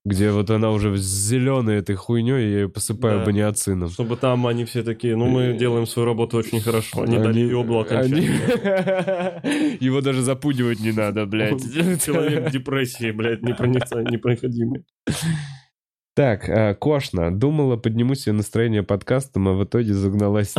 Где 0.07 0.31
вот 0.33 0.51
она 0.51 0.71
уже 0.71 0.95
зеленой 0.99 1.77
этой 1.79 1.95
хуйней, 1.97 2.33
я 2.53 2.59
ее 2.61 2.69
посыпаю 2.69 3.21
Да. 3.21 3.25
баниоцином. 3.25 3.89
Чтобы 3.89 4.17
там 4.19 4.47
они 4.47 4.67
все 4.67 4.83
такие, 4.83 5.17
ну 5.17 5.27
мы 5.29 5.57
делаем 5.59 5.87
свою 5.87 6.05
работу 6.07 6.37
очень 6.37 6.61
хорошо. 6.61 7.03
Они 7.03 7.17
дали 7.17 7.41
ёблу 7.41 7.79
окончательно. 7.81 9.41
они- 9.43 9.77
Его 9.81 10.03
даже 10.03 10.21
запугивать 10.21 10.81
не 10.81 10.93
надо, 10.93 11.25
блядь. 11.25 11.63
Человек 12.05 12.49
в 12.49 12.53
депрессии, 12.53 13.13
блядь, 13.13 13.41
непроница- 13.41 14.03
непроходимый. 14.11 14.85
Так, 16.15 16.49
э, 16.49 16.77
Кошна. 16.77 17.37
Думала, 17.37 17.77
подниму 17.77 18.15
себе 18.15 18.35
настроение 18.35 18.85
подкастом, 18.85 19.49
а 19.49 19.53
в 19.53 19.65
итоге 19.65 19.95
загналась. 19.95 20.55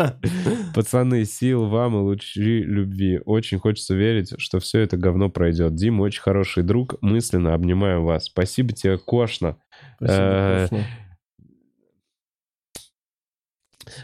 Пацаны, 0.74 1.24
сил 1.24 1.66
вам 1.66 1.96
и 1.96 1.98
лучи 1.98 2.62
любви. 2.62 3.20
Очень 3.24 3.58
хочется 3.58 3.94
верить, 3.94 4.34
что 4.38 4.60
все 4.60 4.80
это 4.80 4.96
говно 4.96 5.28
пройдет. 5.28 5.74
Дим 5.74 6.00
очень 6.00 6.22
хороший 6.22 6.62
друг. 6.62 6.94
Мысленно 7.00 7.54
обнимаю 7.54 8.04
вас. 8.04 8.26
Спасибо 8.26 8.72
тебе, 8.74 8.96
Кошна. 8.96 9.56
Э, 10.00 10.66
Спасибо, 10.68 10.68
Кошна. 10.70 10.86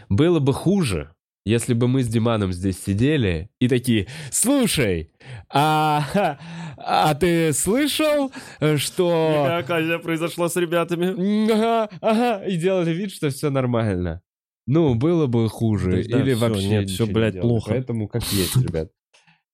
Было 0.09 0.39
бы 0.39 0.53
хуже, 0.53 1.12
если 1.45 1.73
бы 1.73 1.87
мы 1.87 2.03
с 2.03 2.07
Диманом 2.07 2.53
здесь 2.53 2.81
сидели 2.81 3.49
и 3.59 3.67
такие, 3.67 4.07
слушай, 4.31 5.11
а, 5.49 6.37
а 6.77 7.13
ты 7.15 7.53
слышал, 7.53 8.31
что... 8.77 9.45
Какая 9.61 9.99
произошла 9.99 10.49
с 10.49 10.55
ребятами? 10.55 11.51
Ага, 11.51 11.89
ага, 12.01 12.45
и 12.45 12.57
делали 12.57 12.91
вид, 12.91 13.11
что 13.11 13.29
все 13.29 13.49
нормально. 13.49 14.21
Ну, 14.65 14.95
было 14.95 15.27
бы 15.27 15.49
хуже. 15.49 16.03
Да, 16.07 16.19
Или 16.19 16.33
всё, 16.33 16.47
вообще 16.47 16.67
нет, 16.69 16.87
не 16.87 17.05
блядь, 17.13 17.33
делали. 17.33 17.47
плохо. 17.49 17.69
Поэтому 17.71 18.07
как 18.07 18.23
есть, 18.31 18.55
ребят. 18.55 18.89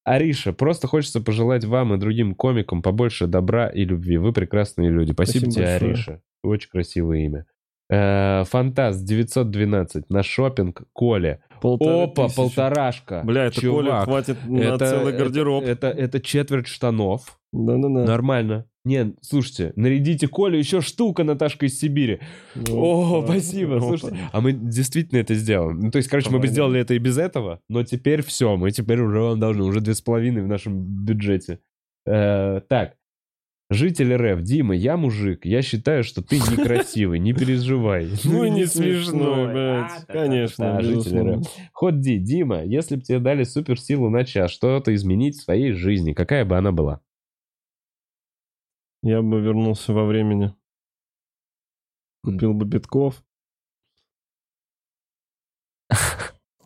Ариша, 0.03 0.53
просто 0.53 0.87
хочется 0.87 1.21
пожелать 1.21 1.65
вам 1.65 1.93
и 1.93 1.97
другим 1.97 2.35
комикам 2.35 2.81
побольше 2.81 3.27
добра 3.27 3.67
и 3.67 3.85
любви. 3.85 4.17
Вы 4.17 4.33
прекрасные 4.33 4.89
люди. 4.89 5.11
Спасибо, 5.11 5.51
Спасибо 5.51 5.51
тебе, 5.51 5.65
большое. 5.65 5.91
Ариша. 5.91 6.21
Очень 6.43 6.69
красивое 6.69 7.17
имя. 7.25 7.45
Э, 7.91 8.43
Фантаст 8.45 9.03
912 9.03 10.09
на 10.09 10.23
шопинг 10.23 10.83
Коля. 10.93 11.41
Полторы 11.61 12.03
Опа, 12.03 12.25
тысячи. 12.25 12.35
полторашка. 12.37 13.21
Бля, 13.25 13.45
это 13.45 13.61
Коля 13.61 13.83
Чувак, 13.87 14.03
хватит 14.05 14.37
на 14.47 14.59
это- 14.59 14.85
целый 14.85 15.13
это- 15.13 15.23
гардероб. 15.23 15.63
Это, 15.63 15.87
это 15.87 16.19
четверть 16.21 16.67
штанов. 16.67 17.39
Да-да-да. 17.51 18.05
Нормально. 18.05 18.65
Не, 18.85 19.13
слушайте, 19.21 19.73
нарядите 19.75 20.27
Колю, 20.27 20.57
еще 20.57 20.81
штука, 20.81 21.23
Наташка 21.23 21.65
из 21.65 21.77
Сибири. 21.79 22.19
О, 22.71 23.19
Опа. 23.19 23.27
спасибо, 23.33 23.77
Опа. 23.77 23.87
слушайте. 23.87 24.17
А 24.31 24.39
мы 24.41 24.53
действительно 24.53 25.19
это 25.19 25.35
сделаем. 25.35 25.79
Ну, 25.79 25.91
то 25.91 25.97
есть, 25.97 26.07
короче, 26.09 26.29
мы 26.29 26.39
бы 26.39 26.47
сделали 26.47 26.79
это 26.79 26.93
и 26.93 26.97
без 26.97 27.17
этого, 27.17 27.59
но 27.67 27.83
теперь 27.83 28.21
все, 28.23 28.55
мы 28.55 28.71
теперь 28.71 29.01
уже 29.01 29.19
вам 29.19 29.39
должны, 29.39 29.63
уже 29.63 29.81
две 29.81 29.93
с 29.93 30.01
половиной 30.01 30.43
в 30.43 30.47
нашем 30.47 30.81
бюджете. 31.05 31.59
Э, 32.05 32.61
так, 32.69 32.93
житель 33.69 34.15
РФ, 34.15 34.41
Дима, 34.41 34.75
я 34.75 34.97
мужик, 34.97 35.45
я 35.45 35.61
считаю, 35.61 36.03
что 36.03 36.21
ты 36.21 36.37
некрасивый, 36.51 37.19
не 37.19 37.33
переживай. 37.33 38.09
Ну 38.23 38.43
и 38.43 38.49
не 38.49 38.65
смешно, 38.65 39.47
блядь. 39.51 40.05
Конечно, 40.07 40.81
житель. 40.81 41.35
РФ. 41.35 41.47
Ход 41.73 41.99
Ди, 41.99 42.17
Дима, 42.17 42.63
если 42.63 42.95
бы 42.95 43.01
тебе 43.01 43.19
дали 43.19 43.43
суперсилу 43.43 44.09
на 44.09 44.25
час, 44.25 44.51
что-то 44.51 44.93
изменить 44.95 45.37
в 45.37 45.43
своей 45.43 45.71
жизни, 45.73 46.13
какая 46.13 46.45
бы 46.45 46.57
она 46.57 46.71
была? 46.71 47.01
Я 49.01 49.21
бы 49.21 49.39
вернулся 49.39 49.93
во 49.93 50.05
времени. 50.05 50.53
Купил 52.23 52.53
бы 52.53 52.65
битков. 52.65 53.23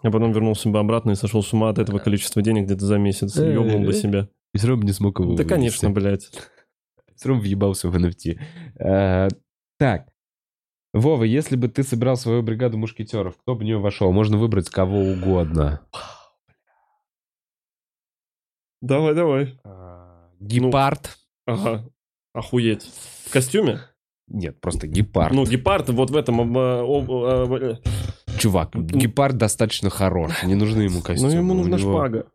А 0.06 0.12
потом 0.12 0.34
вернулся 0.34 0.68
бы 0.68 0.80
обратно 0.80 1.12
и 1.12 1.16
сошел 1.16 1.42
с 1.42 1.54
ума 1.54 1.70
от 1.70 1.80
этого 1.80 1.98
количества 1.98 2.42
денег 2.42 2.66
где-то 2.66 2.86
за 2.86 2.98
месяц. 2.98 3.38
Э, 3.38 3.54
Ёбнул 3.54 3.86
бы 3.86 3.92
э. 3.92 3.94
себя. 3.94 4.28
И 4.54 4.58
все 4.58 4.68
равно 4.68 4.84
не 4.84 4.92
смог 4.92 5.18
его 5.22 5.36
Да, 5.36 5.46
конечно, 5.46 5.90
блядь. 5.92 6.30
Все 7.16 7.30
равно 7.30 7.42
въебался 7.44 7.90
в 7.90 7.96
NFT. 7.96 8.40
Э, 8.80 9.28
так. 9.78 10.10
Вова, 10.94 11.24
если 11.24 11.56
бы 11.56 11.68
ты 11.70 11.84
собирал 11.84 12.16
свою 12.18 12.44
бригаду 12.44 12.78
мушкетеров, 12.78 13.36
кто 13.38 13.56
бы 13.56 13.62
в 13.62 13.64
нее 13.64 13.78
вошел? 13.80 14.12
Можно 14.12 14.38
выбрать 14.38 14.70
кого 14.70 15.00
угодно. 15.00 15.82
Давай, 18.82 19.16
давай. 19.16 19.60
Гепард? 20.40 21.18
Ага. 21.46 21.90
Охуеть. 22.34 22.84
В 23.26 23.32
костюме? 23.32 23.80
Нет, 24.28 24.60
просто 24.60 24.88
гепард. 24.88 25.34
Ну, 25.34 25.46
гепард 25.46 25.90
вот 25.90 26.10
в 26.10 26.16
этом... 26.16 26.42
об- 26.42 26.58
об- 26.58 27.12
об- 27.12 27.54
э, 27.54 27.78
Чувак, 28.40 28.76
гепард 28.76 29.38
достаточно 29.38 29.90
хорош. 29.90 30.44
Не 30.44 30.56
нужны 30.56 30.82
ему 30.84 30.98
Ну, 30.98 31.02
костюмы. 31.04 31.32
ему 31.34 31.54
У 31.54 31.58
нужна 31.58 31.78
него- 31.78 31.92
шпага. 31.94 32.28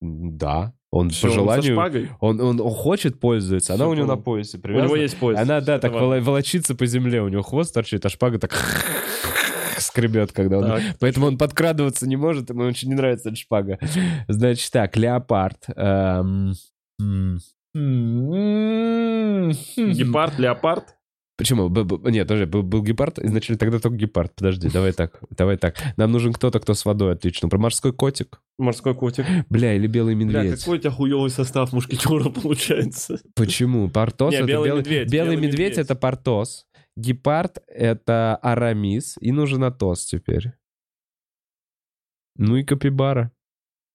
Да. 0.00 0.74
Он 0.92 1.10
Всё, 1.10 1.28
по 1.28 1.32
он 1.32 1.34
желанию... 1.62 2.16
Он, 2.20 2.40
он, 2.40 2.60
он 2.60 2.74
хочет, 2.74 3.20
пользуется. 3.20 3.74
Она 3.74 3.84
Всё, 3.84 3.90
у 3.90 3.94
него 3.94 4.06
понял. 4.06 4.16
на 4.16 4.22
поясе 4.22 4.58
У 4.58 4.60
привязана. 4.60 4.86
него 4.86 4.96
есть 4.96 5.16
пояс. 5.18 5.38
Она, 5.38 5.60
да, 5.60 5.78
так 5.78 5.92
воло- 5.92 6.20
волочится 6.20 6.74
по 6.74 6.84
земле. 6.86 7.22
У 7.22 7.28
него 7.28 7.42
хвост 7.42 7.72
торчит, 7.72 8.04
а 8.04 8.08
шпага 8.08 8.38
так 8.40 8.52
скребет, 9.78 10.32
когда 10.32 10.58
он... 10.58 10.66
Так. 10.66 10.82
Поэтому 10.98 11.26
он 11.26 11.38
подкрадываться 11.38 12.08
не 12.08 12.16
может, 12.16 12.50
ему 12.50 12.64
очень 12.64 12.88
не 12.88 12.94
нравится 12.96 13.28
эта 13.28 13.36
шпага. 13.38 13.78
Значит 14.26 14.70
так, 14.72 14.96
леопард. 14.96 15.62
эм, 15.76 16.54
Гепард, 19.76 20.38
леопард. 20.38 20.96
Почему? 21.40 21.68
Б- 21.70 21.84
б- 21.84 22.10
Нет, 22.10 22.28
подожди, 22.28 22.44
был, 22.44 22.62
был 22.62 22.82
гепард, 22.82 23.18
изначально 23.18 23.58
тогда 23.58 23.78
только 23.78 23.96
гепард. 23.96 24.34
Подожди, 24.34 24.68
давай 24.68 24.92
так, 24.92 25.18
давай 25.30 25.56
так. 25.56 25.76
Нам 25.96 26.12
нужен 26.12 26.32
кто-то, 26.34 26.60
кто 26.60 26.74
с 26.74 26.84
водой 26.84 27.14
отлично. 27.14 27.48
Про 27.48 27.58
морской 27.58 27.92
котик. 27.94 28.42
Морской 28.58 28.94
котик. 28.94 29.24
Бля, 29.48 29.74
или 29.74 29.86
белый 29.86 30.14
Бля, 30.14 30.42
медведь. 30.42 30.60
какой 30.60 30.76
у 30.76 30.80
тебя 30.80 30.90
хуёвый 30.90 31.30
состав 31.30 31.72
мушкетера 31.72 32.28
получается. 32.42 33.18
Почему? 33.34 33.88
Портос 33.88 34.32
Не, 34.32 34.38
это 34.38 34.46
белый 34.46 34.68
белый, 34.68 34.78
медведь, 34.80 35.10
белый 35.10 35.26
белый 35.34 35.36
медведь 35.48 35.60
медведь. 35.70 35.78
это 35.78 35.94
портос. 35.96 36.66
Гепард 36.96 37.58
это 37.66 38.36
арамис. 38.36 39.16
И 39.20 39.32
нужен 39.32 39.64
атос 39.64 40.04
теперь. 40.04 40.52
Ну 42.36 42.56
и 42.56 42.64
капибара. 42.64 43.32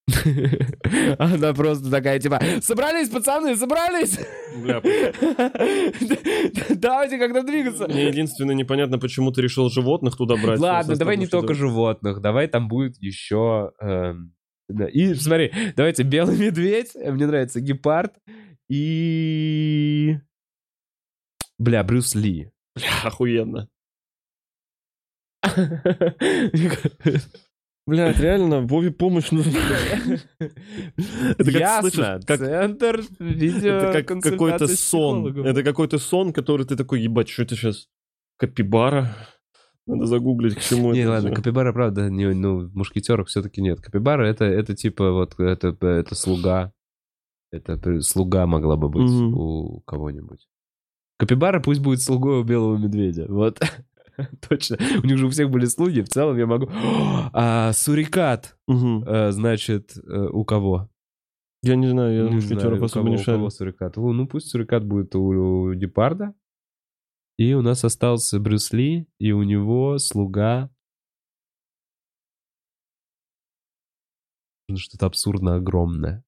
Она 1.18 1.54
просто 1.54 1.90
такая, 1.90 2.20
типа, 2.20 2.40
собрались, 2.62 3.10
пацаны, 3.10 3.56
собрались! 3.56 4.20
Давайте 6.76 7.18
как-то 7.18 7.42
двигаться. 7.44 7.88
мне 7.88 8.08
единственное 8.08 8.54
непонятно, 8.54 9.00
почему 9.00 9.32
ты 9.32 9.42
решил 9.42 9.70
животных 9.70 10.16
туда 10.16 10.36
брать. 10.36 10.60
Ладно, 10.60 10.96
давай 10.96 11.18
не 11.18 11.26
только 11.28 11.56
животных, 11.56 12.22
давай 12.22 12.48
там 12.48 12.68
будет 12.68 13.02
еще... 13.02 13.72
эм. 13.82 14.34
И 14.94 15.14
смотри, 15.14 15.54
давайте 15.76 16.02
белый 16.04 16.38
медведь, 16.38 16.96
мне 16.96 17.28
нравится 17.28 17.62
гепард 17.62 18.16
и... 18.70 20.18
Бля, 21.58 21.84
Брюс 21.84 22.16
Ли. 22.16 22.52
Бля, 22.76 22.90
охуенно. 23.04 23.70
Блядь, 27.88 28.20
реально, 28.20 28.62
Вове 28.62 28.90
помощь 28.92 29.30
нужна. 29.32 29.52
Это 30.40 31.44
как, 31.44 31.48
Ясно, 31.54 31.90
слышишь, 31.92 32.26
как- 32.26 32.40
центр 32.40 33.02
видео 33.20 33.74
Это 33.74 34.04
как 34.04 34.22
какой-то 34.24 34.68
сон. 34.68 35.46
Это 35.46 35.64
какой-то 35.64 36.00
сон, 36.00 36.34
который 36.34 36.66
ты 36.66 36.76
такой, 36.76 37.02
ебать, 37.02 37.30
что 37.30 37.44
это 37.44 37.56
сейчас? 37.56 37.88
Капибара? 38.38 39.16
Надо 39.86 40.08
загуглить, 40.08 40.56
к 40.56 40.62
чему 40.62 40.94
Не, 40.94 41.02
это. 41.02 41.10
ладно, 41.12 41.30
всё. 41.30 41.36
Капибара, 41.36 41.72
правда, 41.74 42.10
не, 42.10 42.34
ну, 42.34 42.68
в 42.68 42.76
мушкетерах 42.76 43.28
все-таки 43.28 43.62
нет. 43.62 43.82
Капибара 43.82 44.26
это, 44.26 44.46
это 44.46 44.76
типа 44.76 45.12
вот, 45.12 45.40
это, 45.40 45.78
это 45.80 46.16
слуга. 46.16 46.74
Это 47.52 48.02
слуга 48.02 48.48
могла 48.48 48.78
бы 48.78 48.90
быть 48.90 49.12
у 49.12 49.82
кого-нибудь. 49.86 50.48
Капибара 51.18 51.60
пусть 51.62 51.82
будет 51.82 52.02
слугой 52.02 52.40
у 52.40 52.44
белого 52.44 52.78
медведя. 52.78 53.28
Вот. 53.30 53.60
Точно. 54.50 54.78
У 55.04 55.08
них 55.08 55.18
же 55.18 55.28
у 55.28 55.30
всех 55.30 55.50
были 55.50 55.66
слуги. 55.66 56.02
В 56.02 56.10
целом 56.10 56.38
я 56.38 56.46
могу... 56.46 56.70
А, 57.34 57.74
сурикат, 57.74 58.58
э, 58.68 59.32
значит, 59.32 59.98
э, 59.98 60.28
у 60.32 60.46
кого? 60.46 60.90
Я 61.62 61.76
не 61.76 61.88
знаю, 61.90 62.26
я 62.26 62.30
Не 62.30 62.40
знаю, 62.40 62.84
у 62.84 62.88
кого, 62.88 63.08
не 63.10 63.16
у 63.16 63.24
кого 63.24 63.50
шарю. 63.50 63.50
сурикат. 63.50 63.98
Ну, 63.98 64.28
пусть 64.28 64.50
сурикат 64.50 64.86
будет 64.86 65.16
у, 65.16 65.20
у 65.22 65.74
гепарда. 65.74 66.34
И 67.38 67.54
у 67.54 67.62
нас 67.62 67.84
остался 67.84 68.40
Брюс 68.40 68.72
Ли, 68.72 69.08
и 69.20 69.32
у 69.32 69.44
него 69.44 69.98
слуга... 69.98 70.70
Ну, 74.68 74.78
Что-то 74.78 75.06
абсурдно 75.08 75.56
огромное. 75.56 76.24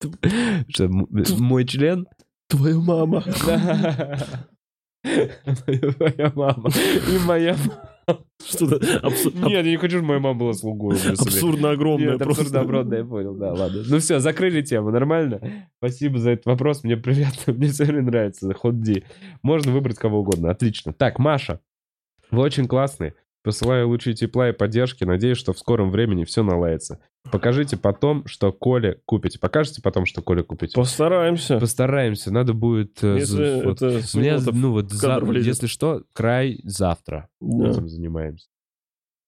Что, 0.68 0.88
мой 0.88 1.66
член? 1.66 2.06
Твою 2.56 2.80
мама. 2.82 3.22
Моя 5.04 6.32
мама. 6.34 6.70
И 7.12 7.18
моя 7.26 7.56
мама. 7.56 8.20
Что-то 8.44 8.76
абсу- 9.06 9.28
аб- 9.28 9.48
Нет, 9.48 9.64
я 9.64 9.70
не 9.70 9.76
хочу, 9.76 9.96
чтобы 9.96 10.08
моя 10.08 10.20
мама 10.20 10.38
была 10.38 10.52
слугой. 10.52 10.96
абсурдно 11.10 11.70
огромное. 11.70 12.10
Нет, 12.10 12.18
просто. 12.18 12.42
абсурдно 12.42 12.60
огромное, 12.60 12.98
я 12.98 13.04
понял, 13.04 13.34
да, 13.34 13.52
ладно. 13.52 13.82
Ну 13.86 13.98
все, 13.98 14.18
закрыли 14.20 14.62
тему, 14.62 14.90
нормально? 14.90 15.40
Спасибо 15.78 16.18
за 16.18 16.30
этот 16.30 16.46
вопрос, 16.46 16.84
мне 16.84 16.96
приятно, 16.96 17.52
мне 17.54 17.68
все 17.68 17.84
время 17.84 18.02
нравится, 18.02 18.52
ходди. 18.54 19.04
Можно 19.42 19.72
выбрать 19.72 19.96
кого 19.98 20.20
угодно, 20.20 20.50
отлично. 20.50 20.92
Так, 20.92 21.18
Маша, 21.18 21.60
вы 22.30 22.42
очень 22.42 22.66
классные. 22.66 23.14
Посылаю 23.44 23.88
лучи 23.88 24.14
тепла 24.14 24.48
и 24.48 24.52
поддержки. 24.52 25.04
Надеюсь, 25.04 25.36
что 25.36 25.52
в 25.52 25.58
скором 25.58 25.90
времени 25.90 26.24
все 26.24 26.42
наладится. 26.42 26.98
Покажите 27.30 27.76
потом, 27.76 28.26
что 28.26 28.52
Коле 28.52 29.00
купите. 29.04 29.38
Покажете 29.38 29.82
потом, 29.82 30.06
что 30.06 30.22
Коле 30.22 30.42
купите? 30.42 30.74
Постараемся. 30.74 31.60
Постараемся. 31.60 32.32
Надо 32.32 32.54
будет... 32.54 33.04
э, 33.04 33.16
Если 33.18 33.62
вот- 33.62 33.82
это 33.82 34.00
Симонов 34.02 34.46
ну 34.54 34.72
вот, 34.72 34.90
за- 34.90 35.20
влезет. 35.20 35.46
если 35.48 35.66
что, 35.66 36.04
край 36.14 36.58
завтра. 36.64 37.28
Да. 37.42 37.68
Этим 37.70 37.86
занимаемся. 37.86 38.48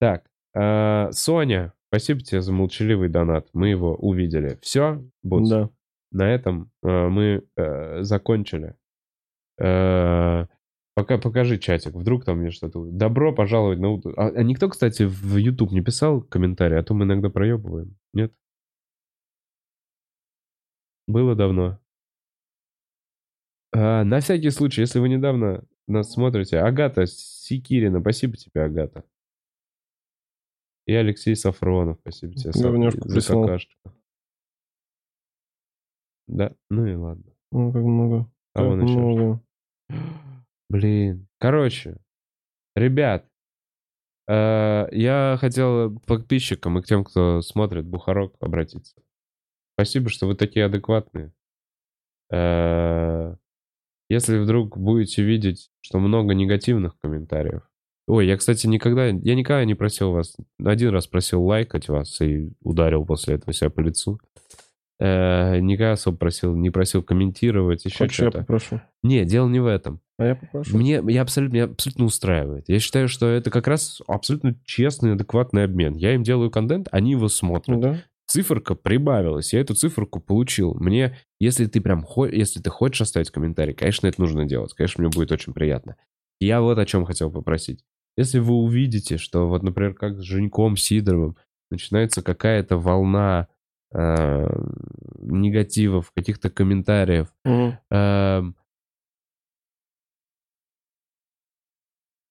Так, 0.00 0.24
э, 0.54 1.08
Соня, 1.12 1.74
спасибо 1.90 2.20
тебе 2.20 2.40
за 2.40 2.52
молчаливый 2.54 3.10
донат. 3.10 3.48
Мы 3.52 3.68
его 3.68 3.94
увидели. 3.96 4.58
Все, 4.62 5.04
Буц, 5.22 5.48
Да. 5.50 5.68
на 6.10 6.30
этом 6.32 6.70
э, 6.82 7.08
мы 7.08 7.42
э, 7.56 8.02
закончили. 8.02 8.74
Э, 9.58 10.46
пока 10.96 11.18
покажи 11.18 11.58
чатик, 11.58 11.94
вдруг 11.94 12.24
там 12.24 12.38
мне 12.38 12.50
что-то... 12.50 12.82
Добро 12.86 13.34
пожаловать 13.34 13.78
на 13.78 13.90
утро. 13.90 14.14
А, 14.16 14.28
а 14.28 14.42
никто, 14.42 14.70
кстати, 14.70 15.02
в 15.02 15.36
YouTube 15.36 15.70
не 15.70 15.82
писал 15.82 16.22
комментарий, 16.22 16.78
а 16.78 16.82
то 16.82 16.94
мы 16.94 17.04
иногда 17.04 17.28
проебываем. 17.28 17.96
Нет? 18.14 18.34
Было 21.06 21.36
давно. 21.36 21.78
А, 23.72 24.04
на 24.04 24.20
всякий 24.20 24.48
случай, 24.50 24.80
если 24.80 24.98
вы 24.98 25.10
недавно 25.10 25.64
нас 25.86 26.10
смотрите, 26.10 26.58
Агата 26.58 27.04
Секирина, 27.06 28.00
спасибо 28.00 28.38
тебе, 28.38 28.62
Агата. 28.62 29.04
И 30.86 30.94
Алексей 30.94 31.36
Сафронов, 31.36 31.98
спасибо 32.00 32.32
тебе 32.32 32.52
Саф, 32.52 32.62
Говнёшку 32.62 33.06
за 33.06 33.14
прислал. 33.14 33.42
какашечку. 33.42 33.92
Да, 36.26 36.54
ну 36.70 36.86
и 36.86 36.94
ладно. 36.94 37.32
Ну, 37.52 37.70
как 37.70 37.82
много. 37.82 38.30
А 38.54 38.60
Как 38.60 38.66
вон 38.66 38.82
еще 38.82 38.98
много. 38.98 39.42
Блин. 40.68 41.28
Короче, 41.38 41.96
ребят, 42.74 43.26
э, 44.28 44.88
я 44.90 45.36
хотел 45.40 45.98
к 45.98 46.06
подписчикам 46.06 46.78
и 46.78 46.82
к 46.82 46.86
тем, 46.86 47.04
кто 47.04 47.40
смотрит 47.42 47.86
Бухарок, 47.86 48.34
обратиться. 48.40 48.94
Спасибо, 49.74 50.08
что 50.08 50.26
вы 50.26 50.34
такие 50.34 50.64
адекватные. 50.66 51.32
Э, 52.32 53.36
Если 54.08 54.38
вдруг 54.38 54.76
будете 54.78 55.22
видеть, 55.22 55.70
что 55.80 55.98
много 55.98 56.34
негативных 56.34 56.98
комментариев. 57.00 57.62
Ой, 58.08 58.26
я, 58.26 58.36
кстати, 58.36 58.68
никогда, 58.68 59.06
я 59.06 59.34
никогда 59.34 59.64
не 59.64 59.74
просил 59.74 60.12
вас, 60.12 60.36
один 60.64 60.90
раз 60.90 61.08
просил 61.08 61.42
лайкать 61.44 61.88
вас 61.88 62.20
и 62.20 62.52
ударил 62.60 63.04
после 63.04 63.34
этого 63.34 63.52
себя 63.52 63.68
по 63.68 63.80
лицу. 63.80 64.20
Э, 64.98 65.58
никогда 65.58 65.92
особо 65.92 66.16
просил, 66.16 66.56
не 66.56 66.70
просил 66.70 67.02
комментировать, 67.02 67.84
еще 67.84 67.98
Хочешь, 67.98 68.18
я 68.18 68.24
что-то. 68.24 68.38
попрошу? 68.40 68.80
Не, 69.02 69.24
дело 69.24 69.48
не 69.48 69.60
в 69.60 69.66
этом. 69.66 70.00
А 70.18 70.24
я 70.24 70.36
попрошу. 70.36 70.76
Мне, 70.76 71.02
я 71.08 71.22
абсолютно, 71.22 71.54
меня 71.54 71.64
абсолютно 71.64 72.06
устраивает. 72.06 72.64
Я 72.68 72.78
считаю, 72.78 73.08
что 73.08 73.26
это 73.26 73.50
как 73.50 73.66
раз 73.66 74.00
абсолютно 74.06 74.56
честный, 74.64 75.12
адекватный 75.12 75.64
обмен. 75.64 75.94
Я 75.94 76.14
им 76.14 76.22
делаю 76.22 76.50
контент, 76.50 76.88
они 76.92 77.10
его 77.12 77.28
смотрят. 77.28 77.80
Да? 77.80 78.02
Циферка 78.26 78.74
прибавилась, 78.74 79.52
я 79.52 79.60
эту 79.60 79.74
циферку 79.74 80.18
получил. 80.18 80.74
Мне, 80.74 81.16
если 81.38 81.66
ты 81.66 81.80
прям 81.80 82.04
если 82.32 82.60
ты 82.60 82.70
хочешь 82.70 83.02
оставить 83.02 83.30
комментарий, 83.30 83.74
конечно, 83.74 84.06
это 84.06 84.20
нужно 84.20 84.46
делать. 84.46 84.72
Конечно, 84.72 85.02
мне 85.02 85.10
будет 85.14 85.30
очень 85.30 85.52
приятно. 85.52 85.96
Я 86.40 86.60
вот 86.60 86.78
о 86.78 86.86
чем 86.86 87.04
хотел 87.04 87.30
попросить. 87.30 87.84
Если 88.16 88.38
вы 88.38 88.54
увидите, 88.54 89.18
что 89.18 89.46
вот, 89.46 89.62
например, 89.62 89.94
как 89.94 90.18
с 90.18 90.22
Женьком 90.22 90.76
Сидоровым 90.76 91.36
начинается 91.70 92.22
какая-то 92.22 92.78
волна 92.78 93.48
э, 93.92 94.46
негативов, 95.20 96.12
каких-то 96.14 96.50
комментариев, 96.50 97.28
Мгм. 97.44 97.78
Эм, 97.90 98.56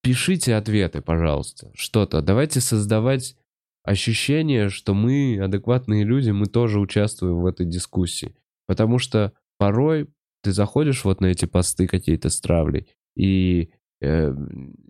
Пишите 0.01 0.53
ответы, 0.55 1.01
пожалуйста. 1.01 1.71
Что-то. 1.73 2.21
Давайте 2.21 2.61
создавать 2.61 3.35
ощущение, 3.83 4.69
что 4.69 4.93
мы, 4.93 5.39
адекватные 5.41 6.03
люди, 6.03 6.29
мы 6.29 6.45
тоже 6.45 6.79
участвуем 6.79 7.41
в 7.41 7.45
этой 7.47 7.65
дискуссии. 7.65 8.35
Потому 8.67 8.99
что 8.99 9.33
порой 9.57 10.07
ты 10.43 10.51
заходишь 10.51 11.03
вот 11.05 11.21
на 11.21 11.27
эти 11.27 11.45
посты 11.45 11.87
какие-то 11.87 12.29
с 12.29 12.39
травлей, 12.39 12.87
и 13.15 13.71
э, 13.99 14.31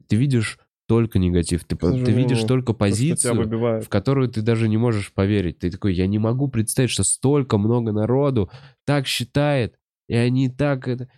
ты 0.10 0.16
видишь 0.18 0.60
только 0.88 1.20
негатив. 1.20 1.64
Ты, 1.66 1.76
ты 1.76 2.12
видишь 2.12 2.44
только 2.44 2.74
позицию, 2.74 3.82
в 3.82 3.90
которую 3.90 4.30
ты 4.30 4.42
даже 4.42 4.68
не 4.70 4.78
можешь 4.78 5.14
поверить. 5.14 5.60
Ты 5.60 5.72
такой, 5.72 5.94
я 5.94 6.08
не 6.08 6.20
могу 6.20 6.48
представить, 6.48 6.92
что 6.92 7.04
столько 7.04 7.58
много 7.58 7.92
народу 7.92 8.52
так 8.86 9.08
считает, 9.08 9.80
и 10.08 10.16
они 10.16 10.50
так 10.50 10.88
это... 10.88 11.10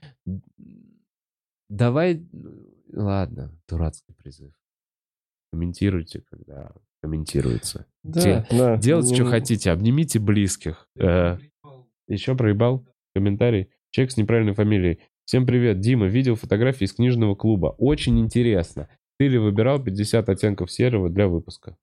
Давай... 1.70 2.26
Ладно, 2.94 3.52
дурацкий 3.68 4.14
призыв. 4.14 4.54
Комментируйте, 5.52 6.24
когда 6.30 6.72
комментируется. 7.02 7.86
Да, 8.04 8.46
да. 8.50 8.78
Делайте, 8.78 9.14
что 9.14 9.26
хотите, 9.26 9.72
обнимите 9.72 10.20
близких. 10.20 10.88
Э, 10.98 11.38
еще 12.08 12.36
проебал 12.36 12.88
комментарий. 13.14 13.70
Человек 13.92 14.12
с 14.12 14.18
неправильной 14.18 14.54
фамилией. 14.54 15.00
Всем 15.26 15.46
привет, 15.46 15.82
Дима. 15.82 16.08
Видел 16.08 16.36
фотографии 16.36 16.86
из 16.86 16.94
книжного 16.94 17.36
клуба. 17.36 17.76
Очень 17.78 18.20
интересно. 18.20 18.90
Ты 19.20 19.28
ли 19.28 19.38
выбирал 19.38 19.84
50 19.84 20.30
оттенков 20.30 20.72
серого 20.72 21.10
для 21.10 21.28
выпуска? 21.28 21.78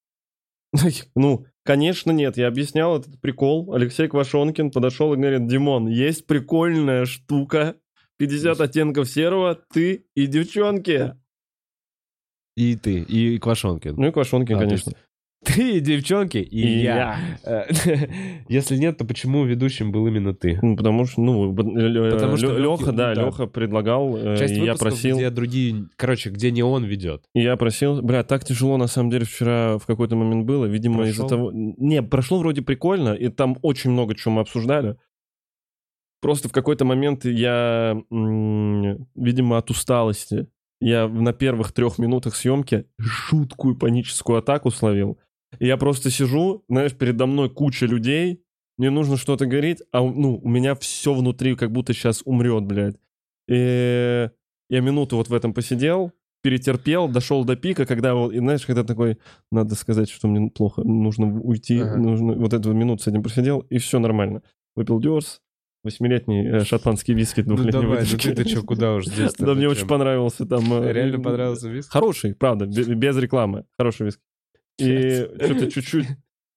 Ну, 1.15 1.47
конечно, 1.65 2.11
нет. 2.11 2.37
Я 2.37 2.49
объяснял 2.49 2.99
этот 2.99 3.21
прикол. 3.21 3.75
Алексей 3.75 4.09
Квашонкин 4.09 4.71
подошел 4.71 5.15
и 5.15 5.17
говорит, 5.17 5.47
Димон, 5.47 5.87
есть 5.87 6.27
прикольная 6.27 7.05
штука. 7.05 7.77
50 8.17 8.61
оттенков 8.61 9.09
серого, 9.09 9.55
ты 9.73 10.07
и 10.15 10.27
девчонки. 10.27 11.17
И 12.57 12.77
ты, 12.77 13.01
и 13.01 13.39
Квашонкин. 13.39 13.97
Ну 13.97 14.07
и 14.09 14.13
Квашонкин, 14.13 14.57
А, 14.57 14.61
конечно. 14.61 14.93
Ты, 15.45 15.81
девчонки, 15.81 16.39
и, 16.39 16.61
И 16.61 16.83
я. 16.83 17.19
Э, 17.45 17.65
Если 18.49 18.77
нет, 18.77 18.99
то 18.99 19.05
почему 19.05 19.45
ведущим 19.45 19.93
был 19.93 20.07
именно 20.07 20.35
ты? 20.35 20.59
Ну, 20.63 20.77
потому 20.77 21.05
что, 21.05 21.21
ну, 21.21 21.55
Потому 21.55 22.37
что 22.37 22.57
Лёха, 22.57 22.91
Лёхи- 22.91 22.93
да, 22.93 23.15
да. 23.15 23.25
Леха 23.27 23.47
предлагал, 23.47 24.17
э, 24.17 24.37
Часть 24.37 24.57
и 24.57 24.65
я 24.65 24.75
просил, 24.75 25.17
где 25.17 25.31
другие... 25.31 25.87
Короче, 25.97 26.31
где 26.31 26.51
не 26.51 26.63
он 26.63 26.85
ведет. 26.85 27.25
и 27.35 27.43
я 27.43 27.57
просил, 27.57 28.03
бля, 28.03 28.23
так 28.25 28.45
тяжело 28.45 28.77
на 28.77 28.87
самом 28.87 29.11
деле 29.11 29.25
вчера 29.25 29.79
в 29.79 29.87
какой-то 29.87 30.17
момент 30.17 30.47
было, 30.47 30.67
видимо, 30.67 31.07
из-за 31.07 31.27
того... 31.27 31.51
Не, 31.53 32.03
прошло 32.03 32.39
вроде 32.39 32.63
прикольно, 32.63 33.15
и 33.15 33.29
там 33.29 33.57
очень 33.63 33.91
много 33.91 34.15
чего 34.15 34.35
мы 34.35 34.41
обсуждали. 34.41 34.97
Просто 36.21 36.49
в 36.49 36.53
какой-то 36.53 36.87
момент 36.87 37.27
я, 37.27 38.01
видимо, 38.11 39.59
от 39.59 39.71
усталости, 39.71 40.47
я 40.81 41.07
на 41.09 41.33
первых 41.33 41.73
трех 41.73 41.99
минутах 41.99 42.35
съемки 42.35 42.87
жуткую 42.99 43.77
паническую 43.77 44.39
атаку 44.39 44.71
словил. 44.71 45.19
И 45.59 45.67
я 45.67 45.77
просто 45.77 46.11
сижу, 46.11 46.65
знаешь, 46.69 46.93
передо 46.95 47.27
мной 47.27 47.51
куча 47.51 47.87
людей, 47.87 48.43
мне 48.79 48.91
нужно 48.91 49.17
что-то 49.17 49.47
говорить, 49.47 49.83
а 49.93 50.01
ну, 50.03 50.41
у 50.43 50.49
меня 50.49 50.75
все 50.75 51.15
внутри 51.15 51.55
как 51.55 51.71
будто 51.71 51.93
сейчас 51.93 52.23
умрет, 52.25 52.65
блядь. 52.65 52.97
И 53.49 54.29
я 54.71 54.81
минуту 54.81 55.17
вот 55.17 55.29
в 55.29 55.35
этом 55.35 55.53
посидел, 55.55 56.13
перетерпел, 56.43 57.09
дошел 57.09 57.45
до 57.45 57.57
пика, 57.57 57.87
когда, 57.87 58.15
вот, 58.15 58.33
и 58.33 58.39
знаешь, 58.39 58.67
когда 58.67 58.83
такой, 58.85 59.19
надо 59.53 59.75
сказать, 59.75 60.11
что 60.11 60.29
мне 60.29 60.51
плохо, 60.51 60.83
нужно 60.83 61.27
уйти, 61.41 61.81
Ага. 61.81 61.97
нужно, 61.97 62.35
вот 62.35 62.53
эту 62.53 62.73
минуту 62.73 63.03
с 63.03 63.07
этим 63.07 63.23
просидел, 63.23 63.61
и 63.71 63.79
все 63.79 63.99
нормально. 63.99 64.43
Выпил 64.77 64.99
Дёрс, 65.01 65.41
восьмилетний 65.85 66.47
э, 66.49 66.65
шотландский 66.65 67.15
виски 67.15 67.41
Ну 67.41 67.55
двухлетней 67.57 67.83
давай, 67.83 68.05
ну 68.11 68.19
ты-то 68.19 68.49
что, 68.49 68.63
куда 68.63 68.95
уж 68.97 69.07
здесь 69.07 69.35
Да, 69.39 69.55
мне 69.55 69.69
очень 69.69 69.87
понравился 69.87 70.47
там. 70.47 70.65
э, 70.83 70.93
Реально 70.93 71.21
понравился 71.21 71.69
виски? 71.69 71.91
Хороший, 71.91 72.35
правда, 72.35 72.67
бе- 72.67 72.95
без 72.95 73.17
рекламы. 73.17 73.67
Хороший 73.79 74.07
виски. 74.07 74.23
И 74.79 75.29
что-то 75.39 75.71
чуть-чуть... 75.71 76.07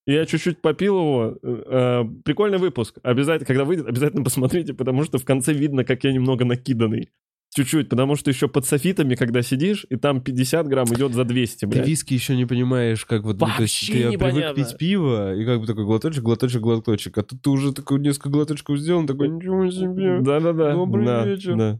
Я 0.05 0.25
чуть-чуть 0.25 0.61
попил 0.61 0.97
его. 0.97 1.37
Э, 1.43 2.05
Прикольный 2.23 2.57
выпуск. 2.59 2.97
Обязательно, 3.03 3.45
когда 3.45 3.65
выйдет, 3.65 3.87
обязательно 3.87 4.23
посмотрите, 4.25 4.73
потому 4.73 5.03
что 5.03 5.17
в 5.17 5.25
конце 5.25 5.53
видно, 5.53 5.83
как 5.83 6.03
я 6.05 6.13
немного 6.13 6.45
накиданный. 6.45 7.09
Чуть-чуть, 7.55 7.89
потому 7.89 8.15
что 8.15 8.29
еще 8.29 8.47
под 8.47 8.65
софитами, 8.65 9.15
когда 9.15 9.41
сидишь, 9.41 9.85
и 9.89 9.95
там 9.95 10.21
50 10.21 10.67
грамм 10.67 10.85
идет 10.93 11.13
за 11.13 11.23
200, 11.23 11.59
Ты 11.61 11.67
блядь. 11.67 11.87
виски 11.87 12.13
еще 12.13 12.35
не 12.35 12.45
понимаешь, 12.45 13.03
как 13.05 13.23
вот... 13.23 13.39
ну, 13.39 13.47
то 13.47 13.63
есть 13.63 13.89
Вообще 13.89 14.11
ты 14.11 14.17
привык 14.17 14.55
пить 14.55 14.77
пиво, 14.77 15.33
и 15.35 15.45
как 15.45 15.61
бы 15.61 15.65
такой 15.65 15.85
глоточек, 15.85 16.23
глоточек, 16.23 16.61
глоточек. 16.61 17.17
А 17.17 17.23
тут 17.23 17.41
ты 17.41 17.49
уже 17.49 17.73
такой 17.73 17.99
несколько 17.99 18.29
глоточков 18.29 18.77
сделал, 18.77 19.05
такой, 19.07 19.29
ничего 19.29 19.69
себе. 19.71 20.19
Да-да-да. 20.21 20.73
Добрый 20.73 21.05
да, 21.05 21.25
вечер. 21.25 21.55
да. 21.55 21.79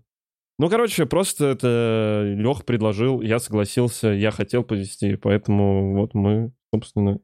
Ну, 0.60 0.70
короче, 0.70 1.06
просто 1.06 1.46
это 1.46 2.24
Лех 2.36 2.66
предложил, 2.66 3.22
я 3.22 3.40
согласился, 3.40 4.08
я 4.08 4.32
хотел 4.32 4.64
повести, 4.64 5.16
поэтому 5.16 5.94
вот 5.96 6.14
мы, 6.16 6.52
собственно... 6.74 7.20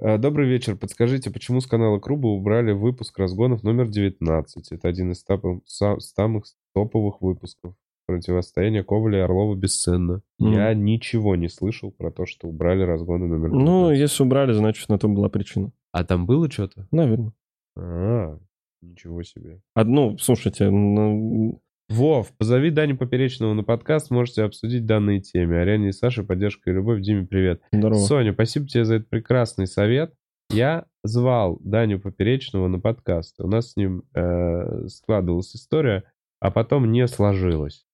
А, 0.00 0.18
Добрый 0.18 0.46
вечер. 0.48 0.76
Подскажите, 0.76 1.30
почему 1.30 1.60
с 1.60 1.66
канала 1.66 1.98
Круба 1.98 2.28
убрали 2.28 2.72
выпуск 2.72 3.18
разгонов 3.18 3.62
номер 3.62 3.88
19? 3.88 4.70
Это 4.72 4.88
один 4.88 5.10
из 5.12 5.24
са- 5.26 5.98
самых 5.98 6.44
топовых 6.74 7.20
выпусков. 7.20 7.74
Противостояние 8.06 8.84
Коваля 8.84 9.18
и 9.18 9.22
Орлова 9.22 9.56
бесценно. 9.56 10.22
Мгм. 10.38 10.52
Я 10.52 10.74
ничего 10.74 11.34
не 11.34 11.48
слышал 11.48 11.90
про 11.90 12.12
то, 12.12 12.26
что 12.26 12.46
убрали 12.46 12.82
разгоны 12.82 13.26
номер 13.26 13.48
19. 13.50 13.64
Ну, 13.64 13.90
если 13.90 14.22
убрали, 14.22 14.52
значит, 14.52 14.88
на 14.88 14.98
то 14.98 15.08
была 15.08 15.28
причина. 15.28 15.72
А 15.90 16.04
там 16.04 16.26
было 16.26 16.48
что-то? 16.48 16.86
Наверное. 16.92 17.32
А, 17.76 18.38
ничего 18.82 19.24
себе. 19.24 19.60
Одну, 19.74 20.18
слушайте, 20.18 20.70
ну, 20.70 21.60
Вов, 21.88 22.32
позови 22.36 22.70
Даню 22.70 22.96
Поперечного 22.96 23.54
на 23.54 23.62
подкаст, 23.62 24.10
можете 24.10 24.42
обсудить 24.42 24.86
данные 24.86 25.20
темы. 25.20 25.60
Ариане 25.60 25.90
и 25.90 25.92
Саше, 25.92 26.24
поддержка 26.24 26.70
и 26.70 26.72
любовь. 26.72 27.00
Диме, 27.00 27.26
привет. 27.26 27.62
здорово. 27.70 27.98
Соня, 27.98 28.32
спасибо 28.32 28.66
тебе 28.66 28.84
за 28.84 28.96
этот 28.96 29.08
прекрасный 29.08 29.68
совет. 29.68 30.12
Я 30.50 30.86
звал 31.04 31.58
Даню 31.60 32.00
Поперечного 32.00 32.66
на 32.66 32.80
подкаст. 32.80 33.40
У 33.40 33.46
нас 33.46 33.72
с 33.72 33.76
ним 33.76 34.02
э, 34.14 34.88
складывалась 34.88 35.54
история, 35.54 36.02
а 36.40 36.50
потом 36.50 36.90
не 36.90 37.06
сложилось. 37.06 37.86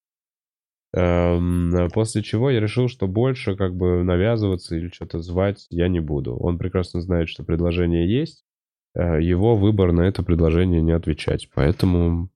Эм, 0.95 1.89
после 1.93 2.23
чего 2.23 2.49
я 2.49 2.59
решил, 2.59 2.87
что 2.87 3.07
больше 3.07 3.55
как 3.55 3.75
бы 3.75 4.03
навязываться 4.03 4.75
или 4.75 4.89
что-то 4.89 5.21
звать 5.21 5.67
я 5.69 5.87
не 5.87 5.99
буду. 5.99 6.35
Он 6.35 6.57
прекрасно 6.57 7.01
знает, 7.01 7.29
что 7.29 7.43
предложение 7.43 8.11
есть. 8.11 8.43
Э, 8.95 9.21
его 9.21 9.55
выбор 9.55 9.91
на 9.91 10.01
это 10.01 10.23
предложение 10.23 10.81
не 10.81 10.91
отвечать. 10.93 11.49
Поэтому 11.53 12.29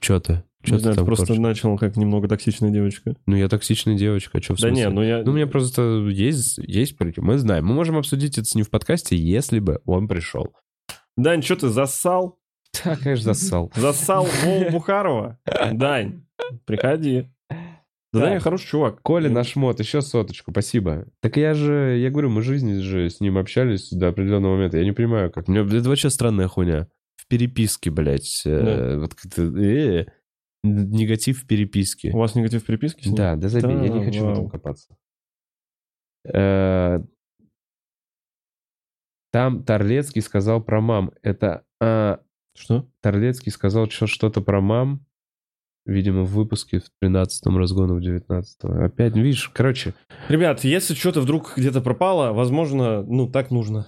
что 0.00 0.20
ты? 0.20 0.42
Не 0.66 0.78
Что 0.78 0.78
знаю, 0.78 0.96
ты 0.96 1.04
просто 1.04 1.26
хочешь? 1.28 1.40
начал 1.42 1.76
как 1.78 1.96
немного 1.96 2.28
токсичная 2.28 2.70
девочка. 2.70 3.14
Ну, 3.26 3.36
я 3.36 3.48
токсичная 3.48 3.96
девочка, 3.96 4.42
что 4.42 4.54
в 4.54 4.58
Да 4.60 4.68
смысле? 4.68 4.84
не, 4.84 4.90
ну 4.90 5.02
я... 5.02 5.22
Ну, 5.22 5.32
у 5.32 5.34
меня 5.34 5.46
просто 5.46 6.06
есть, 6.10 6.58
есть. 6.58 6.96
Мы 7.18 7.38
знаем. 7.38 7.64
Мы 7.66 7.74
можем 7.74 7.96
обсудить 7.96 8.38
это 8.38 8.46
с 8.46 8.54
ним 8.54 8.64
в 8.64 8.70
подкасте, 8.70 9.16
если 9.16 9.58
бы 9.60 9.80
он 9.84 10.08
пришел. 10.08 10.52
Дань, 11.16 11.42
что 11.42 11.56
ты 11.56 11.68
зассал? 11.68 12.38
Да, 12.84 12.96
конечно, 12.96 13.32
зассал. 13.32 13.72
Зассал 13.76 14.26
Вову 14.44 14.70
Бухарова? 14.70 15.38
Дань, 15.72 16.24
приходи. 16.66 17.26
Да. 18.12 18.20
Даня 18.20 18.40
хороший 18.40 18.66
чувак. 18.68 19.02
Коля 19.02 19.28
наш 19.28 19.56
мод, 19.56 19.78
еще 19.80 20.00
соточку, 20.00 20.50
спасибо. 20.50 21.06
Так 21.20 21.36
я 21.36 21.54
же, 21.54 21.98
я 21.98 22.10
говорю, 22.10 22.30
мы 22.30 22.42
жизни 22.42 22.78
же 22.78 23.10
с 23.10 23.20
ним 23.20 23.36
общались 23.36 23.90
до 23.90 24.08
определенного 24.08 24.54
момента. 24.54 24.78
Я 24.78 24.84
не 24.84 24.92
понимаю, 24.92 25.30
как. 25.30 25.48
Мне 25.48 25.60
это 25.60 25.88
вообще 25.88 26.08
странная 26.08 26.48
хуйня. 26.48 26.88
В 27.16 27.26
переписке, 27.28 27.90
блядь. 27.90 28.42
э, 28.46 28.98
вот 28.98 29.14
как-то, 29.14 29.42
э, 29.42 30.06
негатив 30.66 31.42
в 31.42 31.46
переписке. 31.46 32.10
У 32.12 32.18
вас 32.18 32.34
негатив 32.34 32.62
в 32.62 32.66
переписке? 32.66 33.10
Да, 33.14 33.36
да 33.36 33.48
забей, 33.48 33.76
я 33.76 33.88
не 33.88 33.98
Да, 34.00 34.04
хочу 34.04 34.26
в 34.26 34.30
этом 34.30 34.42
вау. 34.44 34.48
копаться. 34.50 34.96
Э, 36.32 37.00
Там 39.32 39.64
Торлецкий 39.64 40.22
сказал 40.22 40.62
про 40.62 40.80
мам. 40.80 41.10
Это 41.22 41.64
а, 41.80 42.20
Что? 42.56 42.88
Торлецкий 43.02 43.52
сказал 43.52 43.88
что- 43.90 44.06
что-то 44.06 44.40
про 44.40 44.60
мам. 44.60 45.04
Видимо, 45.84 46.22
в 46.24 46.32
выпуске 46.32 46.80
в 46.80 46.90
13-м 47.00 47.56
разгону 47.58 47.94
в 47.96 48.00
19-м. 48.02 48.82
Опять, 48.82 49.14
видишь, 49.14 49.48
короче, 49.50 49.94
Ребят, 50.28 50.64
если 50.64 50.94
что-то 50.94 51.20
вдруг 51.20 51.52
где-то 51.56 51.80
пропало, 51.80 52.32
возможно, 52.32 53.02
ну, 53.04 53.28
так 53.30 53.50
нужно. 53.52 53.86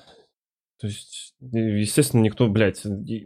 То 0.80 0.86
есть, 0.86 1.34
естественно, 1.40 2.22
никто, 2.22 2.48
блядь, 2.48 2.82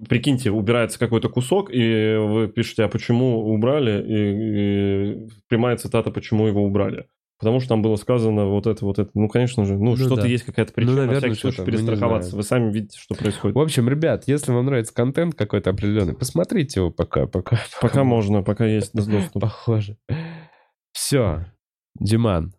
прикиньте, 0.08 0.50
убирается 0.50 0.98
какой-то 0.98 1.28
кусок, 1.28 1.68
и 1.70 2.16
вы 2.18 2.48
пишете, 2.48 2.84
а 2.84 2.88
почему 2.88 3.52
убрали, 3.52 4.02
и, 4.02 5.24
и 5.26 5.28
прямая 5.48 5.76
цитата, 5.76 6.10
почему 6.10 6.46
его 6.46 6.64
убрали. 6.64 7.06
Потому 7.38 7.58
что 7.58 7.70
там 7.70 7.82
было 7.82 7.96
сказано 7.96 8.46
вот 8.46 8.68
это, 8.68 8.86
вот 8.86 9.00
это. 9.00 9.10
Ну, 9.14 9.28
конечно 9.28 9.64
же, 9.64 9.74
ну, 9.74 9.90
Ну 9.90 9.96
что-то 9.96 10.22
да. 10.22 10.28
есть 10.28 10.44
какая-то 10.44 10.72
причина, 10.72 11.06
наверное, 11.06 11.14
на 11.14 11.34
всякий 11.34 11.40
случай 11.40 11.64
перестраховаться. 11.64 12.36
Вы 12.36 12.42
сами 12.44 12.72
видите, 12.72 12.96
что 12.98 13.16
происходит. 13.16 13.56
В 13.56 13.60
общем, 13.60 13.88
ребят, 13.88 14.24
если 14.28 14.52
вам 14.52 14.66
нравится 14.66 14.94
контент 14.94 15.34
какой-то 15.34 15.70
определенный, 15.70 16.14
посмотрите 16.14 16.78
его 16.78 16.92
пока, 16.92 17.26
пока. 17.26 17.60
Пока 17.80 18.04
можно, 18.04 18.42
пока 18.44 18.64
есть 18.64 18.92
доступ. 18.94 19.42
Похоже. 19.42 19.98
Все. 20.92 21.46
Диман. 21.98 22.54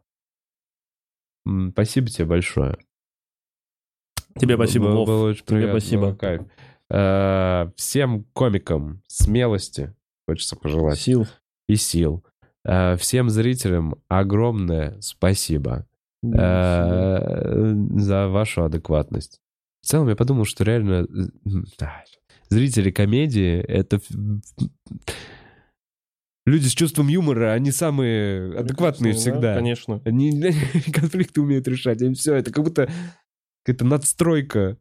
Спасибо 1.72 2.08
тебе 2.08 2.26
большое. 2.26 2.78
Тебе 4.40 4.56
спасибо, 4.56 4.86
Было- 4.86 4.96
Вов. 4.96 5.08
было 5.08 5.30
очень 5.30 5.46
Тебе 5.46 5.58
приятно, 5.60 5.80
спасибо. 5.80 6.16
кайф. 6.16 6.42
Э, 6.90 7.72
Всем 7.76 8.26
комикам 8.34 9.02
смелости 9.08 9.94
хочется 10.28 10.56
пожелать. 10.56 11.00
Сил. 11.00 11.28
И 11.68 11.76
сил. 11.76 12.24
Э, 12.66 12.96
Всем 12.98 13.30
зрителям 13.30 13.96
огромное 14.08 15.00
спасибо 15.02 15.86
э, 16.24 17.74
за 17.98 18.28
вашу 18.30 18.64
адекватность. 18.66 19.40
В 19.82 19.88
целом 19.88 20.10
я 20.10 20.16
подумал, 20.16 20.46
что 20.46 20.64
реально 20.64 21.06
да, 21.78 22.04
зрители 22.50 22.90
комедии— 22.92 23.58
это 23.68 24.00
люди 26.46 26.68
с 26.68 26.72
чувством 26.74 27.08
юмора, 27.08 27.52
они 27.54 27.72
самые 27.72 28.58
адекватные 28.60 29.14
Да, 29.14 29.20
всегда. 29.20 29.56
Конечно. 29.56 30.02
Они 30.06 30.32
конфликты 30.94 31.42
умеют 31.42 31.68
решать. 31.68 32.02
Им 32.02 32.14
все, 32.14 32.36
это 32.36 32.52
как 32.52 32.64
будто 32.64 32.90
какая-то 33.64 33.86
надстройка, 33.86 34.78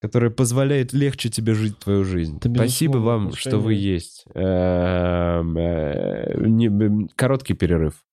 которая 0.00 0.30
позволяет 0.30 0.92
легче 0.92 1.28
тебе 1.30 1.54
жить 1.54 1.78
твою 1.78 2.04
жизнь. 2.04 2.38
Это 2.38 2.52
Спасибо 2.54 2.98
вам, 2.98 3.32
что 3.34 3.58
вы 3.58 3.74
есть. 3.74 4.24
Эм, 4.34 5.56
э, 5.56 7.08
Короткий 7.14 7.54
перерыв. 7.54 8.04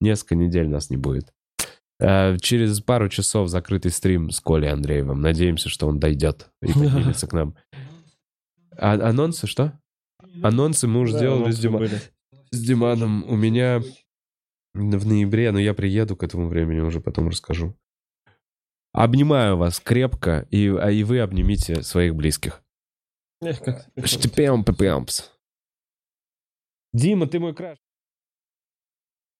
Несколько 0.00 0.34
недель 0.36 0.68
нас 0.68 0.90
не 0.90 0.96
будет. 0.96 1.32
Э, 1.98 2.36
Через 2.38 2.80
пару 2.80 3.08
часов 3.08 3.48
закрытый 3.48 3.90
стрим 3.90 4.30
с 4.30 4.40
Колей 4.40 4.70
Андреевым. 4.70 5.20
Надеемся, 5.20 5.68
что 5.68 5.86
он 5.88 5.98
дойдет 5.98 6.50
и 6.62 6.66
поднимется 6.72 7.26
к 7.26 7.32
нам. 7.32 7.56
А 8.78 8.92
анонсы 8.92 9.46
что? 9.46 9.80
Анонсы 10.42 10.86
мы 10.86 11.00
уже 11.00 11.12
Да, 11.14 11.18
сделали 11.18 11.50
с 11.50 11.58
Дима- 11.58 11.78
были. 11.78 11.98
с 12.50 12.60
Диманом. 12.60 13.24
У 13.28 13.34
меня 13.36 13.80
в 14.74 15.06
ноябре, 15.06 15.50
но 15.50 15.58
я 15.58 15.72
приеду 15.72 16.14
к 16.16 16.22
этому 16.22 16.48
времени, 16.48 16.80
уже 16.80 17.00
потом 17.00 17.28
расскажу. 17.28 17.74
Обнимаю 18.96 19.58
вас 19.58 19.78
крепко, 19.78 20.46
и, 20.50 20.68
а 20.68 20.90
и 20.90 21.04
вы 21.04 21.20
обнимите 21.20 21.82
своих 21.82 22.14
близких. 22.14 22.62
Эх, 23.42 23.60
как-. 23.60 23.86
Дима, 26.94 27.26
ты 27.26 27.38
мой 27.38 27.54
краш. 27.54 27.78